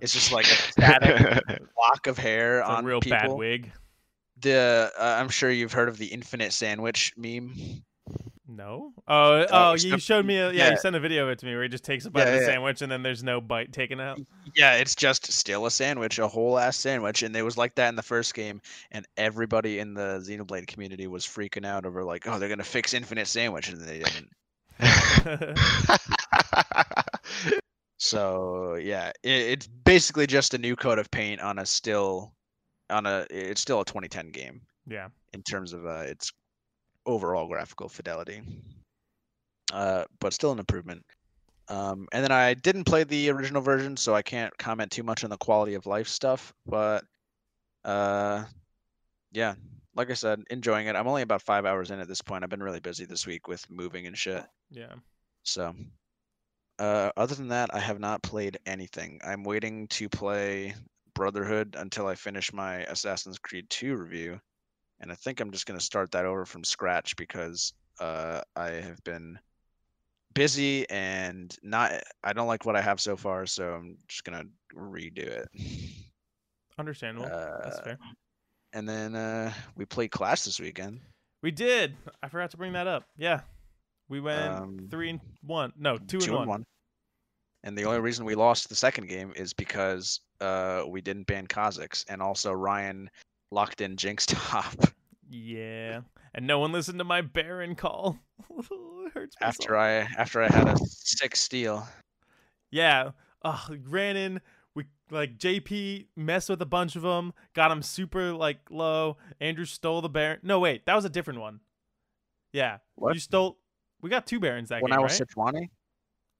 It's 0.00 0.12
just 0.12 0.30
like 0.30 0.44
a 0.44 0.54
static 0.54 1.42
block 1.74 2.06
of 2.06 2.16
hair 2.16 2.60
It's 2.60 2.68
a 2.68 2.72
on 2.72 2.84
real 2.84 3.00
people. 3.00 3.18
bad 3.18 3.30
wig. 3.32 3.72
The 4.40 4.92
uh, 4.96 5.16
I'm 5.20 5.28
sure 5.28 5.50
you've 5.50 5.72
heard 5.72 5.88
of 5.88 5.98
the 5.98 6.06
infinite 6.06 6.52
sandwich 6.52 7.12
meme. 7.16 7.52
No. 8.48 8.92
Oh, 9.08 9.46
oh, 9.50 9.74
you 9.74 9.98
showed 9.98 10.24
me. 10.24 10.38
A, 10.38 10.52
yeah, 10.52 10.70
you 10.70 10.76
sent 10.76 10.96
a 10.96 11.00
video 11.00 11.24
of 11.24 11.30
it 11.30 11.38
to 11.40 11.46
me 11.46 11.54
where 11.54 11.64
he 11.64 11.68
just 11.68 11.84
takes 11.84 12.06
a 12.06 12.10
bite 12.10 12.20
Yeah, 12.20 12.26
of 12.28 12.34
the 12.34 12.40
yeah. 12.40 12.46
sandwich 12.46 12.80
and 12.80 12.90
then 12.90 13.02
there's 13.02 13.22
no 13.22 13.40
bite 13.40 13.72
taken 13.72 14.00
out. 14.00 14.20
Yeah, 14.54 14.74
it's 14.74 14.94
just 14.94 15.30
still 15.32 15.66
a 15.66 15.70
sandwich, 15.70 16.18
a 16.18 16.28
whole 16.28 16.58
ass 16.58 16.76
sandwich, 16.76 17.22
and 17.22 17.36
it 17.36 17.42
was 17.42 17.58
like 17.58 17.74
that 17.74 17.88
in 17.88 17.96
the 17.96 18.02
first 18.02 18.34
game, 18.34 18.62
and 18.92 19.06
everybody 19.16 19.80
in 19.80 19.94
the 19.94 20.22
Xenoblade 20.24 20.68
community 20.68 21.06
was 21.06 21.26
freaking 21.26 21.66
out 21.66 21.84
over 21.84 22.04
like, 22.04 22.26
oh, 22.26 22.38
they're 22.38 22.48
gonna 22.48 22.64
fix 22.64 22.94
infinite 22.94 23.26
sandwich, 23.26 23.68
and 23.68 23.80
they 23.80 23.98
didn't. 23.98 24.30
So 27.98 28.76
yeah, 28.76 29.08
it, 29.22 29.30
it's 29.30 29.66
basically 29.66 30.26
just 30.26 30.54
a 30.54 30.58
new 30.58 30.76
coat 30.76 30.98
of 30.98 31.10
paint 31.10 31.40
on 31.40 31.58
a 31.58 31.66
still, 31.66 32.32
on 32.90 33.06
a 33.06 33.26
it's 33.30 33.60
still 33.60 33.80
a 33.80 33.84
2010 33.84 34.30
game 34.30 34.60
yeah. 34.86 35.08
in 35.32 35.42
terms 35.42 35.72
of 35.72 35.86
uh, 35.86 36.04
its 36.06 36.32
overall 37.06 37.46
graphical 37.46 37.88
fidelity. 37.88 38.42
Uh, 39.72 40.04
but 40.20 40.32
still 40.32 40.52
an 40.52 40.58
improvement. 40.58 41.04
Um, 41.68 42.06
and 42.12 42.22
then 42.22 42.30
I 42.30 42.54
didn't 42.54 42.84
play 42.84 43.04
the 43.04 43.30
original 43.30 43.62
version, 43.62 43.96
so 43.96 44.14
I 44.14 44.22
can't 44.22 44.56
comment 44.58 44.92
too 44.92 45.02
much 45.02 45.24
on 45.24 45.30
the 45.30 45.36
quality 45.36 45.74
of 45.74 45.86
life 45.86 46.08
stuff. 46.08 46.52
But 46.66 47.04
uh, 47.84 48.44
yeah, 49.32 49.54
like 49.96 50.10
I 50.10 50.14
said, 50.14 50.42
enjoying 50.50 50.86
it. 50.86 50.94
I'm 50.94 51.08
only 51.08 51.22
about 51.22 51.42
five 51.42 51.64
hours 51.64 51.90
in 51.90 51.98
at 51.98 52.06
this 52.06 52.22
point. 52.22 52.44
I've 52.44 52.50
been 52.50 52.62
really 52.62 52.80
busy 52.80 53.06
this 53.06 53.26
week 53.26 53.48
with 53.48 53.68
moving 53.70 54.06
and 54.06 54.16
shit. 54.16 54.44
Yeah. 54.70 54.94
So, 55.42 55.74
uh, 56.78 57.10
other 57.16 57.34
than 57.34 57.48
that, 57.48 57.74
I 57.74 57.80
have 57.80 57.98
not 57.98 58.22
played 58.22 58.58
anything. 58.66 59.20
I'm 59.24 59.42
waiting 59.42 59.88
to 59.88 60.08
play 60.08 60.74
Brotherhood 61.14 61.76
until 61.78 62.06
I 62.06 62.14
finish 62.14 62.52
my 62.52 62.80
Assassin's 62.80 63.38
Creed 63.38 63.70
2 63.70 63.96
review, 63.96 64.40
and 65.00 65.10
I 65.12 65.14
think 65.14 65.40
I'm 65.40 65.50
just 65.50 65.66
gonna 65.66 65.80
start 65.80 66.10
that 66.12 66.24
over 66.24 66.44
from 66.44 66.64
scratch 66.64 67.16
because 67.16 67.72
uh, 68.00 68.40
I 68.54 68.68
have 68.70 69.02
been 69.04 69.38
busy 70.34 70.88
and 70.90 71.56
not. 71.62 71.92
I 72.22 72.32
don't 72.32 72.46
like 72.46 72.64
what 72.64 72.76
I 72.76 72.80
have 72.82 73.00
so 73.00 73.16
far, 73.16 73.46
so 73.46 73.72
I'm 73.74 73.96
just 74.08 74.24
gonna 74.24 74.44
redo 74.74 75.18
it. 75.18 75.48
Understandable. 76.78 77.26
That's 77.28 77.78
Uh, 77.78 77.82
fair. 77.84 77.98
and 78.72 78.88
then 78.88 79.14
uh, 79.14 79.52
we 79.76 79.84
played 79.86 80.10
Clash 80.10 80.42
this 80.42 80.60
weekend. 80.60 81.00
We 81.42 81.50
did. 81.50 81.94
I 82.22 82.28
forgot 82.28 82.50
to 82.50 82.56
bring 82.56 82.72
that 82.74 82.86
up. 82.86 83.04
Yeah. 83.16 83.40
We 84.08 84.20
went 84.20 84.52
Um, 84.54 84.88
three 84.90 85.10
and 85.10 85.20
one. 85.42 85.72
No, 85.76 85.96
two, 85.98 86.18
and 86.18 86.46
one. 86.46 86.64
And 87.64 87.76
the 87.76 87.84
only 87.84 88.00
reason 88.00 88.24
we 88.24 88.34
lost 88.36 88.68
the 88.68 88.76
second 88.76 89.08
game 89.08 89.32
is 89.34 89.52
because 89.52 90.20
uh, 90.40 90.84
we 90.86 91.00
didn't 91.00 91.26
ban 91.26 91.46
Kha'Zix, 91.46 92.04
and 92.08 92.22
also 92.22 92.52
Ryan 92.52 93.10
locked 93.50 93.80
in 93.80 93.96
Jinx 93.96 94.26
top 94.28 94.74
Yeah. 95.30 96.00
And 96.34 96.46
no 96.46 96.58
one 96.58 96.72
listened 96.72 96.98
to 96.98 97.04
my 97.04 97.22
Baron 97.22 97.74
call. 97.74 98.18
hurts 99.14 99.36
after 99.40 99.76
I 99.76 100.06
after 100.18 100.42
I 100.42 100.48
had 100.48 100.68
a 100.68 100.76
six 100.86 101.40
steal. 101.40 101.86
Yeah. 102.70 103.10
Oh, 103.42 103.66
ran 103.88 104.16
in. 104.16 104.40
We 104.74 104.84
like 105.10 105.38
JP 105.38 106.06
messed 106.16 106.50
with 106.50 106.60
a 106.60 106.66
bunch 106.66 106.96
of 106.96 107.02
them. 107.02 107.32
Got 107.54 107.70
him 107.70 107.82
super 107.82 108.32
like 108.32 108.58
low. 108.70 109.16
Andrew 109.40 109.64
stole 109.64 110.02
the 110.02 110.08
Baron. 110.08 110.40
No, 110.42 110.60
wait, 110.60 110.84
that 110.86 110.94
was 110.94 111.04
a 111.04 111.10
different 111.10 111.40
one. 111.40 111.60
Yeah. 112.52 112.78
What? 112.96 113.14
You 113.14 113.20
stole. 113.20 113.58
We 114.02 114.10
got 114.10 114.26
two 114.26 114.38
Barons 114.38 114.68
that 114.68 114.82
when 114.82 114.90
game, 114.90 114.98
When 114.98 115.00
I 115.00 115.02
was 115.02 115.20
right? 115.36 115.70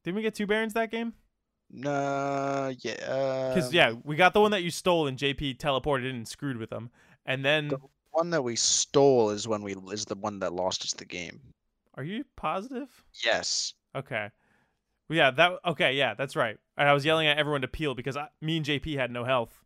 Didn't 0.04 0.16
we 0.16 0.22
get 0.22 0.34
two 0.34 0.46
Barons 0.46 0.74
that 0.74 0.90
game? 0.90 1.14
No, 1.70 2.72
yeah. 2.80 3.52
Because 3.54 3.72
yeah, 3.72 3.94
we 4.04 4.16
got 4.16 4.32
the 4.34 4.40
one 4.40 4.50
that 4.52 4.62
you 4.62 4.70
stole 4.70 5.06
and 5.06 5.18
JP 5.18 5.58
teleported 5.58 6.08
in 6.08 6.16
and 6.16 6.28
screwed 6.28 6.56
with 6.56 6.70
them. 6.70 6.90
And 7.24 7.44
then, 7.44 7.68
The- 7.68 7.78
one 8.12 8.30
that 8.30 8.42
we 8.42 8.56
stole 8.56 9.28
is 9.30 9.46
when 9.46 9.62
we 9.62 9.74
is 9.92 10.06
the 10.06 10.14
one 10.14 10.38
that 10.38 10.52
lost 10.54 10.82
us 10.82 10.94
the 10.94 11.04
game. 11.04 11.40
are 11.96 12.02
you 12.04 12.24
positive? 12.36 12.88
Yes. 13.24 13.74
Okay. 13.94 14.30
Well, 15.08 15.16
yeah, 15.18 15.30
that 15.32 15.52
okay, 15.66 15.92
yeah, 15.94 16.14
that's 16.14 16.34
right. 16.36 16.58
And 16.78 16.88
I 16.88 16.92
was 16.94 17.04
yelling 17.04 17.26
at 17.26 17.38
everyone 17.38 17.60
to 17.62 17.68
peel 17.68 17.94
because 17.94 18.16
I, 18.16 18.28
me 18.40 18.56
and 18.56 18.64
JP 18.66 18.96
had 18.96 19.10
no 19.10 19.24
health. 19.24 19.62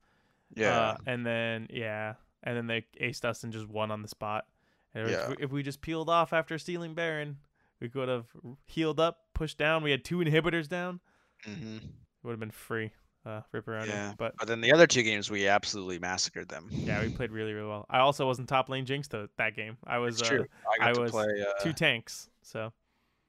Yeah. 0.55 0.78
Uh, 0.81 0.97
and 1.06 1.24
then 1.24 1.68
yeah, 1.70 2.14
and 2.43 2.56
then 2.56 2.66
they 2.66 2.86
aced 3.01 3.24
us 3.24 3.44
and 3.44 3.52
just 3.52 3.68
won 3.68 3.90
on 3.93 4.02
the 4.02 4.09
spot. 4.09 4.47
And 4.94 5.02
it 5.02 5.06
was- 5.06 5.12
Yeah. 5.39 5.44
if 5.44 5.52
we 5.52 5.62
just 5.62 5.81
peeled 5.81 6.10
off 6.10 6.32
after 6.32 6.59
stealing 6.59 6.94
Baron, 6.94 7.39
we 7.81 7.89
could 7.89 8.09
have 8.09 8.27
healed 8.66 8.98
up, 8.98 9.27
pushed 9.32 9.59
down. 9.59 9.82
We 9.85 9.93
had 9.93 10.05
two 10.05 10.18
inhibitors 10.18 10.68
down. 10.68 10.98
Hmm 11.44 11.76
It 11.76 11.82
would 12.22 12.32
have 12.32 12.40
been 12.40 12.50
free. 12.50 12.90
Uh, 13.24 13.42
Ripperoni. 13.52 13.86
Yeah. 13.86 14.14
But 14.16 14.34
But 14.38 14.48
then 14.48 14.60
the 14.60 14.72
other 14.72 14.86
two 14.86 15.02
games 15.02 15.30
we 15.30 15.46
absolutely 15.46 15.98
massacred 15.98 16.48
them. 16.48 16.70
yeah, 16.86 17.02
we 17.02 17.10
played 17.10 17.30
really, 17.30 17.52
really 17.52 17.68
well. 17.68 17.86
I 17.90 17.98
also 17.98 18.26
wasn't 18.26 18.48
top 18.48 18.68
lane 18.68 18.86
Jinx 18.86 19.08
to 19.08 19.28
that 19.36 19.54
game. 19.54 19.76
I 19.86 19.98
was 19.98 20.22
uh, 20.22 20.24
true. 20.26 20.46
I 20.72 20.78
got 20.78 20.86
I 20.86 20.92
to 20.94 21.00
was 21.00 21.10
play. 21.10 21.26
Uh, 21.26 21.64
two 21.64 21.72
tanks. 21.72 22.28
So 22.42 22.72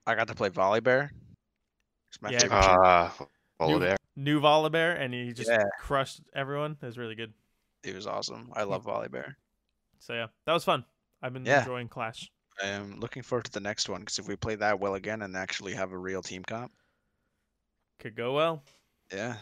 I 0.07 0.15
got 0.15 0.27
to 0.29 0.35
play 0.35 0.49
Volibear. 0.49 1.09
It's 2.09 2.21
my 2.21 2.31
Yeah. 2.31 2.39
favorite. 2.39 2.61
champion. 2.61 2.77
Ah, 2.83 3.17
New- 3.67 3.79
Volibear. 3.79 3.95
new 4.15 4.41
Volibear, 4.41 4.99
and 4.99 5.13
he 5.13 5.33
just 5.33 5.49
Yeah. 5.49 5.63
crushed 5.79 6.21
everyone. 6.33 6.77
It 6.81 6.85
was 6.85 6.97
really 6.97 7.15
good. 7.15 7.33
It 7.83 7.95
was 7.95 8.07
awesome. 8.07 8.51
I 8.55 8.63
love 8.63 8.85
Volibear. 8.85 9.35
So 9.99 10.13
yeah, 10.13 10.27
that 10.45 10.53
was 10.53 10.63
fun. 10.63 10.85
I've 11.21 11.33
been 11.33 11.45
Yeah. 11.45 11.59
enjoying 11.59 11.87
Clash. 11.89 12.31
I 12.61 12.67
am 12.67 12.99
looking 12.99 13.23
forward 13.23 13.45
to 13.45 13.51
the 13.51 13.59
next 13.59 13.89
one 13.89 14.01
because 14.01 14.19
if 14.19 14.27
we 14.27 14.35
play 14.35 14.55
that 14.55 14.79
well 14.79 14.95
again 14.95 15.21
and 15.21 15.35
actually 15.35 15.73
have 15.73 15.91
a 15.91 15.97
real 15.97 16.21
team 16.21 16.43
comp, 16.43 16.71
Could 18.01 18.15
go 18.15 18.33
well. 18.33 18.63
yeah. 19.13 19.35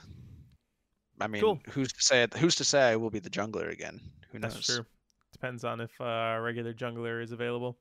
I 1.22 1.28
mean, 1.28 1.42
Cool. 1.42 1.60
who's 1.70 1.92
to 1.92 2.02
say? 2.02 2.28
Who's 2.38 2.56
to 2.56 2.64
say 2.64 2.92
I 2.92 2.96
will 2.96 3.10
be 3.10 3.20
the 3.20 3.30
jungler 3.30 3.72
again? 3.72 4.00
Who 4.32 4.40
knows? 4.40 4.54
That's 4.54 4.68
true. 4.68 4.86
Depends 5.34 5.64
on 5.66 5.82
if 5.82 5.92
uh, 6.00 6.04
a 6.38 6.42
regular 6.42 6.74
jungler 6.74 7.22
is 7.22 7.32
available. 7.34 7.78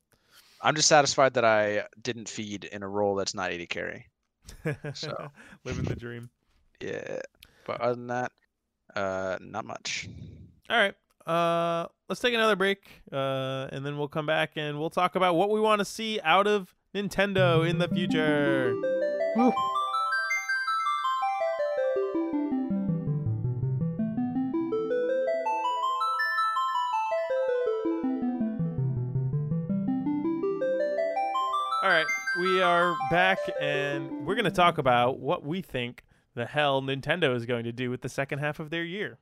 I'm 0.61 0.75
just 0.75 0.89
satisfied 0.89 1.35
that 1.35 1.45
I 1.45 1.85
didn't 2.03 2.29
feed 2.29 2.65
in 2.65 2.83
a 2.83 2.89
role 2.89 3.15
that's 3.15 3.35
not 3.35 3.53
AD 3.53 3.69
carry. 3.69 4.07
So. 4.95 5.31
Living 5.65 5.85
the 5.85 5.95
dream. 5.95 6.31
Yeah. 6.81 7.21
But 7.65 7.81
other 7.81 7.95
than 7.95 8.07
that, 8.09 8.33
uh, 8.97 9.39
not 9.41 9.65
much. 9.65 10.09
All 10.69 10.77
right. 10.79 10.95
Uh, 11.27 11.87
let's 12.09 12.21
take 12.21 12.35
another 12.35 12.57
break, 12.57 12.89
uh, 13.13 13.69
and 13.71 13.85
then 13.87 13.99
we'll 13.99 14.09
come 14.09 14.27
back 14.27 14.53
and 14.57 14.79
we'll 14.81 14.91
talk 14.91 15.15
about 15.15 15.35
what 15.37 15.51
we 15.51 15.61
want 15.61 15.79
to 15.81 15.85
see 15.85 16.19
out 16.25 16.47
of 16.47 16.75
Nintendo 16.95 17.69
in 17.69 17.79
the 17.79 17.87
future. 17.89 18.75
Woo. 19.37 19.53
We 32.39 32.63
are 32.63 32.97
back 33.11 33.39
and 33.61 34.25
we're 34.25 34.37
going 34.37 34.45
to 34.45 34.51
talk 34.51 34.79
about 34.79 35.19
what 35.19 35.45
we 35.45 35.61
think 35.61 36.05
the 36.35 36.47
hell 36.47 36.81
Nintendo 36.81 37.35
is 37.35 37.47
going 37.47 37.65
to 37.65 37.73
do 37.73 37.91
with 37.91 38.03
the 38.03 38.09
second 38.09 38.39
half 38.39 38.61
of 38.61 38.71
their 38.71 38.85
year. 38.85 39.19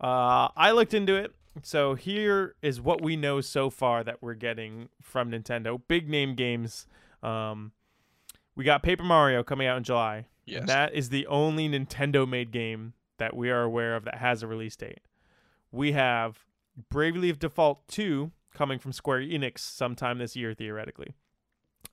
Uh, 0.00 0.48
I 0.56 0.70
looked 0.70 0.94
into 0.94 1.16
it. 1.16 1.34
So 1.62 1.94
here 1.94 2.54
is 2.62 2.80
what 2.80 3.00
we 3.00 3.16
know 3.16 3.40
so 3.40 3.68
far 3.68 4.04
that 4.04 4.22
we're 4.22 4.34
getting 4.34 4.90
from 5.02 5.32
Nintendo. 5.32 5.80
Big 5.88 6.08
name 6.08 6.36
games. 6.36 6.86
Um, 7.22 7.72
we 8.54 8.64
got 8.64 8.84
Paper 8.84 9.04
Mario 9.04 9.42
coming 9.42 9.66
out 9.66 9.76
in 9.76 9.82
July. 9.82 10.26
Yes. 10.46 10.66
That 10.66 10.94
is 10.94 11.08
the 11.08 11.26
only 11.26 11.68
Nintendo 11.68 12.28
made 12.28 12.52
game 12.52 12.92
that 13.18 13.36
we 13.36 13.50
are 13.50 13.62
aware 13.62 13.96
of 13.96 14.04
that 14.04 14.18
has 14.18 14.42
a 14.42 14.46
release 14.46 14.76
date. 14.76 15.00
We 15.72 15.92
have 15.92 16.44
Bravely 16.90 17.32
Default 17.32 17.88
2 17.88 18.30
coming 18.52 18.78
from 18.78 18.92
Square 18.92 19.22
Enix 19.22 19.58
sometime 19.58 20.18
this 20.18 20.36
year, 20.36 20.54
theoretically. 20.54 21.14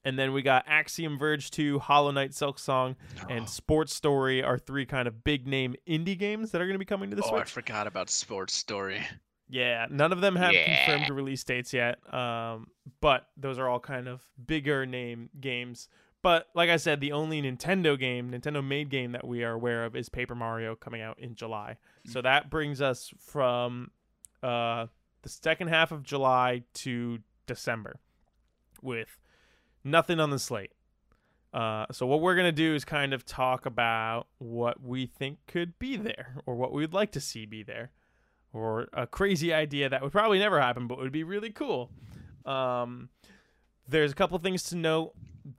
And 0.04 0.18
then 0.18 0.34
we 0.34 0.42
got 0.42 0.66
Axiom 0.68 1.20
Verge 1.20 1.52
2, 1.52 1.78
Hollow 1.80 2.12
Knight 2.12 2.32
Silksong, 2.32 2.96
and 3.30 3.48
Sports 3.48 3.94
Story 3.94 4.42
are 4.42 4.58
three 4.58 4.86
kind 4.86 5.08
of 5.08 5.24
big 5.24 5.46
name 5.48 5.76
indie 5.88 6.18
games 6.18 6.52
that 6.52 6.62
are 6.62 6.66
going 6.66 6.76
to 6.76 6.80
be 6.80 6.86
coming 6.86 7.10
to 7.12 7.16
the 7.16 7.24
oh, 7.24 7.36
I 7.38 7.44
forgot 7.44 7.86
about 7.88 8.10
Sports 8.10 8.54
Story. 8.54 9.06
Yeah, 9.48 9.86
none 9.92 10.12
of 10.12 10.22
them 10.22 10.36
have 10.38 10.54
Yeah. 10.54 10.86
confirmed 10.86 11.10
release 11.16 11.44
dates 11.44 11.74
yet. 11.74 12.00
Um, 12.14 12.68
but 13.00 13.28
those 13.38 13.60
are 13.60 13.68
all 13.68 13.80
kind 13.82 14.08
of 14.08 14.22
bigger 14.48 14.86
name 14.86 15.30
games. 15.40 15.88
But 16.24 16.48
like 16.56 16.70
I 16.70 16.78
said, 16.78 17.02
the 17.02 17.12
only 17.12 17.42
Nintendo 17.42 17.98
game, 18.00 18.32
Nintendo 18.32 18.66
made 18.66 18.90
game 18.90 19.12
that 19.12 19.28
we 19.28 19.44
are 19.44 19.52
aware 19.54 19.84
of 19.86 19.96
is 19.96 20.08
Paper 20.08 20.36
Mario 20.36 20.76
coming 20.76 21.02
out 21.02 21.20
in 21.20 21.36
July. 21.36 21.78
So 22.08 22.22
that 22.22 22.50
brings 22.50 22.82
us 22.82 23.12
from 23.20 23.92
uh, 24.42 24.86
the 25.24 25.30
second 25.30 25.68
half 25.70 25.92
of 25.92 26.04
July 26.04 26.64
to 26.76 27.20
December 27.48 28.00
with 28.82 29.18
nothing 29.84 30.20
on 30.20 30.30
the 30.30 30.40
slate. 30.40 30.72
Uh, 31.54 31.86
so 31.92 32.06
what 32.06 32.22
we're 32.22 32.36
gonna 32.36 32.52
do 32.52 32.76
is 32.76 32.86
kind 32.86 33.14
of 33.14 33.26
talk 33.26 33.66
about 33.66 34.28
what 34.38 34.82
we 34.82 35.06
think 35.06 35.40
could 35.48 35.78
be 35.80 35.98
there, 35.98 36.36
or 36.46 36.56
what 36.56 36.72
we'd 36.72 36.94
like 36.94 37.12
to 37.12 37.20
see 37.20 37.46
be 37.46 37.64
there 37.64 37.92
or 38.54 38.88
a 38.94 39.08
crazy 39.08 39.54
idea 39.54 39.90
that 39.90 40.02
would 40.02 40.12
probably 40.12 40.40
never 40.40 40.60
happen 40.60 40.88
but 40.88 40.98
would 40.98 41.12
be 41.12 41.24
really 41.24 41.52
cool. 41.52 41.90
Um, 42.46 43.10
there's 43.88 44.12
a 44.12 44.16
couple 44.16 44.38
things 44.40 44.64
to 44.64 44.76
note 44.76 45.14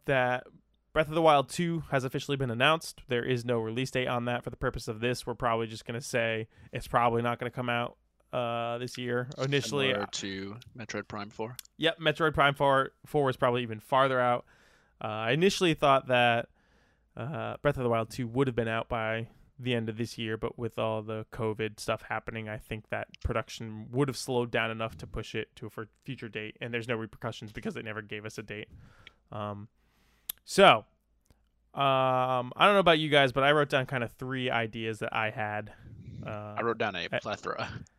that 0.04 0.44
Breath 0.92 1.08
of 1.08 1.14
the 1.14 1.22
Wild 1.22 1.48
2 1.48 1.84
has 1.90 2.04
officially 2.04 2.36
been 2.36 2.50
announced. 2.50 3.02
There 3.08 3.24
is 3.24 3.44
no 3.44 3.58
release 3.58 3.90
date 3.90 4.08
on 4.08 4.26
that 4.26 4.44
for 4.44 4.50
the 4.50 4.56
purpose 4.56 4.88
of 4.88 5.00
this. 5.00 5.26
We're 5.26 5.34
probably 5.34 5.66
just 5.66 5.86
going 5.86 5.98
to 5.98 6.06
say 6.06 6.48
it's 6.72 6.86
probably 6.86 7.22
not 7.22 7.38
going 7.38 7.50
to 7.50 7.54
come 7.54 7.70
out 7.70 7.96
uh, 8.32 8.78
this 8.78 8.96
year. 8.98 9.28
Initially, 9.38 9.88
Similar 9.88 10.06
to 10.06 10.56
Metroid 10.76 11.08
Prime 11.08 11.30
4. 11.30 11.56
Yep, 11.78 12.00
Metroid 12.00 12.34
Prime 12.34 12.54
4, 12.54 12.92
4 13.06 13.24
was 13.24 13.36
probably 13.36 13.62
even 13.62 13.80
farther 13.80 14.20
out. 14.20 14.44
Uh, 15.02 15.08
I 15.08 15.30
initially 15.32 15.74
thought 15.74 16.08
that 16.08 16.48
uh, 17.16 17.56
Breath 17.62 17.76
of 17.76 17.82
the 17.82 17.88
Wild 17.88 18.10
2 18.10 18.26
would 18.28 18.46
have 18.46 18.56
been 18.56 18.68
out 18.68 18.88
by 18.88 19.28
the 19.58 19.74
end 19.74 19.88
of 19.88 19.96
this 19.96 20.18
year, 20.18 20.36
but 20.36 20.58
with 20.58 20.78
all 20.78 21.02
the 21.02 21.26
COVID 21.32 21.78
stuff 21.78 22.02
happening, 22.08 22.48
I 22.48 22.56
think 22.56 22.88
that 22.90 23.08
production 23.22 23.86
would 23.90 24.08
have 24.08 24.16
slowed 24.16 24.50
down 24.50 24.70
enough 24.70 24.96
to 24.98 25.06
push 25.06 25.34
it 25.34 25.54
to 25.56 25.66
a 25.66 25.70
for 25.70 25.88
future 26.04 26.28
date, 26.28 26.56
and 26.60 26.72
there's 26.72 26.88
no 26.88 26.96
repercussions 26.96 27.52
because 27.52 27.74
they 27.74 27.82
never 27.82 28.02
gave 28.02 28.24
us 28.24 28.38
a 28.38 28.42
date. 28.42 28.68
Um, 29.30 29.68
so, 30.44 30.84
um, 31.74 32.52
I 32.56 32.66
don't 32.66 32.74
know 32.74 32.80
about 32.80 32.98
you 32.98 33.08
guys, 33.08 33.32
but 33.32 33.44
I 33.44 33.52
wrote 33.52 33.68
down 33.68 33.86
kind 33.86 34.02
of 34.02 34.12
three 34.12 34.50
ideas 34.50 34.98
that 35.00 35.14
I 35.14 35.30
had. 35.30 35.72
Uh, 36.26 36.54
I 36.58 36.62
wrote 36.62 36.78
down 36.78 36.96
a 36.96 37.06
uh, 37.12 37.20
plethora. 37.20 37.68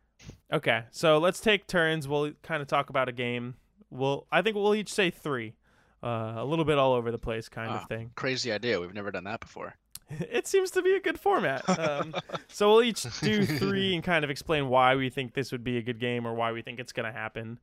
Okay, 0.52 0.84
so 0.90 1.18
let's 1.18 1.40
take 1.40 1.66
turns. 1.66 2.06
We'll 2.06 2.32
kind 2.42 2.60
of 2.62 2.68
talk 2.68 2.90
about 2.90 3.08
a 3.08 3.12
game. 3.12 3.54
We'll, 3.90 4.26
I 4.30 4.42
think 4.42 4.56
we'll 4.56 4.74
each 4.74 4.92
say 4.92 5.10
three, 5.10 5.54
uh, 6.02 6.34
a 6.36 6.44
little 6.44 6.64
bit 6.64 6.78
all 6.78 6.92
over 6.92 7.10
the 7.10 7.18
place 7.18 7.48
kind 7.48 7.70
Ah. 7.70 7.82
of 7.82 7.88
thing. 7.88 8.10
Crazy 8.14 8.52
idea. 8.52 8.80
We've 8.80 8.94
never 8.94 9.10
done 9.10 9.24
that 9.24 9.40
before. 9.40 9.74
It 10.10 10.46
seems 10.46 10.70
to 10.72 10.82
be 10.82 10.94
a 10.94 11.00
good 11.00 11.18
format. 11.18 11.66
Um, 11.78 12.14
so 12.48 12.68
we'll 12.70 12.82
each 12.82 13.04
do 13.20 13.46
three 13.46 13.94
and 13.94 14.04
kind 14.04 14.22
of 14.22 14.30
explain 14.30 14.68
why 14.68 14.94
we 14.96 15.08
think 15.08 15.32
this 15.32 15.50
would 15.50 15.64
be 15.64 15.78
a 15.78 15.82
good 15.82 15.98
game 15.98 16.26
or 16.26 16.34
why 16.34 16.52
we 16.52 16.60
think 16.60 16.78
it's 16.78 16.92
going 16.92 17.06
to 17.06 17.18
happen. 17.18 17.58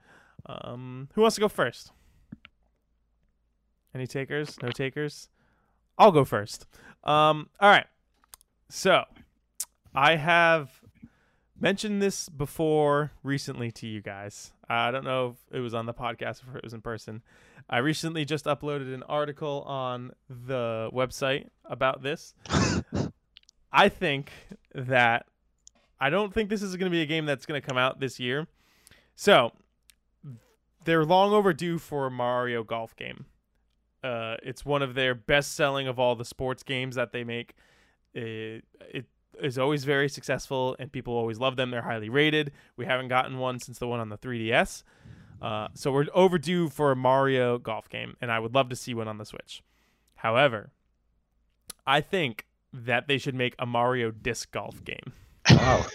Um, 0.47 1.07
who 1.13 1.21
wants 1.21 1.35
to 1.35 1.39
go 1.41 1.47
first? 1.47 1.91
Any 3.93 4.07
takers? 4.07 4.57
No 4.61 4.69
takers? 4.69 5.29
I'll 5.99 6.11
go 6.11 6.25
first. 6.25 6.65
Um, 7.03 7.47
all 7.59 7.69
right. 7.69 7.85
So 8.69 9.03
I 9.93 10.15
have 10.15 10.71
mentioned 11.61 12.01
this 12.01 12.27
before 12.27 13.11
recently 13.23 13.71
to 13.71 13.87
you 13.87 14.01
guys. 14.01 14.51
I 14.67 14.91
don't 14.91 15.03
know 15.03 15.35
if 15.51 15.57
it 15.57 15.61
was 15.61 15.73
on 15.73 15.85
the 15.85 15.93
podcast 15.93 16.45
or 16.45 16.51
if 16.51 16.55
it 16.57 16.63
was 16.63 16.73
in 16.73 16.81
person. 16.81 17.21
I 17.69 17.77
recently 17.77 18.25
just 18.25 18.45
uploaded 18.45 18.93
an 18.93 19.03
article 19.03 19.63
on 19.67 20.11
the 20.29 20.89
website 20.93 21.47
about 21.65 22.01
this. 22.01 22.33
I 23.71 23.89
think 23.89 24.31
that 24.73 25.27
I 25.99 26.09
don't 26.09 26.33
think 26.33 26.49
this 26.49 26.61
is 26.61 26.75
going 26.75 26.91
to 26.91 26.95
be 26.95 27.01
a 27.01 27.05
game 27.05 27.25
that's 27.25 27.45
going 27.45 27.61
to 27.61 27.65
come 27.65 27.77
out 27.77 27.99
this 27.99 28.19
year. 28.19 28.47
So 29.15 29.51
they're 30.83 31.05
long 31.05 31.31
overdue 31.31 31.77
for 31.77 32.07
a 32.07 32.11
Mario 32.11 32.63
Golf 32.63 32.95
game. 32.95 33.25
Uh, 34.03 34.35
it's 34.41 34.65
one 34.65 34.81
of 34.81 34.95
their 34.95 35.13
best 35.13 35.53
selling 35.53 35.87
of 35.87 35.99
all 35.99 36.15
the 36.15 36.25
sports 36.25 36.63
games 36.63 36.95
that 36.95 37.11
they 37.11 37.23
make. 37.23 37.53
It, 38.13 38.65
it 38.89 39.05
is 39.41 39.57
always 39.57 39.83
very 39.83 40.09
successful 40.09 40.75
and 40.79 40.91
people 40.91 41.13
always 41.13 41.39
love 41.39 41.55
them. 41.55 41.71
They're 41.71 41.81
highly 41.81 42.09
rated. 42.09 42.51
We 42.77 42.85
haven't 42.85 43.09
gotten 43.09 43.37
one 43.37 43.59
since 43.59 43.79
the 43.79 43.87
one 43.87 43.99
on 43.99 44.09
the 44.09 44.17
3DS. 44.17 44.83
Uh, 45.41 45.67
so 45.73 45.91
we're 45.91 46.05
overdue 46.13 46.69
for 46.69 46.91
a 46.91 46.95
Mario 46.95 47.57
golf 47.57 47.89
game, 47.89 48.15
and 48.21 48.31
I 48.31 48.39
would 48.39 48.53
love 48.53 48.69
to 48.69 48.75
see 48.75 48.93
one 48.93 49.07
on 49.07 49.17
the 49.17 49.25
Switch. 49.25 49.63
However, 50.15 50.69
I 51.87 52.01
think 52.01 52.45
that 52.71 53.07
they 53.07 53.17
should 53.17 53.33
make 53.35 53.55
a 53.57 53.65
Mario 53.65 54.11
disc 54.11 54.51
golf 54.51 54.83
game. 54.83 55.13
Wow. 55.49 55.85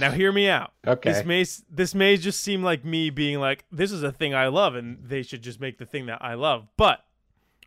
Now, 0.00 0.10
hear 0.10 0.32
me 0.32 0.48
out. 0.48 0.72
Okay. 0.86 1.12
This 1.12 1.24
may 1.24 1.44
this 1.70 1.94
may 1.94 2.16
just 2.16 2.40
seem 2.40 2.62
like 2.62 2.84
me 2.84 3.10
being 3.10 3.38
like, 3.38 3.64
this 3.70 3.92
is 3.92 4.02
a 4.02 4.12
thing 4.12 4.34
I 4.34 4.48
love, 4.48 4.74
and 4.74 4.98
they 5.00 5.22
should 5.22 5.42
just 5.42 5.60
make 5.60 5.78
the 5.78 5.86
thing 5.86 6.06
that 6.06 6.18
I 6.20 6.34
love. 6.34 6.66
But 6.76 7.04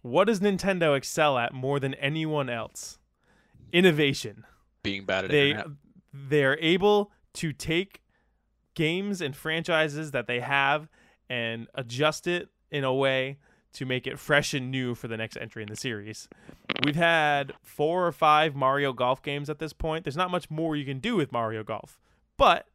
what 0.02 0.26
does 0.26 0.40
Nintendo 0.40 0.98
excel 0.98 1.38
at 1.38 1.54
more 1.54 1.80
than 1.80 1.94
anyone 1.96 2.50
else? 2.50 2.99
Innovation. 3.74 4.46
Being 4.84 5.06
bad 5.06 5.26
at 5.26 5.32
They 5.32 5.52
internet. 5.52 5.72
they're 6.14 6.58
able 6.60 7.12
to 7.34 7.54
take 7.54 8.02
games 8.76 9.22
and 9.22 9.36
franchises 9.36 10.12
that 10.12 10.28
they 10.28 10.40
have 10.40 10.88
and 11.30 11.68
adjust 11.76 12.28
it 12.28 12.50
in 12.72 12.84
a 12.84 12.94
way 12.94 13.38
to 13.74 13.86
make 13.86 14.08
it 14.08 14.18
fresh 14.18 14.54
and 14.54 14.72
new 14.72 14.96
for 14.96 15.08
the 15.08 15.18
next 15.18 15.38
entry 15.38 15.62
in 15.62 15.70
the 15.70 15.76
series. 15.76 16.28
We've 16.84 16.96
had 16.96 17.54
four 17.62 18.08
or 18.08 18.12
five 18.12 18.56
Mario 18.56 18.94
Golf 18.94 19.22
games 19.22 19.50
at 19.50 19.60
this 19.60 19.74
point. 19.74 20.06
There's 20.06 20.18
not 20.18 20.32
much 20.32 20.50
more 20.50 20.76
you 20.76 20.86
can 20.86 21.00
do 21.00 21.16
with 21.16 21.32
Mario 21.32 21.64
Golf. 21.64 22.00
But 22.38 22.68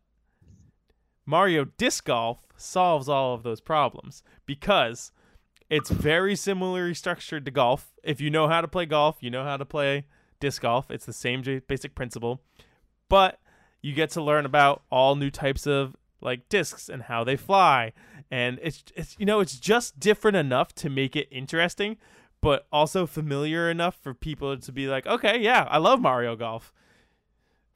Mario 1.27 1.65
Disc 1.65 2.05
Golf 2.05 2.47
solves 2.57 3.09
all 3.09 3.35
of 3.35 3.43
those 3.43 3.61
problems 3.61 4.23
because 4.47 5.11
it's 5.71 5.91
very 5.91 6.37
similarly 6.37 6.95
structured 6.95 7.45
to 7.47 7.51
golf. 7.51 7.95
If 8.05 8.21
you 8.21 8.31
know 8.31 8.47
how 8.47 8.61
to 8.61 8.69
play 8.69 8.87
golf, 8.87 9.17
you 9.21 9.31
know 9.31 9.43
how 9.45 9.57
to 9.57 9.65
play 9.65 10.05
disc 10.45 10.61
golf. 10.61 10.91
It's 10.91 11.07
the 11.07 11.13
same 11.15 11.43
basic 11.67 11.95
principle, 11.95 12.43
but 13.09 13.41
you 13.81 13.95
get 13.95 14.11
to 14.11 14.23
learn 14.23 14.45
about 14.45 14.83
all 14.91 15.17
new 15.17 15.31
types 15.31 15.67
of 15.67 15.97
like 16.21 16.51
discs 16.51 16.91
and 16.91 17.05
how 17.05 17.25
they 17.25 17.35
fly. 17.35 17.95
And 18.31 18.59
it's 18.63 18.85
it's 18.95 19.17
you 19.19 19.25
know, 19.25 19.41
it's 19.41 19.59
just 19.59 19.99
different 19.99 20.37
enough 20.37 20.75
to 20.77 20.91
make 20.91 21.17
it 21.17 21.29
interesting, 21.31 21.97
but 22.43 22.67
also 22.71 23.07
familiar 23.07 23.71
enough 23.71 23.97
for 24.03 24.13
people 24.13 24.59
to 24.59 24.73
be 24.73 24.87
like, 24.87 25.07
"Okay, 25.07 25.39
yeah, 25.41 25.67
I 25.71 25.79
love 25.79 25.99
Mario 25.99 26.37
Golf." 26.37 26.75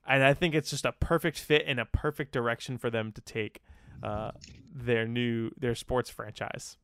And 0.07 0.23
I 0.23 0.35
think 0.35 0.55
it's 0.55 0.70
just 0.70 0.85
a 0.85 0.93
perfect 0.93 1.39
fit 1.39 1.65
and 1.66 1.81
a 1.81 1.86
perfect 1.86 2.32
direction 2.32 2.77
for 2.77 2.90
them 2.90 3.12
to 3.12 3.23
take 3.23 3.62
uh, 4.03 4.32
their 4.74 5.07
new 5.07 5.53
their 5.59 5.74
sports 5.74 6.11
franchise. 6.11 6.77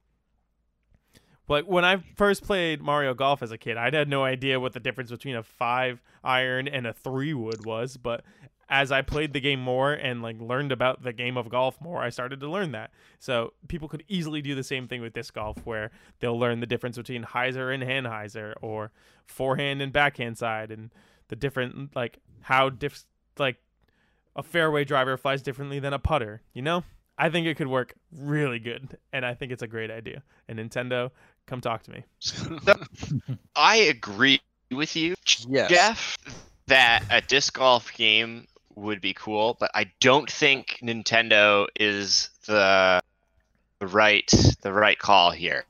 Like 1.49 1.67
when 1.67 1.85
I 1.85 2.03
first 2.17 2.43
played 2.43 2.81
Mario 2.81 3.15
Golf 3.15 3.43
as 3.43 3.53
a 3.53 3.59
kid, 3.59 3.77
I 3.77 3.91
had 3.91 4.09
no 4.09 4.25
idea 4.25 4.61
what 4.61 4.73
the 4.73 4.81
difference 4.81 5.11
between 5.11 5.37
a 5.37 5.43
five 5.43 6.01
iron 6.23 6.67
and 6.69 6.87
a 6.87 6.93
three 6.93 7.35
wood 7.35 7.67
was. 7.67 7.97
But 7.97 8.25
as 8.69 8.91
I 8.91 9.03
played 9.03 9.33
the 9.33 9.41
game 9.41 9.61
more 9.61 9.93
and 9.93 10.23
like 10.23 10.41
learned 10.41 10.73
about 10.73 11.03
the 11.03 11.13
game 11.13 11.37
of 11.37 11.49
golf 11.51 11.81
more, 11.81 12.03
I 12.03 12.09
started 12.09 12.41
to 12.41 12.51
learn 12.51 12.73
that. 12.73 12.93
So 13.19 13.53
people 13.69 13.89
could 13.89 14.05
easily 14.09 14.41
do 14.41 14.55
the 14.55 14.65
same 14.65 14.89
thing 14.89 15.03
with 15.03 15.13
disc 15.13 15.35
golf, 15.35 15.59
where 15.65 15.91
they'll 16.21 16.39
learn 16.39 16.61
the 16.61 16.67
difference 16.67 16.97
between 16.97 17.25
hyzer 17.25 17.73
and 17.73 17.83
hand 17.83 18.07
hyzer, 18.07 18.55
or 18.63 18.91
forehand 19.27 19.83
and 19.83 19.93
backhand 19.93 20.39
side, 20.39 20.71
and 20.71 20.91
the 21.29 21.37
different 21.37 21.95
like 21.95 22.19
how 22.43 22.71
diff 22.71 23.05
like 23.39 23.57
a 24.37 24.43
fairway 24.43 24.85
driver 24.85 25.17
flies 25.17 25.43
differently 25.43 25.79
than 25.79 25.93
a 25.93 25.99
putter. 25.99 26.43
You 26.55 26.63
know, 26.63 26.85
I 27.17 27.31
think 27.31 27.47
it 27.47 27.57
could 27.57 27.69
work 27.69 27.95
really 28.11 28.59
good, 28.59 28.99
and 29.13 29.25
I 29.25 29.35
think 29.35 29.53
it's 29.53 29.63
a 29.63 29.69
great 29.69 29.91
idea. 29.91 30.23
And 30.49 30.59
Nintendo, 30.59 31.11
come 31.47 31.61
talk 31.61 31.83
to 31.85 31.91
me. 31.93 32.05
I 33.57 33.77
agree 33.77 34.41
with 34.71 34.97
you, 34.97 35.15
yes. 35.49 35.69
Jeff, 35.69 36.17
that 36.67 37.05
a 37.11 37.21
disc 37.21 37.55
golf 37.55 37.93
game 37.95 38.47
would 38.75 39.01
be 39.01 39.15
cool, 39.15 39.57
but 39.59 39.71
I 39.75 39.91
don't 40.01 40.31
think 40.31 40.79
Nintendo 40.83 41.67
is 41.79 42.31
the 42.47 43.01
the 43.81 43.87
right 43.87 44.29
the 44.63 44.73
right 44.73 44.99
call 44.99 45.31
here. 45.31 45.65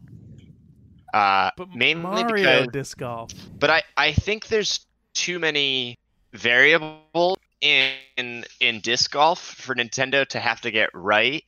Uh, 1.12 1.50
But 1.56 1.74
mainly 1.74 2.24
Mario 2.24 2.64
because 2.64 2.66
disc 2.66 2.98
golf. 2.98 3.30
but 3.60 3.70
I, 3.70 3.82
I 3.96 4.12
think 4.12 4.48
there's 4.48 4.86
too 5.14 5.38
many 5.38 5.98
variables 6.32 7.38
in 7.60 8.44
in 8.60 8.80
disc 8.80 9.10
golf 9.12 9.38
for 9.38 9.74
Nintendo 9.74 10.26
to 10.28 10.40
have 10.40 10.60
to 10.62 10.70
get 10.70 10.90
right. 10.94 11.44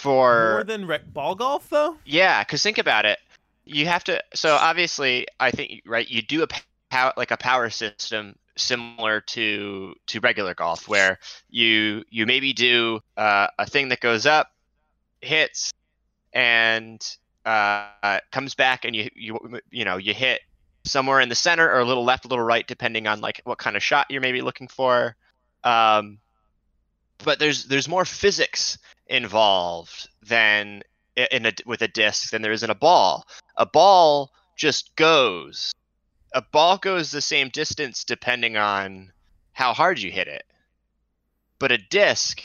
For 0.00 0.52
More 0.52 0.64
than 0.64 0.86
rec- 0.86 1.12
ball 1.12 1.34
golf, 1.34 1.68
though. 1.68 1.96
yeah, 2.06 2.42
because 2.42 2.62
think 2.62 2.78
about 2.78 3.04
it. 3.04 3.18
You 3.64 3.86
have 3.86 4.02
to. 4.04 4.22
So 4.34 4.54
obviously, 4.54 5.26
I 5.38 5.50
think 5.50 5.82
right. 5.86 6.08
You 6.08 6.22
do 6.22 6.42
a 6.42 6.48
power 6.90 7.12
like 7.16 7.30
a 7.30 7.36
power 7.36 7.68
system 7.70 8.36
similar 8.56 9.20
to 9.20 9.94
to 10.06 10.20
regular 10.20 10.54
golf, 10.54 10.88
where 10.88 11.18
you 11.50 12.04
you 12.10 12.24
maybe 12.26 12.52
do 12.52 13.00
uh, 13.16 13.48
a 13.58 13.66
thing 13.66 13.90
that 13.90 14.00
goes 14.00 14.26
up, 14.26 14.50
hits, 15.20 15.72
and 16.32 17.06
uh, 17.44 18.20
comes 18.32 18.54
back, 18.54 18.84
and 18.84 18.96
you 18.96 19.10
you 19.14 19.60
you 19.70 19.84
know 19.84 19.98
you 19.98 20.14
hit 20.14 20.40
somewhere 20.84 21.20
in 21.20 21.28
the 21.28 21.34
center 21.34 21.70
or 21.70 21.80
a 21.80 21.84
little 21.84 22.04
left, 22.04 22.24
a 22.24 22.28
little 22.28 22.44
right, 22.44 22.66
depending 22.66 23.06
on 23.06 23.20
like 23.20 23.42
what 23.44 23.58
kind 23.58 23.76
of 23.76 23.82
shot 23.82 24.06
you're 24.08 24.22
maybe 24.22 24.40
looking 24.40 24.66
for. 24.66 25.14
Um, 25.62 26.18
but 27.22 27.38
there's 27.38 27.66
there's 27.66 27.86
more 27.86 28.06
physics 28.06 28.78
involved 29.10 30.08
than 30.22 30.82
in 31.16 31.44
a 31.44 31.52
with 31.66 31.82
a 31.82 31.88
disc 31.88 32.30
than 32.30 32.40
there 32.40 32.52
is 32.52 32.62
in 32.62 32.70
a 32.70 32.74
ball. 32.74 33.26
A 33.56 33.66
ball 33.66 34.32
just 34.56 34.94
goes. 34.96 35.72
A 36.32 36.40
ball 36.40 36.78
goes 36.78 37.10
the 37.10 37.20
same 37.20 37.48
distance 37.48 38.04
depending 38.04 38.56
on 38.56 39.12
how 39.52 39.74
hard 39.74 39.98
you 39.98 40.10
hit 40.10 40.28
it. 40.28 40.44
But 41.58 41.72
a 41.72 41.78
disc, 41.78 42.40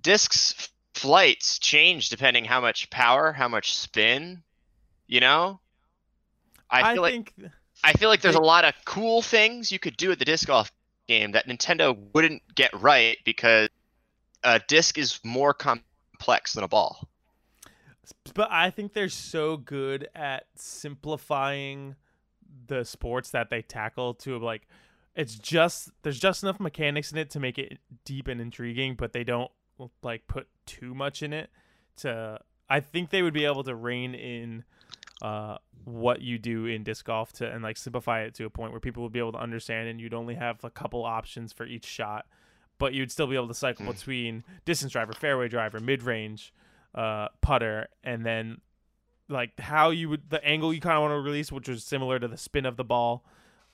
discs 0.00 0.70
flights 0.94 1.58
change 1.58 2.08
depending 2.08 2.44
how 2.46 2.60
much 2.60 2.90
power, 2.90 3.32
how 3.32 3.48
much 3.48 3.76
spin, 3.76 4.42
you 5.06 5.20
know? 5.20 5.60
I 6.70 6.94
feel 6.94 7.02
like 7.02 7.12
think 7.12 7.34
I 7.84 7.92
feel 7.92 8.08
like 8.08 8.22
there's 8.22 8.34
a 8.34 8.40
lot 8.40 8.64
of 8.64 8.74
cool 8.84 9.22
things 9.22 9.70
you 9.70 9.78
could 9.78 9.96
do 9.96 10.08
with 10.08 10.18
the 10.18 10.24
disc 10.24 10.46
golf 10.48 10.72
game 11.06 11.32
that 11.32 11.46
Nintendo 11.46 11.96
wouldn't 12.14 12.42
get 12.54 12.70
right 12.80 13.18
because 13.24 13.68
a 14.42 14.60
disc 14.60 14.98
is 14.98 15.20
more 15.24 15.54
complex 15.54 16.54
than 16.54 16.64
a 16.64 16.68
ball. 16.68 17.08
But 18.34 18.50
I 18.50 18.70
think 18.70 18.92
they're 18.92 19.08
so 19.08 19.56
good 19.56 20.08
at 20.14 20.46
simplifying 20.54 21.96
the 22.68 22.84
sports 22.84 23.30
that 23.30 23.50
they 23.50 23.62
tackle 23.62 24.14
to 24.14 24.38
like 24.38 24.66
it's 25.14 25.34
just 25.34 25.90
there's 26.02 26.18
just 26.18 26.42
enough 26.42 26.60
mechanics 26.60 27.10
in 27.10 27.18
it 27.18 27.30
to 27.30 27.40
make 27.40 27.58
it 27.58 27.78
deep 28.04 28.28
and 28.28 28.40
intriguing, 28.40 28.94
but 28.94 29.12
they 29.12 29.24
don't 29.24 29.50
like 30.02 30.26
put 30.28 30.46
too 30.66 30.94
much 30.94 31.22
in 31.22 31.32
it 31.32 31.50
to 31.96 32.38
I 32.68 32.80
think 32.80 33.10
they 33.10 33.22
would 33.22 33.34
be 33.34 33.44
able 33.44 33.64
to 33.64 33.74
rein 33.74 34.14
in 34.14 34.64
uh 35.22 35.56
what 35.84 36.20
you 36.20 36.38
do 36.38 36.66
in 36.66 36.82
disc 36.82 37.06
golf 37.06 37.32
to 37.32 37.50
and 37.50 37.62
like 37.62 37.76
simplify 37.76 38.22
it 38.22 38.34
to 38.34 38.44
a 38.44 38.50
point 38.50 38.72
where 38.72 38.80
people 38.80 39.02
would 39.02 39.12
be 39.12 39.18
able 39.18 39.32
to 39.32 39.38
understand 39.38 39.88
and 39.88 40.00
you'd 40.00 40.14
only 40.14 40.34
have 40.34 40.62
a 40.64 40.70
couple 40.70 41.04
options 41.04 41.52
for 41.52 41.64
each 41.64 41.86
shot 41.86 42.26
but 42.78 42.92
you'd 42.94 43.10
still 43.12 43.26
be 43.26 43.34
able 43.36 43.48
to 43.48 43.54
cycle 43.54 43.84
Mm. 43.86 43.92
between 43.94 44.44
distance 44.64 44.92
driver 44.92 45.12
fairway 45.12 45.48
driver 45.48 45.80
mid-range 45.80 46.52
uh, 46.94 47.28
putter, 47.42 47.88
and 48.04 48.24
then 48.24 48.60
like 49.28 49.58
how 49.60 49.90
you 49.90 50.08
would 50.08 50.30
the 50.30 50.42
angle 50.44 50.72
you 50.72 50.80
kind 50.80 50.96
of 50.96 51.02
want 51.02 51.12
to 51.12 51.20
release, 51.20 51.50
which 51.52 51.68
was 51.68 51.84
similar 51.84 52.18
to 52.18 52.28
the 52.28 52.36
spin 52.36 52.64
of 52.64 52.76
the 52.76 52.84
ball, 52.84 53.24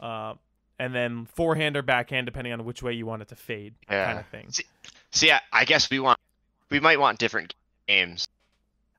uh, 0.01 0.35
and 0.79 0.95
then 0.95 1.27
forehand 1.27 1.77
or 1.77 1.83
backhand 1.83 2.27
depending 2.27 2.53
on 2.53 2.65
which 2.65 2.83
way 2.83 2.93
you 2.93 3.07
want 3.07 3.23
it 3.23 3.29
to 3.29 3.37
fade, 3.37 3.74
kind 3.89 4.19
of 4.19 4.27
thing. 4.27 4.49
So 5.11 5.27
yeah, 5.27 5.41
I 5.53 5.65
guess 5.65 5.89
we 5.91 6.01
want 6.01 6.19
we 6.70 6.81
might 6.81 6.99
want 6.99 7.19
different 7.19 7.55
games. 7.87 8.27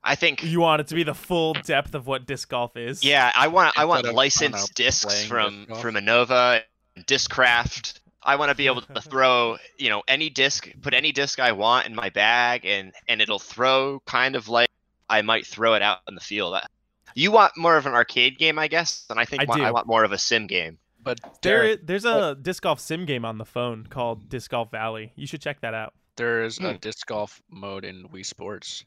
I 0.06 0.14
think 0.16 0.42
You 0.44 0.60
want 0.60 0.80
it 0.80 0.86
to 0.88 0.94
be 0.94 1.02
the 1.02 1.14
full 1.14 1.54
depth 1.54 1.94
of 1.94 2.06
what 2.06 2.26
disc 2.26 2.48
golf 2.50 2.76
is. 2.76 3.02
yeah, 3.02 3.32
I 3.34 3.48
want 3.48 3.78
I 3.78 3.84
want 3.86 4.00
Instead 4.00 4.08
I 4.08 4.12
don't 4.12 4.16
licensed 4.16 4.74
discs 4.74 5.04
playing 5.06 5.28
from 5.28 5.54
disc 5.60 5.68
golf. 5.68 5.80
from 5.82 5.94
Innova, 5.96 6.62
Discraft. 7.00 8.00
I 8.24 8.36
want 8.36 8.50
to 8.50 8.54
be 8.54 8.66
able 8.66 8.80
to 8.82 9.00
throw, 9.10 9.58
you 9.78 9.90
know, 9.90 10.02
any 10.08 10.30
disc, 10.30 10.68
put 10.82 10.94
any 10.94 11.12
disc 11.12 11.38
I 11.40 11.52
want 11.52 11.86
in 11.86 11.94
my 11.94 12.08
bag, 12.10 12.64
and 12.64 12.92
and 13.08 13.20
it'll 13.20 13.38
throw 13.38 14.00
kind 14.06 14.34
of 14.36 14.48
like 14.48 14.68
I 15.10 15.22
might 15.22 15.46
throw 15.46 15.74
it 15.74 15.82
out 15.82 15.98
in 16.08 16.14
the 16.14 16.20
field. 16.20 16.56
You 17.14 17.30
want 17.30 17.56
more 17.56 17.76
of 17.76 17.86
an 17.86 17.92
arcade 17.94 18.38
game, 18.38 18.58
I 18.58 18.66
guess, 18.68 19.04
and 19.10 19.20
I 19.20 19.24
think 19.24 19.42
I 19.42 19.44
wa- 19.44 19.56
do. 19.56 19.62
I 19.62 19.70
want 19.70 19.86
more 19.86 20.02
of 20.04 20.12
a 20.12 20.18
sim 20.18 20.46
game. 20.46 20.78
But 21.02 21.20
There, 21.42 21.62
Derek, 21.62 21.86
there's 21.86 22.06
a 22.06 22.34
disc 22.34 22.62
golf 22.62 22.80
sim 22.80 23.04
game 23.04 23.24
on 23.26 23.36
the 23.38 23.44
phone 23.44 23.86
called 23.88 24.28
Disc 24.30 24.50
Golf 24.50 24.70
Valley. 24.70 25.12
You 25.16 25.26
should 25.26 25.42
check 25.42 25.60
that 25.60 25.74
out. 25.74 25.92
there 26.16 26.44
is 26.44 26.58
a 26.58 26.72
Hmm. 26.72 26.76
disc 26.78 27.06
golf 27.06 27.42
mode 27.50 27.84
in 27.84 28.08
Wii 28.08 28.24
Sports. 28.24 28.84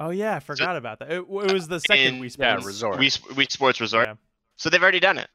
Oh 0.00 0.10
yeah, 0.10 0.34
I 0.34 0.40
forgot 0.40 0.76
about 0.76 0.98
that. 0.98 1.10
It, 1.12 1.18
it 1.20 1.28
was 1.52 1.68
the 1.68 1.78
second 1.80 2.16
in- 2.16 2.20
Wii 2.20 2.36
yeah, 2.36 2.56
Sports. 2.58 2.66
Resort. 2.66 2.96
Wii, 2.98 3.20
Wii 3.34 3.50
Sports 3.50 3.80
Resort. 3.80 4.08
Yeah. 4.08 4.14
So 4.56 4.70
they've 4.70 4.82
already 4.82 5.00
done 5.00 5.18
it. 5.18 5.28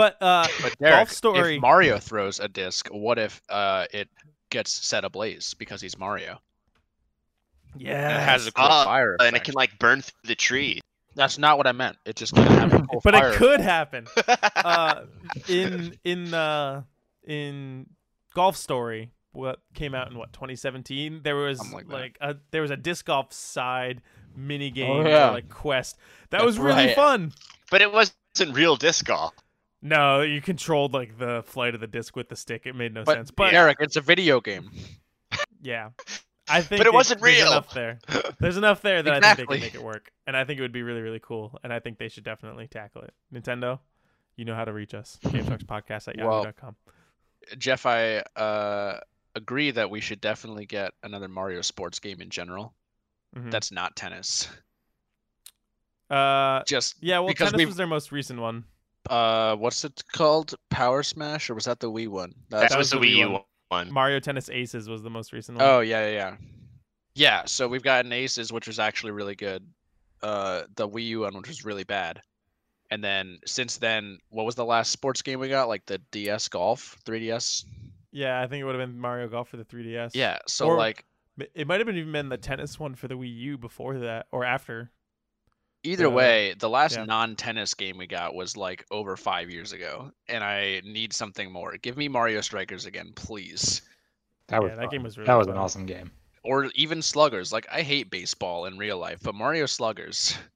But 0.00 0.22
uh, 0.22 0.46
But 0.62 0.78
Derek, 0.78 1.10
story- 1.10 1.56
if 1.56 1.60
Mario 1.60 1.98
throws 1.98 2.40
a 2.40 2.48
disc, 2.48 2.88
what 2.90 3.18
if 3.18 3.42
uh, 3.50 3.84
it 3.92 4.08
gets 4.48 4.72
set 4.72 5.04
ablaze 5.04 5.52
because 5.54 5.80
he's 5.82 5.98
Mario? 5.98 6.40
yeah, 7.76 8.16
it 8.16 8.20
has 8.24 8.46
a 8.46 8.52
cool 8.52 8.64
Ah, 8.64 8.84
fire 8.84 9.16
And 9.20 9.36
it 9.36 9.44
can 9.44 9.54
like 9.54 9.78
burn 9.78 10.00
through 10.02 10.18
the 10.24 10.34
tree. 10.34 10.80
That's 11.14 11.38
not 11.38 11.58
what 11.58 11.66
I 11.66 11.72
meant. 11.72 11.96
It 12.06 12.16
just 12.16 12.34
can 12.34 12.46
have 12.46 12.72
a 12.72 12.78
cool 12.90 13.00
but 13.04 13.14
fire 13.14 13.32
it 13.32 13.36
could 13.36 13.60
happen. 13.60 14.06
uh, 14.56 15.02
in 15.48 15.96
in 16.04 16.32
uh, 16.32 16.82
in 17.26 17.86
Golf 18.34 18.56
Story, 18.56 19.10
what 19.32 19.60
came 19.74 19.94
out 19.94 20.10
in 20.10 20.16
what 20.16 20.32
2017, 20.32 21.20
there 21.22 21.36
was 21.36 21.58
Something 21.58 21.88
like 21.88 21.88
like, 21.88 22.18
a 22.20 22.36
there 22.52 22.62
was 22.62 22.70
a 22.70 22.76
disc 22.76 23.04
golf 23.06 23.32
side 23.32 24.00
mini 24.34 24.70
game 24.70 24.90
Oh, 25.04 25.08
yeah. 25.08 25.28
or, 25.28 25.32
like 25.32 25.48
quest 25.50 25.96
that 26.30 26.38
That's 26.38 26.44
was 26.46 26.58
really 26.58 26.86
right. 26.86 26.96
fun. 26.96 27.32
but 27.70 27.82
it 27.82 27.92
wasn't 27.92 28.14
real 28.54 28.76
disc 28.76 29.04
golf. 29.04 29.34
No, 29.82 30.20
you 30.22 30.40
controlled 30.42 30.92
like 30.92 31.18
the 31.18 31.42
flight 31.46 31.74
of 31.74 31.80
the 31.80 31.86
disc 31.86 32.14
with 32.16 32.28
the 32.28 32.36
stick. 32.36 32.66
It 32.66 32.74
made 32.74 32.92
no 32.92 33.04
But, 33.04 33.14
sense. 33.14 33.30
But 33.30 33.54
Eric, 33.54 33.78
it's 33.80 33.96
a 33.96 34.00
video 34.02 34.40
game. 34.40 34.70
yeah, 35.62 35.90
I 36.48 36.60
think 36.62 36.80
But 36.80 36.86
it 36.86 36.92
wasn't 36.92 37.20
there's 37.22 37.36
real. 37.38 37.46
Enough 37.52 37.72
there. 37.72 37.98
There's 38.38 38.56
enough 38.58 38.82
there 38.82 39.02
that 39.02 39.12
I 39.24 39.34
think 39.34 39.48
they 39.48 39.56
Exactly. 39.56 39.58
can 39.58 39.66
make 39.66 39.74
it 39.74 39.82
work, 39.82 40.10
and 40.26 40.36
I 40.36 40.44
think 40.44 40.58
it 40.58 40.62
would 40.62 40.72
be 40.72 40.82
really 40.82 41.00
really 41.00 41.20
cool. 41.22 41.58
And 41.64 41.72
I 41.72 41.78
think 41.80 41.98
they 41.98 42.08
should 42.08 42.24
definitely 42.24 42.66
tackle 42.68 43.02
it. 43.02 43.14
Nintendo, 43.32 43.78
you 44.36 44.44
know 44.44 44.54
how 44.54 44.64
to 44.66 44.72
reach 44.72 44.92
us. 44.94 45.18
GameTalksPodcast 45.24 46.08
at 46.08 46.16
Well, 46.18 46.40
yahoo.com. 46.42 46.76
Jeff, 47.56 47.86
I 47.86 48.18
uh, 48.36 49.00
agree 49.34 49.70
that 49.70 49.88
we 49.90 50.00
should 50.00 50.20
definitely 50.20 50.66
get 50.66 50.92
another 51.02 51.28
Mario 51.28 51.62
sports 51.62 51.98
game 51.98 52.20
in 52.20 52.28
general. 52.28 52.74
Mhm. 53.34 53.50
That's 53.50 53.72
not 53.72 53.96
tennis. 53.96 54.46
Uh, 56.10 56.62
Just 56.66 56.96
yeah. 57.00 57.20
Well, 57.20 57.28
because 57.28 57.46
tennis 57.50 57.58
we've- 57.58 57.66
was 57.68 57.76
their 57.76 57.86
most 57.86 58.12
recent 58.12 58.40
one. 58.40 58.64
Uh, 59.08 59.56
what's 59.56 59.84
it 59.84 60.02
called? 60.12 60.54
Power 60.70 61.02
Smash, 61.02 61.48
or 61.50 61.54
was 61.54 61.64
that 61.64 61.80
the 61.80 61.90
Wii 61.90 62.08
one? 62.08 62.34
That, 62.50 62.60
That's- 62.60 62.76
was, 62.76 62.78
was 62.78 62.90
the 62.90 62.98
the 63.00 63.06
Wii 63.06 63.14
Wii 63.16 63.18
U 63.18 63.30
one. 63.30 63.42
one. 63.68 63.92
Mario 63.92 64.20
Tennis 64.20 64.50
Aces 64.50 64.88
was 64.88 65.02
the 65.02 65.10
most 65.10 65.32
recent 65.32 65.58
one. 65.58 65.66
Oh 65.66 65.80
yeah, 65.80 66.06
yeah, 66.08 66.12
yeah. 66.12 66.36
Yeah, 67.14 67.42
so 67.44 67.66
we've 67.68 67.82
gotten 67.82 68.12
Aces, 68.12 68.52
which 68.52 68.66
was 68.66 68.78
actually 68.78 69.12
really 69.12 69.34
good. 69.34 69.66
Uh, 70.22 70.62
the 70.76 70.88
Wii 70.88 71.06
U 71.08 71.20
one, 71.20 71.36
which 71.36 71.48
was 71.48 71.64
really 71.64 71.84
bad. 71.84 72.20
And 72.92 73.02
then 73.04 73.38
since 73.46 73.76
then, 73.78 74.18
what 74.30 74.44
was 74.46 74.54
the 74.56 74.64
last 74.64 74.90
sports 74.90 75.22
game 75.22 75.38
we 75.40 75.48
got? 75.48 75.68
Like 75.68 75.86
the 75.86 75.98
DS 76.10 76.48
Golf, 76.48 76.96
3DS. 77.04 77.64
yeah. 78.12 78.40
I 78.40 78.46
think 78.48 78.60
it 78.60 78.64
would 78.64 78.74
have 78.78 78.88
been 78.88 78.98
Mario 78.98 79.28
Golf 79.28 79.48
for 79.48 79.56
the 79.56 79.64
3DS. 79.64 80.10
Yeah. 80.14 80.38
So 80.48 80.66
Or- 80.66 80.76
like 80.76 81.04
It 81.54 81.66
might 81.66 81.78
have 81.78 81.86
been 81.86 81.96
even 81.96 82.12
been 82.12 82.28
the 82.28 82.36
tennis 82.36 82.78
one 82.80 82.94
for 82.96 83.06
the 83.08 83.14
Wii 83.16 83.34
U 83.36 83.58
before 83.58 83.98
that 83.98 84.26
or 84.32 84.44
after. 84.44 84.90
Either 85.82 86.06
uh, 86.06 86.10
way, 86.10 86.54
the 86.58 86.68
last 86.68 86.96
yeah. 86.96 87.04
non-tennis 87.04 87.74
game 87.74 87.98
we 87.98 88.06
got 88.06 88.34
was 88.34 88.56
like 88.56 88.84
over 88.90 89.16
five 89.16 89.50
years 89.50 89.72
ago, 89.72 90.12
and 90.28 90.44
I 90.44 90.82
need 90.84 91.12
something 91.12 91.50
more. 91.50 91.76
Give 91.76 91.96
me 91.96 92.08
Mario 92.08 92.40
Strikers 92.40 92.86
again, 92.86 93.12
please, 93.14 93.82
That 94.48 94.62
was 94.62 94.70
yeah, 94.70 94.76
that 94.76 94.82
fun. 94.82 94.90
game 94.90 95.02
was 95.02 95.16
really. 95.16 95.26
that 95.26 95.34
was 95.34 95.46
an 95.46 95.56
awesome 95.56 95.86
game. 95.86 96.10
or 96.42 96.70
even 96.74 97.02
Sluggers. 97.02 97.52
Like 97.52 97.66
I 97.70 97.82
hate 97.82 98.10
baseball 98.10 98.66
in 98.66 98.78
real 98.78 98.98
life, 98.98 99.20
but 99.22 99.34
Mario 99.34 99.66
Sluggers. 99.66 100.36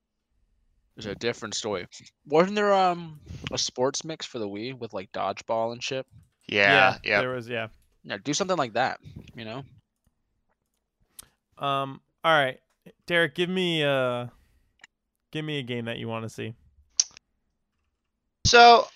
is 0.97 1.07
a 1.07 1.15
different 1.17 1.55
story. 1.55 1.87
Wasn't 2.27 2.55
there 2.55 2.73
um 2.73 3.19
a 3.53 3.59
sports 3.59 4.05
mix 4.05 4.25
for 4.27 4.39
the 4.39 4.49
Wii 4.49 4.79
with 4.79 4.93
like 4.93 5.11
dodgeball 5.13 5.73
and 5.73 5.83
shit? 5.83 6.07
Yeah, 6.47 6.99
yeah. 7.03 7.21
There 7.21 7.31
was 7.31 7.49
yeah. 7.49 7.69
Yeah, 8.05 8.19
do 8.23 8.35
something 8.35 8.57
like 8.57 8.75
that. 8.75 9.01
You 9.35 9.45
know. 9.45 9.65
Um. 11.59 12.01
All 12.23 12.33
right, 12.33 12.59
Derek, 13.07 13.35
give 13.35 13.49
me 13.49 13.83
uh, 13.83 14.27
give 15.35 15.45
me 15.45 15.59
a 15.59 15.63
game 15.63 15.87
that 15.87 15.99
you 15.99 16.07
want 16.09 16.23
to 16.23 16.29
see. 16.31 16.55
So 18.47 18.87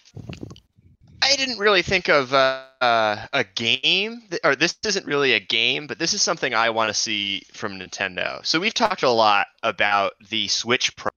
I 1.20 1.34
didn't 1.36 1.58
really 1.58 1.82
think 1.82 2.08
of 2.08 2.32
uh, 2.32 2.62
uh, 2.80 3.26
a 3.32 3.42
game, 3.42 4.22
th- 4.30 4.40
or 4.44 4.54
this 4.54 4.76
isn't 4.86 5.04
really 5.04 5.32
a 5.32 5.40
game, 5.40 5.88
but 5.88 5.98
this 5.98 6.14
is 6.14 6.22
something 6.22 6.54
I 6.54 6.70
want 6.70 6.88
to 6.90 6.94
see 6.94 7.42
from 7.52 7.80
Nintendo. 7.80 8.44
So 8.46 8.60
we've 8.60 8.72
talked 8.72 9.02
a 9.02 9.10
lot 9.10 9.48
about 9.64 10.12
the 10.30 10.46
Switch 10.46 10.94
Pro, 10.96 11.10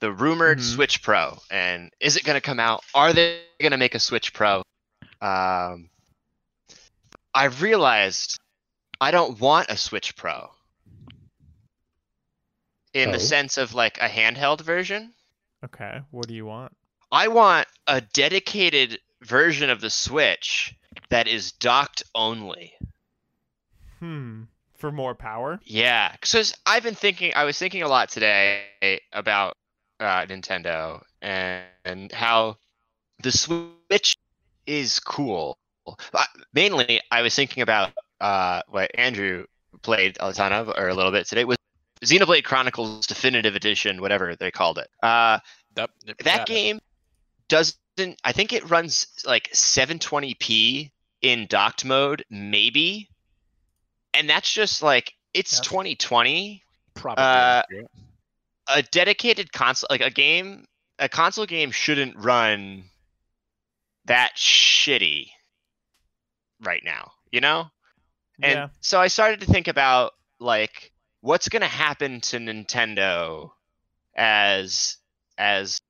the 0.00 0.12
rumored 0.12 0.58
Mhm. 0.58 0.74
Switch 0.74 1.00
Pro, 1.02 1.38
and 1.50 1.92
is 2.00 2.16
it 2.16 2.24
going 2.24 2.36
to 2.36 2.40
come 2.40 2.58
out? 2.58 2.82
Are 2.94 3.12
they 3.12 3.42
going 3.60 3.70
to 3.70 3.78
make 3.78 3.94
a 3.94 4.00
Switch 4.00 4.32
Pro? 4.32 4.62
Um, 5.20 5.90
I 7.34 7.44
realized 7.60 8.40
I 9.00 9.12
don't 9.12 9.38
want 9.38 9.70
a 9.70 9.76
Switch 9.76 10.16
Pro. 10.16 10.51
In 12.94 13.08
Oh. 13.08 13.12
the 13.12 13.20
sense 13.20 13.58
of 13.58 13.74
like 13.74 13.98
a 13.98 14.08
handheld 14.08 14.60
version. 14.60 15.12
Okay, 15.64 16.00
what 16.10 16.26
do 16.26 16.34
you 16.34 16.44
want? 16.46 16.76
I 17.10 17.28
want 17.28 17.68
a 17.86 18.00
dedicated 18.00 18.98
version 19.22 19.70
of 19.70 19.80
the 19.80 19.90
Switch 19.90 20.74
that 21.10 21.28
is 21.28 21.52
docked 21.52 22.02
only. 22.14 22.74
Hmm. 23.98 24.44
For 24.74 24.90
more 24.90 25.14
power? 25.14 25.60
Yeah, 25.64 26.10
because 26.12 26.54
I've 26.66 26.82
been 26.82 26.96
thinking. 26.96 27.32
I 27.36 27.44
was 27.44 27.56
thinking 27.58 27.82
a 27.82 27.88
lot 27.88 28.08
today 28.08 29.00
about 29.12 29.56
uh, 30.00 30.26
Nintendo 30.26 31.02
and, 31.20 31.62
and 31.84 32.10
how 32.10 32.56
the 33.22 33.30
Switch 33.30 34.16
is 34.66 34.98
cool. 34.98 35.56
Mainly, 36.52 37.00
I 37.12 37.22
was 37.22 37.34
thinking 37.36 37.62
about 37.62 37.92
uh, 38.20 38.62
what 38.68 38.90
Andrew 38.94 39.46
played 39.82 40.16
a 40.18 40.32
ton 40.32 40.52
of, 40.52 40.68
or 40.68 40.88
a 40.88 40.94
little 40.94 41.12
bit 41.12 41.26
today, 41.28 41.44
was 41.44 41.58
Xenoblade 42.04 42.44
Chronicles 42.44 43.06
Definitive 43.06 43.54
Edition, 43.54 44.00
whatever 44.00 44.34
they 44.36 44.50
called 44.50 44.78
it. 44.78 44.88
Uh, 45.02 45.38
That, 45.74 45.90
that 46.24 46.46
game 46.46 46.80
doesn't. 47.48 47.78
I 48.24 48.32
think 48.32 48.52
it 48.52 48.68
runs 48.68 49.06
like 49.24 49.50
720p 49.52 50.90
in 51.22 51.46
docked 51.46 51.84
mode, 51.84 52.24
maybe, 52.30 53.08
and 54.14 54.28
that's 54.28 54.52
just 54.52 54.82
like 54.82 55.14
it's 55.34 55.52
That's- 55.52 55.68
2020 55.68 56.62
probably 56.94 57.24
uh, 57.24 57.62
a 58.68 58.82
dedicated 58.82 59.52
console 59.52 59.86
like 59.90 60.02
a 60.02 60.10
game 60.10 60.66
a 60.98 61.08
console 61.08 61.46
game 61.46 61.70
shouldn't 61.70 62.14
run 62.16 62.84
that 64.04 64.32
shitty 64.36 65.28
right 66.62 66.82
now 66.84 67.12
you 67.30 67.40
know 67.40 67.66
and 68.42 68.52
yeah. 68.52 68.68
so 68.82 69.00
i 69.00 69.08
started 69.08 69.40
to 69.40 69.46
think 69.46 69.68
about 69.68 70.12
like 70.38 70.91
what's 71.22 71.48
going 71.48 71.62
to 71.62 71.68
happen 71.68 72.20
to 72.20 72.36
nintendo 72.36 73.50
as 74.14 74.98
as 75.38 75.80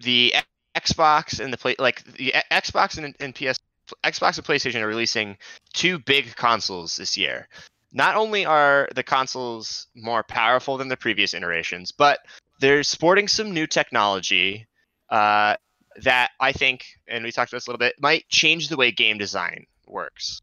the 0.00 0.34
xbox 0.76 1.38
and 1.40 1.52
the 1.52 1.56
play 1.56 1.76
like 1.78 2.02
the 2.14 2.34
xbox 2.50 2.98
and, 2.98 3.14
and 3.20 3.34
ps 3.34 3.58
xbox 4.04 4.36
and 4.36 4.46
playstation 4.46 4.80
are 4.82 4.88
releasing 4.88 5.36
two 5.72 5.98
big 6.00 6.34
consoles 6.34 6.96
this 6.96 7.16
year 7.16 7.48
not 7.92 8.16
only 8.16 8.44
are 8.44 8.88
the 8.94 9.02
consoles 9.02 9.86
more 9.94 10.22
powerful 10.22 10.76
than 10.76 10.88
the 10.88 10.96
previous 10.96 11.34
iterations, 11.34 11.92
but 11.92 12.20
they're 12.60 12.82
sporting 12.82 13.28
some 13.28 13.52
new 13.52 13.66
technology 13.66 14.66
uh, 15.10 15.56
that 16.02 16.30
I 16.38 16.52
think, 16.52 16.84
and 17.06 17.24
we 17.24 17.32
talked 17.32 17.50
about 17.52 17.58
this 17.58 17.66
a 17.66 17.70
little 17.70 17.78
bit, 17.78 17.94
might 18.00 18.28
change 18.28 18.68
the 18.68 18.76
way 18.76 18.90
game 18.92 19.18
design 19.18 19.66
works. 19.86 20.42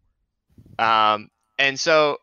Um, 0.79 1.29
and 1.59 1.79
so 1.79 2.17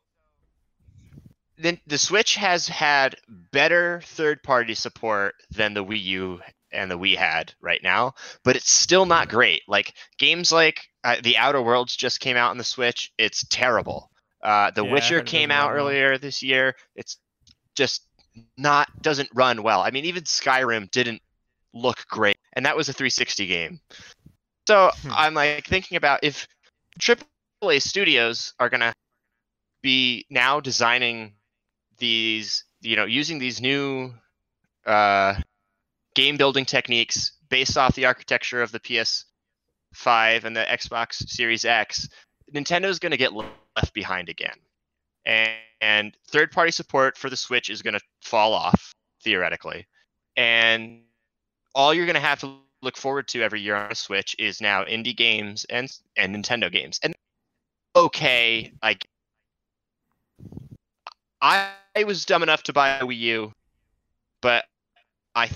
then 1.63 1.81
the 1.87 1.99
Switch 1.99 2.37
has 2.37 2.69
had 2.69 3.17
better 3.29 4.01
third-party 4.05 4.75
support 4.75 5.35
than 5.51 5.75
the 5.75 5.85
Wii 5.85 6.03
U 6.05 6.41
and 6.73 6.91
the 6.91 6.99
Wii 6.99 7.17
had 7.17 7.53
right 7.61 7.83
now, 7.83 8.15
but 8.45 8.57
it's 8.57 8.71
still 8.71 9.07
not 9.07 9.29
great. 9.29 9.63
Like 9.69 9.95
games 10.19 10.51
like 10.53 10.89
uh, 11.05 11.17
The 11.23 11.37
Outer 11.37 11.63
Worlds 11.63 11.95
just 11.97 12.21
came 12.21 12.37
out 12.37 12.51
on 12.51 12.59
the 12.59 12.65
Switch. 12.65 13.13
It's 13.19 13.45
terrible. 13.49 14.11
Uh, 14.43 14.71
the 14.73 14.85
Yeah, 14.85 14.93
Witcher 14.93 15.21
came 15.23 15.51
out 15.51 15.69
well. 15.71 15.77
earlier 15.79 16.19
this 16.19 16.43
year. 16.43 16.75
It's 16.97 17.19
just 17.77 18.07
not 18.57 18.89
doesn't 19.03 19.29
run 19.35 19.63
well. 19.63 19.81
I 19.83 19.91
mean, 19.91 20.07
even 20.07 20.23
Skyrim 20.25 20.91
didn't 20.91 21.21
look 21.75 22.07
great, 22.09 22.39
and 22.55 22.65
that 22.67 22.77
was 22.77 22.89
a 22.89 22.93
360 22.93 23.47
game. 23.47 23.81
So 24.67 24.91
Hmm. 25.03 25.11
I'm 25.13 25.35
like 25.35 25.67
thinking 25.67 25.97
about 25.97 26.21
if 26.23 26.47
AAA 26.99 27.81
studios 27.83 28.55
are 28.59 28.69
gonna 28.71 28.95
be 29.83 30.25
now 30.31 30.61
designing 30.61 31.35
these, 31.98 32.64
you 32.81 32.97
know, 32.97 33.05
using 33.05 33.39
these 33.39 33.60
new 33.60 34.12
uh, 34.86 35.35
game 36.14 36.36
building 36.36 36.64
techniques 36.64 37.32
based 37.48 37.77
off 37.77 37.94
the 37.94 38.06
architecture 38.06 38.62
of 38.62 38.73
the 38.73 38.81
PS5 38.81 40.44
and 40.44 40.56
the 40.56 40.64
Xbox 40.64 41.28
Series 41.28 41.64
X, 41.64 42.09
Nintendo's 42.55 42.98
going 42.98 43.12
to 43.12 43.16
get 43.16 43.32
left 43.32 43.94
behind 43.94 44.28
again. 44.28 44.56
And, 45.24 45.52
and 45.81 46.16
third 46.28 46.51
party 46.51 46.73
support 46.73 47.16
for 47.16 47.31
the 47.31 47.36
Switch 47.36 47.70
is 47.70 47.82
going 47.82 47.94
to 47.94 48.01
fall 48.23 48.52
off, 48.52 48.94
theoretically. 49.23 49.86
And 50.36 51.02
all 51.74 51.94
you're 51.94 52.06
going 52.06 52.14
to 52.14 52.20
have 52.20 52.40
to 52.40 52.56
look 52.82 52.97
forward 52.97 53.28
to 53.28 53.43
every 53.43 53.60
year 53.60 53.77
on 53.77 53.93
a 53.93 53.94
Switch 53.94 54.35
is 54.39 54.60
now 54.60 54.85
indie 54.85 55.16
games 55.16 55.64
and, 55.70 55.90
and 56.16 56.35
Nintendo 56.35 56.70
games. 56.70 56.98
And 57.02 57.14
okay, 57.94 58.73
I, 58.82 58.97
I, 61.40 61.69
I 61.94 62.05
was 62.05 62.24
dumb 62.24 62.43
enough 62.43 62.62
to 62.64 62.73
buy 62.73 62.98
a 62.98 63.05
Wii 63.05 63.19
U, 63.19 63.52
but 64.40 64.64
I, 65.35 65.51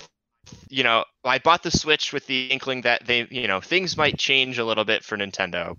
you 0.69 0.83
know, 0.83 1.03
I 1.23 1.39
bought 1.39 1.63
the 1.63 1.71
Switch 1.71 2.13
with 2.13 2.27
the 2.27 2.47
inkling 2.47 2.81
that 2.81 3.05
they, 3.05 3.27
you 3.29 3.47
know, 3.47 3.59
things 3.59 3.97
might 3.97 4.17
change 4.17 4.59
a 4.59 4.65
little 4.65 4.85
bit 4.85 5.03
for 5.03 5.17
Nintendo. 5.17 5.75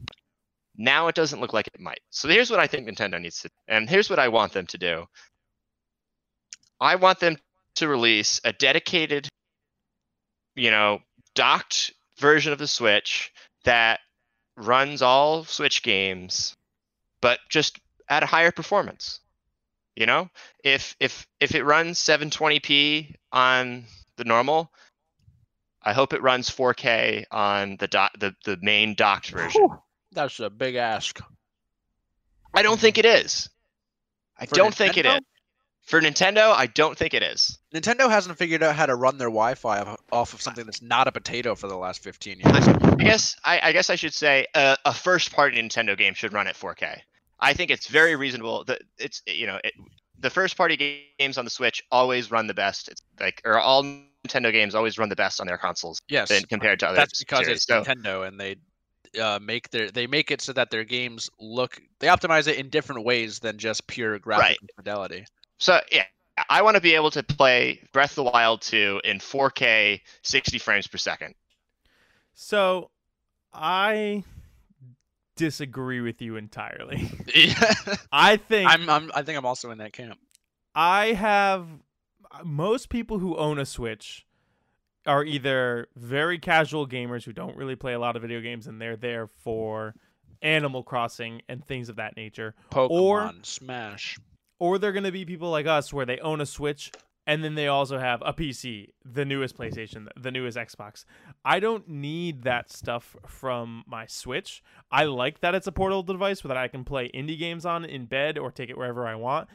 Now 0.76 1.08
it 1.08 1.14
doesn't 1.14 1.40
look 1.40 1.52
like 1.52 1.68
it 1.68 1.80
might. 1.80 2.00
So 2.10 2.28
here's 2.28 2.50
what 2.50 2.60
I 2.60 2.66
think 2.66 2.88
Nintendo 2.88 3.20
needs 3.20 3.40
to, 3.42 3.50
and 3.66 3.88
here's 3.88 4.10
what 4.10 4.18
I 4.18 4.28
want 4.28 4.52
them 4.52 4.66
to 4.66 4.78
do. 4.78 5.06
I 6.80 6.96
want 6.96 7.20
them 7.20 7.36
to 7.76 7.88
release 7.88 8.40
a 8.44 8.52
dedicated, 8.52 9.28
you 10.54 10.70
know, 10.70 11.00
docked 11.34 11.92
version 12.18 12.52
of 12.52 12.58
the 12.58 12.66
Switch 12.66 13.32
that 13.64 14.00
runs 14.56 15.02
all 15.02 15.44
Switch 15.44 15.82
games, 15.82 16.56
but 17.20 17.38
just 17.48 17.78
at 18.08 18.22
a 18.22 18.26
higher 18.26 18.50
performance. 18.50 19.20
You 19.98 20.06
know, 20.06 20.30
if 20.62 20.94
if 21.00 21.26
if 21.40 21.56
it 21.56 21.64
runs 21.64 21.98
720p 21.98 23.16
on 23.32 23.84
the 24.16 24.22
normal, 24.22 24.72
I 25.82 25.92
hope 25.92 26.12
it 26.12 26.22
runs 26.22 26.48
4K 26.48 27.24
on 27.32 27.78
the 27.78 27.88
doc, 27.88 28.12
the 28.16 28.32
the 28.44 28.56
main 28.62 28.94
docked 28.94 29.30
version. 29.30 29.60
Whew, 29.60 29.76
That's 30.12 30.38
a 30.38 30.50
big 30.50 30.76
ask. 30.76 31.20
I 32.54 32.62
don't 32.62 32.78
think 32.78 32.98
it 32.98 33.06
is. 33.06 33.48
I 34.38 34.46
For 34.46 34.54
don't 34.54 34.72
think 34.72 34.96
it 34.98 35.04
is. 35.04 35.18
For 35.82 36.00
Nintendo, 36.00 36.52
I 36.52 36.66
don't 36.66 36.96
think 36.96 37.12
it 37.12 37.24
is. 37.24 37.58
Nintendo 37.74 38.08
hasn't 38.08 38.38
figured 38.38 38.62
out 38.62 38.76
how 38.76 38.86
to 38.86 38.94
run 38.94 39.18
their 39.18 39.28
Wi-Fi 39.28 39.80
off- 39.80 40.00
off 40.12 40.32
of 40.32 40.40
something 40.40 40.64
that's 40.64 40.80
not 40.82 41.08
a 41.08 41.12
potato 41.12 41.56
for 41.56 41.66
the 41.66 41.76
last 41.76 42.04
15 42.04 42.38
years. 42.38 42.68
I 42.68 43.02
guess 43.02 43.34
I, 43.42 43.60
I 43.64 43.72
guess 43.72 43.90
I 43.90 43.96
should 43.96 44.14
say 44.14 44.46
a, 44.54 44.76
a 44.84 44.94
first-party 44.94 45.60
Nintendo 45.60 45.98
game 45.98 46.14
should 46.14 46.32
run 46.32 46.46
at 46.46 46.54
4K. 46.54 47.00
I 47.40 47.52
think 47.54 47.70
it's 47.70 47.86
very 47.86 48.16
reasonable 48.16 48.64
that 48.64 48.82
it's 48.98 49.22
you 49.26 49.46
know 49.46 49.58
it, 49.64 49.72
the 50.18 50.30
first-party 50.30 50.76
games 51.18 51.38
on 51.38 51.44
the 51.44 51.50
Switch 51.50 51.82
always 51.92 52.30
run 52.30 52.46
the 52.46 52.54
best. 52.54 52.88
It's 52.88 53.02
like 53.20 53.40
or 53.44 53.58
all 53.58 53.84
Nintendo 54.26 54.50
games 54.52 54.74
always 54.74 54.98
run 54.98 55.08
the 55.08 55.16
best 55.16 55.40
on 55.40 55.46
their 55.46 55.58
consoles 55.58 56.00
Yes, 56.08 56.28
than 56.28 56.42
compared 56.44 56.80
to 56.80 56.88
other. 56.88 56.96
that's 56.96 57.18
because 57.20 57.44
series. 57.46 57.56
it's 57.58 57.66
So- 57.66 57.82
Nintendo 57.82 58.26
and 58.26 58.38
they 58.40 58.56
uh, 59.20 59.38
make 59.40 59.70
their 59.70 59.90
they 59.90 60.06
make 60.06 60.30
it 60.30 60.40
so 60.42 60.52
that 60.52 60.70
their 60.70 60.84
games 60.84 61.30
look 61.40 61.80
they 62.00 62.08
optimize 62.08 62.46
it 62.48 62.56
in 62.58 62.68
different 62.68 63.04
ways 63.04 63.38
than 63.38 63.56
just 63.56 63.86
pure 63.86 64.18
graphic 64.18 64.58
Right. 64.60 64.70
fidelity. 64.76 65.24
So 65.58 65.80
yeah, 65.92 66.04
I 66.50 66.62
want 66.62 66.74
to 66.74 66.80
be 66.80 66.94
able 66.94 67.10
to 67.12 67.22
play 67.22 67.80
Breath 67.92 68.10
of 68.10 68.16
the 68.16 68.24
Wild 68.24 68.60
2 68.62 69.00
in 69.04 69.18
4K, 69.18 70.00
60 70.22 70.58
frames 70.58 70.86
per 70.86 70.98
second. 70.98 71.34
So 72.34 72.90
I 73.52 74.24
disagree 75.38 76.00
with 76.02 76.20
you 76.20 76.36
entirely. 76.36 77.10
Yeah. 77.34 77.72
I 78.12 78.36
think 78.36 78.68
I'm, 78.70 78.88
I'm 78.90 79.10
I 79.14 79.22
think 79.22 79.38
I'm 79.38 79.46
also 79.46 79.70
in 79.70 79.78
that 79.78 79.92
camp. 79.92 80.18
I 80.74 81.12
have 81.12 81.66
uh, 82.30 82.44
most 82.44 82.88
people 82.90 83.18
who 83.18 83.36
own 83.36 83.58
a 83.58 83.64
Switch 83.66 84.26
are 85.06 85.24
either 85.24 85.88
very 85.96 86.38
casual 86.38 86.86
gamers 86.86 87.24
who 87.24 87.32
don't 87.32 87.56
really 87.56 87.76
play 87.76 87.92
a 87.94 87.98
lot 87.98 88.16
of 88.16 88.22
video 88.22 88.40
games 88.40 88.66
and 88.66 88.80
they're 88.80 88.96
there 88.96 89.26
for 89.26 89.94
Animal 90.42 90.82
Crossing 90.82 91.42
and 91.48 91.64
things 91.64 91.88
of 91.88 91.96
that 91.96 92.16
nature, 92.16 92.54
Pokemon 92.70 92.90
Or- 92.90 93.32
Smash. 93.42 94.18
or 94.58 94.78
they're 94.78 94.92
going 94.92 95.04
to 95.04 95.12
be 95.12 95.24
people 95.24 95.50
like 95.50 95.66
us 95.66 95.92
where 95.92 96.06
they 96.06 96.18
own 96.18 96.40
a 96.40 96.46
Switch 96.46 96.92
and 97.28 97.44
then 97.44 97.54
they 97.54 97.68
also 97.68 97.98
have 97.98 98.22
a 98.24 98.32
PC, 98.32 98.88
the 99.04 99.24
newest 99.24 99.56
PlayStation, 99.56 100.08
the 100.16 100.30
newest 100.32 100.56
Xbox. 100.56 101.04
I 101.44 101.60
don't 101.60 101.86
need 101.88 102.42
that 102.42 102.72
stuff 102.72 103.14
from 103.26 103.84
my 103.86 104.06
Switch. 104.06 104.62
I 104.90 105.04
like 105.04 105.40
that 105.42 105.54
it's 105.54 105.66
a 105.66 105.72
portable 105.72 106.02
device 106.02 106.40
that 106.40 106.56
I 106.56 106.66
can 106.68 106.84
play 106.84 107.10
indie 107.14 107.38
games 107.38 107.66
on 107.66 107.84
in 107.84 108.06
bed 108.06 108.38
or 108.38 108.50
take 108.50 108.70
it 108.70 108.78
wherever 108.78 109.06
I 109.06 109.14
want. 109.14 109.48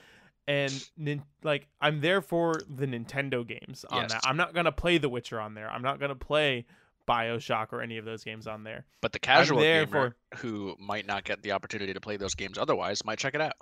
And 0.48 0.72
nin- 0.98 1.24
like 1.44 1.68
I'm 1.82 2.00
there 2.02 2.22
for 2.22 2.62
the 2.70 2.86
Nintendo 2.86 3.45
games 3.48 3.86
on 3.90 4.04
Yes. 4.04 4.14
that. 4.14 4.22
I'm 4.28 4.38
not 4.38 4.54
gonna 4.54 4.72
play 4.72 5.00
The 5.00 5.10
Witcher 5.10 5.41
on 5.41 5.56
there. 5.56 5.70
I'm 5.72 5.82
not 5.82 6.00
gonna 6.00 6.16
play 6.16 6.66
Bioshock 7.08 7.74
or 7.74 7.82
any 7.82 7.98
of 7.98 8.06
those 8.06 8.24
games 8.24 8.45
on 8.45 8.64
there. 8.64 8.86
But 9.02 9.14
the 9.14 9.20
casual 9.20 9.60
gamer 9.60 10.16
who 10.38 10.76
might 10.80 11.08
not 11.08 11.24
get 11.24 11.41
the 11.41 11.54
opportunity 11.54 11.94
to 11.94 12.00
play 12.02 12.18
those 12.18 12.36
games 12.36 12.58
otherwise 12.58 13.04
might 13.04 13.18
check 13.20 13.34
it 13.36 13.41
out. 13.41 13.54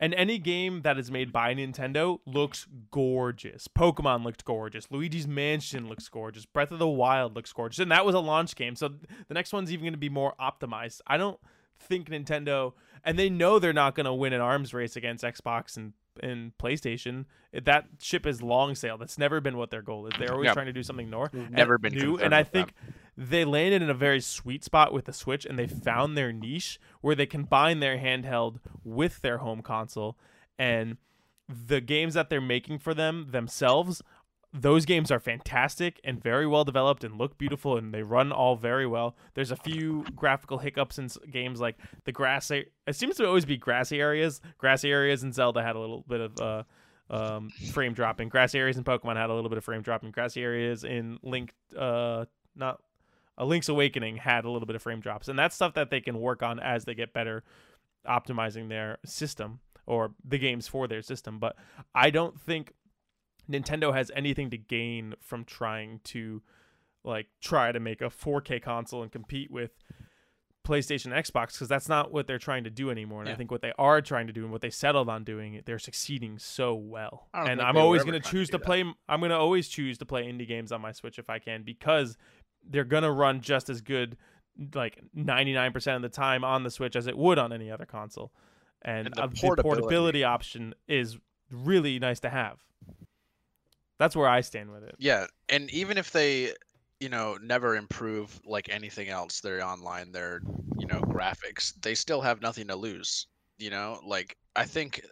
And 0.00 0.14
any 0.14 0.38
game 0.38 0.82
that 0.82 0.98
is 0.98 1.10
made 1.10 1.32
by 1.32 1.54
Nintendo 1.54 2.18
looks 2.26 2.66
gorgeous. 2.90 3.68
Pokemon 3.68 4.24
looked 4.24 4.44
gorgeous. 4.44 4.90
Luigi's 4.90 5.26
Mansion 5.26 5.88
looks 5.88 6.08
gorgeous. 6.08 6.44
Breath 6.46 6.70
of 6.72 6.78
the 6.78 6.88
Wild 6.88 7.34
looks 7.34 7.52
gorgeous. 7.52 7.78
And 7.78 7.90
that 7.90 8.04
was 8.04 8.14
a 8.14 8.20
launch 8.20 8.54
game. 8.56 8.76
So 8.76 8.88
the 9.28 9.34
next 9.34 9.52
one's 9.52 9.72
even 9.72 9.84
going 9.84 9.92
to 9.92 9.98
be 9.98 10.08
more 10.08 10.34
optimized. 10.40 11.00
I 11.06 11.16
don't 11.16 11.38
think 11.80 12.10
Nintendo, 12.10 12.72
and 13.04 13.18
they 13.18 13.30
know 13.30 13.58
they're 13.58 13.72
not 13.72 13.94
going 13.94 14.06
to 14.06 14.12
win 14.14 14.32
an 14.32 14.40
arms 14.40 14.74
race 14.74 14.96
against 14.96 15.24
Xbox 15.24 15.76
and 15.76 15.92
in 16.20 16.52
PlayStation, 16.60 17.26
that 17.52 17.84
ship 18.00 18.26
is 18.26 18.42
long 18.42 18.74
sailed. 18.74 19.00
That's 19.00 19.18
never 19.18 19.40
been 19.40 19.56
what 19.56 19.70
their 19.70 19.82
goal 19.82 20.06
is. 20.06 20.12
They're 20.18 20.32
always 20.32 20.46
Yeah. 20.46 20.52
trying 20.54 20.66
to 20.66 20.72
do 20.72 20.82
something 20.82 21.12
and- 21.12 21.50
never 21.52 21.74
uh, 21.76 21.78
been 21.78 21.94
new, 21.94 22.16
and 22.18 22.34
I 22.34 22.42
think 22.42 22.74
them. 22.74 22.94
They 23.20 23.44
landed 23.44 23.82
in 23.82 23.90
a 23.90 23.94
very 23.94 24.20
sweet 24.20 24.62
spot 24.62 24.92
with 24.92 25.06
the 25.06 25.12
Switch, 25.12 25.44
and 25.44 25.58
they 25.58 25.66
found 25.66 26.16
their 26.16 26.32
niche 26.32 26.78
where 27.00 27.16
they 27.16 27.26
combine 27.26 27.80
their 27.80 27.98
handheld 27.98 28.60
with 28.84 29.20
their 29.22 29.38
home 29.38 29.60
console, 29.60 30.16
and 30.58 30.96
the 31.48 31.80
games 31.80 32.14
that 32.14 32.30
they're 32.30 32.40
making 32.40 32.78
for 32.78 32.94
them 32.94 33.26
themselves. 33.30 34.02
Those 34.52 34.86
games 34.86 35.10
are 35.10 35.18
fantastic 35.20 36.00
and 36.04 36.22
very 36.22 36.46
well 36.46 36.64
developed 36.64 37.04
and 37.04 37.18
look 37.18 37.36
beautiful 37.36 37.76
and 37.76 37.92
they 37.92 38.02
run 38.02 38.32
all 38.32 38.56
very 38.56 38.86
well. 38.86 39.14
There's 39.34 39.50
a 39.50 39.56
few 39.56 40.04
graphical 40.16 40.56
hiccups 40.56 40.98
in 40.98 41.08
games 41.30 41.60
like 41.60 41.76
the 42.04 42.12
grass. 42.12 42.50
a- 42.50 42.64
It 42.86 42.96
seems 42.96 43.16
to 43.16 43.26
always 43.26 43.44
be 43.44 43.58
grassy 43.58 44.00
areas. 44.00 44.40
Grassy 44.56 44.90
areas 44.90 45.22
in 45.22 45.32
Zelda 45.34 45.62
had 45.62 45.76
a 45.76 45.78
little 45.78 46.02
bit 46.08 46.20
of 46.22 46.40
uh, 46.40 46.62
um, 47.10 47.50
frame 47.72 47.92
dropping. 47.92 48.30
Grassy 48.30 48.58
areas 48.58 48.78
in 48.78 48.84
Pokemon 48.84 49.16
had 49.16 49.28
a 49.28 49.34
little 49.34 49.50
bit 49.50 49.58
of 49.58 49.64
frame 49.64 49.82
dropping. 49.82 50.12
Grassy 50.12 50.42
areas 50.42 50.82
in 50.82 51.18
Link, 51.22 51.52
uh, 51.76 52.24
not 52.56 52.80
a 53.38 53.44
Link's 53.44 53.68
Awakening 53.68 54.16
had 54.16 54.44
a 54.44 54.50
little 54.50 54.66
bit 54.66 54.76
of 54.76 54.82
frame 54.82 55.00
drops, 55.00 55.28
and 55.28 55.38
that's 55.38 55.54
stuff 55.54 55.74
that 55.74 55.90
they 55.90 56.00
can 56.00 56.20
work 56.20 56.42
on 56.42 56.60
as 56.60 56.84
they 56.84 56.94
get 56.94 57.14
better, 57.14 57.44
optimizing 58.06 58.68
their 58.68 58.98
system 59.06 59.60
or 59.86 60.10
the 60.22 60.38
games 60.38 60.68
for 60.68 60.86
their 60.86 61.00
system. 61.00 61.38
But 61.38 61.56
I 61.94 62.10
don't 62.10 62.38
think 62.38 62.74
Nintendo 63.50 63.94
has 63.94 64.10
anything 64.14 64.50
to 64.50 64.58
gain 64.58 65.14
from 65.20 65.44
trying 65.44 66.00
to 66.04 66.42
like 67.04 67.28
try 67.40 67.72
to 67.72 67.80
make 67.80 68.02
a 68.02 68.10
4K 68.10 68.60
console 68.60 69.02
and 69.02 69.10
compete 69.10 69.50
with 69.50 69.70
PlayStation 70.68 71.06
and 71.06 71.24
Xbox 71.24 71.52
because 71.52 71.68
that's 71.68 71.88
not 71.88 72.12
what 72.12 72.26
they're 72.26 72.38
trying 72.38 72.64
to 72.64 72.70
do 72.70 72.90
anymore. 72.90 73.22
And 73.22 73.30
I 73.30 73.34
think 73.34 73.50
what 73.50 73.62
they 73.62 73.72
are 73.78 74.02
trying 74.02 74.26
to 74.26 74.32
do 74.34 74.42
and 74.42 74.52
what 74.52 74.60
they 74.60 74.68
settled 74.68 75.08
on 75.08 75.24
doing, 75.24 75.62
they're 75.64 75.78
succeeding 75.78 76.38
so 76.38 76.74
well. 76.74 77.28
And 77.32 77.62
I'm 77.62 77.78
always 77.78 78.04
going 78.04 78.20
to 78.20 78.28
choose 78.30 78.48
to 78.50 78.58
that. 78.58 78.64
play. 78.64 78.84
I'm 79.08 79.20
going 79.20 79.30
to 79.30 79.38
always 79.38 79.68
choose 79.68 79.96
to 79.98 80.04
play 80.04 80.24
indie 80.24 80.46
games 80.46 80.70
on 80.70 80.82
my 80.82 80.92
Switch 80.92 81.18
if 81.18 81.30
I 81.30 81.38
can 81.38 81.62
because 81.62 82.18
they're 82.64 82.84
to 83.04 83.10
run 83.10 83.40
just 83.40 83.68
as 83.70 83.80
good, 83.80 84.16
like 84.74 85.02
99% 85.16 85.96
of 85.96 86.02
the 86.02 86.08
time 86.08 86.44
on 86.44 86.62
the 86.62 86.70
Switch 86.70 86.96
as 86.96 87.06
it 87.06 87.16
would 87.16 87.38
on 87.38 87.52
any 87.52 87.70
other 87.70 87.86
console. 87.86 88.32
And, 88.82 89.08
And 89.08 89.14
the 89.14 89.22
uh, 89.22 89.26
the 89.26 89.36
portability. 89.36 89.62
portability 89.62 90.24
option 90.24 90.74
is 90.86 91.18
really 91.50 91.98
nice 91.98 92.20
to 92.20 92.30
have. 92.30 92.64
That's 93.98 94.14
where 94.16 94.28
I 94.28 94.40
stand 94.40 94.70
with 94.70 94.84
it. 94.84 94.94
Yeah, 94.98 95.26
and 95.48 95.70
even 95.70 95.98
if 95.98 96.10
they, 96.12 96.54
you 97.00 97.08
know, 97.08 97.36
never 97.42 97.76
improve 97.76 98.40
like 98.44 98.68
anything 98.68 99.08
else, 99.08 99.40
their 99.40 99.64
online, 99.64 100.12
their, 100.12 100.42
you 100.76 100.86
know, 100.86 101.04
graphics, 101.04 101.72
they 101.82 101.94
still 101.94 102.20
have 102.20 102.40
nothing 102.40 102.68
to 102.68 102.76
lose. 102.76 103.26
You 103.58 103.70
know, 103.70 104.00
like 104.06 104.36
I 104.54 104.64
think 104.64 105.02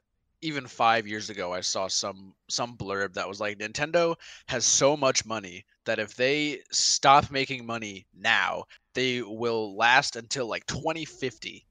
even 0.42 0.66
five 0.66 1.06
years 1.06 1.30
ago, 1.30 1.52
I 1.52 1.60
saw 1.60 1.88
some 1.88 2.34
some 2.48 2.76
blurb 2.76 3.14
that 3.14 3.28
was 3.28 3.40
like 3.40 3.58
Nintendo 3.58 4.16
has 4.46 4.64
so 4.64 4.96
much 4.96 5.24
money 5.26 5.64
that 5.86 5.98
if 5.98 6.14
they 6.14 6.60
stop 6.70 7.30
making 7.30 7.64
money 7.64 8.06
now, 8.14 8.64
they 8.94 9.22
will 9.22 9.76
last 9.76 10.16
until 10.16 10.46
like 10.46 10.66
2050. 10.66 11.64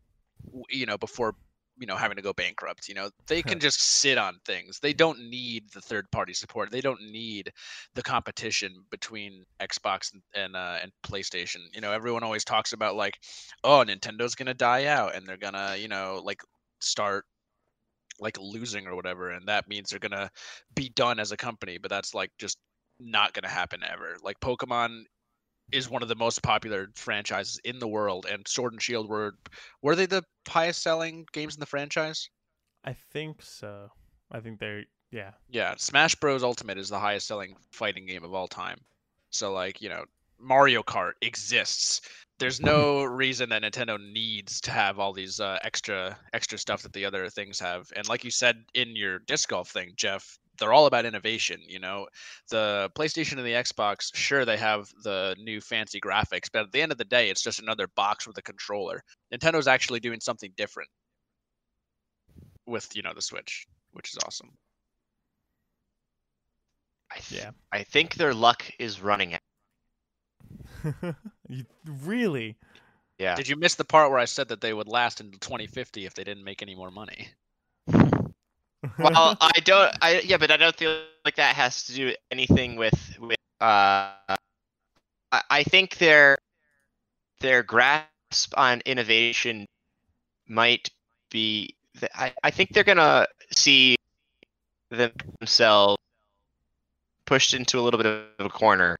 You 0.69 0.85
know, 0.85 0.97
before 0.97 1.35
you 1.77 1.87
know 1.87 1.95
having 1.95 2.15
to 2.15 2.21
go 2.21 2.33
bankrupt. 2.33 2.87
You 2.87 2.95
know, 2.95 3.09
they 3.27 3.41
can 3.41 3.59
just 3.59 3.81
sit 3.81 4.17
on 4.17 4.39
things. 4.45 4.79
They 4.79 4.93
don't 4.93 5.19
need 5.29 5.69
the 5.73 5.81
third 5.81 6.09
party 6.11 6.33
support. 6.33 6.71
They 6.71 6.81
don't 6.81 7.01
need 7.01 7.51
the 7.93 8.03
competition 8.03 8.83
between 8.89 9.43
Xbox 9.59 10.13
and 10.13 10.21
and, 10.35 10.55
uh, 10.55 10.77
and 10.81 10.91
PlayStation. 11.05 11.61
You 11.73 11.81
know, 11.81 11.91
everyone 11.91 12.23
always 12.23 12.45
talks 12.45 12.73
about 12.73 12.95
like, 12.95 13.17
oh, 13.63 13.83
Nintendo's 13.85 14.35
gonna 14.35 14.53
die 14.53 14.85
out, 14.85 15.15
and 15.15 15.27
they're 15.27 15.37
gonna, 15.37 15.75
you 15.77 15.87
know, 15.87 16.21
like 16.23 16.41
start 16.79 17.25
like 18.19 18.37
losing 18.39 18.87
or 18.87 18.95
whatever, 18.95 19.31
and 19.31 19.47
that 19.47 19.67
means 19.67 19.89
they're 19.89 19.99
gonna 19.99 20.29
be 20.75 20.89
done 20.89 21.19
as 21.19 21.31
a 21.31 21.37
company. 21.37 21.77
But 21.77 21.89
that's 21.89 22.13
like 22.13 22.31
just 22.37 22.57
not 22.99 23.33
gonna 23.33 23.49
happen 23.49 23.81
ever. 23.83 24.17
Like 24.21 24.39
Pokemon 24.39 25.03
is 25.71 25.89
one 25.89 26.03
of 26.03 26.09
the 26.09 26.15
most 26.15 26.43
popular 26.43 26.89
franchises 26.95 27.59
in 27.63 27.79
the 27.79 27.87
world, 27.87 28.25
and 28.29 28.47
Sword 28.47 28.73
and 28.73 28.81
Shield 28.81 29.09
were 29.09 29.33
were 29.81 29.95
they 29.95 30.05
the 30.05 30.23
highest 30.47 30.81
selling 30.81 31.25
games 31.33 31.55
in 31.55 31.59
the 31.59 31.65
franchise? 31.65 32.29
I 32.83 32.93
think 32.93 33.41
so. 33.41 33.89
I 34.31 34.39
think 34.39 34.59
they're 34.59 34.83
yeah. 35.11 35.31
Yeah, 35.49 35.75
Smash 35.77 36.15
Bros. 36.15 36.43
Ultimate 36.43 36.77
is 36.77 36.89
the 36.89 36.99
highest 36.99 37.27
selling 37.27 37.55
fighting 37.71 38.05
game 38.05 38.23
of 38.23 38.33
all 38.33 38.47
time. 38.47 38.79
So 39.29 39.53
like, 39.53 39.81
you 39.81 39.89
know, 39.89 40.03
Mario 40.39 40.83
Kart 40.83 41.13
exists. 41.21 42.01
There's 42.37 42.59
no 42.59 43.03
reason 43.23 43.49
that 43.49 43.61
Nintendo 43.61 43.97
needs 43.99 44.59
to 44.61 44.71
have 44.71 44.99
all 44.99 45.13
these 45.13 45.39
uh, 45.39 45.57
extra 45.63 46.17
extra 46.33 46.57
stuff 46.57 46.81
that 46.83 46.93
the 46.93 47.05
other 47.05 47.29
things 47.29 47.59
have. 47.59 47.91
And 47.95 48.07
like 48.07 48.23
you 48.23 48.31
said 48.31 48.65
in 48.73 48.95
your 48.95 49.19
disc 49.19 49.49
golf 49.49 49.69
thing, 49.69 49.93
Jeff, 49.95 50.37
they're 50.57 50.73
all 50.73 50.85
about 50.85 51.05
innovation, 51.05 51.61
you 51.67 51.79
know. 51.79 52.07
The 52.49 52.91
PlayStation 52.97 53.37
and 53.37 53.45
the 53.45 53.51
Xbox, 53.53 54.15
sure 54.15 54.45
they 54.45 54.57
have 54.57 54.89
the 55.03 55.35
new 55.39 55.61
fancy 55.61 55.99
graphics, 55.99 56.49
but 56.51 56.63
at 56.63 56.71
the 56.71 56.81
end 56.81 56.91
of 56.91 56.97
the 56.97 57.05
day, 57.05 57.29
it's 57.29 57.41
just 57.43 57.59
another 57.59 57.87
box 57.95 58.27
with 58.27 58.37
a 58.37 58.41
controller. 58.41 59.01
Nintendo's 59.33 59.67
actually 59.67 59.99
doing 59.99 60.19
something 60.19 60.51
different 60.57 60.89
with, 62.65 62.95
you 62.95 63.01
know, 63.01 63.13
the 63.13 63.21
Switch, 63.21 63.65
which 63.93 64.11
is 64.11 64.17
awesome. 64.25 64.51
I 67.11 67.19
th- 67.19 67.41
Yeah. 67.41 67.51
I 67.71 67.83
think 67.83 68.15
their 68.15 68.33
luck 68.33 68.65
is 68.79 69.01
running 69.01 69.33
out. 69.35 69.41
You- 71.47 71.65
really? 72.01 72.57
Yeah. 73.19 73.35
Did 73.35 73.47
you 73.47 73.55
miss 73.55 73.75
the 73.75 73.85
part 73.85 74.09
where 74.09 74.19
I 74.19 74.25
said 74.25 74.49
that 74.49 74.61
they 74.61 74.73
would 74.73 74.87
last 74.87 75.21
until 75.21 75.39
2050 75.39 76.05
if 76.05 76.13
they 76.15 76.23
didn't 76.23 76.43
make 76.43 76.61
any 76.61 76.75
more 76.75 76.91
money? 76.91 77.29
well, 78.97 79.37
I 79.41 79.59
don't. 79.63 79.95
I 80.01 80.19
yeah, 80.21 80.37
but 80.37 80.51
I 80.51 80.57
don't 80.57 80.75
feel 80.75 81.01
like 81.23 81.35
that 81.35 81.55
has 81.55 81.85
to 81.85 81.93
do 81.93 82.13
anything 82.31 82.75
with 82.75 83.17
with. 83.19 83.37
Uh, 83.59 84.11
I, 85.31 85.41
I 85.49 85.63
think 85.63 85.97
their 85.97 86.37
their 87.39 87.63
grasp 87.63 88.53
on 88.55 88.81
innovation 88.85 89.65
might 90.47 90.89
be. 91.29 91.75
I 92.13 92.33
I 92.43 92.51
think 92.51 92.73
they're 92.73 92.83
gonna 92.83 93.27
see 93.51 93.95
themselves 94.89 95.97
pushed 97.25 97.53
into 97.53 97.79
a 97.79 97.81
little 97.81 97.97
bit 97.97 98.05
of 98.05 98.45
a 98.45 98.49
corner 98.49 98.97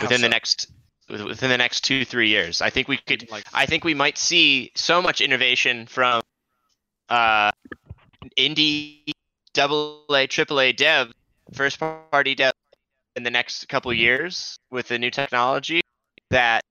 within 0.00 0.20
the 0.20 0.28
next 0.28 0.70
within 1.08 1.50
the 1.50 1.58
next 1.58 1.82
two 1.82 2.04
three 2.04 2.28
years. 2.28 2.60
I 2.60 2.70
think 2.70 2.88
we 2.88 2.98
could 2.98 3.30
like 3.30 3.44
I 3.52 3.66
think 3.66 3.84
we 3.84 3.94
might 3.94 4.18
see 4.18 4.70
so 4.74 5.02
much 5.02 5.20
innovation 5.20 5.86
from 5.86 6.22
uh, 7.10 7.50
indie, 8.38 9.12
double 9.52 10.04
A, 10.10 10.26
triple 10.26 10.60
A 10.60 10.72
dev, 10.72 11.12
first 11.52 11.78
party 11.78 12.34
dev 12.34 12.52
in 13.16 13.22
the 13.22 13.30
next 13.30 13.68
couple 13.68 13.92
years 13.92 14.58
with 14.70 14.88
the 14.88 14.98
new 14.98 15.10
technology 15.10 15.80
that 16.30 16.62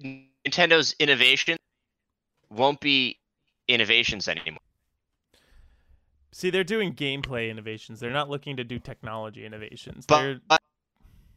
Nintendo's 0.00 0.94
innovation 0.98 1.56
won't 2.50 2.80
be 2.80 3.18
innovations 3.66 4.28
anymore. 4.28 4.60
See, 6.32 6.50
they're 6.50 6.64
doing 6.64 6.94
gameplay 6.94 7.50
innovations. 7.50 7.98
They're 7.98 8.10
not 8.10 8.28
looking 8.28 8.56
to 8.58 8.64
do 8.64 8.78
technology 8.78 9.46
innovations. 9.46 10.04
But 10.04 10.40
but, 10.46 10.60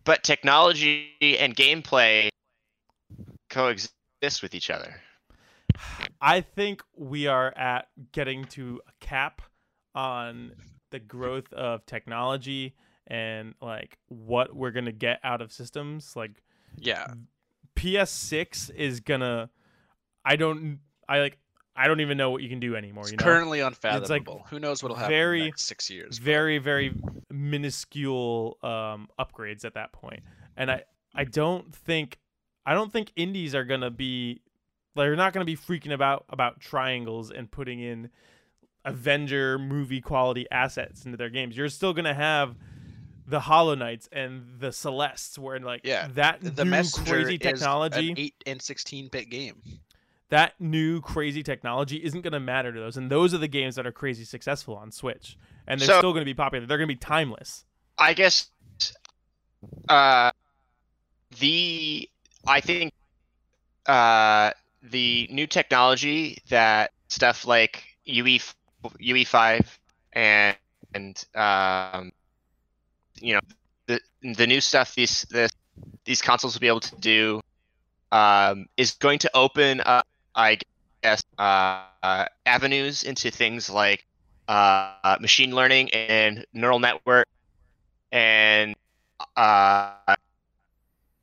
but 0.03 0.23
technology 0.23 1.37
and 1.39 1.55
gameplay 1.55 2.29
coexist 3.49 4.41
with 4.41 4.53
each 4.53 4.69
other. 4.69 5.01
I 6.21 6.41
think 6.41 6.83
we 6.95 7.27
are 7.27 7.55
at 7.57 7.87
getting 8.11 8.45
to 8.45 8.81
a 8.87 8.91
cap 9.05 9.41
on 9.95 10.51
the 10.91 10.99
growth 10.99 11.51
of 11.53 11.85
technology 11.85 12.75
and 13.07 13.55
like 13.61 13.97
what 14.07 14.55
we're 14.55 14.71
gonna 14.71 14.91
get 14.91 15.19
out 15.23 15.41
of 15.41 15.51
systems. 15.51 16.15
Like 16.15 16.43
yeah, 16.77 17.07
PS6 17.75 18.71
is 18.75 18.99
gonna. 18.99 19.49
I 20.25 20.35
don't. 20.35 20.79
I 21.07 21.19
like. 21.19 21.37
I 21.75 21.87
don't 21.87 22.01
even 22.01 22.17
know 22.17 22.29
what 22.31 22.41
you 22.43 22.49
can 22.49 22.59
do 22.59 22.75
anymore. 22.75 23.03
it's 23.03 23.11
You 23.11 23.17
know, 23.17 23.23
currently 23.23 23.61
unfathomable. 23.61 24.35
like 24.39 24.49
Who 24.49 24.59
knows 24.59 24.83
what'll 24.83 24.97
happen 24.97 25.13
in 25.13 25.17
very- 25.17 25.39
the 25.39 25.45
next 25.45 25.61
six 25.63 25.89
years? 25.89 26.19
but- 26.19 26.25
very 26.25 26.57
very 26.57 26.93
minuscule 27.31 28.57
um, 28.63 29.07
upgrades 29.19 29.63
at 29.65 29.73
that 29.75 29.91
point 29.91 30.21
and 30.57 30.69
i 30.71 30.83
i 31.15 31.23
don't 31.23 31.73
think 31.73 32.17
i 32.65 32.73
don't 32.73 32.91
think 32.91 33.11
indies 33.15 33.53
are 33.55 33.63
gonna 33.63 33.91
be 33.91 34.41
they're 34.95 35.15
not 35.15 35.33
gonna 35.33 35.45
be 35.45 35.55
freaking 35.57 35.93
about 35.93 36.25
about 36.29 36.59
triangles 36.59 37.31
and 37.31 37.49
putting 37.51 37.79
in 37.79 38.09
avenger 38.85 39.59
movie 39.59 40.01
quality 40.01 40.45
assets 40.51 41.05
into 41.05 41.17
their 41.17 41.29
games. 41.29 41.55
You're 41.57 41.69
still 41.69 41.93
gonna 41.93 42.13
have 42.13 42.55
the 43.27 43.41
hollow 43.41 43.75
knights 43.75 44.09
and 44.11 44.59
the 44.59 44.71
celestes 44.71 45.37
where 45.37 45.59
like 45.59 45.81
Yeah, 45.83 46.07
that 46.15 46.39
the 46.41 46.65
new 46.65 46.83
crazy 47.05 47.37
technology 47.37 48.11
an 48.11 48.17
eight 48.19 48.35
and 48.47 48.61
sixteen 48.61 49.07
bit 49.09 49.29
game. 49.29 49.61
that 50.29 50.53
new 50.59 50.99
crazy 51.01 51.43
technology 51.43 51.97
isn't 52.03 52.21
going 52.21 52.33
to 52.33 52.39
matter 52.39 52.71
to 52.73 52.79
those 52.79 52.97
and 52.97 53.09
those 53.11 53.33
are 53.33 53.37
the 53.37 53.47
games 53.47 53.75
that 53.75 53.85
are 53.85 53.91
crazy 53.91 54.23
successful 54.23 54.75
on 54.75 54.91
switch. 54.91 55.37
And 55.67 55.79
they're 55.79 55.87
So- 55.87 55.97
still 55.99 56.11
going 56.13 56.21
to 56.21 56.25
be 56.25 56.33
popular. 56.33 56.65
They're 56.65 56.77
going 56.79 56.87
to 56.87 56.93
be 56.95 56.99
timeless. 56.99 57.65
I 57.99 58.13
guess 58.13 58.49
uh 59.89 60.31
the 61.39 62.09
I 62.47 62.61
think 62.61 62.93
uh 63.85 64.51
the 64.81 65.27
new 65.31 65.47
technology 65.47 66.37
that 66.49 66.91
stuff 67.07 67.45
like 67.45 67.83
UE 68.05 68.39
UE5 69.01 69.65
and 70.13 70.57
and 70.93 71.25
um, 71.35 72.11
you 73.19 73.33
know 73.33 73.41
the 73.87 73.99
the 74.35 74.47
new 74.47 74.61
stuff 74.61 74.95
these 74.95 75.25
this, 75.29 75.51
these 76.05 76.21
consoles 76.21 76.55
will 76.55 76.61
be 76.61 76.67
able 76.67 76.79
to 76.79 76.95
do 76.97 77.41
um, 78.11 78.65
is 78.77 78.93
going 78.93 79.19
to 79.19 79.31
open 79.35 79.81
up, 79.85 80.07
I 80.35 80.59
guess, 81.03 81.23
uh, 81.37 81.83
uh, 82.03 82.25
avenues 82.45 83.03
into 83.03 83.31
things 83.31 83.69
like 83.69 84.05
uh, 84.47 85.17
machine 85.19 85.55
learning 85.55 85.91
and 85.91 86.45
neural 86.53 86.79
network, 86.79 87.27
and 88.11 88.75
uh, 89.35 90.15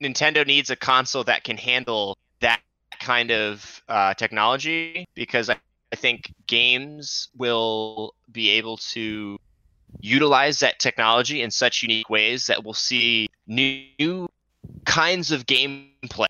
Nintendo 0.03 0.47
needs 0.47 0.70
a 0.70 0.77
console 0.77 1.24
that 1.24 1.45
can 1.45 1.57
handle 1.57 2.19
that 2.41 2.61
kind 3.01 3.31
of 3.31 3.83
uh, 3.89 4.15
technology 4.15 5.07
because 5.15 5.51
I, 5.51 5.57
I 5.93 5.97
think 5.97 6.33
games 6.47 7.29
will 7.37 8.15
be 8.31 8.51
able 8.51 8.77
to 8.79 9.39
utilize 10.01 10.61
that 10.61 10.79
technology 10.79 11.43
in 11.43 11.51
such 11.51 11.83
unique 11.83 12.11
ways 12.11 12.47
that 12.47 12.65
we'll 12.65 12.75
see 12.75 13.29
new 13.47 14.29
kinds 14.85 15.31
of 15.31 15.47
gameplay 15.47 16.27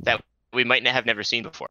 that 0.00 0.22
we 0.52 0.64
might 0.64 0.82
not 0.82 0.92
have 0.92 1.06
never 1.06 1.22
seen 1.22 1.42
before. 1.42 1.68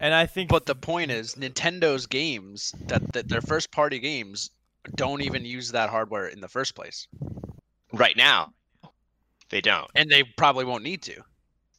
And 0.00 0.14
I 0.14 0.26
think 0.26 0.48
But 0.48 0.66
the 0.66 0.74
point 0.74 1.10
is, 1.10 1.34
Nintendo's 1.34 2.06
games 2.06 2.74
that, 2.86 3.12
that 3.12 3.28
their 3.28 3.40
first 3.40 3.70
party 3.70 3.98
games 3.98 4.50
don't 4.94 5.20
even 5.22 5.44
use 5.44 5.72
that 5.72 5.90
hardware 5.90 6.28
in 6.28 6.40
the 6.40 6.48
first 6.48 6.74
place, 6.74 7.06
Right 7.92 8.16
now, 8.16 8.52
they 9.50 9.60
don't, 9.60 9.90
and 9.94 10.10
they 10.10 10.22
probably 10.22 10.64
won't 10.64 10.84
need 10.84 11.02
to. 11.02 11.22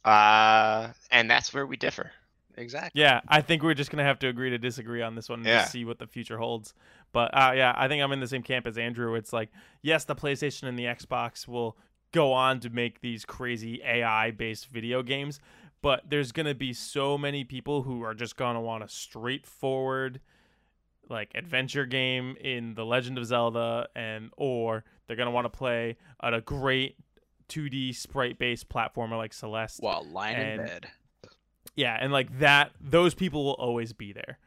Uh, 0.04 0.88
and 1.10 1.30
that's 1.30 1.52
where 1.54 1.66
we 1.66 1.76
differ. 1.76 2.10
Exactly. 2.56 3.00
Yeah, 3.00 3.20
I 3.28 3.40
think 3.40 3.62
we're 3.62 3.74
just 3.74 3.90
gonna 3.90 4.04
have 4.04 4.18
to 4.20 4.28
agree 4.28 4.50
to 4.50 4.58
disagree 4.58 5.00
on 5.00 5.14
this 5.14 5.28
one 5.28 5.38
and 5.40 5.46
Yeah. 5.48 5.64
see 5.64 5.84
what 5.84 5.98
the 5.98 6.06
future 6.06 6.36
holds. 6.38 6.74
But 7.12 7.30
uh, 7.34 7.52
yeah, 7.54 7.72
I 7.76 7.88
think 7.88 8.02
I'm 8.02 8.12
in 8.12 8.20
the 8.20 8.26
same 8.26 8.42
camp 8.42 8.66
as 8.66 8.76
Andrew. 8.76 9.14
It's 9.14 9.32
like, 9.32 9.50
yes, 9.80 10.04
the 10.04 10.14
PlayStation 10.14 10.64
and 10.68 10.78
the 10.78 10.84
Xbox 10.84 11.48
will 11.48 11.76
go 12.12 12.32
on 12.32 12.60
to 12.60 12.68
make 12.68 13.00
these 13.00 13.24
crazy 13.24 13.80
AI-based 13.82 14.66
video 14.68 15.02
games, 15.02 15.40
but 15.80 16.10
there's 16.10 16.30
gonna 16.30 16.54
be 16.54 16.74
so 16.74 17.16
many 17.16 17.42
people 17.42 17.82
who 17.82 18.02
are 18.02 18.12
just 18.14 18.36
gonna 18.36 18.60
want 18.60 18.84
a 18.84 18.88
straightforward, 18.88 20.20
like 21.08 21.30
adventure 21.34 21.86
game 21.86 22.36
in 22.38 22.74
The 22.74 22.84
Legend 22.84 23.16
of 23.16 23.24
Zelda, 23.24 23.88
and 23.96 24.30
or 24.36 24.84
they're 25.06 25.16
gonna 25.16 25.30
want 25.30 25.46
to 25.46 25.50
play 25.56 25.96
at 26.22 26.34
a 26.34 26.42
great 26.42 26.96
2D 27.52 27.94
sprite-based 27.94 28.68
platformer 28.68 29.16
like 29.16 29.32
Celeste. 29.32 29.80
Well, 29.82 30.06
lying 30.10 30.40
in 30.40 30.56
bed. 30.58 30.86
Yeah, 31.74 31.96
and 32.00 32.12
like 32.12 32.38
that, 32.38 32.72
those 32.80 33.14
people 33.14 33.44
will 33.44 33.52
always 33.52 33.92
be 33.92 34.12
there. 34.12 34.38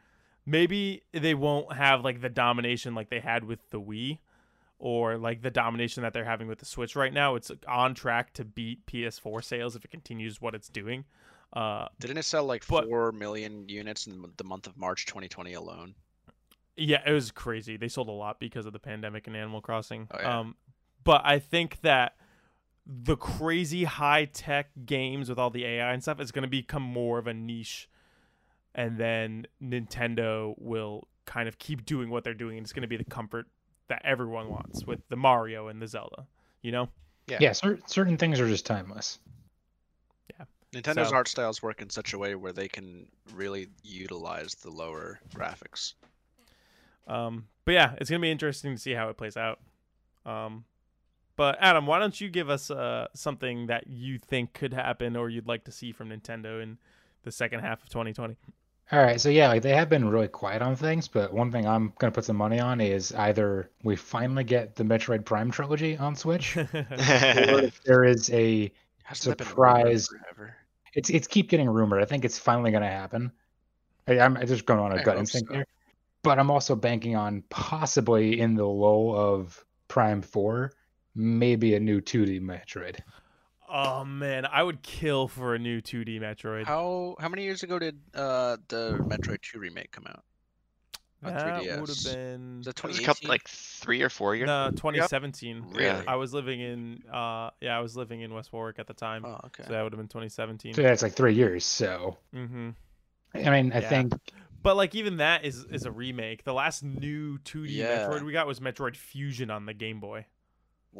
Maybe 0.44 1.02
they 1.12 1.34
won't 1.34 1.72
have 1.72 2.04
like 2.04 2.20
the 2.20 2.28
domination 2.28 2.94
like 2.94 3.10
they 3.10 3.20
had 3.20 3.44
with 3.44 3.70
the 3.70 3.80
Wii, 3.80 4.18
or 4.78 5.16
like 5.18 5.42
the 5.42 5.50
domination 5.50 6.02
that 6.04 6.12
they're 6.12 6.24
having 6.24 6.46
with 6.46 6.58
the 6.60 6.66
Switch 6.66 6.94
right 6.94 7.12
now. 7.12 7.34
It's 7.34 7.50
on 7.66 7.94
track 7.94 8.32
to 8.34 8.44
beat 8.44 8.86
PS4 8.86 9.42
sales 9.42 9.74
if 9.74 9.84
it 9.84 9.90
continues 9.90 10.40
what 10.40 10.54
it's 10.54 10.68
doing. 10.68 11.04
Uh, 11.52 11.88
Didn't 11.98 12.18
it 12.18 12.24
sell 12.24 12.44
like 12.44 12.66
but- 12.68 12.84
four 12.86 13.12
million 13.12 13.68
units 13.68 14.06
in 14.06 14.24
the 14.36 14.44
month 14.44 14.66
of 14.66 14.76
March 14.76 15.06
2020 15.06 15.54
alone? 15.54 15.94
yeah, 16.76 17.00
it 17.06 17.12
was 17.12 17.30
crazy. 17.30 17.76
They 17.76 17.88
sold 17.88 18.08
a 18.08 18.12
lot 18.12 18.38
because 18.38 18.66
of 18.66 18.72
the 18.74 18.78
pandemic 18.78 19.26
and 19.26 19.34
Animal 19.34 19.62
Crossing. 19.62 20.08
Oh, 20.10 20.18
yeah. 20.20 20.40
Um, 20.40 20.56
but 21.04 21.22
I 21.24 21.38
think 21.38 21.80
that 21.80 22.16
the 22.86 23.16
crazy 23.16 23.84
high 23.84 24.26
tech 24.26 24.70
games 24.84 25.28
with 25.28 25.38
all 25.38 25.50
the 25.50 25.64
AI 25.64 25.92
and 25.92 26.02
stuff 26.02 26.20
is 26.20 26.30
going 26.30 26.44
to 26.44 26.48
become 26.48 26.82
more 26.82 27.18
of 27.18 27.26
a 27.26 27.34
niche, 27.34 27.88
and 28.74 28.96
then 28.98 29.46
Nintendo 29.62 30.54
will 30.58 31.08
kind 31.24 31.48
of 31.48 31.58
keep 31.58 31.84
doing 31.84 32.10
what 32.10 32.22
they're 32.22 32.34
doing, 32.34 32.56
and 32.58 32.64
it's 32.64 32.72
going 32.72 32.82
to 32.82 32.88
be 32.88 32.96
the 32.96 33.04
comfort 33.04 33.46
that 33.88 34.02
everyone 34.04 34.48
wants 34.48 34.84
with 34.84 35.00
the 35.08 35.16
Mario 35.16 35.68
and 35.68 35.80
the 35.82 35.88
Zelda. 35.88 36.26
You 36.62 36.72
know? 36.72 36.88
Yeah. 37.26 37.38
Yeah, 37.40 37.52
cer- 37.52 37.80
certain 37.86 38.16
things 38.16 38.38
are 38.40 38.48
just 38.48 38.66
timeless. 38.66 39.18
Yeah. 40.30 40.44
Nintendo's 40.72 41.08
So- 41.08 41.14
art 41.16 41.26
styles 41.28 41.62
work 41.62 41.82
in 41.82 41.90
such 41.90 42.12
a 42.12 42.18
way 42.18 42.34
where 42.36 42.52
they 42.52 42.68
can 42.68 43.06
really 43.34 43.68
utilize 43.82 44.54
the 44.54 44.70
lower 44.70 45.20
graphics. 45.34 45.94
Um, 47.08 47.46
but 47.64 47.72
yeah, 47.72 47.94
it's 47.98 48.10
gonna 48.10 48.20
be 48.20 48.30
interesting 48.30 48.74
to 48.74 48.78
see 48.80 48.92
how 48.92 49.08
it 49.08 49.16
plays 49.16 49.36
out. 49.36 49.60
Um, 50.24 50.64
but 51.36 51.56
Adam, 51.60 51.86
why 51.86 51.98
don't 51.98 52.20
you 52.20 52.28
give 52.28 52.50
us 52.50 52.70
uh, 52.70 53.08
something 53.14 53.66
that 53.66 53.86
you 53.86 54.18
think 54.18 54.54
could 54.54 54.72
happen 54.72 55.16
or 55.16 55.28
you'd 55.28 55.46
like 55.46 55.64
to 55.64 55.72
see 55.72 55.92
from 55.92 56.10
Nintendo 56.10 56.62
in 56.62 56.78
the 57.22 57.32
second 57.32 57.60
half 57.60 57.82
of 57.82 57.88
2020? 57.88 58.36
All 58.92 59.02
right, 59.02 59.20
so 59.20 59.28
yeah, 59.28 59.48
like 59.48 59.62
they 59.62 59.74
have 59.74 59.88
been 59.88 60.08
really 60.08 60.28
quiet 60.28 60.62
on 60.62 60.76
things, 60.76 61.08
but 61.08 61.32
one 61.32 61.50
thing 61.50 61.66
I'm 61.66 61.92
gonna 61.98 62.12
put 62.12 62.24
some 62.24 62.36
money 62.36 62.60
on 62.60 62.80
is 62.80 63.12
either 63.12 63.68
we 63.82 63.96
finally 63.96 64.44
get 64.44 64.76
the 64.76 64.84
Metroid 64.84 65.24
Prime 65.24 65.50
trilogy 65.50 65.96
on 65.96 66.14
Switch, 66.14 66.56
or 66.56 66.68
if 66.72 67.82
there 67.82 68.04
is 68.04 68.30
a 68.30 68.70
Hasn't 69.06 69.38
that 69.38 69.44
been 69.46 69.56
rumored 69.56 70.00
Surprise. 70.00 70.08
it's 70.94 71.10
it's 71.10 71.26
keep 71.28 71.48
getting 71.48 71.68
rumored. 71.68 72.02
I 72.02 72.06
think 72.06 72.24
it's 72.24 72.38
finally 72.38 72.72
gonna 72.72 72.88
happen. 72.88 73.30
I, 74.08 74.18
I'm 74.18 74.36
just 74.46 74.66
going 74.66 74.80
on 74.80 74.92
a 74.92 74.96
I 74.96 75.02
gut 75.02 75.16
instinct 75.16 75.48
so. 75.48 75.54
there, 75.54 75.66
but 76.22 76.40
I'm 76.40 76.50
also 76.50 76.74
banking 76.74 77.14
on 77.14 77.42
possibly 77.48 78.40
in 78.40 78.54
the 78.54 78.66
lull 78.66 79.16
of 79.16 79.64
Prime 79.88 80.22
Four, 80.22 80.72
maybe 81.16 81.74
a 81.74 81.80
new 81.80 82.00
2D 82.00 82.40
Metroid. 82.40 82.98
oh 83.68 84.04
man, 84.04 84.46
I 84.46 84.62
would 84.62 84.82
kill 84.82 85.28
for 85.28 85.54
a 85.54 85.58
new 85.58 85.80
2D 85.80 86.20
Metroid. 86.20 86.64
How 86.64 87.16
how 87.18 87.28
many 87.28 87.42
years 87.44 87.62
ago 87.62 87.78
did 87.78 87.98
uh 88.14 88.58
the 88.68 88.98
Metroid 89.08 89.42
2 89.42 89.58
remake 89.58 89.90
come 89.90 90.06
out? 90.06 90.22
on 91.24 91.32
that 91.32 91.42
3DS? 91.42 91.80
would 91.80 91.88
have 91.88 92.04
been 92.04 92.58
Was 92.58 92.66
it 92.68 92.78
It 92.78 92.84
was 92.86 92.98
a 92.98 93.02
couple, 93.02 93.28
like 93.28 93.48
three 93.48 94.02
or 94.02 94.08
four 94.08 94.36
years. 94.36 94.46
no 94.48 94.70
2017. 94.70 95.64
Really? 95.72 96.06
I 96.06 96.16
was 96.16 96.32
living 96.32 96.60
in 96.60 97.02
uh 97.12 97.50
yeah, 97.60 97.76
I 97.76 97.80
was 97.80 97.96
living 97.96 98.20
in 98.20 98.32
West 98.32 98.52
Warwick 98.52 98.78
at 98.78 98.86
the 98.86 98.94
time. 98.94 99.24
Oh, 99.24 99.40
okay. 99.46 99.64
So 99.66 99.72
that 99.72 99.82
would 99.82 99.92
have 99.92 99.98
been 99.98 100.08
2017. 100.08 100.74
So 100.74 100.82
that's 100.82 101.02
like 101.02 101.14
three 101.14 101.34
years. 101.34 101.64
So 101.64 102.18
Mm-hmm. 102.34 102.70
I 103.34 103.50
mean, 103.50 103.72
I 103.72 103.80
Yeah. 103.80 103.88
think 103.88 104.12
But 104.62 104.76
like 104.76 104.94
even 104.94 105.16
that 105.16 105.44
is 105.44 105.64
is 105.64 105.84
a 105.84 105.90
remake. 105.90 106.44
The 106.44 106.54
last 106.54 106.82
new 106.84 107.38
2D 107.38 107.70
Yeah. 107.70 108.06
Metroid 108.06 108.24
we 108.24 108.32
got 108.32 108.46
was 108.46 108.60
Metroid 108.60 108.94
Fusion 108.96 109.50
on 109.50 109.66
the 109.66 109.74
Game 109.74 109.98
Boy. 110.00 110.26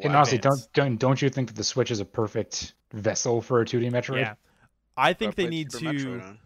And 0.01 0.15
honestly, 0.15 0.37
don't 0.37 0.67
don't 0.73 0.97
don't 0.97 1.21
you 1.21 1.29
think 1.29 1.47
that 1.49 1.55
the 1.55 1.63
Switch 1.63 1.91
is 1.91 1.99
a 1.99 2.05
perfect 2.05 2.73
vessel 2.93 3.41
for 3.41 3.61
a 3.61 3.65
2D 3.65 3.91
Metroid? 3.91 4.19
Yeah. 4.19 4.33
I 4.95 5.13
think 5.13 5.35
they 5.35 5.47
need 5.47 5.71
Super 5.71 5.85
to 5.85 5.91
Metroid 5.91 6.23
on. 6.23 6.39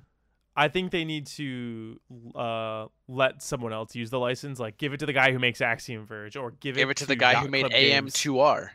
I 0.56 0.68
think 0.68 0.92
they 0.92 1.06
need 1.06 1.28
to 1.28 2.00
uh 2.36 2.88
let 3.08 3.42
someone 3.42 3.74
else 3.74 3.96
use 3.96 4.10
the 4.10 4.20
license, 4.20 4.60
like 4.60 4.78
give 4.78 4.94
it 4.94 5.00
to 5.00 5.06
the 5.06 5.14
guy 5.14 5.32
who 5.32 5.40
makes 5.40 5.62
Axiom 5.62 6.06
Verge 6.06 6.36
or 6.36 6.52
give 6.52 6.78
it 6.78 6.82
Give 6.82 6.90
it 6.90 6.98
to 6.98 7.06
the 7.06 7.16
guy 7.16 7.36
who 7.36 7.48
made 7.48 7.66
AM2R. 7.66 8.70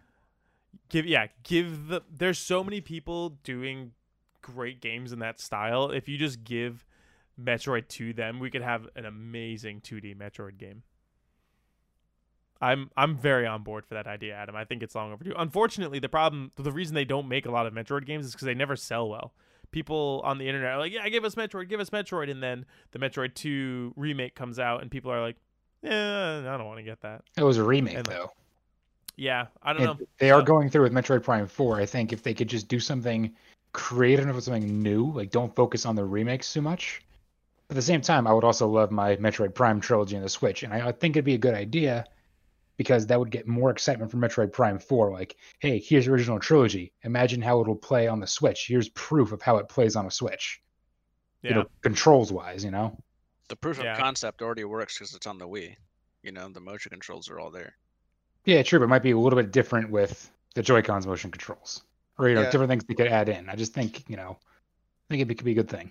Give 0.89 1.07
yeah, 1.07 1.27
give 1.43 1.89
the 1.89 2.03
there's 2.11 2.39
so 2.39 2.63
many 2.65 2.81
people 2.81 3.31
doing 3.45 3.93
great 4.43 4.81
games 4.81 5.13
in 5.13 5.19
that 5.19 5.41
style. 5.41 5.91
If 5.91 6.09
you 6.09 6.17
just 6.17 6.45
give 6.45 6.87
Metroid 7.41 7.89
to 7.89 8.13
them, 8.13 8.41
we 8.41 8.51
could 8.51 8.63
have 8.63 8.89
an 8.97 9.05
amazing 9.05 9.81
2D 9.81 10.17
Metroid 10.17 10.59
game. 10.59 10.83
I'm 12.61 12.91
I'm 12.97 13.17
very 13.17 13.47
on 13.47 13.63
board 13.63 13.85
for 13.87 13.95
that 13.95 14.07
idea, 14.07 14.35
Adam. 14.35 14.57
I 14.57 14.65
think 14.65 14.83
it's 14.83 14.95
long 14.95 15.13
overdue. 15.13 15.35
Unfortunately, 15.37 15.99
the 15.99 16.09
problem, 16.09 16.51
the 16.57 16.73
reason 16.73 16.95
they 16.95 17.05
don't 17.05 17.29
make 17.29 17.47
a 17.47 17.51
lot 17.51 17.67
of 17.67 17.75
Metroid 17.75 18.07
games 18.07 18.27
is 18.27 18.33
because 18.33 18.47
they 18.47 18.55
never 18.55 18.77
sell 18.77 19.09
well. 19.09 19.33
People 19.73 20.23
on 20.25 20.39
the 20.39 20.49
internet 20.49 20.73
are 20.73 20.79
like, 20.79 20.93
"Yeah, 20.93 21.09
give 21.09 21.25
us 21.25 21.35
Metroid, 21.35 21.69
give 21.69 21.81
us 21.81 21.91
Metroid," 21.91 22.31
and 22.31 22.43
then 22.43 22.65
the 22.93 22.99
Metroid 22.99 23.35
Two 23.35 23.93
remake 23.97 24.35
comes 24.35 24.59
out, 24.59 24.81
and 24.81 24.91
people 24.91 25.11
are 25.13 25.21
like, 25.21 25.37
"Yeah, 25.83 26.39
I 26.49 26.57
don't 26.57 26.67
want 26.67 26.79
to 26.79 26.85
get 26.85 27.01
that." 27.03 27.23
It 27.37 27.43
was 27.43 27.59
a 27.59 27.65
remake 27.65 27.97
And- 27.97 28.07
though. 28.07 28.33
Yeah, 29.19 29.47
I 29.63 29.73
don't 29.73 29.83
And 29.83 30.01
know. 30.01 30.07
They 30.19 30.31
are 30.31 30.43
going 30.43 30.69
through 30.69 30.83
with 30.83 30.93
Metroid 30.93 31.23
Prime 31.25 31.47
4. 31.47 31.81
I 31.81 31.87
think 31.87 32.13
if 32.13 32.23
they 32.23 32.35
could 32.35 32.49
just 32.49 32.69
do 32.69 32.79
something 32.79 33.35
creative 33.73 34.35
with 34.35 34.45
something 34.45 34.83
new, 34.83 35.11
like 35.13 35.31
don't 35.31 35.55
focus 35.55 35.87
on 35.87 35.97
the 35.97 36.05
remakes 36.05 36.53
too 36.53 36.61
much. 36.61 37.01
At 37.71 37.77
the 37.77 37.83
same 37.83 38.01
time, 38.03 38.27
I 38.27 38.33
would 38.35 38.45
also 38.45 38.69
love 38.69 38.91
my 38.91 39.17
Metroid 39.17 39.55
Prime 39.55 39.81
trilogy 39.81 40.17
on 40.17 40.23
the 40.23 40.29
Switch, 40.29 40.63
and 40.63 40.73
I, 40.73 40.89
I 40.89 40.93
think 40.93 41.17
it'd 41.17 41.25
be 41.25 41.35
a 41.35 41.39
good 41.39 41.55
idea 41.55 42.05
because 42.77 43.07
that 43.07 43.19
would 43.19 43.31
get 43.31 43.47
more 43.47 43.71
excitement 43.71 44.11
for 44.11 44.19
Metroid 44.19 44.53
Prime 44.53 44.79
4. 44.79 45.13
Like, 45.13 45.37
hey, 45.61 45.79
here's 45.79 46.07
the 46.07 46.13
original 46.13 46.39
trilogy. 46.39 46.93
Imagine 47.03 47.41
how 47.41 47.61
it'll 47.61 47.75
play 47.77 48.07
on 48.09 48.21
the 48.21 48.27
Switch. 48.27 48.67
Here's 48.69 48.89
proof 48.91 49.33
of 49.33 49.43
how 49.43 49.57
it 49.57 49.69
plays 49.69 49.97
on 49.97 50.07
a 50.07 50.11
Switch. 50.11 50.61
Yeah, 51.43 51.51
You 51.51 51.55
know, 51.57 51.67
controls 51.83 52.33
wise, 52.33 52.65
you 52.65 52.71
know. 52.71 52.97
The 53.49 53.57
proof 53.57 53.79
Yeah. 53.79 53.93
of 53.93 53.99
concept 53.99 54.43
already 54.43 54.65
works 54.65 54.99
because 54.99 55.15
it's 55.15 55.27
on 55.27 55.39
the 55.39 55.49
Wii. 55.49 55.77
You 56.23 56.33
know, 56.33 56.49
the 56.49 56.61
motion 56.61 56.91
controls 56.91 57.31
are 57.31 57.39
all 57.39 57.51
there. 57.51 57.77
Yeah, 58.45 58.63
true, 58.63 58.79
but 58.79 58.85
it 58.87 58.89
might 58.89 59.03
be 59.03 59.13
a 59.13 59.19
little 59.19 59.39
bit 59.39 59.53
different 59.53 59.91
with 59.91 60.31
the 60.55 60.63
Joy-Cons 60.63 61.07
motion 61.07 61.31
controls, 61.31 61.85
or 62.19 62.29
you 62.29 62.35
know, 62.35 62.43
Yeah. 62.43 62.51
different 62.51 62.71
things 62.71 62.85
they 62.85 62.95
could 62.95 63.09
add 63.09 63.29
in. 63.29 63.49
I 63.49 63.57
just 63.57 63.73
think, 63.73 64.09
you 64.09 64.17
know, 64.17 64.39
I 64.41 65.15
think 65.15 65.23
it 65.31 65.37
could 65.37 65.45
be 65.45 65.53
a 65.53 65.55
good 65.55 65.69
thing. 65.69 65.91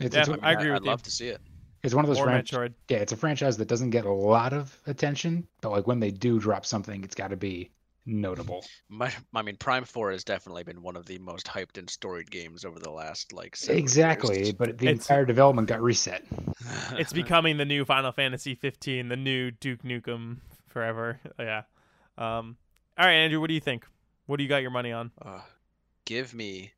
It's, 0.00 0.14
Yeah, 0.14 0.20
it's, 0.22 0.28
I 0.42 0.52
agree 0.52 0.70
I'd 0.70 0.82
you. 0.82 0.86
love 0.90 1.02
to 1.04 1.10
see 1.10 1.28
it. 1.28 1.40
It's 1.86 1.94
one 1.94 2.04
of 2.04 2.08
those 2.08 2.18
franchises. 2.20 2.74
yeah, 2.88 2.98
it's 2.98 3.12
a 3.12 3.16
franchise 3.16 3.56
that 3.58 3.68
doesn't 3.68 3.90
get 3.90 4.04
a 4.04 4.12
lot 4.12 4.52
of 4.52 4.76
attention, 4.86 5.46
but 5.60 5.70
like 5.70 5.86
when 5.86 6.00
they 6.00 6.10
do 6.10 6.38
drop 6.38 6.66
something, 6.66 7.02
it's 7.04 7.14
got 7.14 7.28
to 7.30 7.36
be 7.36 7.70
notable. 8.08 8.64
My, 8.88 9.12
I 9.34 9.42
mean, 9.42 9.56
Prime 9.56 9.84
Four 9.84 10.12
has 10.12 10.22
definitely 10.22 10.62
been 10.62 10.80
one 10.82 10.94
of 10.96 11.06
the 11.06 11.18
most 11.18 11.46
hyped 11.46 11.76
and 11.78 11.90
storied 11.90 12.30
games 12.30 12.64
over 12.64 12.78
the 12.78 12.90
last 12.90 13.32
like. 13.32 13.56
several 13.56 13.78
Exactly, 13.78 14.36
years. 14.36 14.52
but 14.52 14.78
the 14.78 14.86
It's- 14.88 15.04
entire 15.08 15.24
development 15.24 15.68
got 15.68 15.82
reset. 15.82 16.24
It's 16.92 17.12
becoming 17.12 17.56
the 17.56 17.64
new 17.64 17.84
Final 17.84 18.12
Fantasy 18.12 18.54
15, 18.54 19.08
the 19.08 19.16
new 19.16 19.50
Duke 19.50 19.82
Nukem 19.82 20.38
forever. 20.68 21.18
Yeah. 21.38 21.62
Um. 22.18 22.56
All 22.98 23.04
right, 23.06 23.12
Andrew. 23.14 23.40
What 23.40 23.48
do 23.48 23.54
you 23.54 23.60
think? 23.60 23.86
What 24.26 24.36
do 24.38 24.42
you 24.42 24.48
got 24.48 24.62
your 24.62 24.70
money 24.70 24.90
on? 24.92 25.10
Uh, 25.20 25.40
give 26.04 26.32
me 26.32 26.72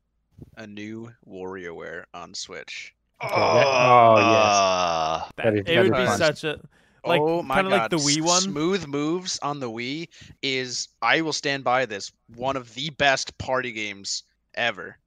a 0.57 0.67
new 0.67 1.11
WarioWare 1.27 2.03
on 2.13 2.33
Switch. 2.33 2.93
Okay, 3.21 3.35
that- 3.35 3.67
oh, 3.67 4.15
yes. 4.17 4.25
Uh, 4.55 5.29
That, 5.37 5.43
That'd- 5.43 5.59
it 5.59 5.65
that'd 5.65 5.91
be 5.91 5.97
be 5.97 6.05
fun. 6.05 6.17
such 6.17 6.43
a 6.43 6.59
like 7.05 7.21
oh 7.21 7.41
my 7.41 7.55
kind 7.55 7.67
of 7.67 7.71
like 7.71 7.81
god! 7.83 7.91
the 7.91 7.97
Wii 7.97 8.21
one. 8.21 8.41
Smooth 8.41 8.85
moves 8.87 9.39
on 9.41 9.59
the 9.59 9.69
Wii 9.69 10.09
is 10.41 10.89
I 11.01 11.21
will 11.21 11.33
stand 11.33 11.63
by 11.63 11.85
this. 11.85 12.11
One 12.35 12.57
of 12.57 12.73
the 12.75 12.89
best 12.91 13.37
party 13.37 13.71
games 13.71 14.23
ever. 14.55 14.97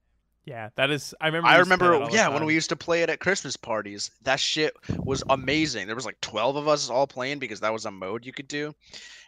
Yeah, 0.46 0.70
that 0.76 0.90
is. 0.90 1.14
I 1.20 1.26
remember. 1.26 1.48
I 1.48 1.52
we 1.52 1.58
used 1.58 1.70
to 1.70 1.76
play 1.78 1.86
remember, 1.86 1.98
that 1.98 2.04
all 2.04 2.10
the 2.10 2.16
yeah, 2.16 2.28
when 2.28 2.44
we 2.46 2.54
used 2.54 2.68
to 2.70 2.76
play 2.76 3.02
it 3.02 3.10
at 3.10 3.20
Christmas 3.20 3.56
parties, 3.56 4.10
that 4.22 4.40
shit 4.40 4.74
was 4.98 5.22
amazing. 5.28 5.86
There 5.86 5.94
was 5.94 6.06
like 6.06 6.20
twelve 6.20 6.56
of 6.56 6.66
us 6.66 6.88
all 6.90 7.06
playing 7.06 7.38
because 7.38 7.60
that 7.60 7.72
was 7.72 7.84
a 7.84 7.90
mode 7.90 8.24
you 8.26 8.32
could 8.32 8.48
do, 8.48 8.74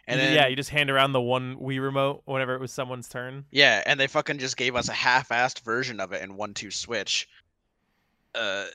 and 0.07 0.19
then 0.19 0.33
yeah, 0.33 0.47
you 0.47 0.55
just 0.57 0.71
hand 0.71 0.89
around 0.89 1.13
the 1.13 1.21
one 1.21 1.55
Wii 1.57 1.79
remote 1.81 2.23
whenever 2.25 2.53
it 2.55 2.59
was 2.59 2.73
someone's 2.73 3.07
turn. 3.07 3.45
Yeah, 3.51 3.81
and 3.85 3.97
they 3.99 4.07
fucking 4.07 4.39
just 4.39 4.57
gave 4.57 4.75
us 4.75 4.89
a 4.89 4.93
half-assed 4.93 5.61
version 5.61 5.99
of 6.01 6.11
it 6.13 6.21
in 6.21 6.35
one 6.35 6.53
two 6.53 6.71
switch. 6.71 7.29
Uh, 8.35 8.65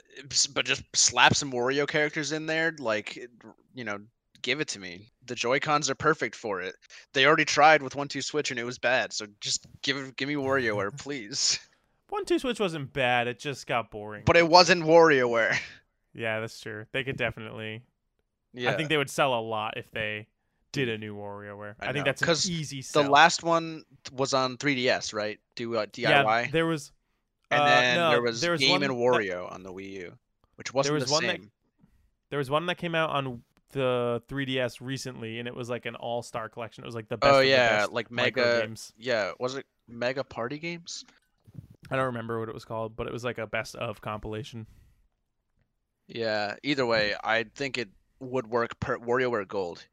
but 0.54 0.64
just 0.64 0.82
slap 0.94 1.34
some 1.34 1.52
Wario 1.52 1.86
characters 1.86 2.32
in 2.32 2.46
there, 2.46 2.74
like 2.78 3.18
you 3.74 3.84
know, 3.84 3.98
give 4.42 4.60
it 4.60 4.68
to 4.68 4.78
me. 4.78 5.10
The 5.26 5.34
Joy 5.34 5.60
Cons 5.60 5.90
are 5.90 5.94
perfect 5.94 6.34
for 6.34 6.60
it. 6.60 6.74
They 7.12 7.26
already 7.26 7.44
tried 7.44 7.82
with 7.82 7.94
one 7.94 8.08
two 8.08 8.22
switch 8.22 8.50
and 8.50 8.58
it 8.58 8.64
was 8.64 8.78
bad, 8.78 9.12
so 9.12 9.26
just 9.40 9.66
give 9.82 10.16
give 10.16 10.28
me 10.28 10.34
WarioWare, 10.34 10.96
please. 10.98 11.58
One 12.08 12.24
two 12.24 12.38
switch 12.38 12.58
wasn't 12.58 12.92
bad. 12.92 13.28
It 13.28 13.38
just 13.38 13.66
got 13.66 13.90
boring. 13.90 14.22
But 14.26 14.36
it 14.36 14.48
wasn't 14.48 14.82
WarioWare. 14.82 15.56
yeah, 16.14 16.40
that's 16.40 16.60
true. 16.60 16.86
They 16.92 17.04
could 17.04 17.16
definitely. 17.16 17.82
Yeah, 18.52 18.72
I 18.72 18.76
think 18.76 18.88
they 18.88 18.96
would 18.96 19.10
sell 19.10 19.38
a 19.38 19.40
lot 19.40 19.76
if 19.76 19.90
they 19.92 20.26
did 20.72 20.88
a 20.88 20.98
new 20.98 21.14
WarioWare. 21.16 21.74
I 21.80 21.88
I, 21.88 21.92
think 21.92 22.06
know, 22.06 22.12
that's 22.12 22.46
an 22.46 22.52
easy 22.52 22.82
the 22.92 23.08
last 23.08 23.42
one 23.42 23.84
was 24.12 24.34
on 24.34 24.56
3DS, 24.56 25.12
right? 25.14 25.38
Do 25.56 25.76
uh, 25.76 25.86
DIY, 25.86 26.02
Yeah, 26.02 26.46
there 26.50 26.66
was. 26.66 26.92
And 27.50 27.60
uh, 27.62 27.66
then 27.66 27.96
no, 27.96 28.10
there 28.10 28.22
was 28.22 28.40
there 28.40 28.52
was 28.52 28.60
Game 28.60 28.82
and 28.82 28.90
that- 28.92 28.96
Wario 28.96 29.50
on 29.52 29.62
the 29.62 29.72
Wii 29.72 29.90
U, 29.92 30.18
which 30.56 30.72
wasn't 30.74 30.94
was 30.94 31.06
the 31.06 31.12
one 31.12 31.26
that- 31.26 31.36
same. 31.36 31.50
There 32.30 32.38
was 32.38 32.48
one 32.50 32.66
that 32.66 32.76
came 32.76 32.94
out 32.94 33.10
on 33.10 33.42
the 33.72 34.22
3DS 34.28 34.80
recently, 34.80 35.40
and 35.40 35.48
it 35.48 35.54
was 35.54 35.68
like 35.68 35.84
an 35.84 35.96
all-star 35.96 36.48
collection. 36.48 36.84
It 36.84 36.86
was 36.86 36.94
like 36.94 37.08
the 37.08 37.16
best. 37.16 37.32
Oh 37.34 37.38
of 37.38 37.42
the 37.44 37.48
yeah, 37.50 37.78
best 37.80 37.92
like 37.92 38.10
Mega. 38.10 38.60
games. 38.62 38.92
Yeah, 38.96 39.32
was 39.40 39.56
it 39.56 39.66
Mega 39.88 40.22
Party 40.22 40.58
Games? 40.58 41.04
I 41.90 41.96
don't 41.96 42.06
remember 42.06 42.38
what 42.38 42.48
it 42.48 42.54
was 42.54 42.64
called, 42.64 42.94
but 42.94 43.08
it 43.08 43.12
was 43.12 43.24
like 43.24 43.38
a 43.38 43.48
best 43.48 43.74
of 43.74 44.00
compilation. 44.00 44.66
Yeah. 46.06 46.54
Either 46.62 46.86
way, 46.86 47.14
I 47.22 47.44
think 47.54 47.78
it 47.78 47.88
would 48.20 48.46
work. 48.46 48.78
Per- 48.80 48.98
WarioWare 48.98 49.46
Gold. 49.48 49.84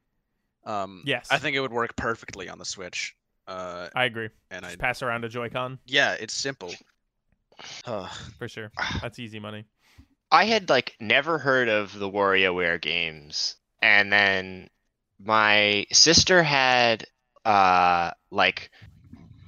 Um, 0.66 1.02
Yes. 1.06 1.28
I 1.32 1.38
think 1.40 1.56
it 1.56 1.60
would 1.62 1.72
work 1.72 1.96
perfectly 1.96 2.50
on 2.50 2.60
the 2.60 2.66
Switch. 2.66 3.16
Uh, 3.48 3.88
I 3.96 4.06
agree. 4.06 4.30
and 4.52 4.66
I 4.66 4.76
pass 4.76 5.02
around 5.02 5.24
a 5.24 5.30
Joy-Con 5.30 5.80
yeah, 5.86 6.14
it's 6.20 6.34
simple. 6.34 6.72
Uh, 7.86 8.08
for 8.38 8.48
sure. 8.48 8.72
That's 9.02 9.20
easy 9.20 9.40
money. 9.40 9.66
I 10.32 10.46
had 10.46 10.70
like 10.70 10.96
never 11.00 11.38
heard 11.38 11.70
of 11.70 11.98
the 11.98 12.10
WarioWare 12.10 12.82
games, 12.82 13.56
and 13.82 14.12
then 14.12 14.70
my 15.20 15.86
sister 15.92 16.44
had 16.44 17.06
uh 17.46 18.12
like 18.30 18.70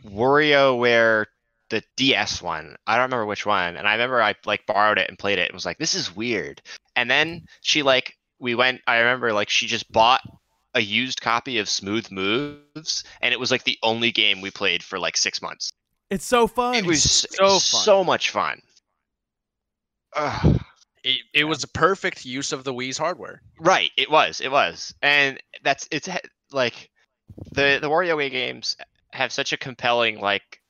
WarioWare 0.05 1.25
the 1.69 1.83
DS 1.97 2.41
one. 2.41 2.75
I 2.87 2.95
don't 2.95 3.03
remember 3.03 3.25
which 3.25 3.45
one, 3.45 3.77
and 3.77 3.87
I 3.87 3.93
remember 3.93 4.21
I 4.21 4.35
like 4.45 4.65
borrowed 4.65 4.97
it 4.97 5.09
and 5.09 5.19
played 5.19 5.39
it 5.39 5.49
and 5.49 5.53
was 5.53 5.65
like, 5.65 5.77
"This 5.77 5.95
is 5.95 6.15
weird." 6.15 6.61
And 6.95 7.09
then 7.09 7.45
she 7.61 7.83
like 7.83 8.17
we 8.39 8.55
went. 8.55 8.81
I 8.87 8.99
remember 8.99 9.33
like 9.33 9.49
she 9.49 9.67
just 9.67 9.91
bought 9.91 10.21
a 10.73 10.79
used 10.81 11.21
copy 11.21 11.57
of 11.59 11.69
Smooth 11.69 12.09
Moves, 12.11 13.03
and 13.21 13.33
it 13.33 13.39
was 13.39 13.51
like 13.51 13.63
the 13.63 13.77
only 13.83 14.11
game 14.11 14.41
we 14.41 14.51
played 14.51 14.83
for 14.83 14.97
like 14.97 15.17
six 15.17 15.41
months. 15.41 15.73
It's 16.09 16.25
so 16.25 16.47
fun. 16.47 16.75
It 16.75 16.85
was 16.85 17.03
so 17.03 17.27
so 17.29 17.47
fun. 17.47 17.59
so 17.59 18.03
much 18.03 18.31
fun. 18.31 18.61
Ugh. 20.15 20.59
it, 21.03 21.21
it 21.33 21.43
was 21.43 21.63
a 21.63 21.67
perfect 21.67 22.25
use 22.25 22.51
of 22.51 22.63
the 22.63 22.73
Wii's 22.73 22.97
hardware. 22.97 23.41
Right, 23.59 23.91
it 23.95 24.09
was, 24.09 24.41
it 24.41 24.51
was, 24.51 24.93
and 25.01 25.39
that's 25.63 25.87
it's 25.91 26.09
like 26.51 26.89
the 27.51 27.79
the 27.81 27.89
WarioWare 27.89 28.31
games 28.31 28.75
have 29.11 29.31
such 29.31 29.53
a 29.53 29.57
compelling 29.57 30.19
like 30.19 30.61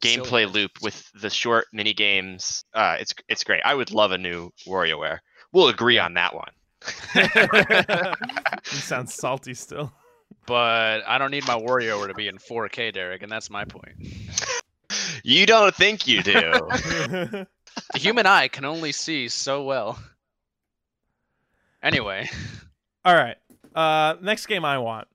gameplay 0.00 0.24
Silliness. 0.24 0.54
loop 0.54 0.70
with 0.82 1.10
the 1.14 1.30
short 1.30 1.66
mini 1.72 1.92
games. 1.92 2.64
Uh, 2.74 2.96
it's 2.98 3.14
it's 3.28 3.44
great. 3.44 3.60
I 3.64 3.74
would 3.74 3.90
love 3.90 4.12
a 4.12 4.18
new 4.18 4.50
WarioWare. 4.66 5.18
We'll 5.52 5.68
agree 5.68 5.98
on 5.98 6.14
that 6.14 6.34
one. 6.34 6.50
you 7.14 8.78
sound 8.78 9.10
salty 9.10 9.54
still. 9.54 9.92
But 10.46 11.02
I 11.06 11.18
don't 11.18 11.30
need 11.30 11.46
my 11.46 11.54
WarioWare 11.58 12.08
to 12.08 12.14
be 12.14 12.26
in 12.26 12.38
4K, 12.38 12.92
Derek, 12.94 13.22
and 13.22 13.30
that's 13.30 13.50
my 13.50 13.64
point. 13.64 13.94
You 15.24 15.46
don't 15.46 15.74
think 15.74 16.06
you 16.06 16.22
do? 16.22 17.46
The 17.94 17.98
human 17.98 18.26
eye 18.26 18.48
can 18.48 18.66
only 18.66 18.92
see 18.92 19.28
so 19.28 19.62
well. 19.64 19.98
Anyway, 21.82 22.28
All 23.04 23.14
right. 23.14 23.36
Uh, 23.74 24.16
next 24.20 24.44
game 24.46 24.64
I 24.64 24.76
want. 24.78 25.08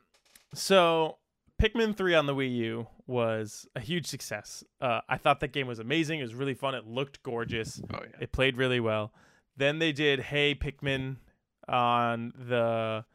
So, 0.54 1.18
Pikmin 1.62 1.96
3 1.96 2.16
on 2.16 2.26
the 2.26 2.34
Wii 2.34 2.56
U 2.56 2.88
was 3.06 3.68
a 3.76 3.80
huge 3.80 4.08
success. 4.08 4.64
Uh, 4.82 5.02
I 5.08 5.18
thought 5.18 5.40
that 5.42 5.54
game 5.54 5.68
was 5.68 5.80
amazing. 5.80 6.20
It 6.20 6.24
was 6.24 6.34
really 6.34 6.56
fun. 6.56 6.74
It 6.76 6.88
looked 6.88 7.22
gorgeous. 7.24 7.80
oh 7.94 8.00
yeah, 8.02 8.18
It 8.20 8.32
played 8.32 8.58
really 8.58 8.80
well. 8.80 9.14
Then 9.56 9.80
they 9.80 9.92
did 9.92 10.20
Hey 10.20 10.56
Pikmin 10.56 11.18
on 11.68 12.34
the 12.36 13.06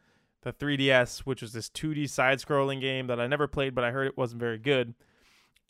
the 0.43 0.53
3DS, 0.53 1.19
which 1.19 1.41
was 1.41 1.53
this 1.53 1.69
2D 1.69 2.09
side-scrolling 2.09 2.81
game 2.81 3.07
that 3.07 3.19
I 3.19 3.27
never 3.27 3.47
played, 3.47 3.73
but 3.75 3.83
I 3.85 3.91
heard 3.91 4.07
it 4.07 4.17
wasn't 4.17 4.41
very 4.41 4.57
good. 4.57 4.93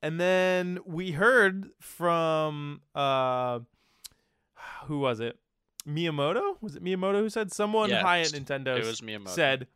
And 0.03 0.19
then 0.19 0.80
we 0.85 1.11
heard 1.11 1.69
from 1.80 2.81
uh, 2.93 3.59
who 4.85 4.99
was 4.99 5.19
it? 5.21 5.39
Miyamoto? 5.88 6.57
Was 6.61 6.75
it 6.75 6.84
Miyamoto 6.84 7.19
who 7.19 7.30
said 7.30 7.51
someone 7.53 7.89
Yes, 7.89 8.01
high 8.03 8.19
at 8.19 8.27
Nintendo 8.27 8.77
it 8.77 8.85
was 8.85 9.01
Miyamoto. 9.01 9.30
said 9.30 9.67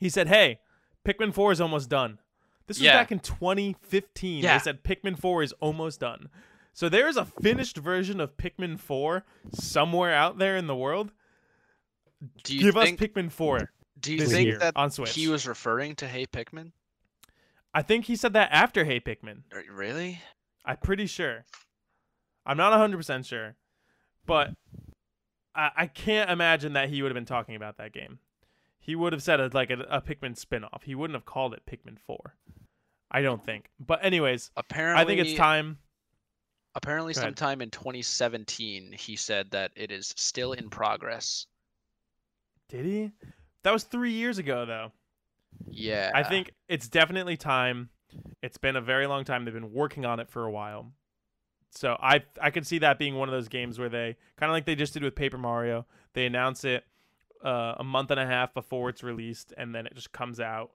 he 0.00 0.08
said, 0.08 0.28
"Hey, 0.28 0.58
Pikmin 1.06 1.32
4 1.34 1.52
is 1.52 1.60
almost 1.60 1.88
done." 1.90 2.18
This 2.66 2.78
was 2.78 2.84
Yeah. 2.84 2.94
back 2.94 3.12
in 3.12 3.18
2015. 3.20 4.42
Yeah. 4.42 4.56
They 4.58 4.62
said 4.64 4.82
Pikmin 4.82 5.18
4 5.18 5.42
is 5.42 5.52
almost 5.60 6.00
done. 6.00 6.28
So 6.72 6.88
there 6.88 7.06
is 7.08 7.16
a 7.18 7.24
finished 7.26 7.76
version 7.76 8.20
of 8.20 8.36
Pikmin 8.38 8.80
4 8.80 9.24
somewhere 9.52 10.14
out 10.14 10.38
there 10.38 10.56
in 10.56 10.66
the 10.66 10.76
world. 10.76 11.12
Do 12.44 12.54
you 12.56 12.62
Give 12.62 12.74
think? 12.74 13.00
us 13.02 13.08
Pikmin 13.08 13.30
4 13.30 13.70
do 14.00 14.14
you 14.14 14.26
think 14.26 14.46
year 14.46 14.58
that 14.58 14.76
on 14.76 14.90
Switch. 14.90 15.14
he 15.14 15.28
was 15.28 15.46
referring 15.46 15.94
to 15.96 16.08
Hey 16.08 16.24
Pikmin? 16.26 16.72
I 17.74 17.82
think 17.82 18.04
he 18.06 18.16
said 18.16 18.32
that 18.34 18.50
after 18.52 18.84
Hey 18.84 19.00
Pikmin. 19.00 19.42
R- 19.52 19.62
Really? 19.70 20.20
I'm 20.64 20.76
pretty 20.76 21.06
sure. 21.06 21.44
I'm 22.46 22.56
not 22.56 22.72
100% 22.72 23.26
sure. 23.26 23.56
But 24.26 24.50
I, 25.54 25.70
I 25.76 25.86
can't 25.86 26.30
imagine 26.30 26.74
that 26.74 26.88
he 26.88 27.02
would 27.02 27.10
have 27.10 27.14
been 27.14 27.24
talking 27.24 27.56
about 27.56 27.78
that 27.78 27.92
game. 27.92 28.18
He 28.78 28.94
would 28.94 29.12
have 29.12 29.22
said 29.22 29.40
it 29.40 29.54
like 29.54 29.70
a, 29.70 29.80
a 29.90 30.00
Pikmin 30.00 30.36
spin-off. 30.36 30.82
He 30.84 30.94
wouldn't 30.94 31.14
have 31.16 31.24
called 31.24 31.54
it 31.54 31.62
Pikmin 31.66 31.98
4. 32.06 32.34
I 33.10 33.22
don't 33.22 33.44
think. 33.44 33.70
But 33.78 34.04
anyways, 34.04 34.50
Apparently, 34.56 35.02
I 35.02 35.06
think 35.06 35.20
it's 35.20 35.34
time. 35.38 35.78
Apparently, 36.74 37.12
sometime 37.12 37.60
in 37.60 37.70
2017, 37.70 38.92
he 38.92 39.14
said 39.16 39.50
that 39.50 39.72
it 39.76 39.90
is 39.92 40.12
still 40.16 40.52
in 40.52 40.70
progress. 40.70 41.46
Did 42.68 42.86
he? 42.86 43.10
That 43.62 43.72
was 43.72 43.84
3 43.84 44.10
years 44.12 44.38
ago 44.38 44.64
though. 44.64 44.90
Yeah. 45.68 46.10
I 46.14 46.22
think 46.22 46.52
it's 46.68 46.88
definitely 46.88 47.36
time. 47.36 47.90
It's 48.42 48.58
been 48.58 48.76
a 48.76 48.80
very 48.80 49.06
long 49.06 49.24
time. 49.24 49.44
They've 49.44 49.54
been 49.54 49.72
working 49.72 50.04
on 50.04 50.20
it 50.20 50.28
for 50.30 50.44
a 50.44 50.50
while. 50.50 50.92
So 51.70 51.96
I 52.02 52.22
I 52.40 52.50
could 52.50 52.66
see 52.66 52.78
that 52.78 52.98
being 52.98 53.14
one 53.14 53.28
of 53.28 53.32
those 53.32 53.48
games 53.48 53.78
where 53.78 53.88
they 53.88 54.16
kind 54.36 54.50
of 54.50 54.54
like 54.54 54.66
they 54.66 54.74
just 54.74 54.92
did 54.92 55.02
with 55.02 55.14
Paper 55.14 55.38
Mario. 55.38 55.86
They 56.12 56.26
announce 56.26 56.64
it 56.64 56.84
uh, 57.42 57.74
a 57.78 57.84
month 57.84 58.10
and 58.10 58.20
a 58.20 58.26
half 58.26 58.52
before 58.52 58.90
it's 58.90 59.02
released, 59.02 59.54
and 59.56 59.74
then 59.74 59.86
it 59.86 59.94
just 59.94 60.12
comes 60.12 60.38
out. 60.38 60.72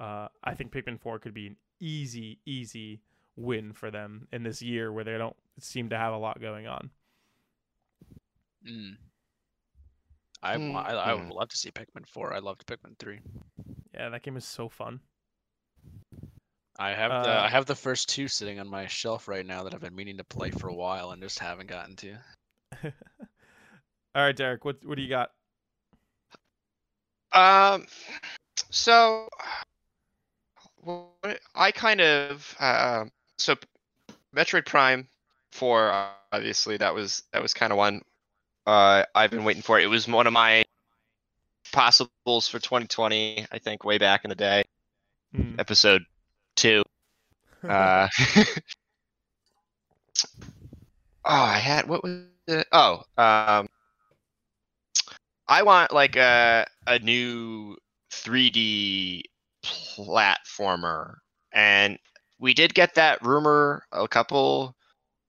Uh, 0.00 0.26
I 0.42 0.54
think 0.54 0.72
Pikmin 0.72 0.98
Four 1.00 1.20
could 1.20 1.32
be 1.34 1.46
an 1.46 1.56
easy, 1.78 2.40
easy 2.44 3.02
win 3.36 3.72
for 3.72 3.90
them 3.92 4.26
in 4.32 4.42
this 4.42 4.60
year 4.60 4.92
where 4.92 5.04
they 5.04 5.16
don't 5.16 5.36
seem 5.60 5.90
to 5.90 5.96
have 5.96 6.12
a 6.12 6.18
lot 6.18 6.40
going 6.40 6.66
on. 6.66 6.90
Mm. 8.66 8.96
I, 10.42 10.56
Mm, 10.56 10.72
wa- 10.72 10.80
I, 10.82 10.92
I 10.94 11.14
would 11.14 11.28
mm. 11.28 11.32
love 11.32 11.48
to 11.50 11.56
see 11.56 11.70
Pikmin 11.70 12.06
4. 12.08 12.32
I 12.34 12.38
loved 12.40 12.66
Pikmin 12.66 12.98
3. 12.98 13.20
Yeah, 13.94 14.08
that 14.08 14.22
game 14.22 14.36
is 14.36 14.44
so 14.44 14.68
fun. 14.68 15.00
I 16.78 16.90
have 16.90 17.10
the 17.10 17.30
Uh, 17.30 17.42
I 17.44 17.48
have 17.48 17.66
the 17.66 17.74
first 17.74 18.08
two 18.08 18.28
sitting 18.28 18.58
on 18.58 18.68
my 18.68 18.86
shelf 18.86 19.28
right 19.28 19.44
now 19.44 19.62
that 19.62 19.74
I've 19.74 19.80
been 19.80 19.94
meaning 19.94 20.16
to 20.16 20.24
play 20.24 20.50
for 20.50 20.68
a 20.68 20.74
while 20.74 21.10
and 21.10 21.22
just 21.22 21.38
haven't 21.38 21.68
gotten 21.68 21.96
to. 21.96 22.16
All 24.14 24.22
right, 24.22 24.36
Derek, 24.36 24.64
what 24.64 24.84
what 24.84 24.96
do 24.96 25.02
you 25.02 25.08
got? 25.08 25.30
Um, 27.32 27.86
so 28.70 29.28
what, 30.80 31.40
I 31.54 31.70
kind 31.72 32.00
of 32.00 32.54
uh, 32.58 33.04
so 33.38 33.54
Metroid 34.34 34.66
Prime 34.66 35.08
Four, 35.52 35.92
obviously 36.32 36.78
that 36.78 36.94
was 36.94 37.22
that 37.32 37.42
was 37.42 37.54
kind 37.54 37.72
of 37.72 37.78
one 37.78 38.02
uh, 38.66 39.04
I've 39.14 39.30
been 39.30 39.44
waiting 39.44 39.62
for. 39.62 39.78
It 39.78 39.86
was 39.88 40.08
one 40.08 40.26
of 40.26 40.32
my 40.32 40.61
possibles 41.72 42.48
for 42.48 42.58
2020. 42.58 43.46
I 43.52 43.58
think 43.58 43.84
way 43.84 43.98
back 43.98 44.24
in 44.24 44.28
the 44.30 44.36
day, 44.36 44.64
Mm. 45.36 45.58
episode 45.58 46.02
two. 46.56 46.82
Uh, 47.68 48.08
oh, 51.24 51.42
I 51.42 51.58
had 51.58 51.88
what 51.88 52.02
was 52.02 52.22
it? 52.48 52.66
Oh, 52.72 53.02
um, 53.16 53.68
I 55.48 55.62
want 55.62 55.92
like 55.92 56.16
a 56.16 56.66
a 56.86 56.98
new 56.98 57.76
3D 58.10 59.22
platformer, 59.64 61.16
and 61.52 61.98
we 62.38 62.54
did 62.54 62.74
get 62.74 62.94
that 62.94 63.22
rumor 63.22 63.84
a 63.92 64.08
couple 64.08 64.76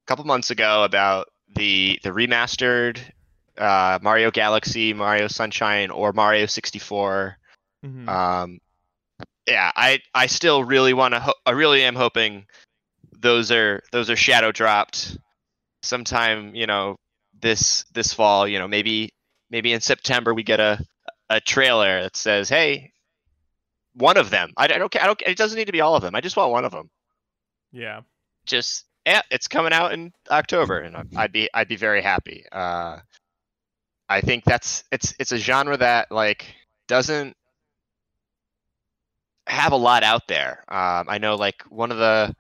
couple 0.08 0.26
months 0.26 0.50
ago 0.50 0.84
about 0.84 1.28
the 1.56 2.00
the 2.04 2.10
remastered 2.10 3.00
uh, 3.58 4.00
Mario 4.02 4.32
Galaxy, 4.32 4.94
Mario 4.94 5.28
Sunshine, 5.28 5.92
or 5.92 6.12
Mario 6.14 6.46
64. 6.46 7.38
Mhm. 7.86 8.08
Um, 8.08 8.60
yeah, 9.48 9.72
I 9.76 10.00
I 10.14 10.28
still 10.28 10.64
really 10.64 10.94
want 10.94 11.14
to. 11.14 11.20
Ho- 11.20 11.36
I 11.46 11.52
really 11.52 11.84
am 11.84 11.96
hoping 11.96 12.46
those 13.20 13.52
are 13.52 13.84
those 13.92 14.10
are 14.10 14.16
shadow 14.16 14.52
dropped 14.52 15.18
sometime. 15.82 16.56
You 16.56 16.66
know, 16.68 16.98
this 17.42 17.84
this 17.94 18.14
fall. 18.14 18.48
You 18.48 18.60
know, 18.60 18.68
maybe 18.68 19.14
maybe 19.50 19.74
in 19.74 19.82
September 19.82 20.34
we 20.34 20.44
get 20.44 20.60
a 20.60 20.84
a 21.30 21.42
trailer 21.42 22.04
that 22.04 22.16
says, 22.16 22.48
"Hey, 22.50 22.94
one 23.96 24.18
of 24.18 24.30
them." 24.30 24.52
I, 24.58 24.66
I 24.66 24.68
don't 24.78 24.92
care. 24.92 25.04
I 25.04 25.08
don't. 25.08 25.22
It 25.26 25.38
doesn't 25.38 25.58
need 25.58 25.66
to 25.66 25.72
be 25.74 25.82
all 25.82 25.96
of 25.96 26.02
them. 26.02 26.16
I 26.16 26.22
just 26.22 26.38
want 26.38 26.52
one 26.52 26.66
of 26.66 26.72
them. 26.72 26.90
yeah. 27.72 28.02
Just 28.46 28.86
yeah, 29.06 29.22
it's 29.32 29.48
coming 29.48 29.74
out 29.74 29.94
in 29.94 30.12
October, 30.30 30.80
and 30.80 30.96
I'd 31.18 31.32
be 31.32 31.50
I'd 31.54 31.68
be 31.68 31.76
very 31.76 32.02
happy. 32.02 32.46
Uh, 32.52 33.00
I 34.10 34.22
think 34.22 34.44
that's 34.44 34.84
it's 34.92 35.14
it's 35.20 35.32
a 35.32 35.38
genre 35.38 35.78
that 35.78 36.12
like 36.12 36.46
doesn't 36.88 37.36
have 39.48 39.72
a 39.72 39.78
lot 39.78 40.04
out 40.04 40.28
there. 40.28 40.64
Um, 40.68 41.08
I 41.10 41.18
know 41.18 41.36
like 41.36 41.62
one 41.70 41.92
of 41.92 41.98
the 41.98 42.36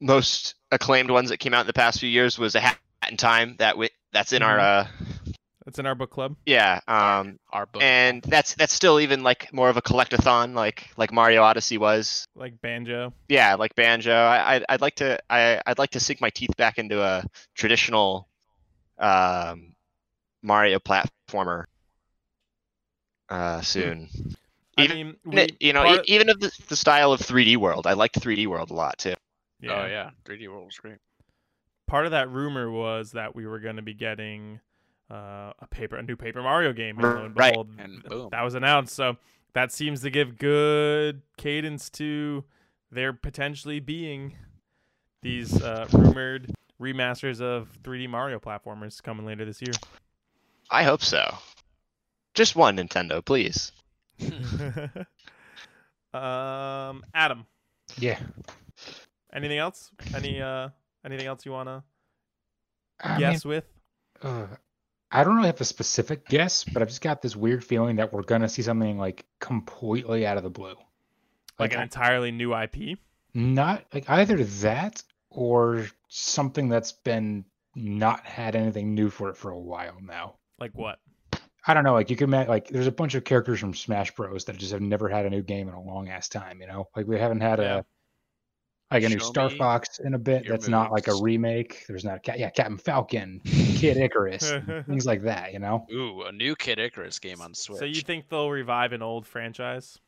most 0.00 0.54
acclaimed 0.70 1.10
ones 1.10 1.30
that 1.30 1.38
came 1.38 1.54
out 1.54 1.62
in 1.62 1.66
the 1.66 1.72
past 1.72 2.00
few 2.00 2.08
years 2.08 2.38
was 2.38 2.54
a 2.54 2.60
Hat 2.60 2.78
in 3.10 3.16
Time 3.16 3.56
that 3.58 3.76
we, 3.78 3.90
that's 4.12 4.32
in 4.32 4.42
our 4.42 4.58
uh 4.58 4.86
That's 5.64 5.78
in 5.78 5.86
our 5.86 5.94
book 5.94 6.10
club. 6.10 6.36
yeah 6.46 6.80
um 6.88 7.38
Our 7.52 7.66
book. 7.66 7.82
and 7.82 8.22
that's 8.22 8.54
that's 8.54 8.72
still 8.72 9.00
even 9.00 9.22
like 9.22 9.52
more 9.52 9.68
of 9.70 9.76
a 9.76 9.82
collectathon 9.82 10.54
like 10.54 10.90
like 10.96 11.12
Mario 11.12 11.42
Odyssey 11.42 11.78
was 11.78 12.26
Like 12.34 12.60
Banjo. 12.60 13.12
yeah, 13.28 13.54
like 13.54 13.74
banjo. 13.74 14.12
I, 14.12 14.56
I'd, 14.56 14.64
I'd 14.68 14.80
like 14.80 14.96
to 14.96 15.18
I, 15.30 15.60
I'd 15.66 15.78
like 15.78 15.90
to 15.90 16.00
sink 16.00 16.20
my 16.20 16.30
teeth 16.30 16.54
back 16.56 16.78
into 16.78 17.02
a 17.02 17.24
traditional 17.54 18.28
um, 18.98 19.73
Mario 20.44 20.78
platformer 20.78 21.64
uh, 23.30 23.60
soon. 23.62 24.08
Even- 24.76 24.90
I 24.90 24.94
mean, 24.94 25.16
we, 25.24 25.56
you 25.60 25.72
know, 25.72 25.82
part 25.84 26.04
even 26.08 26.28
of 26.28 26.40
the, 26.40 26.50
the 26.68 26.76
style 26.76 27.12
of 27.12 27.20
3D 27.20 27.56
World. 27.56 27.86
I 27.86 27.92
liked 27.94 28.20
3D 28.20 28.46
World 28.46 28.70
a 28.70 28.74
lot 28.74 28.98
too. 28.98 29.14
Oh 29.64 29.86
yeah, 29.86 30.10
3D 30.24 30.48
World 30.48 30.66
was 30.66 30.76
great. 30.76 30.98
part 31.86 32.04
of 32.06 32.10
that 32.10 32.28
rumor 32.30 32.70
was 32.70 33.12
that 33.12 33.34
we 33.34 33.46
were 33.46 33.58
going 33.60 33.76
to 33.76 33.82
be 33.82 33.94
getting 33.94 34.60
uh, 35.10 35.52
a 35.58 35.66
paper, 35.70 35.96
a 35.96 36.02
new 36.02 36.16
Paper 36.16 36.42
Mario 36.42 36.72
game, 36.72 36.98
and 36.98 37.14
lo 37.14 37.24
and 37.24 37.36
Right. 37.36 37.52
behold, 37.52 37.70
And 37.78 38.02
boom. 38.02 38.28
that 38.32 38.42
was 38.42 38.54
announced. 38.54 38.94
So 38.94 39.16
that 39.54 39.70
seems 39.72 40.02
to 40.02 40.10
give 40.10 40.38
good 40.38 41.22
cadence 41.36 41.88
to 41.90 42.44
there 42.90 43.12
potentially 43.12 43.80
being 43.80 44.34
these 45.22 45.54
uh, 45.62 45.86
rumored 45.92 46.52
remasters 46.80 47.40
of 47.40 47.68
3D 47.82 48.08
Mario 48.08 48.38
platformers 48.40 49.02
coming 49.02 49.24
later 49.24 49.44
this 49.44 49.62
year. 49.62 49.72
I 50.70 50.82
hope 50.84 51.02
so. 51.02 51.34
Just 52.34 52.56
one 52.56 52.76
Nintendo, 52.76 53.24
please. 53.24 53.70
um, 56.12 57.04
Adam, 57.14 57.46
Yeah. 57.98 58.18
anything 59.32 59.58
else? 59.58 59.90
Any 60.14 60.40
uh, 60.40 60.68
anything 61.04 61.26
else 61.26 61.44
you 61.44 61.52
wanna 61.52 61.84
I 63.00 63.10
mean, 63.12 63.20
guess 63.20 63.44
with? 63.44 63.64
uh, 64.22 64.46
I 65.10 65.22
don't 65.24 65.36
really 65.36 65.48
have 65.48 65.60
a 65.60 65.64
specific 65.64 66.26
guess, 66.28 66.64
but 66.64 66.82
I've 66.82 66.88
just 66.88 67.00
got 67.02 67.22
this 67.22 67.36
weird 67.36 67.64
feeling 67.64 67.96
that 67.96 68.12
we're 68.12 68.22
gonna 68.22 68.48
see 68.48 68.62
something 68.62 68.98
like 68.98 69.24
completely 69.40 70.26
out 70.26 70.36
of 70.36 70.42
the 70.42 70.50
blue. 70.50 70.74
Like 71.58 71.72
an 71.74 71.80
I- 71.80 71.84
entirely 71.84 72.30
new 72.32 72.54
IP? 72.54 72.98
not 73.36 73.84
like 73.92 74.08
either 74.08 74.44
that 74.44 75.02
or 75.30 75.86
something 76.08 76.68
that's 76.68 76.92
been 76.92 77.44
not 77.74 78.24
had 78.24 78.54
anything 78.54 78.94
new 78.94 79.10
for 79.10 79.28
it 79.30 79.36
for 79.36 79.50
a 79.50 79.58
while 79.58 79.96
now. 80.00 80.36
Like 80.64 80.72
what? 80.78 80.98
I 81.66 81.74
don't 81.74 81.84
know. 81.84 81.92
Like 81.92 82.08
you 82.08 82.16
can 82.16 82.30
ma- 82.30 82.46
like 82.48 82.68
there's 82.68 82.86
a 82.86 82.92
bunch 82.92 83.14
of 83.14 83.22
characters 83.24 83.60
from 83.60 83.74
Smash 83.74 84.14
Bros 84.14 84.46
that 84.46 84.56
just 84.56 84.72
have 84.72 84.80
never 84.80 85.10
had 85.10 85.26
a 85.26 85.30
new 85.30 85.42
game 85.42 85.68
in 85.68 85.74
a 85.74 85.82
long 85.82 86.08
ass 86.08 86.26
time. 86.30 86.58
You 86.62 86.66
know, 86.66 86.88
like 86.96 87.06
we 87.06 87.18
haven't 87.18 87.42
had 87.42 87.58
Yeah. 87.58 87.78
a 87.80 87.84
like 88.94 89.02
a 89.04 89.08
new 89.10 89.18
Star 89.18 89.50
Fox 89.50 89.98
in 89.98 90.14
a 90.14 90.18
bit. 90.18 90.44
your 90.44 90.56
That's 90.56 90.68
not 90.68 90.90
like 90.90 91.06
a 91.08 91.14
remake. 91.16 91.84
There's 91.86 92.02
not 92.04 92.16
a 92.16 92.20
cat. 92.20 92.38
Yeah, 92.38 92.48
Captain 92.48 92.78
Falcon, 92.78 93.40
Kid 93.44 93.98
Icarus, 93.98 94.50
things 94.86 95.04
like 95.04 95.24
that. 95.24 95.52
You 95.52 95.58
know, 95.58 95.86
Ooh, 95.92 96.22
a 96.22 96.32
new 96.32 96.56
Kid 96.56 96.78
Icarus 96.78 97.18
game 97.18 97.42
on 97.42 97.52
Switch. 97.52 97.78
So 97.78 97.84
you 97.84 98.00
think 98.00 98.30
they'll 98.30 98.50
revive 98.50 98.92
an 98.92 99.02
old 99.02 99.26
franchise? 99.26 99.98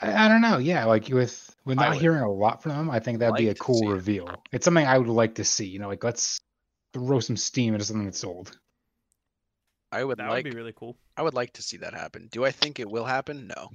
I, 0.00 0.24
I 0.24 0.28
don't 0.28 0.40
know. 0.40 0.58
Yeah, 0.58 0.84
like 0.86 1.08
with 1.10 1.54
with 1.64 1.76
not 1.76 1.94
hearing 1.96 2.22
a 2.22 2.32
lot 2.32 2.60
from 2.60 2.72
them, 2.72 2.90
I 2.90 2.98
think 2.98 3.20
that'd 3.20 3.36
be 3.36 3.50
a 3.50 3.54
cool 3.54 3.78
see 3.78 3.86
it. 3.86 3.90
reveal. 3.92 4.30
It's 4.50 4.64
something 4.64 4.84
I 4.84 4.98
would 4.98 5.06
like 5.08 5.36
to 5.36 5.44
see. 5.44 5.66
You 5.66 5.78
know, 5.78 5.86
like 5.88 6.02
let's 6.02 6.40
throw 6.92 7.20
some 7.20 7.36
steam 7.36 7.74
into 7.74 7.86
something 7.86 8.04
that's 8.06 8.24
old. 8.24 8.58
I 9.92 10.02
would 10.02 10.18
That 10.18 10.30
like 10.30 10.44
would 10.44 10.52
be 10.52 10.56
really 10.56 10.72
cool. 10.72 10.96
I 11.16 11.22
would 11.22 11.34
like 11.34 11.52
to 11.54 11.62
see 11.62 11.76
that 11.78 11.94
happen. 11.94 12.28
Do 12.32 12.44
I 12.44 12.50
think 12.50 12.80
it 12.80 12.90
will 12.90 13.04
happen? 13.04 13.46
No. 13.54 13.70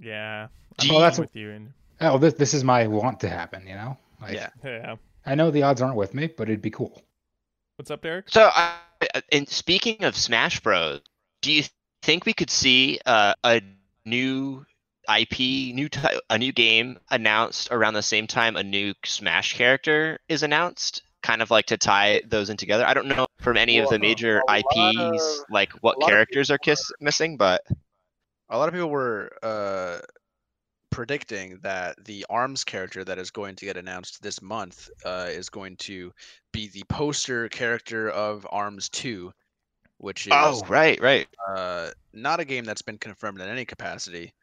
Yeah. 0.00 0.48
Do 0.78 0.88
I'm 0.88 0.94
Well, 0.94 1.02
that's 1.02 1.18
with 1.18 1.34
you. 1.34 1.50
And 1.50 1.72
Oh, 2.00 2.18
this 2.18 2.34
this 2.34 2.52
is 2.54 2.62
my 2.64 2.86
want 2.86 3.20
to 3.20 3.28
happen. 3.28 3.66
You 3.66 3.74
know, 3.74 3.96
like 4.20 4.34
Yeah. 4.34 4.50
yeah. 4.62 4.96
I 5.24 5.34
know 5.34 5.50
the 5.50 5.62
odds 5.62 5.80
aren't 5.80 5.96
with 5.96 6.12
me, 6.14 6.26
but 6.26 6.48
it'd 6.48 6.60
be 6.62 6.70
cool. 6.70 7.02
What's 7.76 7.90
up, 7.90 8.02
Derek? 8.02 8.28
So, 8.28 8.50
I, 8.52 8.76
and 9.32 9.48
speaking 9.48 10.04
of 10.04 10.16
Smash 10.16 10.60
Bros, 10.60 11.00
do 11.40 11.50
you 11.52 11.64
think 12.02 12.26
we 12.26 12.32
could 12.32 12.50
see 12.50 13.00
uh, 13.06 13.34
a 13.42 13.62
new 14.04 14.64
IP, 15.08 15.38
new 15.74 15.88
ti- 15.88 16.20
a 16.30 16.38
new 16.38 16.52
game 16.52 16.98
announced 17.10 17.68
around 17.70 17.94
the 17.94 18.02
same 18.02 18.26
time 18.26 18.56
a 18.56 18.62
new 18.62 18.94
Smash 19.04 19.54
character 19.54 20.20
is 20.28 20.42
announced? 20.42 21.02
Kind 21.24 21.40
of 21.40 21.50
like 21.50 21.64
to 21.66 21.78
tie 21.78 22.20
those 22.26 22.50
in 22.50 22.58
together. 22.58 22.86
I 22.86 22.92
don't 22.92 23.06
know 23.06 23.26
from 23.40 23.56
any 23.56 23.78
of 23.78 23.88
the 23.88 23.98
major 23.98 24.42
a 24.46 24.58
IPs 24.58 24.98
of- 24.98 25.44
like 25.50 25.72
what 25.80 25.96
a 25.96 26.00
lot 26.00 26.04
of 26.04 26.10
characters 26.10 26.50
are 26.50 26.58
kiss 26.58 26.92
missing, 27.00 27.38
but 27.38 27.62
A 28.50 28.58
lot 28.58 28.68
of 28.68 28.74
people 28.74 28.90
were 28.90 29.32
uh, 29.42 30.00
predicting 30.90 31.60
that 31.62 31.96
the 32.04 32.26
Arms 32.28 32.62
character 32.62 33.04
that 33.04 33.18
is 33.18 33.30
going 33.30 33.56
to 33.56 33.64
get 33.64 33.78
announced 33.78 34.22
this 34.22 34.42
month 34.42 34.90
uh, 35.06 35.28
is 35.30 35.48
going 35.48 35.76
to 35.78 36.12
be 36.52 36.68
the 36.68 36.84
poster 36.90 37.48
character 37.48 38.10
of 38.10 38.46
Arms 38.50 38.90
2, 38.90 39.32
which 39.96 40.26
is 40.26 40.32
oh 40.36 40.60
right, 40.68 41.00
right. 41.00 41.26
uh, 41.48 41.88
not 42.12 42.38
a 42.38 42.44
game 42.44 42.64
that's 42.64 42.82
been 42.82 42.98
confirmed 42.98 43.40
in 43.40 43.48
any 43.48 43.64
capacity. 43.64 44.34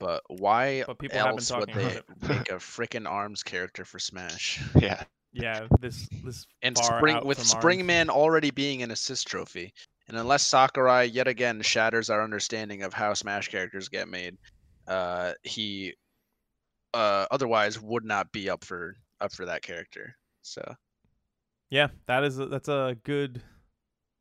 But 0.00 0.22
why 0.26 0.82
But 0.88 0.98
people 0.98 1.18
have 1.18 1.26
been 1.26 1.34
else 1.34 1.52
would 1.52 1.68
they 1.72 1.98
about 1.98 2.28
make 2.28 2.50
a 2.50 2.54
freaking 2.56 3.08
Arms 3.08 3.44
character 3.44 3.84
for 3.84 4.00
Smash? 4.00 4.60
Yeah. 4.74 5.04
Yeah, 5.42 5.66
this 5.80 6.08
this 6.24 6.46
And 6.62 6.76
Spring 6.78 7.20
with. 7.24 7.38
Springman 7.38 8.08
already 8.08 8.50
being 8.50 8.82
an 8.82 8.90
assist 8.90 9.26
trophy. 9.26 9.72
And 10.08 10.16
unless 10.16 10.42
Sakurai 10.46 11.04
yet 11.04 11.26
again 11.26 11.60
shatters 11.62 12.10
our 12.10 12.22
understanding 12.22 12.82
of 12.82 12.92
how 12.92 13.12
Smash 13.14 13.48
characters 13.48 13.88
get 13.88 14.08
made, 14.08 14.36
uh, 14.86 15.32
he 15.42 15.94
uh, 16.94 17.26
otherwise 17.30 17.80
would 17.80 18.04
not 18.04 18.30
be 18.32 18.48
up 18.48 18.64
for 18.64 18.94
up 19.20 19.32
for 19.32 19.44
that 19.46 19.62
character. 19.62 20.14
So 20.42 20.62
Yeah, 21.70 21.88
that 22.06 22.22
is 22.24 22.38
a, 22.38 22.46
that's 22.46 22.68
a 22.68 22.96
good 23.02 23.42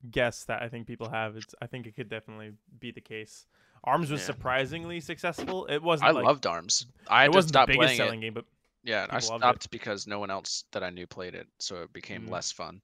guess 0.10 0.44
that 0.46 0.62
I 0.62 0.70
think 0.70 0.88
people 0.88 1.10
have. 1.10 1.38
It's 1.38 1.54
I 1.62 1.68
think 1.68 1.86
it 1.88 1.96
could 1.96 2.10
definitely 2.10 2.52
be 2.80 2.92
the 2.92 3.02
case. 3.02 3.46
Arms 3.84 4.10
was 4.10 4.22
Yeah. 4.22 4.26
surprisingly 4.28 5.00
successful. 5.00 5.68
It 5.68 5.82
wasn't 5.84 6.10
I 6.10 6.12
like, 6.14 6.26
loved 6.26 6.48
Arms. 6.48 6.88
I 7.08 7.26
it 7.26 7.32
wasn't 7.34 7.54
the 7.54 7.66
biggest 7.68 7.98
selling 7.98 8.20
it. 8.24 8.26
game, 8.26 8.34
but 8.34 8.46
Yeah, 8.86 9.08
I 9.10 9.20
people 9.20 9.30
loved 9.30 9.44
it. 9.44 9.48
stopped 9.48 9.72
because 9.72 10.08
no 10.08 10.20
one 10.20 10.30
else 10.30 10.64
that 10.72 10.84
I 10.84 10.90
knew 10.92 11.08
played 11.08 11.36
it, 11.36 11.48
so 11.60 11.82
it 11.84 11.92
became 11.92 12.28
Mhm. 12.28 12.32
less 12.32 12.52
fun. 12.52 12.82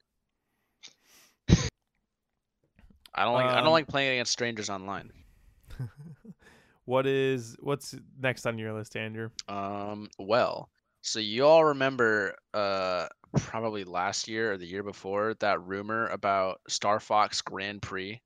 I 3.13 3.23
don't 3.23 3.33
like 3.33 3.45
I 3.45 3.57
Um, 3.59 3.63
don't 3.65 3.73
like 3.73 3.87
playing 3.87 4.13
against 4.15 4.31
strangers 4.31 4.69
online. 4.69 5.11
what 6.85 7.05
is 7.05 7.55
what's 7.59 7.95
next 8.19 8.45
on 8.45 8.57
your 8.57 8.73
list, 8.73 8.95
Andrew? 8.95 9.29
Um, 9.47 10.09
well, 10.17 10.69
so 11.01 11.19
you 11.19 11.45
all 11.45 11.65
remember 11.65 12.35
uh 12.53 13.07
probably 13.37 13.83
last 13.83 14.27
year 14.27 14.53
or 14.53 14.57
the 14.57 14.65
year 14.67 14.83
before 14.83 15.35
that 15.35 15.61
rumor 15.63 16.07
about 16.07 16.61
Star 16.67 16.99
Fox 16.99 17.41
Grand 17.41 17.81
Prix? 17.81 18.21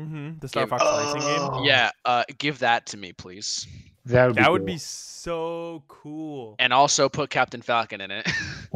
Mm-hmm. 0.00 0.38
The 0.40 0.48
Star 0.48 0.62
Give- 0.62 0.70
Fox 0.70 0.82
racing 0.92 1.20
game. 1.22 1.64
Yeah, 1.64 1.90
uh 2.04 2.24
give 2.38 2.58
that 2.60 2.86
to 2.86 2.96
me, 2.96 3.12
please. 3.12 3.66
That 4.06 4.26
would 4.26 4.36
be 4.36 4.42
That 4.42 4.52
would 4.52 4.60
cool. 4.60 4.66
be 4.66 4.78
so 4.78 5.82
cool. 5.88 6.56
and 6.58 6.72
also 6.72 7.08
put 7.08 7.30
Captain 7.30 7.62
Falcon 7.62 8.00
in 8.00 8.10
it. 8.10 8.26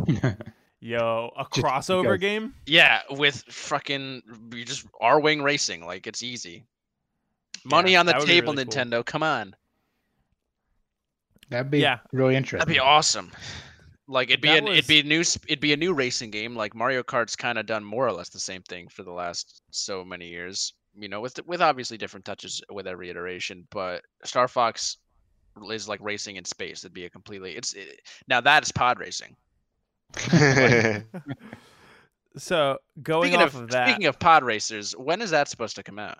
Yo, 0.80 1.32
a 1.36 1.44
Just 1.52 1.66
crossover 1.66 2.02
because- 2.02 2.20
game? 2.20 2.54
yeah, 2.66 3.00
with 3.10 3.42
fucking 3.48 4.22
you 4.54 4.64
just 4.64 4.86
Arwing 5.02 5.42
racing, 5.42 5.84
like 5.84 6.06
it's 6.06 6.22
easy. 6.22 6.64
Money 7.64 7.96
on 7.96 8.06
the 8.06 8.12
that 8.12 8.20
would 8.20 8.26
be 8.28 8.34
table, 8.34 8.52
really 8.54 8.64
cool. 8.64 8.72
Nintendo. 8.72 9.04
Come 9.04 9.22
on, 9.24 9.54
That'd 11.50 11.70
be 11.70 11.80
Yeah. 11.80 11.98
really 12.12 12.36
interesting. 12.36 12.58
that'd 12.58 12.72
be 12.72 12.78
awesome. 12.78 13.32
Like 14.06 14.28
it'd 14.30 14.40
be 14.40 14.48
That 14.48 14.58
an, 14.58 14.64
was- 14.66 14.78
it'd 14.78 14.88
be 14.88 15.00
a 15.00 15.02
new 15.02 15.20
it'd 15.20 15.60
be 15.60 15.72
a 15.72 15.76
new 15.76 15.92
racing 15.92 16.30
game. 16.30 16.54
Like 16.56 16.74
Mario 16.74 17.02
Kart's 17.02 17.36
kind 17.36 17.58
of 17.58 17.66
done 17.66 17.84
more 17.84 18.06
or 18.06 18.12
less 18.12 18.28
the 18.30 18.38
same 18.40 18.62
thing 18.62 18.88
for 18.88 19.02
the 19.02 19.10
last 19.12 19.60
so 19.70 20.04
many 20.04 20.28
years. 20.28 20.72
You 20.98 21.08
know, 21.08 21.20
with 21.20 21.38
with 21.46 21.60
obviously 21.60 21.98
different 21.98 22.24
touches 22.24 22.62
with 22.70 22.86
every 22.86 23.10
iteration. 23.10 23.66
But 23.70 24.02
Star 24.24 24.46
Fox 24.48 24.96
is 25.70 25.88
like 25.88 26.00
racing 26.02 26.36
in 26.36 26.44
space. 26.44 26.84
It'd 26.84 26.94
be 26.94 27.04
a 27.04 27.10
completely 27.10 27.52
it's 27.52 27.74
it, 27.74 28.00
now 28.28 28.40
that 28.40 28.62
is 28.62 28.72
pod 28.72 28.98
racing. 28.98 29.36
So 32.38 32.78
going 33.02 33.30
Speaking 33.30 33.42
off 33.42 33.54
of, 33.54 33.62
of, 33.62 33.70
that, 33.70 33.88
speaking 33.88 34.06
of 34.06 34.18
pod 34.18 34.44
racers, 34.44 34.92
when 34.96 35.20
is 35.22 35.30
that 35.30 35.48
supposed 35.48 35.76
to 35.76 35.82
come 35.82 35.98
out? 35.98 36.18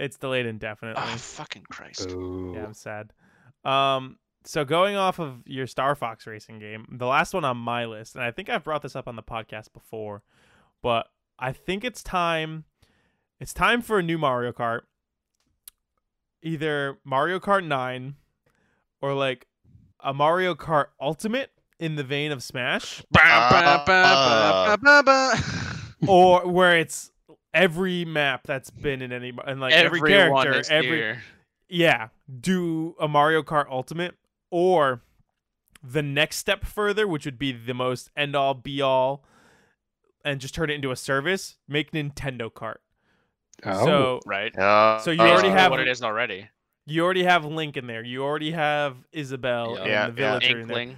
it's 0.00 0.16
delayed 0.16 0.46
indefinitely. 0.46 1.02
Oh 1.04 1.16
fucking 1.16 1.64
Christ! 1.70 2.10
Ooh. 2.10 2.52
Yeah, 2.54 2.64
I'm 2.64 2.74
sad. 2.74 3.12
Um, 3.64 4.16
so 4.44 4.64
going 4.64 4.94
off 4.94 5.18
of 5.18 5.42
your 5.44 5.66
Star 5.66 5.96
Fox 5.96 6.26
racing 6.26 6.60
game, 6.60 6.86
the 6.90 7.06
last 7.06 7.34
one 7.34 7.44
on 7.44 7.56
my 7.56 7.84
list, 7.84 8.14
and 8.14 8.22
I 8.22 8.30
think 8.30 8.48
I've 8.48 8.62
brought 8.62 8.82
this 8.82 8.94
up 8.94 9.08
on 9.08 9.16
the 9.16 9.22
podcast 9.22 9.72
before, 9.72 10.22
but 10.82 11.08
I 11.38 11.52
think 11.52 11.84
it's 11.84 12.02
time. 12.02 12.64
It's 13.40 13.52
time 13.52 13.82
for 13.82 13.98
a 13.98 14.02
new 14.02 14.18
Mario 14.18 14.52
Kart. 14.52 14.82
Either 16.42 16.98
Mario 17.04 17.40
Kart 17.40 17.66
9 17.66 18.14
or 19.00 19.14
like 19.14 19.46
a 20.00 20.12
Mario 20.14 20.54
Kart 20.54 20.86
Ultimate 21.00 21.50
in 21.80 21.96
the 21.96 22.04
vein 22.04 22.32
of 22.32 22.42
Smash, 22.42 23.02
or 26.06 26.46
where 26.50 26.78
it's 26.78 27.10
every 27.54 28.04
map 28.04 28.42
that's 28.46 28.70
been 28.70 29.02
in 29.02 29.12
any 29.12 29.32
and 29.46 29.60
like 29.60 29.72
every 29.72 29.98
Everyone 29.98 30.42
character, 30.44 30.60
is 30.60 30.70
every 30.70 30.96
here. 30.96 31.22
yeah, 31.68 32.08
do 32.40 32.94
a 33.00 33.08
Mario 33.08 33.42
Kart 33.42 33.66
Ultimate 33.70 34.14
or 34.50 35.02
the 35.82 36.02
next 36.02 36.36
step 36.36 36.64
further, 36.64 37.06
which 37.06 37.24
would 37.24 37.38
be 37.38 37.52
the 37.52 37.74
most 37.74 38.10
end 38.16 38.34
all 38.34 38.54
be 38.54 38.80
all, 38.82 39.24
and 40.24 40.40
just 40.40 40.54
turn 40.54 40.70
it 40.70 40.74
into 40.74 40.90
a 40.90 40.96
service. 40.96 41.56
Make 41.68 41.92
Nintendo 41.92 42.50
Kart. 42.52 42.76
Oh, 43.64 43.84
So 43.84 44.20
right. 44.26 44.56
Uh, 44.56 44.98
So 45.00 45.10
you 45.10 45.20
already 45.20 45.48
have- 45.50 45.70
what 45.70 45.80
it 45.80 45.88
is 45.88 46.02
already. 46.02 46.48
You 46.88 47.04
already 47.04 47.24
have 47.24 47.44
Link 47.44 47.76
in 47.76 47.86
there. 47.86 48.02
You 48.02 48.22
already 48.24 48.50
have 48.52 48.96
Isabelle 49.12 49.74
Yeah. 49.74 49.80
and 49.82 49.88
Yeah, 49.90 50.10
the 50.10 50.20
yeah. 50.20 50.30
villager 50.38 50.46
in 50.60 50.68
there. 50.68 50.78
Inkling. 50.80 50.96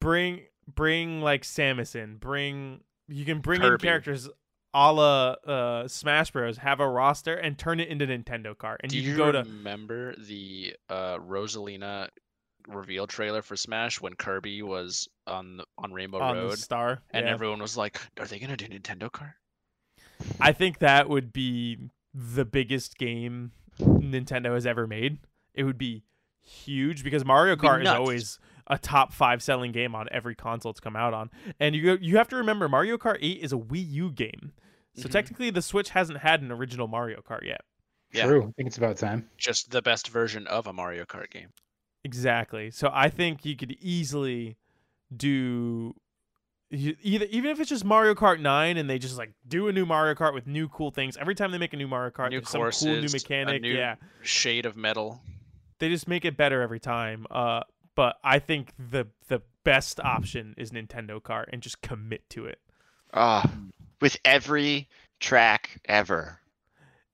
Bring 0.00 0.40
bring 0.74 1.20
like 1.20 1.42
Samus 1.42 1.94
in. 1.96 2.16
Bring 2.16 2.80
you 3.08 3.24
can 3.24 3.40
bring 3.40 3.62
in 3.62 3.76
characters 3.78 4.28
a 4.72 4.92
la 4.92 5.30
uh, 5.46 5.88
Smash 5.88 6.30
Bros. 6.30 6.58
Have 6.58 6.80
a 6.80 6.88
roster 6.88 7.34
and 7.34 7.58
turn 7.58 7.80
it 7.80 7.88
into 7.88 8.06
Nintendo 8.06 8.54
Kart, 8.54 8.76
and 8.80 8.90
Do 8.90 8.96
you 8.96 9.02
you, 9.02 9.08
can 9.10 9.26
go 9.26 9.32
to 9.32 9.38
remember 9.40 10.14
the 10.16 10.76
uh, 10.88 11.18
Rosalina 11.18 12.08
reveal 12.68 13.06
trailer 13.08 13.42
for 13.42 13.56
Smash 13.56 14.00
when 14.00 14.14
Kirby 14.14 14.62
was 14.62 15.08
on 15.26 15.56
the, 15.56 15.64
on 15.78 15.92
Rainbow 15.92 16.20
on 16.20 16.36
the 16.36 16.42
Road, 16.44 16.58
star. 16.58 17.02
and 17.10 17.26
yeah. 17.26 17.32
everyone 17.32 17.60
was 17.60 17.76
like, 17.76 18.00
"Are 18.18 18.26
they 18.26 18.38
gonna 18.38 18.56
do 18.56 18.66
Nintendo 18.66 19.10
Kart?" 19.10 19.32
I 20.40 20.52
think 20.52 20.78
that 20.78 21.08
would 21.08 21.32
be 21.32 21.78
the 22.14 22.44
biggest 22.44 22.96
game 22.96 23.52
Nintendo 23.80 24.54
has 24.54 24.66
ever 24.66 24.86
made. 24.86 25.18
It 25.54 25.64
would 25.64 25.78
be 25.78 26.04
huge 26.40 27.04
because 27.04 27.24
Mario 27.24 27.52
It'd 27.52 27.62
be 27.62 27.68
Kart 27.68 27.82
is 27.82 27.88
always 27.88 28.38
a 28.66 28.78
top 28.78 29.12
five 29.12 29.42
selling 29.42 29.72
game 29.72 29.94
on 29.94 30.06
every 30.12 30.34
console 30.34 30.70
it's 30.70 30.80
come 30.80 30.96
out 30.96 31.12
on. 31.14 31.30
And 31.58 31.74
you 31.74 31.98
you 32.00 32.16
have 32.18 32.28
to 32.28 32.36
remember 32.36 32.68
Mario 32.68 32.96
Kart 32.98 33.18
8 33.20 33.40
is 33.42 33.52
a 33.52 33.56
Wii 33.56 33.84
U 33.90 34.10
game. 34.12 34.52
So 34.96 35.08
Mhm. 35.08 35.12
technically 35.12 35.50
the 35.50 35.62
Switch 35.62 35.90
hasn't 35.90 36.18
had 36.20 36.40
an 36.42 36.50
original 36.52 36.86
Mario 36.88 37.20
Kart 37.20 37.44
yet. 37.44 37.62
Yeah. 38.12 38.26
true. 38.26 38.42
I 38.48 38.52
think 38.56 38.66
it's 38.66 38.78
about 38.78 38.96
time. 38.96 39.28
Just 39.36 39.70
the 39.70 39.82
best 39.82 40.08
version 40.08 40.46
of 40.48 40.66
a 40.66 40.72
Mario 40.72 41.04
Kart 41.04 41.30
game. 41.30 41.50
Exactly. 42.02 42.70
So 42.72 42.90
I 42.92 43.08
think 43.08 43.44
you 43.44 43.56
could 43.56 43.72
easily 43.80 44.56
do 45.14 45.28
you- 45.28 45.94
either 46.70 47.26
even 47.30 47.50
if 47.50 47.60
it's 47.60 47.68
just 47.68 47.84
Mario 47.84 48.14
Kart 48.14 48.40
9 48.40 48.76
and 48.76 48.88
they 48.88 48.98
just 48.98 49.18
like 49.18 49.32
do 49.48 49.68
a 49.68 49.72
new 49.72 49.84
Mario 49.86 50.14
Kart 50.14 50.32
with 50.34 50.46
new 50.46 50.68
cool 50.68 50.90
things. 50.90 51.16
Every 51.16 51.34
time 51.34 51.50
they 51.50 51.58
make 51.58 51.72
a 51.72 51.76
new 51.76 51.88
Mario 51.88 52.10
Kart, 52.10 52.30
New 52.30 52.40
there's 52.40 52.48
some 52.48 52.60
cool 52.60 52.94
new 52.94 53.00
courses, 53.00 53.12
mechanic. 53.12 53.62
new- 53.62 53.72
yeah. 53.74 53.96
Shade 54.22 54.66
of 54.66 54.76
Metal. 54.76 55.20
they 55.78 55.88
just 55.88 56.06
make 56.08 56.24
it 56.24 56.36
better 56.36 56.62
every 56.62 56.80
time. 56.80 57.26
Uh, 57.30 57.62
but 57.96 58.16
I 58.22 58.38
think 58.38 58.72
the 58.78 59.08
the 59.28 59.42
best 59.64 60.00
option 60.00 60.54
is 60.56 60.70
Nintendo 60.70 61.20
Kart 61.20 61.46
and 61.52 61.60
just 61.60 61.82
commit 61.82 62.28
to 62.30 62.46
it. 62.46 62.58
ah, 63.12 63.50
with 64.00 64.16
every 64.24 64.88
track 65.18 65.80
ever. 65.86 66.38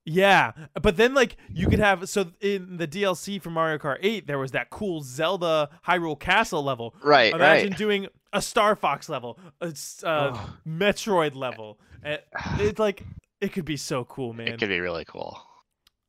Yeah, 0.08 0.52
but 0.80 0.96
then 0.96 1.14
like 1.14 1.36
you 1.52 1.66
could 1.68 1.80
have 1.80 2.08
so 2.08 2.30
in 2.40 2.76
the 2.76 2.86
DLC 2.86 3.42
for 3.42 3.50
Mario 3.50 3.78
Kart 3.78 3.96
8 4.02 4.26
there 4.28 4.38
was 4.38 4.52
that 4.52 4.70
cool 4.70 5.00
Zelda 5.02 5.68
Hyrule 5.86 6.18
Castle 6.20 6.62
level. 6.62 6.94
Right, 7.02 7.34
Imagine 7.34 7.70
right. 7.70 7.78
doing 7.78 8.06
a 8.36 8.42
Star 8.42 8.76
Fox 8.76 9.08
level, 9.08 9.38
a 9.60 9.66
uh, 10.04 10.32
Oh. 10.34 10.56
Metroid 10.66 11.34
level. 11.34 11.78
It, 12.04 12.26
it 12.58 12.78
like 12.78 13.02
it 13.40 13.52
could 13.52 13.64
be 13.64 13.76
so 13.76 14.04
cool, 14.04 14.32
man. 14.32 14.48
It 14.48 14.58
could 14.58 14.68
be 14.68 14.80
really 14.80 15.04
cool. 15.04 15.40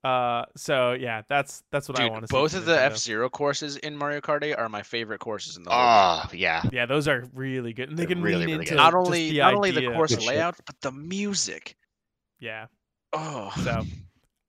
Uh, 0.03 0.45
so 0.55 0.93
yeah, 0.93 1.23
that's 1.27 1.63
that's 1.71 1.89
what 1.89 1.99
I 1.99 2.07
want 2.07 2.21
to 2.21 2.27
see. 2.27 2.31
both 2.31 2.51
from 2.51 2.59
of 2.59 2.65
the 2.65 2.81
F 2.81 2.95
Zero 2.97 3.29
courses 3.29 3.77
in 3.77 3.97
Mario 3.97 4.21
Kart 4.21 4.43
8 4.43 4.53
are 4.53 4.69
my 4.69 4.83
favorite 4.83 5.19
courses 5.19 5.57
in 5.57 5.63
the 5.63 5.71
whole 5.71 5.79
game. 5.79 6.29
Oh, 6.31 6.35
yeah. 6.35 6.61
Yeah, 6.71 6.85
those 6.85 7.07
are 7.07 7.25
really 7.33 7.73
good, 7.73 7.89
and 7.89 7.97
they 7.97 8.03
They're 8.05 8.15
can 8.15 8.21
really, 8.21 8.45
really 8.45 8.53
into 8.59 8.65
good. 8.69 8.75
Not 8.77 8.93
only 8.93 9.31
the 9.31 9.39
not 9.39 9.55
only 9.55 9.71
the 9.71 9.91
course 9.91 10.11
Good 10.11 10.21
shit. 10.21 10.29
layout, 10.29 10.55
but 10.65 10.79
the 10.81 10.91
music. 10.91 11.75
Yeah. 12.39 12.67
Oh, 13.11 13.51
So 13.63 13.83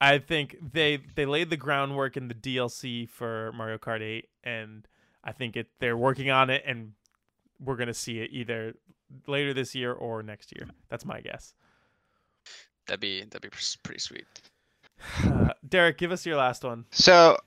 I 0.00 0.18
think 0.18 0.56
they 0.72 0.98
they 1.16 1.26
laid 1.26 1.50
the 1.50 1.56
groundwork 1.56 2.16
in 2.16 2.28
the 2.28 2.34
DLC 2.34 3.09
for 3.09 3.50
Mario 3.52 3.78
Kart 3.78 4.02
8 4.02 4.28
and 4.44 4.86
I 5.24 5.32
think 5.32 5.56
it 5.56 5.68
they're 5.80 5.96
working 5.96 6.30
on 6.30 6.50
it 6.50 6.62
and 6.66 6.92
we're 7.64 7.76
going 7.76 7.89
to 7.89 7.94
see 7.94 8.20
it 8.20 8.30
either 8.32 8.74
later 9.26 9.55
this 9.55 9.74
year 9.74 9.93
or 9.93 10.22
next 10.22 10.55
year. 10.55 10.68
That's 10.89 11.05
my 11.05 11.20
guess. 11.20 11.55
that'd 12.86 13.01
be 13.01 13.22
that'd 13.24 13.43
be 13.43 13.48
pretty 13.82 14.01
sweet. 14.01 14.24
Uh, 15.24 15.51
Derek, 15.68 15.98
give 15.98 16.12
us 16.12 16.24
your 16.26 16.36
last 16.36 16.64
one. 16.64 16.85
So, 16.90 17.39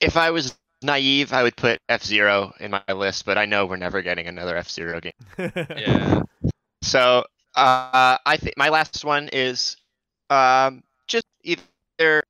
if 0.00 0.16
I 0.16 0.30
was 0.30 0.56
naive, 0.82 1.32
I 1.32 1.42
would 1.42 1.56
put 1.56 1.80
F 1.88 2.02
Zero 2.04 2.52
in 2.60 2.70
my 2.70 2.82
list, 2.92 3.24
but 3.24 3.36
I 3.38 3.44
know 3.46 3.66
we're 3.66 3.76
never 3.76 4.02
getting 4.02 4.26
another 4.26 4.56
F 4.56 4.70
Zero 4.70 5.00
game. 5.00 5.12
Yeah. 5.76 6.22
So, 6.82 7.24
uh, 7.54 8.16
I 8.24 8.36
think 8.38 8.56
my 8.56 8.70
last 8.70 9.04
one 9.04 9.28
is 9.32 9.76
um, 10.30 10.82
just 11.06 11.26
either 11.44 12.22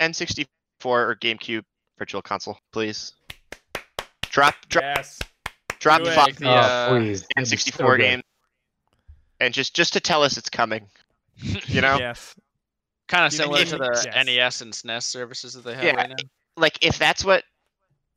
N64 0.00 0.46
or 0.84 1.16
GameCube 1.16 1.64
Virtual 1.98 2.22
Console, 2.22 2.58
please. 2.72 3.12
Drop, 4.22 4.54
drop, 4.68 4.84
yes. 4.84 5.18
Drop 5.80 6.02
do 6.02 6.10
it. 6.10 6.36
the, 6.36 6.46
oh, 6.48 6.50
uh, 6.50 6.88
please. 6.88 7.26
N64 7.38 7.76
so 7.76 7.96
game, 7.96 8.20
and 9.40 9.54
just 9.54 9.74
just 9.74 9.92
to 9.94 10.00
tell 10.00 10.22
us 10.22 10.36
it's 10.36 10.50
coming. 10.50 10.86
You 11.68 11.80
know, 11.82 11.98
Yes. 11.98 12.34
kind 13.06 13.24
of 13.24 13.32
similar 13.32 13.64
to 13.64 13.76
the 13.76 14.02
yes. 14.12 14.26
NES 14.26 14.60
and 14.62 14.72
SNES 14.72 15.04
services 15.04 15.54
that 15.54 15.62
they 15.64 15.74
have 15.74 15.84
Yeah, 15.84 15.94
right 15.94 16.08
now. 16.08 16.16
like 16.56 16.84
if 16.84 16.98
that's 16.98 17.24
what 17.24 17.44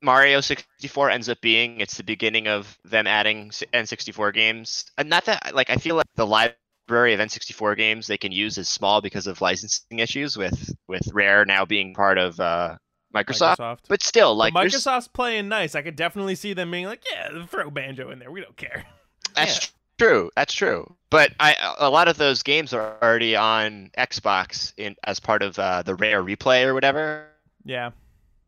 Mario 0.02 0.40
64 0.40 1.10
ends 1.10 1.28
up 1.28 1.40
being, 1.40 1.80
it's 1.80 1.96
the 1.96 2.02
beginning 2.02 2.48
of 2.48 2.76
them 2.84 3.06
adding 3.06 3.50
N64 3.50 4.34
games. 4.34 4.84
And 4.98 5.08
not 5.08 5.24
that 5.26 5.54
like 5.54 5.70
I 5.70 5.76
feel 5.76 5.94
like 5.94 6.06
the 6.16 6.26
library 6.26 7.14
of 7.14 7.20
N64 7.20 7.76
games 7.76 8.08
they 8.08 8.18
can 8.18 8.32
use 8.32 8.58
is 8.58 8.68
small 8.68 9.00
because 9.00 9.28
of 9.28 9.40
licensing 9.40 10.00
issues 10.00 10.36
with 10.36 10.74
with 10.88 11.06
Rare 11.12 11.44
now 11.44 11.64
being 11.64 11.94
part 11.94 12.18
of 12.18 12.40
uh, 12.40 12.76
Microsoft. 13.14 13.58
Microsoft. 13.58 13.78
But 13.88 14.02
still, 14.02 14.34
But 14.34 14.38
like 14.38 14.54
there's- 14.54 14.74
Microsoft's 14.74 15.08
playing 15.08 15.48
nice. 15.48 15.74
I 15.74 15.82
could 15.82 15.96
definitely 15.96 16.34
see 16.34 16.52
them 16.52 16.70
being 16.70 16.86
like, 16.86 17.02
yeah, 17.10 17.44
throw 17.46 17.70
banjo 17.70 18.10
in 18.10 18.18
there. 18.18 18.30
We 18.30 18.40
don't 18.40 18.56
care. 18.56 18.84
that's 19.34 19.72
true. 19.98 20.30
That's 20.36 20.54
true. 20.54 20.94
But 21.10 21.32
I 21.38 21.56
a 21.78 21.90
lot 21.90 22.08
of 22.08 22.16
those 22.16 22.42
games 22.42 22.72
are 22.72 22.96
already 23.02 23.36
on 23.36 23.90
Xbox 23.98 24.72
in 24.76 24.96
as 25.04 25.20
part 25.20 25.42
of 25.42 25.58
uh, 25.58 25.82
the 25.82 25.94
Rare 25.94 26.22
Replay 26.22 26.64
or 26.64 26.74
whatever. 26.74 27.26
Yeah. 27.64 27.90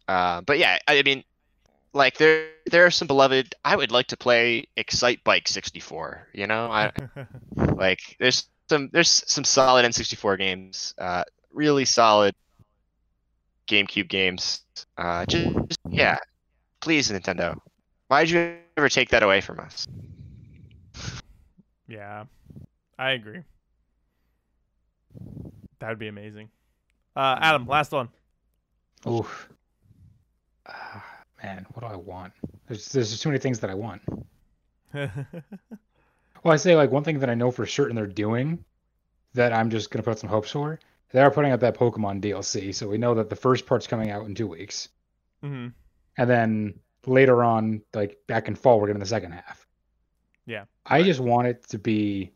Uh, 0.09 0.41
but 0.41 0.59
yeah, 0.59 0.79
I 0.89 1.03
mean, 1.03 1.25
like 1.93 2.17
there 2.17 2.49
there 2.67 2.87
are 2.87 2.91
some 2.91 3.07
beloved. 3.07 3.55
I 3.65 3.77
would 3.77 3.93
like 3.93 4.07
to 4.09 4.17
play 4.17 4.67
Excitebike 4.79 5.47
64. 5.49 6.29
You 6.33 6.47
know, 6.47 6.67
I 6.71 6.91
like 7.57 8.17
there's 8.19 8.47
some 8.69 8.89
there's 8.93 9.23
some 9.27 9.45
solid 9.45 9.85
N64 9.85 10.39
games. 10.39 10.95
Uh, 10.97 11.25
really 11.53 11.85
solid 11.85 12.35
GameCube 13.67 14.09
games. 14.09 14.63
Uh, 14.97 15.25
just, 15.27 15.55
just 15.55 15.81
yeah, 15.89 16.19
please 16.81 17.11
Nintendo. 17.11 17.57
Why'd 18.09 18.31
you 18.31 18.57
ever 18.77 18.89
take 18.89 19.11
that 19.11 19.23
away 19.23 19.41
from 19.41 19.61
us? 19.61 19.87
yeah. 21.89 22.25
I 22.99 23.11
agree. 23.11 23.43
That 25.81 25.89
would 25.89 25.99
be 25.99 26.09
amazing. 26.09 26.49
Uh, 27.17 27.37
Adam, 27.41 27.67
last 27.67 27.93
one. 27.93 28.09
Oof. 29.09 29.49
Ah, 30.67 31.05
man, 31.43 31.67
what 31.73 31.81
do 31.81 31.93
I 31.93 31.97
want? 31.97 32.33
There's 32.69 32.89
there's 32.89 33.11
just 33.11 33.23
too 33.23 33.29
many 33.29 33.39
things 33.39 33.61
that 33.61 33.71
I 33.71 33.75
want. 33.75 34.03
Well, 36.45 36.53
I 36.53 36.57
say 36.57 36.77
like 36.77 36.91
one 36.91 37.05
thing 37.05 37.21
that 37.21 37.31
I 37.31 37.35
know 37.35 37.51
for 37.51 37.65
certain 37.65 37.97
they're 37.97 38.07
doing 38.07 38.63
that 39.33 39.55
I'm 39.55 39.71
just 39.71 39.91
gonna 39.91 40.03
put 40.03 40.19
some 40.19 40.29
hopes 40.29 40.51
for. 40.51 40.79
They 41.15 41.23
are 41.23 41.31
putting 41.31 41.51
out 41.51 41.61
that 41.61 41.79
Pokemon 41.79 42.21
DLC, 42.21 42.75
so 42.75 42.89
we 42.91 42.99
know 42.99 43.15
that 43.15 43.31
the 43.31 43.37
first 43.37 43.65
part's 43.65 43.87
coming 43.87 44.11
out 44.11 44.27
in 44.27 44.35
two 44.35 44.49
weeks, 44.49 44.91
hmm 45.43 45.69
and 46.17 46.29
then 46.29 46.81
later 47.07 47.43
on, 47.45 47.83
like 47.95 48.19
back 48.27 48.49
in 48.49 48.55
fall, 48.57 48.81
we're 48.81 48.87
getting 48.89 49.01
the 49.01 49.07
second 49.07 49.33
half. 49.33 49.67
Yeah. 50.47 50.65
I 50.87 51.03
just 51.03 51.21
want 51.21 51.49
it 51.49 51.69
to 51.69 51.79
be 51.79 52.33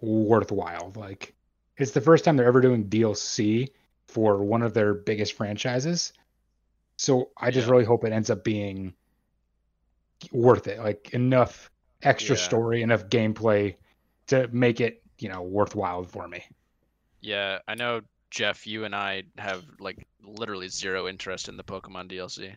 worthwhile. 0.00 0.92
Like 0.96 1.34
it's 1.76 1.92
the 1.92 2.00
first 2.00 2.24
time 2.24 2.36
they're 2.36 2.46
ever 2.46 2.60
doing 2.60 2.88
DLC 2.88 3.72
for 4.08 4.42
one 4.44 4.62
of 4.62 4.74
their 4.74 4.94
biggest 4.94 5.34
franchises. 5.34 6.12
So 6.98 7.32
I 7.38 7.50
just 7.50 7.68
Yeah. 7.68 7.70
really 7.70 7.84
hope 7.84 8.04
it 8.04 8.12
ends 8.12 8.30
up 8.30 8.44
being 8.44 8.94
worth 10.32 10.66
it. 10.66 10.78
Like 10.78 11.10
enough 11.14 11.70
extra 12.02 12.36
Yeah. 12.36 12.36
story, 12.36 12.82
enough 12.82 13.06
gameplay 13.08 13.76
to 14.28 14.48
make 14.48 14.80
it, 14.80 15.02
you 15.18 15.28
know, 15.28 15.42
worthwhile 15.42 16.04
for 16.04 16.26
me. 16.28 16.44
Yeah, 17.20 17.60
I 17.68 17.74
know 17.74 18.02
Jeff. 18.32 18.66
You 18.66 18.84
and 18.84 18.94
I 18.96 19.22
have 19.38 19.62
like 19.78 20.06
literally 20.24 20.68
zero 20.68 21.06
interest 21.06 21.48
in 21.48 21.56
the 21.56 21.62
Pokemon 21.62 22.10
DLC. 22.10 22.56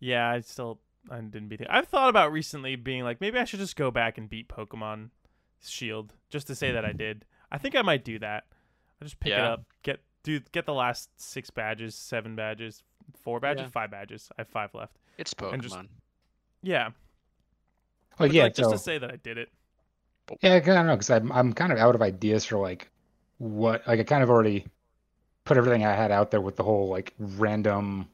Yeah, 0.00 0.30
I 0.30 0.40
still 0.40 0.80
I 1.10 1.16
didn't 1.20 1.48
beat 1.48 1.60
it. 1.60 1.66
I've 1.68 1.88
thought 1.88 2.08
about 2.08 2.32
recently 2.32 2.76
being 2.76 3.02
like 3.04 3.20
maybe 3.20 3.38
I 3.38 3.44
should 3.44 3.58
just 3.60 3.76
go 3.76 3.90
back 3.90 4.16
and 4.16 4.30
beat 4.30 4.48
Pokemon 4.48 5.10
Shield 5.60 6.14
just 6.30 6.46
to 6.46 6.54
say 6.54 6.70
that 6.72 6.84
I 6.84 6.92
did. 6.96 7.24
I 7.50 7.58
think 7.58 7.74
I 7.76 7.82
might 7.82 8.04
do 8.04 8.18
that. 8.20 8.44
I 9.00 9.04
just 9.04 9.18
pick 9.20 9.32
it 9.32 9.38
up, 9.38 9.64
get 9.82 10.00
do 10.22 10.40
get 10.52 10.64
the 10.66 10.72
last 10.74 11.10
six 11.20 11.50
badges, 11.50 11.94
seven 11.96 12.36
badges, 12.36 12.84
four 13.20 13.40
badges, 13.40 13.62
Yeah. 13.64 13.68
five 13.70 13.90
badges. 13.90 14.30
I 14.38 14.42
have 14.42 14.48
five 14.48 14.72
left. 14.74 14.96
It's 15.18 15.34
Pokemon. 15.34 15.62
just- 15.62 15.76
Yeah, 16.62 16.84
Well, 18.18 18.28
but, 18.28 18.32
yeah, 18.32 18.44
like, 18.44 18.54
just 18.54 18.70
to 18.70 18.78
say 18.78 18.98
that 18.98 19.10
I 19.10 19.16
did 19.16 19.36
it. 19.38 19.48
yeah, 20.40 20.54
I 20.54 20.60
don't 20.60 20.86
know 20.86 20.94
because 20.94 21.10
I'm 21.10 21.32
I'm 21.32 21.52
kind 21.52 21.72
of 21.72 21.78
out 21.78 21.96
of 21.96 22.02
ideas 22.02 22.44
for 22.44 22.58
like 22.58 22.88
what 23.38 23.86
like 23.88 23.98
I 23.98 24.04
kind 24.04 24.22
of 24.22 24.30
already 24.30 24.66
put 25.44 25.56
everything 25.56 25.84
I 25.84 25.94
had 25.94 26.10
out 26.12 26.30
there 26.30 26.40
with 26.40 26.56
the 26.56 26.62
whole 26.64 26.88
like 26.88 27.14
random. 27.18 28.08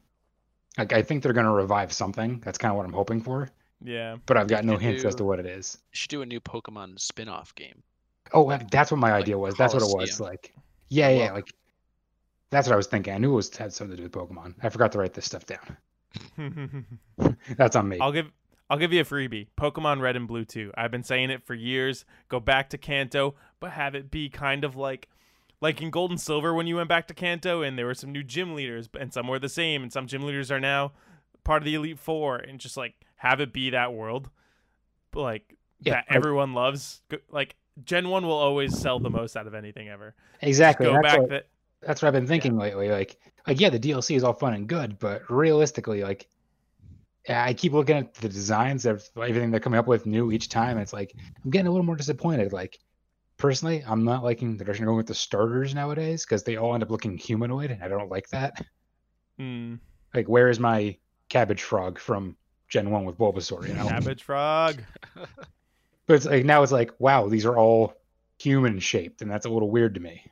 Like 0.77 0.93
I 0.93 1.01
think 1.03 1.23
they're 1.23 1.33
gonna 1.33 1.53
revive 1.53 1.91
something. 1.93 2.39
That's 2.41 2.57
kind 2.57 2.71
of 2.71 2.77
what 2.77 2.85
I'm 2.85 2.93
hoping 2.93 3.21
for, 3.21 3.49
Yeah, 3.81 4.17
but 4.25 4.37
I've 4.37 4.47
got 4.47 4.65
no 4.65 4.77
hints 4.77 5.05
as 5.05 5.15
to 5.15 5.25
what 5.25 5.39
it 5.39 5.45
is. 5.45 5.77
You 5.91 5.97
should 5.97 6.09
do 6.09 6.21
a 6.21 6.25
new 6.25 6.39
Pokemon 6.41 6.99
spin-off 6.99 7.53
game. 7.55 7.83
Oh, 8.33 8.49
uh, 8.49 8.59
that's 8.71 8.91
what 8.91 8.99
my 8.99 9.11
Like 9.11 9.13
idea 9.13 9.37
was. 9.37 9.55
That's 9.55 9.73
what 9.73 9.83
it 9.83 9.89
was. 9.89 10.19
Like, 10.19 10.53
yeah, 10.89 11.09
yeah, 11.09 11.31
love 11.31 11.33
like 11.33 11.53
that's 12.51 12.67
what 12.67 12.73
I 12.73 12.77
was 12.77 12.87
thinking. 12.87 13.13
I 13.13 13.17
knew 13.17 13.31
it 13.33 13.35
was 13.35 13.55
had 13.55 13.73
something 13.73 13.95
to 13.95 13.97
do 13.97 14.03
with 14.03 14.11
Pokemon. 14.11 14.55
I 14.63 14.69
forgot 14.69 14.91
to 14.93 14.99
write 14.99 15.13
this 15.13 15.25
stuff 15.25 15.45
down. 15.45 15.77
That's 17.57 17.75
on 17.75 17.87
me. 17.87 17.99
I'll 17.99 18.11
give 18.11 18.31
I'll 18.69 18.77
give 18.77 18.93
you 18.93 19.01
a 19.01 19.05
freebie. 19.05 19.47
Pokemon 19.57 20.01
Red 20.01 20.15
and 20.15 20.27
Blue 20.27 20.45
2. 20.45 20.71
I've 20.75 20.91
been 20.91 21.03
saying 21.03 21.31
it 21.31 21.45
for 21.45 21.55
years. 21.55 22.05
Go 22.29 22.39
back 22.39 22.69
to 22.69 22.77
Kanto, 22.77 23.35
but 23.59 23.71
have 23.71 23.95
it 23.95 24.11
be 24.11 24.29
kind 24.29 24.63
of 24.63 24.75
like 24.75 25.09
like 25.61 25.81
in 25.81 25.89
Gold 25.89 26.11
and 26.11 26.19
Silver 26.21 26.53
when 26.53 26.67
you 26.67 26.75
went 26.77 26.89
back 26.89 27.07
to 27.07 27.13
Kanto 27.13 27.61
and 27.61 27.77
there 27.77 27.85
were 27.85 27.93
some 27.93 28.11
new 28.11 28.23
gym 28.23 28.55
leaders 28.55 28.87
and 28.99 29.13
some 29.13 29.27
were 29.27 29.39
the 29.39 29.49
same 29.49 29.83
and 29.83 29.91
some 29.91 30.07
gym 30.07 30.23
leaders 30.23 30.51
are 30.51 30.59
now 30.59 30.93
part 31.43 31.61
of 31.61 31.65
the 31.65 31.75
Elite 31.75 31.99
4 31.99 32.37
and 32.37 32.59
just 32.59 32.77
like 32.77 32.93
have 33.17 33.39
it 33.41 33.51
be 33.51 33.69
that 33.71 33.93
world. 33.93 34.29
But 35.11 35.21
like 35.21 35.55
Yeah, 35.81 35.93
that 35.95 36.05
I- 36.09 36.15
everyone 36.15 36.53
loves. 36.53 37.01
Like 37.29 37.55
Gen 37.83 38.09
1 38.09 38.25
will 38.25 38.33
always 38.33 38.77
sell 38.77 38.99
the 38.99 39.09
most 39.09 39.35
out 39.37 39.47
of 39.47 39.53
anything 39.53 39.89
ever. 39.89 40.15
Just 40.35 40.43
exactly. 40.43 40.85
Go 40.87 40.93
That's 40.93 41.03
back 41.03 41.19
what, 41.21 41.29
that 41.29 41.47
that's 41.81 42.01
what 42.01 42.07
I've 42.09 42.13
been 42.13 42.27
thinking 42.27 42.57
lately. 42.57 42.89
Like, 42.89 43.17
like 43.47 43.59
yeah, 43.59 43.69
the 43.69 43.79
DLC 43.79 44.17
is 44.17 44.23
all 44.23 44.33
fun 44.33 44.53
and 44.53 44.67
good, 44.67 44.99
but 44.99 45.29
realistically, 45.31 46.03
like, 46.03 46.27
I 47.29 47.53
keep 47.53 47.71
looking 47.73 47.95
at 47.95 48.13
the 48.15 48.27
designs 48.27 48.85
of 48.85 49.07
everything 49.15 49.51
they're 49.51 49.59
coming 49.61 49.79
up 49.79 49.87
with 49.87 50.05
new 50.05 50.31
each 50.31 50.49
time. 50.49 50.71
And 50.71 50.81
it's 50.81 50.91
like 50.93 51.13
I'm 51.43 51.51
getting 51.51 51.67
a 51.67 51.71
little 51.71 51.85
more 51.85 51.95
disappointed. 51.95 52.51
Like, 52.51 52.79
personally, 53.39 53.83
I'm 53.87 54.03
not 54.03 54.23
liking 54.23 54.55
the 54.57 54.63
direction 54.63 54.83
they're 54.85 54.89
going 54.91 54.97
with 54.97 55.07
the 55.07 55.15
starters 55.15 55.73
nowadays 55.73 56.23
because 56.25 56.43
they 56.43 56.57
all 56.57 56.75
end 56.75 56.83
up 56.83 56.91
looking 56.91 57.17
humanoid, 57.17 57.71
and 57.71 57.81
I 57.83 57.87
don't 57.87 58.11
like 58.11 58.29
that. 58.29 58.63
hmm, 59.37 59.75
Like, 60.13 60.27
where 60.29 60.49
is 60.49 60.59
my 60.59 60.95
cabbage 61.29 61.63
frog 61.63 61.97
from 61.97 62.35
Gen 62.67 62.91
One 62.91 63.05
with 63.05 63.17
Bulbasaur? 63.17 63.67
You 63.67 63.73
know, 63.73 63.87
Cabbage 63.87 64.21
Frog. 64.23 64.83
but 65.15 66.13
it's 66.15 66.25
like 66.25 66.45
now 66.45 66.61
it's 66.61 66.71
like, 66.71 66.91
wow, 66.99 67.27
these 67.27 67.45
are 67.45 67.57
all 67.57 67.95
human 68.37 68.77
shaped, 68.79 69.21
and 69.23 69.31
that's 69.31 69.45
a 69.47 69.49
little 69.49 69.71
weird 69.71 69.95
to 69.95 69.99
me. 69.99 70.23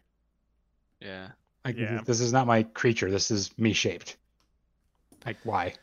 Yeah. 1.00 1.30
Like, 1.66 1.78
Yeah. 1.78 2.02
this 2.06 2.20
is 2.22 2.32
not 2.32 2.48
my 2.48 2.64
creature. 2.64 3.10
This 3.12 3.32
is 3.32 3.58
me 3.58 3.74
shaped. 3.74 4.18
Like, 5.26 5.38
why? 5.44 5.74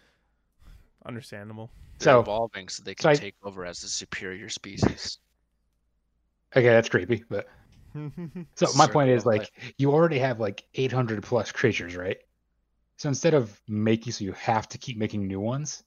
Understandable. 1.04 1.70
They're 1.98 2.14
So- 2.14 2.20
evolving 2.20 2.68
so 2.68 2.82
they 2.82 2.92
so 2.98 3.02
can 3.02 3.10
I- 3.10 3.14
take 3.14 3.34
over 3.42 3.64
as 3.66 3.80
the 3.80 3.88
superior 3.88 4.48
species. 4.48 5.18
Okay, 6.56 6.68
that's 6.68 6.88
creepy, 6.88 7.24
but 7.28 7.48
so 8.54 8.66
my 8.76 8.86
point 8.86 9.10
is 9.10 9.26
like 9.26 9.50
you 9.76 9.92
already 9.92 10.18
have 10.18 10.40
like 10.40 10.64
800 10.74 11.22
plus 11.22 11.52
creatures, 11.52 11.96
right? 11.96 12.18
So 12.96 13.08
instead 13.08 13.34
of 13.34 13.60
making 13.66 14.12
so 14.12 14.24
you 14.24 14.32
have 14.32 14.68
to 14.70 14.78
keep 14.78 14.96
making 14.96 15.26
new 15.26 15.40
ones, 15.40 15.82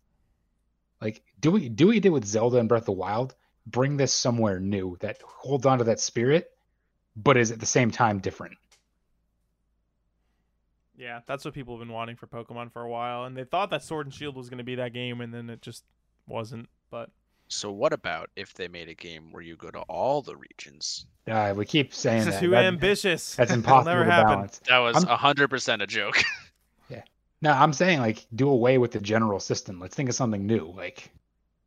like 1.02 1.24
do 1.40 1.52
we 1.52 1.70
do 1.70 1.88
what 1.88 1.96
you 1.96 2.02
did 2.02 2.10
with 2.10 2.26
Zelda 2.26 2.58
and 2.58 2.68
Breath 2.68 2.84
of 2.84 2.88
the 2.88 2.92
Wild? 2.94 3.36
Bring 3.66 3.98
this 3.98 4.14
somewhere 4.14 4.60
new 4.60 4.98
that 5.02 5.22
holds 5.22 5.66
on 5.66 5.80
to 5.80 5.86
that 5.86 6.00
spirit, 6.00 6.50
but 7.16 7.38
is 7.38 7.52
at 7.52 7.60
the 7.60 7.66
same 7.66 7.92
time 7.92 8.20
different. 8.20 8.58
Yeah, 10.98 11.20
that's 11.28 11.46
what 11.46 11.54
people 11.54 11.78
have 11.78 11.86
been 11.86 11.94
wanting 11.94 12.16
for 12.16 12.28
Pokemon 12.28 12.72
for 12.72 12.82
a 12.82 12.90
while, 12.90 13.26
and 13.26 13.38
they 13.38 13.44
thought 13.44 13.70
that 13.70 13.84
Sword 13.84 14.08
and 14.08 14.14
Shield 14.14 14.36
was 14.36 14.50
going 14.50 14.58
to 14.58 14.64
be 14.64 14.76
that 14.76 14.94
game, 14.94 15.22
and 15.22 15.34
then 15.34 15.50
it 15.50 15.62
just 15.62 15.84
wasn't. 16.26 16.70
But 16.90 17.12
So 17.50 17.72
what 17.72 17.94
about 17.94 18.30
if 18.36 18.54
they 18.54 18.68
made 18.68 18.90
a 18.90 18.94
game 18.94 19.32
where 19.32 19.42
you 19.42 19.56
go 19.56 19.70
to 19.72 19.80
all 19.82 20.22
the 20.22 20.36
regions? 20.36 21.06
Uh, 21.28 21.54
we 21.56 21.66
keep 21.66 21.94
saying 21.94 22.20
this 22.26 22.28
is 22.28 22.34
that. 22.36 22.42
too 22.42 22.50
that- 22.52 22.66
ambitious. 22.66 23.36
That's 23.36 23.52
It'll 23.52 23.60
impossible 23.60 23.92
never 23.94 24.06
to 24.06 24.12
happen. 24.12 24.34
balance. 24.34 24.60
That 24.68 24.80
was 24.80 25.04
a 25.04 25.16
hundred 25.18 25.50
percent 25.50 25.82
a 25.82 25.88
joke. 25.88 26.22
Yeah. 26.90 27.02
No, 27.42 27.52
I'm 27.52 27.74
saying 27.74 28.00
like 28.00 28.26
do 28.34 28.48
away 28.50 28.78
with 28.78 28.92
the 28.94 29.02
general 29.02 29.42
system. 29.42 29.78
Let's 29.80 29.94
think 29.94 30.08
of 30.08 30.16
something 30.16 30.46
new. 30.48 30.72
Like 30.76 31.12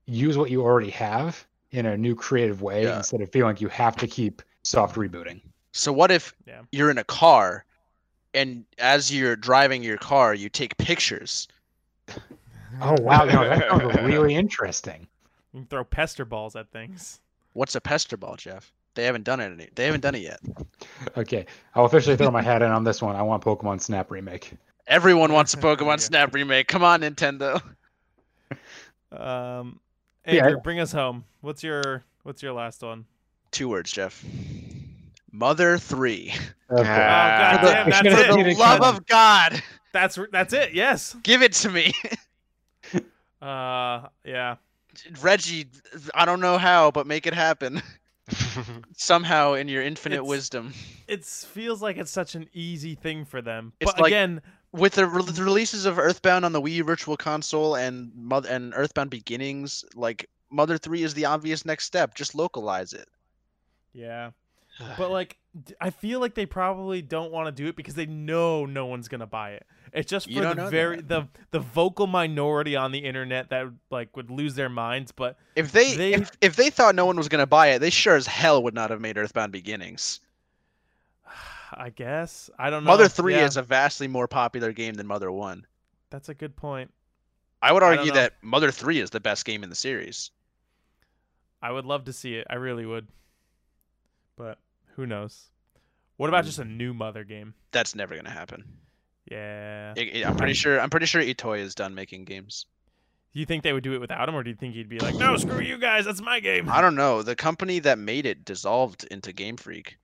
use 0.06 0.38
what 0.38 0.50
you 0.50 0.62
already 0.62 0.88
have 0.90 1.46
in 1.72 1.84
a 1.84 1.96
new 1.96 2.14
creative 2.14 2.62
way 2.62 2.84
Yeah. 2.84 2.96
instead 2.96 3.20
of 3.20 3.30
feeling 3.30 3.48
like 3.54 3.60
you 3.60 3.68
have 3.68 3.96
to 3.96 4.06
keep 4.06 4.40
soft 4.62 4.96
rebooting. 4.96 5.42
So 5.72 5.92
what 5.92 6.10
if 6.10 6.34
Yeah. 6.46 6.62
you're 6.72 6.90
in 6.90 6.96
a 6.98 7.04
car 7.04 7.64
and 8.32 8.64
as 8.78 9.14
you're 9.14 9.36
driving 9.36 9.82
your 9.82 9.98
car 9.98 10.32
you 10.34 10.48
take 10.48 10.76
pictures? 10.78 11.48
Oh 12.80 12.96
wow, 13.02 13.24
no, 13.24 13.46
that 13.46 13.68
sounds 13.68 13.94
really 14.02 14.34
interesting. 14.34 15.06
You 15.52 15.60
can 15.60 15.66
throw 15.66 15.84
pester 15.84 16.24
balls 16.24 16.54
at 16.56 16.70
things. 16.70 17.20
What's 17.54 17.74
a 17.74 17.80
pester 17.80 18.16
ball, 18.16 18.36
Jeff? 18.36 18.72
They 18.94 19.04
haven't 19.04 19.24
done 19.24 19.40
it. 19.40 19.52
Any, 19.52 19.68
they 19.74 19.86
haven't 19.86 20.00
done 20.00 20.14
it 20.14 20.22
yet. 20.22 20.40
Okay, 21.16 21.46
I'll 21.74 21.86
officially 21.86 22.16
throw 22.16 22.30
my 22.30 22.42
hat 22.42 22.62
in 22.62 22.70
on 22.70 22.84
this 22.84 23.00
one. 23.02 23.16
I 23.16 23.22
want 23.22 23.42
Pokemon 23.42 23.80
Snap 23.80 24.10
remake. 24.10 24.52
Everyone 24.86 25.32
wants 25.32 25.54
a 25.54 25.56
Yeah. 25.58 25.62
Pokemon 25.62 26.00
Snap 26.00 26.34
remake. 26.34 26.68
Come 26.68 26.84
on, 26.84 27.00
Nintendo. 27.00 27.60
Um, 29.12 29.80
Yeah, 30.26 30.54
bring 30.62 30.78
us 30.80 30.92
home. 30.92 31.24
What's 31.40 31.62
your 31.62 32.04
What's 32.22 32.42
your 32.42 32.52
last 32.52 32.82
one? 32.82 33.06
Two 33.50 33.68
words, 33.68 33.90
Jeff. 33.90 34.24
Mother 35.32 35.78
three. 35.78 36.32
Okay. 36.72 36.80
Oh 36.82 36.84
god 36.84 37.60
damn, 37.62 37.90
that's 37.90 37.96
should've 38.08 38.18
it. 38.20 38.44
For 38.44 38.44
the 38.44 38.54
love 38.54 38.82
of 38.94 39.04
God, 39.06 39.60
That's 39.92 40.16
that's 40.30 40.52
it. 40.52 40.72
Yes. 40.72 41.16
give 41.24 41.42
it 41.42 41.52
to 41.54 41.68
me. 41.70 41.92
Uh, 43.42 44.06
yeah. 44.24 44.54
Reggie, 45.22 45.66
I 46.14 46.24
don't 46.24 46.40
know 46.40 46.58
how, 46.58 46.90
but 46.90 47.06
make 47.06 47.26
it 47.26 47.34
happen. 47.34 47.82
Somehow 48.96 49.54
in 49.54 49.68
your 49.68 49.82
infinite 49.82 50.16
It's- 50.16 50.28
wisdom. 50.28 50.72
It 51.08 51.24
feels 51.24 51.82
like 51.82 51.96
it's 51.96 52.10
such 52.12 52.34
an 52.36 52.48
easy 52.52 52.94
thing 52.94 53.24
for 53.24 53.42
them, 53.42 53.72
It's 53.80 53.90
but 53.92 54.00
like- 54.00 54.10
again, 54.10 54.40
With 54.72 54.92
the, 54.94 55.06
re- 55.06 55.22
the 55.24 55.42
releases 55.42 55.84
of 55.84 55.98
Earthbound 55.98 56.44
on 56.44 56.52
the 56.52 56.60
Wii 56.62 56.74
U 56.74 56.84
Virtual 56.84 57.16
Console 57.16 57.74
and 57.74 58.12
Mother 58.14 58.48
and 58.48 58.72
Earthbound 58.76 59.10
Beginnings, 59.10 59.84
like 59.96 60.28
Mother 60.50 60.78
3 60.78 61.02
is 61.02 61.14
the 61.14 61.24
obvious 61.24 61.64
next 61.64 61.86
step. 61.86 62.14
Just 62.14 62.34
localize 62.36 62.92
it. 62.92 63.08
yeah. 63.92 64.30
But 64.96 65.10
like, 65.10 65.36
I 65.80 65.90
feel 65.90 66.20
like 66.20 66.34
they 66.36 66.46
probably 66.46 67.02
don't 67.02 67.32
want 67.32 67.46
to 67.48 67.52
do 67.52 67.68
it 67.68 67.74
because 67.76 67.94
they 67.94 68.06
know 68.06 68.64
no 68.66 68.86
one's 68.86 69.08
gonna 69.08 69.26
buy 69.26 69.50
it. 69.54 69.66
It's 69.92 70.10
just 70.10 70.32
for 70.32 70.54
the 70.54 70.68
very 70.68 71.00
the 71.00 71.28
the 71.50 71.60
vocal 71.60 72.06
minority 72.06 72.76
on 72.76 72.92
the 72.92 72.98
internet 72.98 73.50
that 73.50 73.66
like 73.90 74.16
would 74.16 74.30
lose 74.30 74.54
their 74.54 74.68
minds. 74.68 75.12
But 75.12 75.36
If 75.56 75.72
they, 75.72 75.94
They- 75.94 76.14
If, 76.14 76.30
if 76.40 76.56
they 76.56 76.70
thought 76.70 76.94
no 76.94 77.06
one 77.06 77.16
was 77.16 77.28
gonna 77.28 77.46
buy 77.46 77.68
it, 77.68 77.80
they 77.80 77.90
sure 77.90 78.16
as 78.16 78.26
hell 78.26 78.62
would 78.62 78.74
not 78.74 78.90
have 78.90 79.00
made 79.00 79.18
Earthbound 79.18 79.52
Beginnings. 79.52 80.20
I 81.72 81.90
guess 81.90 82.50
I 82.58 82.70
don't 82.70 82.84
know. 82.84 82.90
Mother 82.90 83.08
3 83.08 83.34
Yeah, 83.34 83.46
is 83.46 83.56
a 83.56 83.62
vastly 83.62 84.08
more 84.08 84.26
popular 84.26 84.72
game 84.72 84.94
than 84.94 85.06
Mother 85.06 85.30
1. 85.30 85.66
that's 86.10 86.28
a 86.28 86.34
good 86.34 86.56
point. 86.56 86.92
I 87.62 87.72
would 87.72 87.82
argue 87.82 88.08
know. 88.08 88.14
that 88.14 88.34
Mother 88.42 88.70
3 88.70 89.00
is 89.00 89.10
the 89.10 89.20
best 89.20 89.44
game 89.44 89.62
in 89.62 89.70
the 89.70 89.76
series. 89.76 90.30
I 91.62 91.70
would 91.70 91.84
love 91.84 92.04
to 92.04 92.12
see 92.12 92.36
it. 92.36 92.46
I 92.48 92.54
really 92.54 92.86
would. 92.86 93.06
But 94.36 94.58
who 94.96 95.06
knows? 95.06 95.50
What 96.16 96.28
about 96.28 96.44
hmm. 96.44 96.48
just 96.48 96.58
a 96.58 96.64
new 96.64 96.94
Mother 96.94 97.24
game? 97.24 97.54
That's 97.70 97.94
never 97.94 98.16
gonna 98.16 98.30
happen. 98.30 98.64
Yeah. 99.30 99.94
I- 99.96 100.00
I- 100.16 100.24
I'm 100.28 100.36
pretty 100.36 100.54
sure. 100.54 100.80
I'm 100.80 100.90
pretty 100.90 101.06
sure 101.06 101.22
Itoi 101.22 101.58
is 101.60 101.74
done 101.74 101.94
making 101.94 102.24
games. 102.24 102.66
Do 103.32 103.38
you 103.38 103.46
think 103.46 103.62
they 103.62 103.72
would 103.72 103.84
do 103.84 103.94
it 103.94 104.00
without 104.00 104.28
him, 104.28 104.34
or 104.34 104.42
do 104.42 104.50
you 104.50 104.56
think 104.56 104.74
he'd 104.74 104.88
be 104.88 104.98
like, 104.98 105.14
"No, 105.14 105.36
screw 105.36 105.60
you 105.60 105.78
guys, 105.78 106.04
that's 106.04 106.20
my 106.20 106.40
game"? 106.40 106.68
I 106.68 106.80
don't 106.80 106.96
know. 106.96 107.22
The 107.22 107.36
company 107.36 107.78
that 107.78 107.96
made 107.98 108.26
it 108.26 108.44
dissolved 108.44 109.04
into 109.04 109.32
Game 109.32 109.56
Freak. 109.56 109.98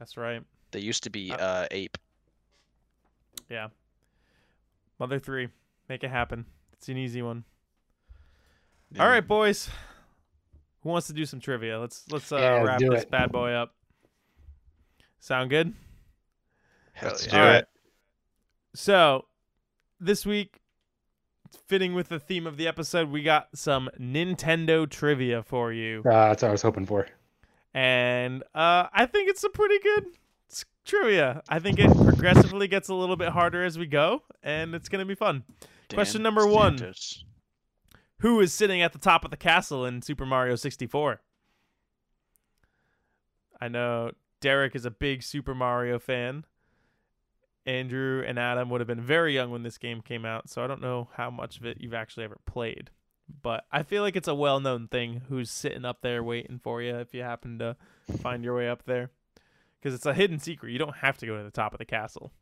That's 0.00 0.16
right. 0.16 0.42
They 0.72 0.80
used 0.80 1.04
to 1.04 1.10
be 1.10 1.30
Uh, 1.30 1.36
uh, 1.36 1.66
Ape. 1.70 1.96
Yeah. 3.48 3.68
Mother 4.98 5.20
three, 5.20 5.48
make 5.88 6.02
it 6.02 6.10
happen. 6.10 6.46
It's 6.72 6.88
an 6.88 6.96
easy 6.96 7.22
one. 7.22 7.44
Yeah. 8.90 9.04
All 9.04 9.08
right, 9.08 9.26
boys. 9.26 9.68
Who 10.82 10.88
wants 10.88 11.06
to 11.06 11.12
do 11.12 11.26
some 11.26 11.38
trivia? 11.38 11.78
Let's 11.78 12.10
let's 12.10 12.32
uh, 12.32 12.38
Yeah, 12.38 12.62
wrap 12.62 12.80
this 12.80 13.02
it. 13.04 13.10
bad 13.10 13.30
boy 13.30 13.52
up. 13.52 13.74
Sound 15.20 15.50
good? 15.50 15.74
Let's 17.02 17.26
yeah. 17.26 17.32
do 17.32 17.38
All 17.38 17.54
it. 17.54 17.68
Right. 18.76 18.78
So, 18.78 19.26
this 20.00 20.24
week, 20.26 20.60
fitting 21.66 21.94
with 21.94 22.08
the 22.08 22.18
theme 22.20 22.46
of 22.46 22.56
the 22.56 22.68
episode, 22.68 23.10
we 23.10 23.22
got 23.22 23.48
some 23.56 23.88
Nintendo 24.00 24.88
trivia 24.88 25.42
for 25.42 25.72
you, 25.72 26.00
Uh, 26.04 26.28
that's 26.28 26.42
what 26.42 26.48
I 26.48 26.52
was 26.52 26.62
hoping 26.62 26.86
for. 26.86 27.06
and 27.74 28.42
uh, 28.54 28.86
I 28.92 29.06
think 29.06 29.28
it's 29.30 29.44
a 29.44 29.48
pretty 29.50 29.78
good 29.80 30.04
trivia. 30.84 31.42
I 31.48 31.58
think 31.58 31.78
it 31.78 31.90
progressively 31.90 32.68
gets 32.68 32.88
a 32.88 32.94
little 32.94 33.16
bit 33.16 33.30
harder 33.30 33.64
as 33.64 33.78
we 33.78 33.86
go, 33.86 34.22
and 34.42 34.74
it's 34.74 34.88
gonna 34.88 35.04
be 35.04 35.14
fun. 35.16 35.42
Question 35.92 36.18
Dan 36.22 36.24
number 36.24 36.46
one. 36.46 36.78
Stantis. 36.78 37.22
Who 38.20 38.40
is 38.40 38.52
sitting 38.52 38.80
at 38.80 38.92
the 38.94 38.98
top 38.98 39.24
of 39.26 39.30
the 39.30 39.36
castle 39.36 39.84
in 39.84 40.00
Super 40.00 40.24
Mario 40.24 40.54
64? 40.54 41.20
I 43.60 43.68
know 43.68 44.12
Derek 44.40 44.74
is 44.74 44.84
a 44.86 44.90
big 44.90 45.22
Super 45.22 45.54
Mario 45.54 45.98
fan. 45.98 46.44
Andrew 47.66 48.22
and 48.26 48.38
Adam 48.38 48.70
would 48.70 48.80
have 48.80 48.88
been 48.88 49.00
very 49.00 49.34
young 49.34 49.50
when 49.50 49.62
this 49.62 49.78
game 49.78 50.00
came 50.00 50.24
out, 50.24 50.48
so 50.48 50.62
I 50.62 50.66
don't 50.66 50.80
know 50.80 51.08
how 51.16 51.30
much 51.30 51.58
of 51.58 51.66
it 51.66 51.78
you've 51.80 51.94
actually 51.94 52.24
ever 52.24 52.38
played. 52.46 52.90
But 53.42 53.64
I 53.72 53.82
feel 53.82 54.02
like 54.02 54.14
it's 54.14 54.28
a 54.28 54.34
well 54.34 54.60
known 54.60 54.86
thing 54.88 55.22
who's 55.28 55.50
sitting 55.50 55.84
up 55.84 56.00
there 56.00 56.22
waiting 56.22 56.60
for 56.62 56.80
you 56.80 56.96
if 56.96 57.12
you 57.12 57.22
happen 57.22 57.58
to 57.58 57.76
find 58.20 58.44
your 58.44 58.56
way 58.56 58.68
up 58.68 58.84
there. 58.84 59.10
Because 59.80 59.94
it's 59.94 60.06
a 60.06 60.14
hidden 60.14 60.38
secret. 60.38 60.72
You 60.72 60.78
don't 60.78 60.96
have 60.96 61.18
to 61.18 61.26
go 61.26 61.36
to 61.36 61.42
the 61.42 61.50
top 61.50 61.72
of 61.72 61.78
the 61.78 61.84
castle. 61.84 62.32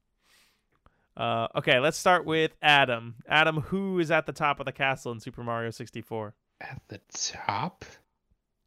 Uh, 1.16 1.48
okay, 1.56 1.78
let's 1.78 1.96
start 1.96 2.24
with 2.24 2.54
Adam. 2.60 3.16
Adam, 3.28 3.62
who 3.62 3.98
is 3.98 4.10
at 4.10 4.26
the 4.26 4.32
top 4.32 4.60
of 4.60 4.66
the 4.66 4.72
castle 4.72 5.12
in 5.12 5.20
Super 5.20 5.42
Mario 5.42 5.70
64? 5.70 6.34
At 6.60 6.82
the 6.88 7.00
top? 7.12 7.84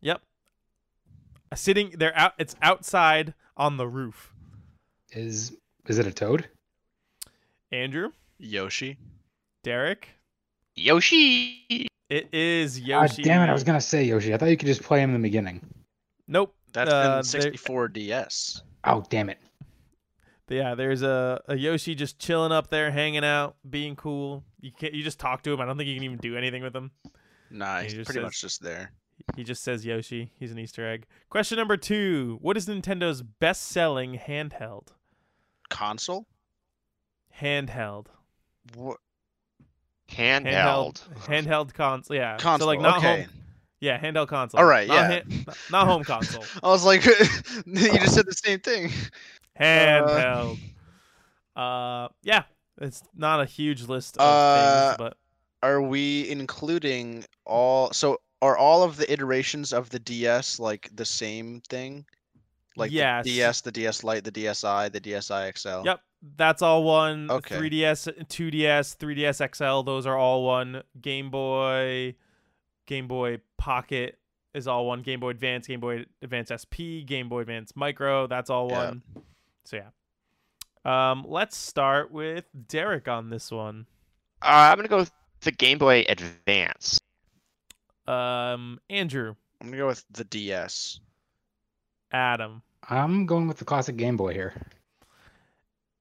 Yep. 0.01 0.21
Sitting 1.55 1.93
there 1.97 2.15
out 2.15 2.33
it's 2.37 2.55
outside 2.61 3.33
on 3.55 3.77
the 3.77 3.87
roof. 3.87 4.33
Is 5.11 5.55
is 5.87 5.97
it 5.99 6.07
a 6.07 6.11
toad? 6.11 6.47
Andrew, 7.71 8.11
Yoshi. 8.37 8.97
Derek, 9.63 10.09
Yoshi. 10.75 11.87
it 12.09 12.29
is 12.33 12.79
Yoshi. 12.79 13.23
damn 13.23 13.41
it! 13.41 13.49
I 13.49 13.53
was 13.53 13.63
gonna 13.63 13.81
say 13.81 14.03
Yoshi. 14.03 14.33
I 14.33 14.37
thought 14.37 14.45
you 14.49 14.57
could 14.57 14.67
just 14.67 14.83
play 14.83 15.01
him 15.01 15.13
in 15.13 15.21
the 15.21 15.27
beginning. 15.27 15.61
Nope. 16.27 16.53
That's 16.73 16.91
Uh, 16.91 17.15
in 17.19 17.23
64 17.23 17.87
DS. 17.89 18.61
Oh 18.83 19.03
damn 19.09 19.29
it! 19.29 19.39
Yeah, 20.47 20.75
there's 20.75 21.01
a, 21.01 21.41
a 21.47 21.55
Yoshi 21.57 21.95
just 21.95 22.19
chilling 22.19 22.51
up 22.51 22.69
there, 22.69 22.91
hanging 22.91 23.25
out, 23.25 23.55
being 23.69 23.95
cool. 23.95 24.43
You 24.61 24.71
can't 24.71 24.93
you 24.93 25.03
just 25.03 25.19
talk 25.19 25.43
to 25.43 25.51
him. 25.53 25.59
I 25.59 25.65
don't 25.65 25.77
think 25.77 25.87
you 25.89 25.95
can 25.95 26.03
even 26.03 26.17
do 26.17 26.37
anything 26.37 26.63
with 26.63 26.75
him. 26.75 26.91
Nah, 27.51 27.79
he's 27.81 27.93
just 27.93 28.05
pretty 28.07 28.19
says- 28.19 28.23
much 28.25 28.41
just 28.41 28.61
there. 28.61 28.91
He 29.35 29.43
just 29.43 29.63
says 29.63 29.83
Yoshi. 29.85 30.31
He's 30.39 30.51
an 30.51 30.59
Easter 30.59 30.87
egg. 30.87 31.05
Question 31.29 31.57
number 31.57 31.75
two. 31.75 32.37
What 32.41 32.55
is 32.55 32.67
Nintendo's 32.67 33.23
best 33.23 33.63
selling 33.63 34.17
handheld? 34.17 34.89
Console? 35.69 36.25
Handheld. 37.39 38.07
What? 38.75 38.97
Handheld. 40.09 41.01
handheld 41.25 41.73
console. 41.73 42.15
Yeah. 42.15 42.37
Console. 42.37 42.65
So 42.65 42.67
like 42.67 42.79
not 42.79 42.97
okay. 42.99 43.21
home. 43.23 43.29
Yeah, 43.79 43.99
handheld 43.99 44.27
console. 44.27 44.59
All 44.59 44.65
right, 44.65 44.87
Not 44.87 44.93
yeah. 44.95 45.07
han- 45.09 45.43
not- 45.45 45.57
not 45.69 45.87
home 45.87 46.03
console. 46.03 46.43
I 46.63 46.67
was 46.67 46.83
like, 46.83 47.05
you 47.05 47.13
just 47.75 48.15
said 48.15 48.25
the 48.25 48.33
same 48.33 48.59
thing. 48.59 48.91
Handheld. 49.59 50.57
Uh, 51.55 52.07
yeah. 52.23 52.43
It's 52.79 53.03
not 53.15 53.41
a 53.41 53.45
huge 53.45 53.83
list 53.83 54.17
of 54.17 54.21
Uh, 54.21 54.87
things, 54.89 54.97
but 54.97 55.17
Are 55.63 55.81
we 55.81 56.29
including 56.29 57.25
all? 57.45 57.91
So 57.91 58.21
are 58.41 58.55
all 58.57 58.83
of 58.83 58.97
the 58.97 59.11
iterations 59.11 59.73
of 59.73 59.89
the 59.89 59.99
DS 59.99 60.59
like 60.59 60.89
the 60.95 61.05
same 61.05 61.61
thing? 61.69 62.05
Like 62.77 62.91
Yes. 62.91 63.25
the 63.25 63.31
DS, 63.31 63.61
the 63.61 63.71
DS 63.71 64.03
Lite, 64.03 64.23
the 64.23 64.31
DSi, 64.31 64.91
the 64.91 65.01
DSi 65.01 65.57
XL. 65.57 65.83
Yep, 65.85 65.99
that's 66.37 66.61
all 66.61 66.83
one. 66.83 67.29
Okay. 67.31 67.55
3DS, 67.57 68.27
2DS, 68.27 68.95
3DS 68.97 69.41
XL, 69.55 69.81
those 69.83 70.05
are 70.05 70.15
all 70.17 70.43
one. 70.43 70.83
Game 71.01 71.29
Boy, 71.31 72.15
Game 72.85 73.07
Boy 73.07 73.41
Pocket 73.57 74.19
is 74.53 74.67
all 74.67 74.85
one. 74.85 75.01
Game 75.01 75.19
Boy 75.19 75.29
Advance, 75.31 75.67
Game 75.67 75.79
Boy 75.79 76.05
Advance 76.21 76.51
SP, 76.53 77.03
Game 77.05 77.29
Boy 77.29 77.41
Advance 77.41 77.73
Micro, 77.75 78.27
that's 78.27 78.49
all 78.49 78.69
Yeah. 78.69 78.85
one. 78.85 79.01
So 79.65 79.77
yeah. 79.77 79.89
Um, 80.85 81.25
let's 81.27 81.57
start 81.57 82.11
with 82.11 82.45
Derek 82.67 83.07
on 83.07 83.29
this 83.29 83.51
one. 83.51 83.87
Uh, 84.41 84.69
I'm 84.71 84.77
gonna 84.77 84.87
go 84.87 84.97
with 84.97 85.11
the 85.41 85.51
Game 85.51 85.79
Boy 85.79 86.05
Advance. 86.07 86.99
Um, 88.07 88.79
Andrew, 88.89 89.35
I'm 89.59 89.67
gonna 89.67 89.77
go 89.77 89.87
with 89.87 90.05
the 90.11 90.23
DS. 90.23 90.99
Adam. 92.11 92.61
I'm 92.89 93.25
going 93.25 93.47
with 93.47 93.57
the 93.57 93.65
classic 93.65 93.97
Game 93.97 94.17
Boy 94.17 94.33
here. 94.33 94.53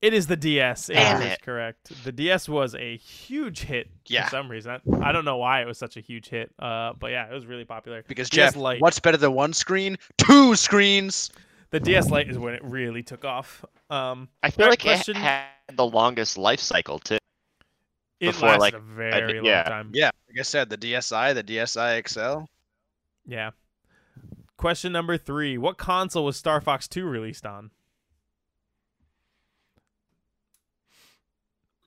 It 0.03 0.13
is 0.13 0.27
the 0.27 0.37
DS. 0.37 0.87
Damn 0.89 0.99
Andrew 1.17 1.27
it. 1.31 1.43
correct. 1.43 2.05
The 2.05 2.13
DS 2.13 2.49
was 2.49 2.75
a 2.75 2.97
huge 2.99 3.61
hit 3.63 3.89
Yeah. 4.07 4.25
for 4.25 4.31
some 4.31 4.49
reason. 4.51 4.73
I, 5.01 5.09
I 5.09 5.13
don't 5.13 5.25
know 5.25 5.39
why 5.39 5.63
it 5.63 5.67
was 5.67 5.79
such 5.79 5.97
a 5.97 6.01
huge 6.01 6.29
hit. 6.29 6.53
Uh, 6.59 6.93
but 6.99 7.11
yeah, 7.11 7.27
it 7.29 7.33
was 7.33 7.47
really 7.47 7.65
popular. 7.65 8.05
Because 8.07 8.29
DS 8.29 8.53
Jeff, 8.53 8.57
Lite. 8.57 8.81
what's 8.81 9.01
better 9.01 9.17
than 9.17 9.33
one 9.33 9.53
screen? 9.53 9.97
Two 10.19 10.55
screens. 10.55 11.31
The 11.71 11.81
DS 11.81 12.11
Lite 12.11 12.29
is 12.31 12.39
when 12.39 12.55
it 12.55 12.63
really 12.63 13.03
took 13.03 13.25
off. 13.25 13.65
Um, 13.91 14.29
I 14.43 14.51
feel 14.51 14.65
Alright, 14.65 14.73
like 14.85 14.97
question- 14.97 15.17
it 15.17 15.21
had 15.21 15.47
the 15.75 15.87
longest 15.87 16.37
life 16.39 16.61
cycle 16.61 16.99
too. 16.99 17.17
it 18.21 18.27
Before, 18.27 18.51
lasted 18.51 18.61
like, 18.61 18.75
a 18.75 18.79
very 18.79 19.35
long 19.41 19.45
yeah. 19.47 19.63
time. 19.65 19.91
Yeah, 19.93 20.11
like 20.29 20.39
I 20.39 20.43
said, 20.43 20.69
the 20.71 20.77
DSi, 20.79 21.35
the 21.35 21.43
DSi 21.43 22.07
XL. 22.09 22.45
Yeah. 23.27 23.51
Question 24.57 24.93
number 24.93 25.17
three: 25.19 25.59
What 25.59 25.77
console 25.77 26.25
was 26.25 26.37
Star 26.37 26.61
Fox 26.61 26.89
Two 26.89 27.05
released 27.07 27.45
on? 27.47 27.71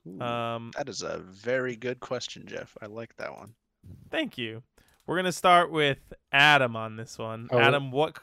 Ooh, 0.06 0.20
Um, 0.20 0.70
that 0.76 0.88
is 0.88 1.02
a 1.02 1.18
very 1.18 1.76
good 1.76 2.00
question, 2.00 2.46
Jeff. 2.46 2.76
I 2.80 2.86
like 2.86 3.14
that 3.16 3.32
one. 3.36 3.54
thank 4.10 4.38
you. 4.38 4.62
We're 5.06 5.16
gonna 5.16 5.32
start 5.32 5.70
with 5.70 6.12
Adam 6.32 6.76
on 6.76 6.96
this 6.96 7.18
one. 7.18 7.48
Oh. 7.50 7.58
Adam, 7.58 7.90
what 7.90 8.18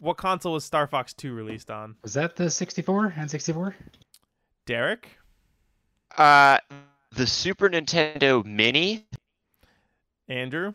what 0.00 0.16
console 0.16 0.54
was 0.54 0.64
Star 0.64 0.86
Fox 0.86 1.12
Two 1.12 1.32
released 1.34 1.70
on? 1.70 1.96
Was 2.02 2.14
that 2.14 2.36
the 2.36 2.50
64 2.50 3.14
and 3.16 3.30
64? 3.30 3.74
Derek, 4.66 5.08
Uh, 6.16 6.58
the 7.12 7.26
Super 7.26 7.68
Nintendo 7.68 8.44
Mini. 8.44 9.06
Andrew, 10.28 10.74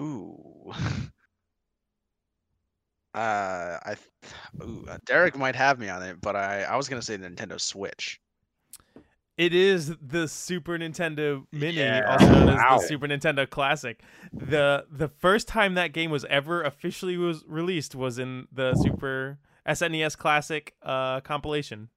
Ooh. 0.00 0.72
Uh, 3.14 3.78
I, 3.84 3.96
ooh, 4.62 4.84
uh, 4.88 4.98
Derek 5.06 5.36
might 5.36 5.56
have 5.56 5.78
me 5.78 5.88
on 5.88 6.02
it, 6.02 6.20
but 6.20 6.36
I, 6.36 6.62
I 6.62 6.76
was 6.76 6.88
gonna 6.88 7.02
say 7.02 7.16
Nintendo 7.16 7.60
Switch. 7.60 8.20
It 9.36 9.54
is 9.54 9.94
the 10.02 10.26
Super 10.26 10.76
Nintendo 10.78 11.44
Mini, 11.52 11.76
Yeah. 11.78 12.06
also 12.10 12.26
known 12.28 12.48
as 12.48 12.56
Wow. 12.56 12.78
the 12.78 12.86
Super 12.86 13.06
Nintendo 13.06 13.48
Classic. 13.48 14.00
the 14.32 14.84
The 14.90 15.08
first 15.08 15.46
time 15.46 15.74
that 15.74 15.92
game 15.92 16.10
was 16.10 16.24
ever 16.24 16.62
officially 16.62 17.16
was 17.16 17.44
released 17.46 17.94
was 17.94 18.18
in 18.18 18.48
the 18.52 18.74
Super 18.74 19.38
SNES 19.64 20.16
Classic 20.18 20.74
uh, 20.82 21.20
compilation. 21.20 21.88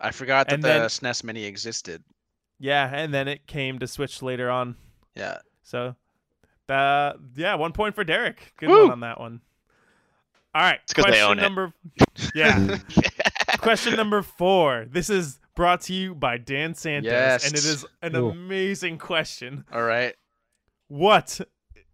I 0.00 0.10
forgot 0.10 0.48
that 0.48 0.54
And 0.54 0.62
the 0.64 0.68
then- 0.68 0.80
SNES 0.82 1.22
Mini 1.24 1.44
existed. 1.44 2.02
Yeah, 2.58 2.90
and 2.92 3.14
then 3.14 3.28
it 3.28 3.46
came 3.46 3.78
to 3.78 3.86
Switch 3.86 4.20
later 4.20 4.50
on. 4.50 4.74
Yeah. 5.14 5.38
So, 5.62 5.94
uh, 6.68 7.12
yeah, 7.36 7.54
one 7.54 7.72
point 7.72 7.94
for 7.94 8.02
Derek. 8.02 8.52
Good 8.56 8.68
Woo! 8.68 8.82
one 8.82 8.90
on 8.92 9.00
that 9.00 9.20
one. 9.20 9.40
All 10.58 10.64
right, 10.64 10.80
'cause 10.92 11.04
they 11.04 11.10
question 11.12 11.24
own 11.30 11.38
it. 11.38 11.42
number. 11.42 11.72
Yeah, 12.34 12.78
question 13.58 13.94
number 13.94 14.22
four. 14.22 14.86
This 14.90 15.08
is 15.08 15.38
brought 15.54 15.82
to 15.82 15.92
you 15.92 16.16
by 16.16 16.36
Dan 16.38 16.74
Santos, 16.74 17.12
Yes. 17.12 17.44
and 17.46 17.52
it 17.52 17.64
is 17.64 17.86
an 18.02 18.16
Ooh. 18.16 18.30
amazing 18.30 18.98
question. 18.98 19.64
All 19.72 19.82
right. 19.84 20.16
What 20.88 21.40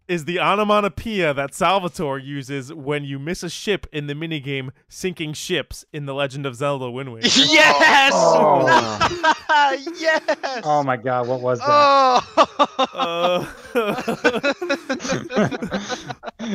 is 0.07 0.25
the 0.25 0.39
onomatopoeia 0.39 1.33
that 1.33 1.53
Salvatore 1.53 2.19
uses 2.19 2.71
when 2.71 3.03
you 3.03 3.17
miss 3.19 3.41
a 3.43 3.49
ship 3.49 3.87
in 3.91 4.05
the 4.07 4.13
minigame 4.13 4.69
Sinking 4.87 5.33
Ships 5.33 5.83
in 5.91 6.05
The 6.05 6.13
Legend 6.13 6.45
of 6.45 6.55
Zelda 6.55 6.89
Wind 6.89 7.11
Waker? 7.13 7.27
yes. 7.35 8.11
Oh. 8.15 9.77
yes. 9.99 10.21
Oh 10.63 10.81
my 10.83 10.95
god, 10.97 11.27
what 11.27 11.41
was 11.41 11.59
that? 11.59 11.67
Oh. 11.67 12.21
Uh, 12.93 13.45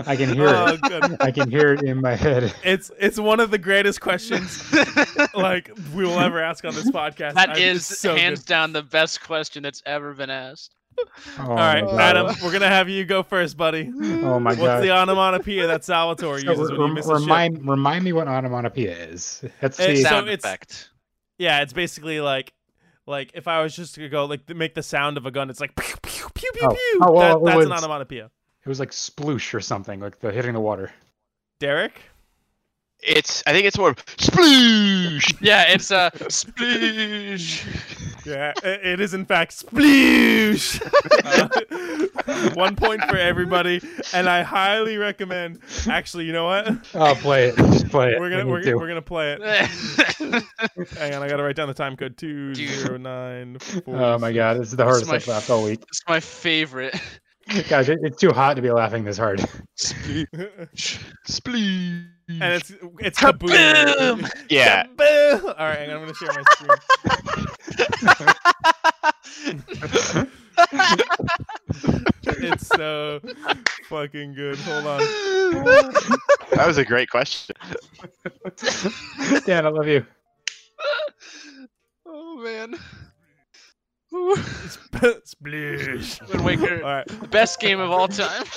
I 0.07 0.17
can 0.17 0.35
hear 0.35 0.49
Oh, 0.49 0.67
it. 0.69 0.81
good. 0.83 1.17
I 1.21 1.31
can 1.31 1.51
hear 1.51 1.73
it 1.75 1.83
in 1.83 2.01
my 2.01 2.15
head. 2.15 2.55
It's 2.65 2.91
it's 2.99 3.19
one 3.19 3.41
of 3.41 3.51
the 3.51 3.59
greatest 3.59 4.01
questions 4.01 4.63
like 5.35 5.71
we 5.95 6.05
will 6.05 6.19
ever 6.19 6.41
ask 6.43 6.65
on 6.65 6.75
this 6.75 6.91
podcast. 6.91 7.35
That 7.35 7.51
I- 7.51 7.59
is 7.59 7.87
so 7.87 8.15
hands 8.17 8.41
good. 8.41 8.47
down 8.49 8.73
the 8.73 8.83
best 8.83 9.23
question 9.23 9.63
that's 9.63 9.83
ever 9.87 10.13
been 10.15 10.31
asked. 10.31 10.75
Oh, 11.39 11.43
All 11.47 11.55
right, 11.55 11.85
my 11.85 11.91
God. 11.93 12.01
Adam, 12.01 12.37
we're 12.43 12.53
gonna 12.53 12.69
have 12.69 12.89
you 12.89 13.05
go 13.05 13.23
first, 13.23 13.57
buddy. 13.57 13.91
Oh 13.95 14.39
my 14.41 14.51
What's 14.51 14.57
god. 14.61 14.63
What's 14.69 14.83
the 14.83 14.91
onomatopoeia 14.91 15.67
that 15.69 15.85
Salvatore 15.85 16.41
So, 16.41 16.51
uses 16.51 16.71
when 16.73 16.81
you 16.81 16.85
rem- 16.87 16.95
miss 16.95 17.07
a 17.07 17.11
ship? 17.11 17.21
remind 17.21 17.69
remind 17.69 18.05
me 18.05 18.13
what 18.13 18.29
onomatopoeia 18.29 18.93
is. 18.97 19.43
That's 19.61 19.77
the 19.77 19.97
so 19.97 20.03
Sound 20.09 20.29
it's- 20.29 20.45
effect. 20.45 20.91
Yeah, 21.39 21.63
it's 21.63 21.73
basically 21.73 22.21
like 22.21 22.53
like 23.07 23.31
if 23.35 23.49
I 23.49 23.63
was 23.63 23.75
just 23.75 23.95
to 23.95 24.09
go 24.09 24.27
like 24.27 24.49
make 24.55 24.75
the 24.75 24.83
sound 24.83 25.17
of 25.17 25.25
a 25.27 25.31
gun, 25.31 25.49
it's 25.49 25.61
like 25.61 25.75
pew 25.77 25.95
pew 26.03 26.27
pew 26.35 26.51
pew 26.53 26.69
Oh. 26.69 26.71
pew. 26.75 27.01
Oh, 27.03 27.13
well, 27.13 27.41
that, 27.45 27.51
it 27.53 27.55
that's 27.55 27.67
an 27.67 27.73
onomatopoeia. 27.73 28.31
It 28.65 28.69
was 28.69 28.79
like 28.81 28.91
sploosh 28.91 29.55
or 29.55 29.61
something, 29.61 30.01
like 30.01 30.21
the 30.21 30.31
hitting 30.33 30.53
the 30.55 30.61
water. 30.61 30.93
Derek, 31.61 32.01
It's 33.03 33.43
I 33.47 33.53
think 33.53 33.67
it's 33.67 33.79
more 33.79 33.95
sploosh. 33.95 35.35
Yeah, 35.41 35.65
it's 35.73 35.91
a 35.91 36.11
sploosh. 36.15 37.65
yeah, 38.27 38.53
i- 38.63 38.69
it 38.69 39.01
is 39.01 39.15
in 39.15 39.25
fact 39.25 39.53
sploosh. 39.67 40.81
Uh, 41.25 42.49
one 42.55 42.77
point 42.77 43.03
for 43.05 43.17
everybody, 43.17 43.81
and 44.13 44.29
I 44.29 44.43
highly 44.43 44.97
recommend. 44.99 45.61
Actually, 45.89 46.25
you 46.27 46.33
know 46.33 46.45
what? 46.47 46.69
Oh, 46.95 47.15
play 47.15 47.49
it. 47.49 47.57
Just 47.57 47.89
play 47.89 48.13
it. 48.13 48.21
We're 48.21 48.31
gonna 48.31 48.45
We 48.47 48.53
we're, 48.53 48.63
gonna- 48.65 48.77
we're 48.79 48.89
gonna 48.89 49.03
play 49.03 49.33
it. 49.39 49.43
Hang 50.99 51.15
on, 51.15 51.23
I 51.23 51.29
gotta 51.29 51.43
write 51.43 51.57
down 51.57 51.69
the 51.69 51.75
time 51.75 51.97
code 51.97 52.17
two 52.17 52.55
zero 52.55 52.97
nine. 52.99 53.59
Oh 53.87 54.19
my 54.19 54.33
god, 54.33 54.59
this 54.59 54.69
is 54.69 54.77
the 54.77 54.85
hardest 54.85 55.09
my 55.09 55.17
I've 55.17 55.27
laughed 55.29 55.51
all 55.51 55.65
week. 55.65 55.83
it's 55.89 56.03
my 56.09 56.21
favorite. 56.21 56.95
Guys, 57.69 57.89
it, 57.89 57.99
it's 58.03 58.19
too 58.19 58.31
hot 58.31 58.55
to 58.57 58.63
be 58.63 58.71
laughing 58.71 59.03
this 59.05 59.19
hard. 59.19 59.41
Sploosh. 59.77 60.99
and 62.29 62.43
it's 62.43 62.73
it's 63.01 63.19
kaboom. 63.19 64.31
Yeah. 64.49 64.85
Kaboom! 64.85 65.45
All 65.59 65.67
right, 65.67 65.91
I'm 65.91 66.01
gonna 66.01 66.15
share 66.15 66.31
my 66.33 66.45
screen. 66.53 66.71
it's 72.25 72.69
so 72.69 73.21
fucking 73.89 74.35
good. 74.35 74.57
Hold 74.59 74.87
on. 74.87 75.01
That 76.53 76.67
was 76.67 76.79
a 76.79 76.85
great 76.85 77.11
question. 77.11 77.57
Dan, 79.45 79.67
I 79.67 79.71
love 79.71 79.89
you. 79.89 80.07
oh 82.07 82.37
man. 82.37 82.79
Splish. 85.25 86.21
Wind 86.29 86.45
Waker, 86.45 86.83
All 86.85 86.91
right. 86.95 87.07
the 87.07 87.29
best 87.29 87.61
game 87.61 87.81
of 87.81 87.91
all 87.91 88.09
time. 88.09 88.45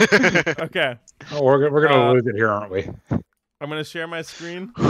Okay. 0.00 0.96
Oh, 1.32 1.42
we're, 1.42 1.70
we're 1.70 1.86
gonna 1.86 2.08
Uh, 2.08 2.12
lose 2.14 2.26
it 2.26 2.34
here, 2.34 2.48
aren't 2.48 2.70
we? 2.70 2.88
I'm 3.10 3.68
gonna 3.68 3.84
share 3.84 4.06
my 4.06 4.22
screen. 4.22 4.72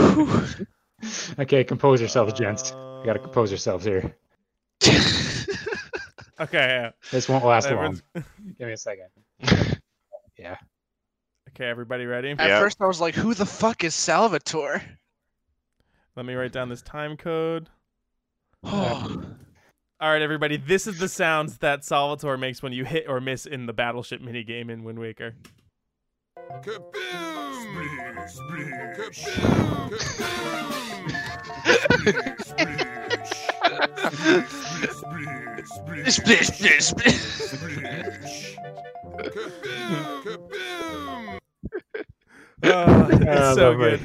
Okay, 1.39 1.63
compose 1.63 1.99
yourselves, 1.99 2.31
gents. 2.33 2.71
We 2.73 3.05
gotta 3.07 3.17
compose 3.19 3.49
yourselves 3.51 3.83
here. 3.85 4.15
Okay. 6.39 6.57
Yeah. 6.57 6.89
This 7.11 7.27
won't 7.29 7.43
last 7.45 7.69
long. 7.69 7.99
Give 8.15 8.67
me 8.67 8.73
a 8.73 8.77
second. 8.77 9.07
Yeah. 10.39 10.55
Okay, 11.49 11.65
everybody 11.67 12.05
ready? 12.07 12.31
At 12.31 12.39
Yeah. 12.39 12.59
first, 12.59 12.77
I 12.81 12.87
was 12.87 12.99
like, 12.99 13.13
"Who 13.13 13.33
the 13.35 13.45
fuck 13.45 13.83
is 13.83 13.93
Salvatore?" 13.93 14.81
Let 16.15 16.25
me 16.25 16.33
write 16.33 16.51
down 16.51 16.67
this 16.69 16.81
time 16.81 17.15
code. 17.15 17.69
Oh, 18.63 19.23
All 20.01 20.09
right, 20.09 20.21
everybody. 20.21 20.57
This 20.57 20.87
is 20.87 20.97
the 20.97 21.07
sounds 21.07 21.59
that 21.59 21.85
Salvatore 21.85 22.35
makes 22.37 22.63
when 22.63 22.73
you 22.73 22.85
hit 22.85 23.05
or 23.07 23.21
miss 23.21 23.45
in 23.45 23.67
the 23.67 23.73
battleship 23.73 24.19
minigame 24.21 24.71
in 24.71 24.83
Wind 24.83 24.97
Waker. 24.97 25.35
splish, 36.07 36.47
splish, 36.47 36.83
splish. 36.85 38.55
Oh, 42.63 43.07
it's 43.11 43.25
Ah, 43.27 43.53
so 43.55 43.71
lovely. 43.71 43.89
good. 43.97 44.01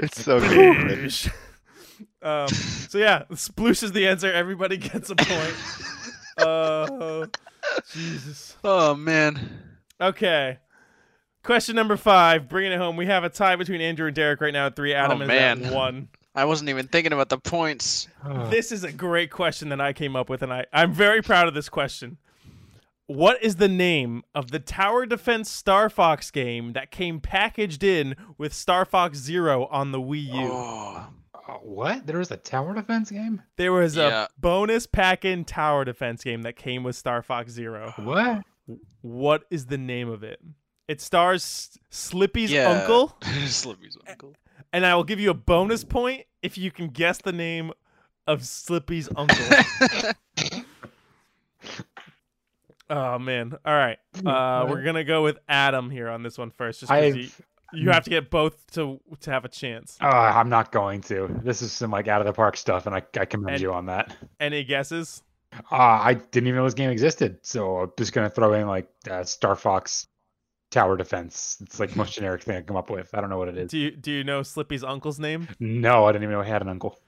it's 0.00 0.22
so 0.24 0.40
cool. 0.40 1.43
Sploosh. 2.24 2.42
um, 2.42 2.48
so 2.88 2.98
yeah, 2.98 3.24
sploosh 3.32 3.82
is 3.82 3.92
the 3.92 4.06
answer. 4.08 4.32
Everybody 4.32 4.76
gets 4.78 5.10
a 5.10 5.16
point. 5.16 5.54
Oh, 6.38 7.26
Jesus. 7.92 8.56
Oh 8.64 8.94
man. 8.94 9.60
Okay. 10.00 10.58
Question 11.42 11.76
number 11.76 11.96
five, 11.96 12.48
bringing 12.48 12.72
it 12.72 12.78
home. 12.78 12.96
We 12.96 13.06
have 13.06 13.22
a 13.22 13.28
tie 13.28 13.56
between 13.56 13.80
Andrew 13.82 14.06
and 14.06 14.16
Derek 14.16 14.40
right 14.40 14.52
now 14.52 14.66
at 14.66 14.76
three. 14.76 14.94
Adam 14.94 15.18
Oh, 15.20 15.22
is 15.22 15.28
man. 15.28 15.62
at 15.64 15.72
one. 15.74 16.08
I 16.34 16.46
wasn't 16.46 16.70
even 16.70 16.88
thinking 16.88 17.12
about 17.12 17.28
the 17.28 17.38
points. 17.38 18.08
Oh, 18.24 18.48
This 18.48 18.72
is 18.72 18.82
a 18.82 18.90
great 18.90 19.30
question 19.30 19.68
that 19.68 19.80
I 19.80 19.92
came 19.92 20.16
up 20.16 20.28
with, 20.28 20.42
and 20.42 20.52
I, 20.52 20.64
I'm 20.72 20.92
very 20.92 21.22
proud 21.22 21.46
of 21.46 21.54
this 21.54 21.68
question. 21.68 22.16
What 23.06 23.40
is 23.42 23.56
the 23.56 23.68
name 23.68 24.22
of 24.34 24.50
the 24.50 24.58
tower 24.58 25.04
defense 25.06 25.50
Star 25.50 25.88
Fox 25.90 26.30
game 26.30 26.72
that 26.72 26.90
came 26.90 27.20
packaged 27.20 27.84
in 27.84 28.16
with 28.38 28.54
Star 28.54 28.84
Fox 28.86 29.18
Zero 29.18 29.66
on 29.66 29.92
the 29.92 30.00
Wii 30.00 30.24
U? 30.24 30.48
Oh. 30.50 31.06
Oh, 31.48 31.60
what? 31.62 32.06
There 32.06 32.18
was 32.18 32.30
a 32.30 32.36
tower 32.36 32.74
defense 32.74 33.10
game? 33.10 33.42
There 33.56 33.72
was 33.72 33.96
Yeah. 33.96 34.24
a 34.24 34.28
bonus 34.40 34.86
pack-in 34.86 35.44
tower 35.44 35.84
defense 35.84 36.24
game 36.24 36.42
that 36.42 36.56
came 36.56 36.82
with 36.84 36.96
Star 36.96 37.22
Fox 37.22 37.52
Zero. 37.52 37.92
What? 37.96 38.42
What 39.02 39.44
is 39.50 39.66
the 39.66 39.78
name 39.78 40.08
of 40.08 40.22
it? 40.22 40.40
It 40.88 41.00
stars 41.00 41.78
Slippy's 41.90 42.50
Yeah. 42.50 42.68
uncle, 42.70 43.16
Slippy's 43.46 43.96
uncle. 44.08 44.34
and 44.72 44.84
I 44.86 44.94
will 44.94 45.04
give 45.04 45.20
you 45.20 45.30
a 45.30 45.34
bonus 45.34 45.84
point 45.84 46.24
if 46.42 46.56
you 46.58 46.70
can 46.70 46.88
guess 46.88 47.18
the 47.18 47.32
name 47.32 47.72
of 48.26 48.44
Slippy's 48.44 49.08
uncle. 49.16 49.44
oh 52.90 53.18
man! 53.18 53.54
All 53.64 53.74
right, 53.74 53.98
uh, 54.26 54.66
we're 54.68 54.82
gonna 54.82 55.04
go 55.04 55.22
with 55.22 55.38
Adam 55.48 55.90
here 55.90 56.08
on 56.08 56.22
this 56.22 56.36
one 56.38 56.50
first, 56.50 56.80
just 56.80 56.92
because 56.92 57.16
you, 57.16 57.22
I've. 57.24 57.40
You 57.72 57.90
have 57.90 58.04
to 58.04 58.10
get 58.10 58.30
both 58.30 58.70
to 58.72 59.00
to 59.20 59.30
have 59.30 59.44
a 59.44 59.48
chance. 59.48 59.96
Oh, 60.00 60.06
I'm 60.06 60.48
not 60.48 60.70
going 60.72 61.00
to. 61.02 61.40
This 61.42 61.62
is 61.62 61.72
some 61.72 61.90
like 61.90 62.08
out 62.08 62.20
of 62.20 62.26
the 62.26 62.32
park 62.32 62.56
stuff, 62.56 62.86
and 62.86 62.94
I, 62.94 63.02
I 63.18 63.24
commend 63.24 63.54
And- 63.54 63.62
you 63.62 63.72
on 63.72 63.86
that. 63.86 64.14
Any 64.40 64.64
guesses? 64.64 65.22
Uh, 65.70 65.76
I 65.76 66.14
didn't 66.14 66.48
even 66.48 66.56
know 66.58 66.64
this 66.64 66.74
game 66.74 66.90
existed, 66.90 67.38
so 67.42 67.78
I'm 67.78 67.92
just 67.96 68.12
gonna 68.12 68.28
throw 68.30 68.52
in 68.54 68.66
like 68.66 68.88
uh, 69.08 69.22
Star 69.22 69.54
Fox 69.54 70.08
Tower 70.72 70.96
Defense. 70.96 71.58
It's 71.60 71.78
like 71.78 71.90
the 71.92 71.96
most 71.98 72.12
generic 72.14 72.42
thing 72.42 72.56
I 72.56 72.62
come 72.62 72.76
up 72.76 72.90
with. 72.90 73.14
I 73.14 73.20
don't 73.20 73.30
know 73.30 73.38
what 73.38 73.46
it 73.48 73.56
is. 73.56 73.70
Do 73.70 73.78
you 73.78 73.92
do 73.92 74.10
you 74.10 74.24
know 74.24 74.42
Slippy's 74.42 74.82
uncle's 74.82 75.20
name? 75.20 75.46
No, 75.60 76.06
I 76.06 76.12
didn't 76.12 76.24
even 76.24 76.32
know 76.34 76.40
I 76.40 76.46
had 76.46 76.60
an 76.62 76.68
uncle. 76.68 76.98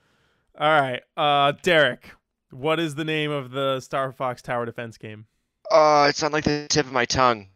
All 0.59 0.81
right, 0.81 1.03
uh, 1.17 1.53
Derek. 1.63 2.13
What 2.53 2.79
is 2.79 2.95
the 2.95 3.05
name 3.05 3.33
of 3.33 3.51
the 3.51 3.81
Star 3.81 4.13
Fox 4.13 4.41
Tower 4.43 4.65
Defense 4.65 4.97
game? 4.97 5.27
Oh, 5.69 6.05
it's 6.05 6.23
on 6.23 6.31
like 6.31 6.45
the 6.45 6.69
tip 6.71 6.87
of 6.87 6.93
my 6.93 7.05
tongue. 7.05 7.49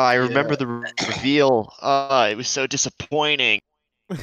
I 0.00 0.14
remember 0.14 0.56
the 0.56 0.66
reveal. 0.66 1.72
Uh, 1.80 2.28
it 2.30 2.36
was 2.36 2.48
so 2.48 2.66
disappointing. 2.66 3.60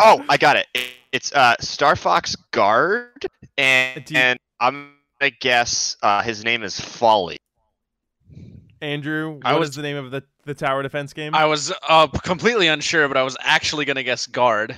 Oh, 0.00 0.24
I 0.28 0.36
got 0.36 0.56
it. 0.56 0.66
It- 0.74 0.90
It's 1.12 1.32
uh, 1.32 1.54
Star 1.60 1.96
Fox 1.96 2.36
Guard, 2.50 3.24
and, 3.56 4.10
you- 4.10 4.18
and 4.18 4.38
I'm 4.60 4.92
gonna 5.20 5.30
guess 5.40 5.96
uh, 6.02 6.22
his 6.22 6.44
name 6.44 6.62
is 6.62 6.78
Folly. 6.78 7.38
Andrew, 8.82 9.36
what 9.36 9.46
I 9.46 9.54
is 9.54 9.58
was- 9.60 9.74
the 9.76 9.82
name 9.82 9.96
of 9.96 10.10
the, 10.10 10.22
the 10.44 10.52
tower 10.54 10.82
defense 10.82 11.14
game? 11.14 11.34
I 11.34 11.46
was 11.46 11.72
uh, 11.88 12.06
completely 12.08 12.66
unsure, 12.68 13.08
but 13.08 13.16
I 13.16 13.22
was 13.22 13.36
actually 13.40 13.86
gonna 13.86 14.02
guess 14.02 14.26
guard. 14.26 14.76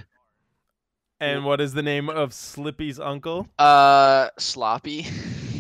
and 1.19 1.45
what 1.45 1.61
is 1.61 1.74
the 1.74 1.82
name 1.82 2.09
of 2.09 2.32
Slippy's 2.32 3.01
uncle? 3.01 3.49
Uh, 3.59 4.28
sloppy. 4.39 5.07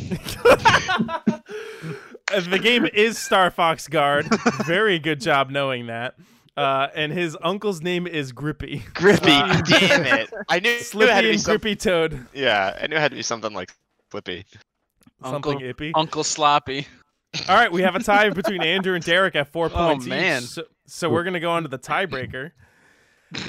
Uh, 2.32 2.40
the 2.40 2.58
game 2.58 2.86
is 2.92 3.18
Star 3.18 3.50
Fox 3.50 3.88
Guard. 3.88 4.26
Very 4.66 4.98
good 4.98 5.20
job 5.20 5.50
knowing 5.50 5.86
that. 5.86 6.14
Uh, 6.56 6.88
and 6.94 7.12
his 7.12 7.36
uncle's 7.42 7.80
name 7.82 8.06
is 8.06 8.32
Grippy. 8.32 8.82
Grippy, 8.94 9.30
Uh, 9.30 9.60
damn 9.66 10.04
it! 10.04 10.30
I 10.48 10.58
knew, 10.58 10.76
knew 10.94 11.02
it 11.02 11.08
had 11.10 11.20
to 11.20 11.28
be 11.28 11.30
and 11.32 11.40
some- 11.40 11.52
Grippy 11.52 11.76
Toad. 11.76 12.26
Yeah, 12.34 12.76
I 12.80 12.86
knew 12.88 12.96
it 12.96 13.00
had 13.00 13.12
to 13.12 13.16
be 13.16 13.22
something 13.22 13.52
like 13.52 13.70
Flippy. 14.10 14.44
Uncle- 15.22 15.52
Something 15.52 15.68
ippy. 15.72 15.92
Uncle 15.94 16.24
Sloppy. 16.24 16.86
All 17.48 17.54
right, 17.56 17.70
we 17.70 17.82
have 17.82 17.94
a 17.94 18.02
tie 18.02 18.30
between 18.30 18.62
Andrew 18.62 18.94
and 18.94 19.04
Derek 19.04 19.36
at 19.36 19.48
four 19.52 19.68
points 19.70 20.06
oh, 20.06 20.08
man. 20.08 20.42
each. 20.42 20.48
So, 20.48 20.62
so 20.86 21.10
we're 21.10 21.24
gonna 21.24 21.40
go 21.40 21.50
on 21.52 21.62
to 21.62 21.68
the 21.68 21.78
tiebreaker. 21.78 22.52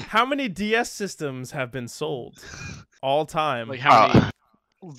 How 0.08 0.24
many 0.26 0.48
DS 0.48 0.92
systems 0.92 1.50
have 1.52 1.72
been 1.72 1.88
sold 1.88 2.38
all 3.02 3.24
time? 3.26 3.68
Like 3.68 3.80
how 3.80 4.08
many? 4.08 4.20
Uh, 4.20 4.30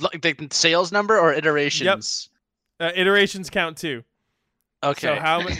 Like 0.01 0.21
the 0.37 0.47
sales 0.51 0.91
number 0.91 1.17
or 1.19 1.31
iterations? 1.33 2.29
Uh, 2.81 2.91
iterations 2.95 3.49
count 3.49 3.77
too. 3.77 4.03
Okay. 4.83 5.07
So 5.07 5.15
how 5.15 5.39
many? 5.43 5.57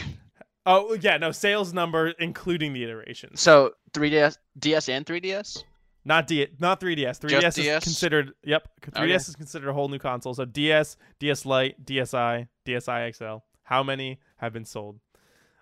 Oh 0.66 0.94
yeah, 1.00 1.16
no 1.16 1.30
sales 1.32 1.72
number 1.72 2.08
including 2.18 2.72
the 2.72 2.82
iterations. 2.84 3.40
So 3.40 3.72
3DS, 3.92 4.38
DS 4.58 4.88
and 4.88 5.06
3DS. 5.06 5.64
Not 6.04 6.26
D, 6.26 6.48
not 6.58 6.80
3DS. 6.80 7.20
3DS 7.20 7.40
Just 7.40 7.58
is 7.58 7.64
DS? 7.64 7.84
considered. 7.84 8.32
Yep, 8.44 8.68
3DS 8.90 9.02
Okay. 9.04 9.14
is 9.14 9.36
considered 9.36 9.70
a 9.70 9.72
whole 9.72 9.88
new 9.88 9.98
console. 10.00 10.34
So 10.34 10.44
DS, 10.44 10.96
DS 11.20 11.46
Lite, 11.46 11.84
DSi, 11.84 12.48
DSi 12.66 13.14
XL. 13.16 13.36
How 13.62 13.82
many 13.84 14.18
have 14.38 14.52
been 14.52 14.64
sold? 14.64 14.98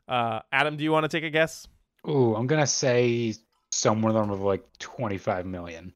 Uh, 0.09 0.41
Adam, 0.51 0.77
do 0.78 0.82
you 0.85 0.91
want 0.93 1.05
to 1.05 1.09
take 1.09 1.24
a 1.24 1.31
guess? 1.31 1.69
Ooh, 2.09 2.35
I'm 2.35 2.47
gonna 2.47 2.66
say 2.66 3.35
somewhere 3.70 4.11
in 4.11 4.15
the 4.15 4.20
realm 4.20 4.31
of 4.31 4.41
like 4.41 4.65
25 4.78 5.45
million. 5.47 5.93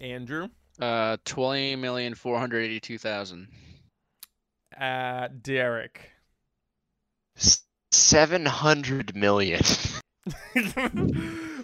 Andrew, 0.00 0.48
Uh, 0.80 1.16
twenty 1.24 1.76
million 1.76 2.14
four 2.14 2.38
hundred 2.38 2.60
eighty-two 2.64 2.98
thousand. 2.98 3.48
Uh, 4.80 5.28
Derek. 5.40 6.10
Seven 7.90 8.46
hundred 8.46 9.14
million. 9.14 9.60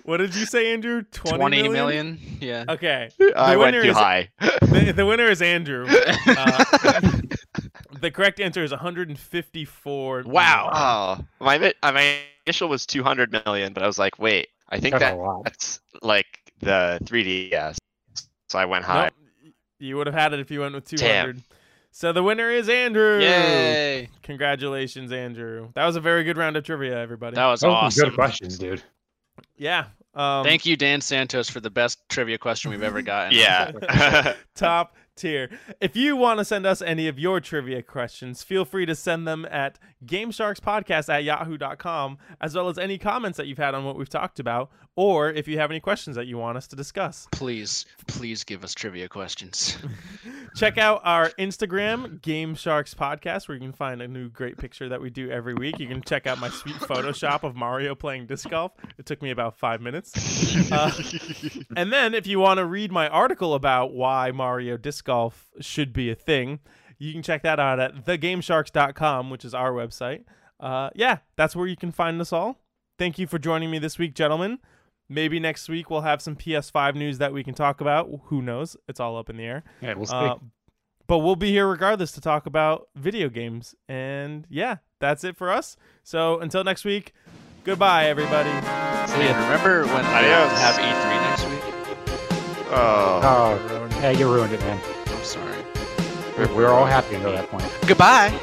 what 0.05 0.17
did 0.19 0.35
you 0.35 0.45
say, 0.47 0.73
Andrew? 0.73 1.03
20, 1.13 1.37
Twenty 1.39 1.63
million? 1.63 1.73
million? 1.75 2.19
Yeah. 2.41 2.65
Okay. 2.69 3.09
I 3.37 3.57
went 3.57 3.75
too 3.75 3.91
is- 3.91 3.97
high. 3.97 4.31
The, 4.41 4.93
the 4.95 5.07
winner 5.07 5.27
is 5.27 5.43
Andrew. 5.43 5.87
Uh, 6.27 7.11
the 8.01 8.11
correct 8.11 8.39
answer 8.41 8.63
is 8.63 8.71
154. 8.71 10.25
Wow. 10.27 10.71
Oh, 10.73 11.45
my 11.45 11.73
uh, 11.83 11.93
my 11.93 12.19
initial 12.47 12.69
was 12.69 12.87
two 12.87 13.03
hundred 13.03 13.33
million, 13.33 13.73
but 13.73 13.83
I 13.83 13.87
was 13.87 13.99
like, 13.99 14.19
wait, 14.19 14.49
I 14.69 14.79
think 14.79 14.93
That's 14.93 15.13
a 15.13 15.17
that 15.17 15.19
lot. 15.19 15.45
that's 15.45 15.81
like 16.03 16.27
the 16.61 16.99
3DS. 17.05 17.77
So 18.49 18.59
I 18.59 18.67
went 18.67 18.85
high. 18.85 19.05
Nope. 19.05 19.55
You 19.81 19.97
would 19.97 20.07
have 20.07 20.15
had 20.15 20.33
it 20.33 20.41
if 20.41 20.51
you 20.51 20.61
went 20.61 20.75
with 20.75 20.89
Damn. 20.91 21.43
200. 21.93 21.97
So 21.97 22.13
the 22.13 22.23
winner 22.23 22.51
is 22.51 22.69
Andrew. 22.69 23.21
Yay! 23.21 24.09
Congratulations, 24.23 25.13
Andrew. 25.13 25.71
That 25.75 25.87
was 25.87 25.97
a 25.97 26.01
very 26.01 26.25
good 26.25 26.37
round 26.37 26.57
of 26.57 26.65
trivia, 26.65 26.99
everybody. 26.99 27.37
That 27.37 27.47
was 27.47 27.61
Those 27.61 27.69
were 27.69 27.75
awesome. 27.75 28.09
Good 28.09 28.15
questions, 28.15 28.59
dude. 28.59 28.83
yeah. 29.57 29.87
Um, 30.15 30.45
Thank 30.45 30.67
you, 30.67 30.77
Dan 30.77 31.01
Santos, 31.01 31.49
for 31.49 31.61
the 31.61 31.71
best 31.71 32.01
trivia 32.09 32.39
question 32.39 32.71
we've 32.71 32.83
ever 32.83 33.03
gotten. 33.03 33.39
Yeah. 33.39 34.35
top 34.55 34.97
tier. 35.19 35.51
If 35.81 35.97
you 35.97 36.17
want 36.17 36.39
to 36.39 36.45
send 36.45 36.67
us 36.67 36.81
any 36.81 37.09
of 37.09 37.19
your 37.19 37.41
trivia 37.41 37.83
questions, 37.83 38.43
feel 38.43 38.65
free 38.65 38.87
to 38.87 38.95
send 38.95 39.27
them 39.27 39.47
at 39.51 39.79
GameSharksPodcast 40.05 41.13
at 41.13 41.25
yahoo.com, 41.25 42.19
as 42.41 42.55
well 42.55 42.69
as 42.69 42.79
any 42.79 42.99
comments 42.99 43.37
that 43.37 43.47
you've 43.47 43.59
had 43.59 43.75
on 43.75 43.85
what 43.85 43.97
we've 43.97 44.09
talked 44.09 44.41
about, 44.41 44.71
or 44.97 45.31
if 45.31 45.47
you 45.47 45.59
have 45.59 45.71
any 45.71 45.81
questions 45.81 46.17
that 46.17 46.27
you 46.27 46.39
want 46.39 46.57
us 46.57 46.67
to 46.67 46.77
discuss. 46.77 47.29
Please, 47.31 47.87
please 48.07 48.43
give 48.43 48.65
us 48.65 48.75
trivia 48.75 49.09
questions. 49.09 49.79
Check 50.57 50.77
out 50.77 51.01
our 51.05 51.31
Instagram, 51.39 52.21
Game 52.23 52.55
Sharks 52.55 52.95
Podcast, 52.95 53.47
where 53.49 53.55
you 53.57 53.61
can 53.61 53.73
find 53.73 54.03
a 54.03 54.09
new 54.09 54.29
great 54.29 54.57
picture 54.57 54.89
that 54.89 55.01
we 55.01 55.11
do 55.11 55.31
every 55.31 55.55
week. 55.55 55.79
You 55.79 55.87
can 55.87 56.03
check 56.03 56.27
out 56.27 56.41
my 56.41 56.49
sweet 56.49 56.75
Photoshop 56.77 57.45
of 57.45 57.55
Mario 57.55 57.95
playing 57.95 58.27
disc 58.27 58.49
golf. 58.49 58.73
It 58.99 59.07
took 59.07 59.23
me 59.23 59.31
about 59.31 59.57
five 59.57 59.81
minutes. 59.81 60.13
Uh, 60.73 60.91
and 61.77 61.93
then, 61.93 62.15
if 62.15 62.27
you 62.27 62.41
want 62.41 62.59
to 62.59 62.65
read 62.65 62.91
my 62.91 63.09
article 63.09 63.55
about 63.55 63.93
why 63.93 64.33
Mario 64.33 64.77
disc 64.77 65.05
golf 65.09 65.49
should 65.59 65.95
be 65.95 66.11
a 66.11 66.15
thing, 66.15 66.61
you 66.99 67.15
can 67.15 67.23
check 67.23 67.43
that 67.43 67.59
out 67.59 67.81
at 67.81 68.05
thegamesharks.com, 68.05 69.31
which 69.31 69.43
is 69.43 69.55
our 69.55 69.73
website. 69.73 70.25
Uh, 70.61 70.91
yeah, 70.95 71.19
that's 71.37 71.57
where 71.57 71.67
you 71.67 71.77
can 71.77 71.91
find 71.91 72.21
us 72.21 72.31
all. 72.31 72.61
Thank 72.99 73.19
you 73.19 73.27
for 73.27 73.39
joining 73.39 73.71
me 73.71 73.79
this 73.79 73.99
week, 73.99 74.15
gentlemen. 74.15 74.59
Maybe 75.09 75.41
next 75.41 75.71
week 75.71 75.89
we'll 75.89 76.03
have 76.03 76.21
some 76.21 76.37
PS5 76.37 76.95
news 76.95 77.17
that 77.19 77.33
we 77.33 77.43
can 77.43 77.55
talk 77.55 77.81
about. 77.81 78.11
Who 78.25 78.43
knows? 78.43 78.77
It's 78.87 79.01
all 79.01 79.17
up 79.17 79.31
in 79.31 79.39
the 79.39 79.45
air. 79.45 79.65
Yeah, 79.81 79.95
we'll 79.95 80.05
see. 80.05 80.15
Uh, 80.15 80.35
but 81.07 81.19
we'll 81.21 81.37
be 81.37 81.53
here 81.53 81.67
regardless 81.67 82.13
to 82.13 82.21
talk 82.21 82.45
about 82.45 82.89
video 82.95 83.31
games. 83.31 83.75
And 83.89 84.47
yeah, 84.51 84.77
that's 85.01 85.25
it 85.25 85.39
for 85.39 85.51
us. 85.51 85.79
So 86.03 86.39
until 86.41 86.65
next 86.65 86.85
week, 86.85 87.15
goodbye, 87.65 88.09
everybody. 88.09 88.51
Dan, 88.51 89.43
remember 89.45 89.87
when 89.87 90.05
I 90.05 90.21
have 90.21 90.75
E3 90.75 91.31
next 91.31 91.49
week? 91.49 91.69
oh. 92.71 93.21
oh, 93.23 93.89
hey, 94.01 94.19
you 94.19 94.31
ruined 94.31 94.53
it, 94.53 94.61
man. 94.61 94.98
Were 96.39 96.69
all 96.69 96.87
happy 96.87 97.17
until 97.17 97.33
that 97.33 97.51
point. 97.51 97.65
Goodbye. 97.87 98.39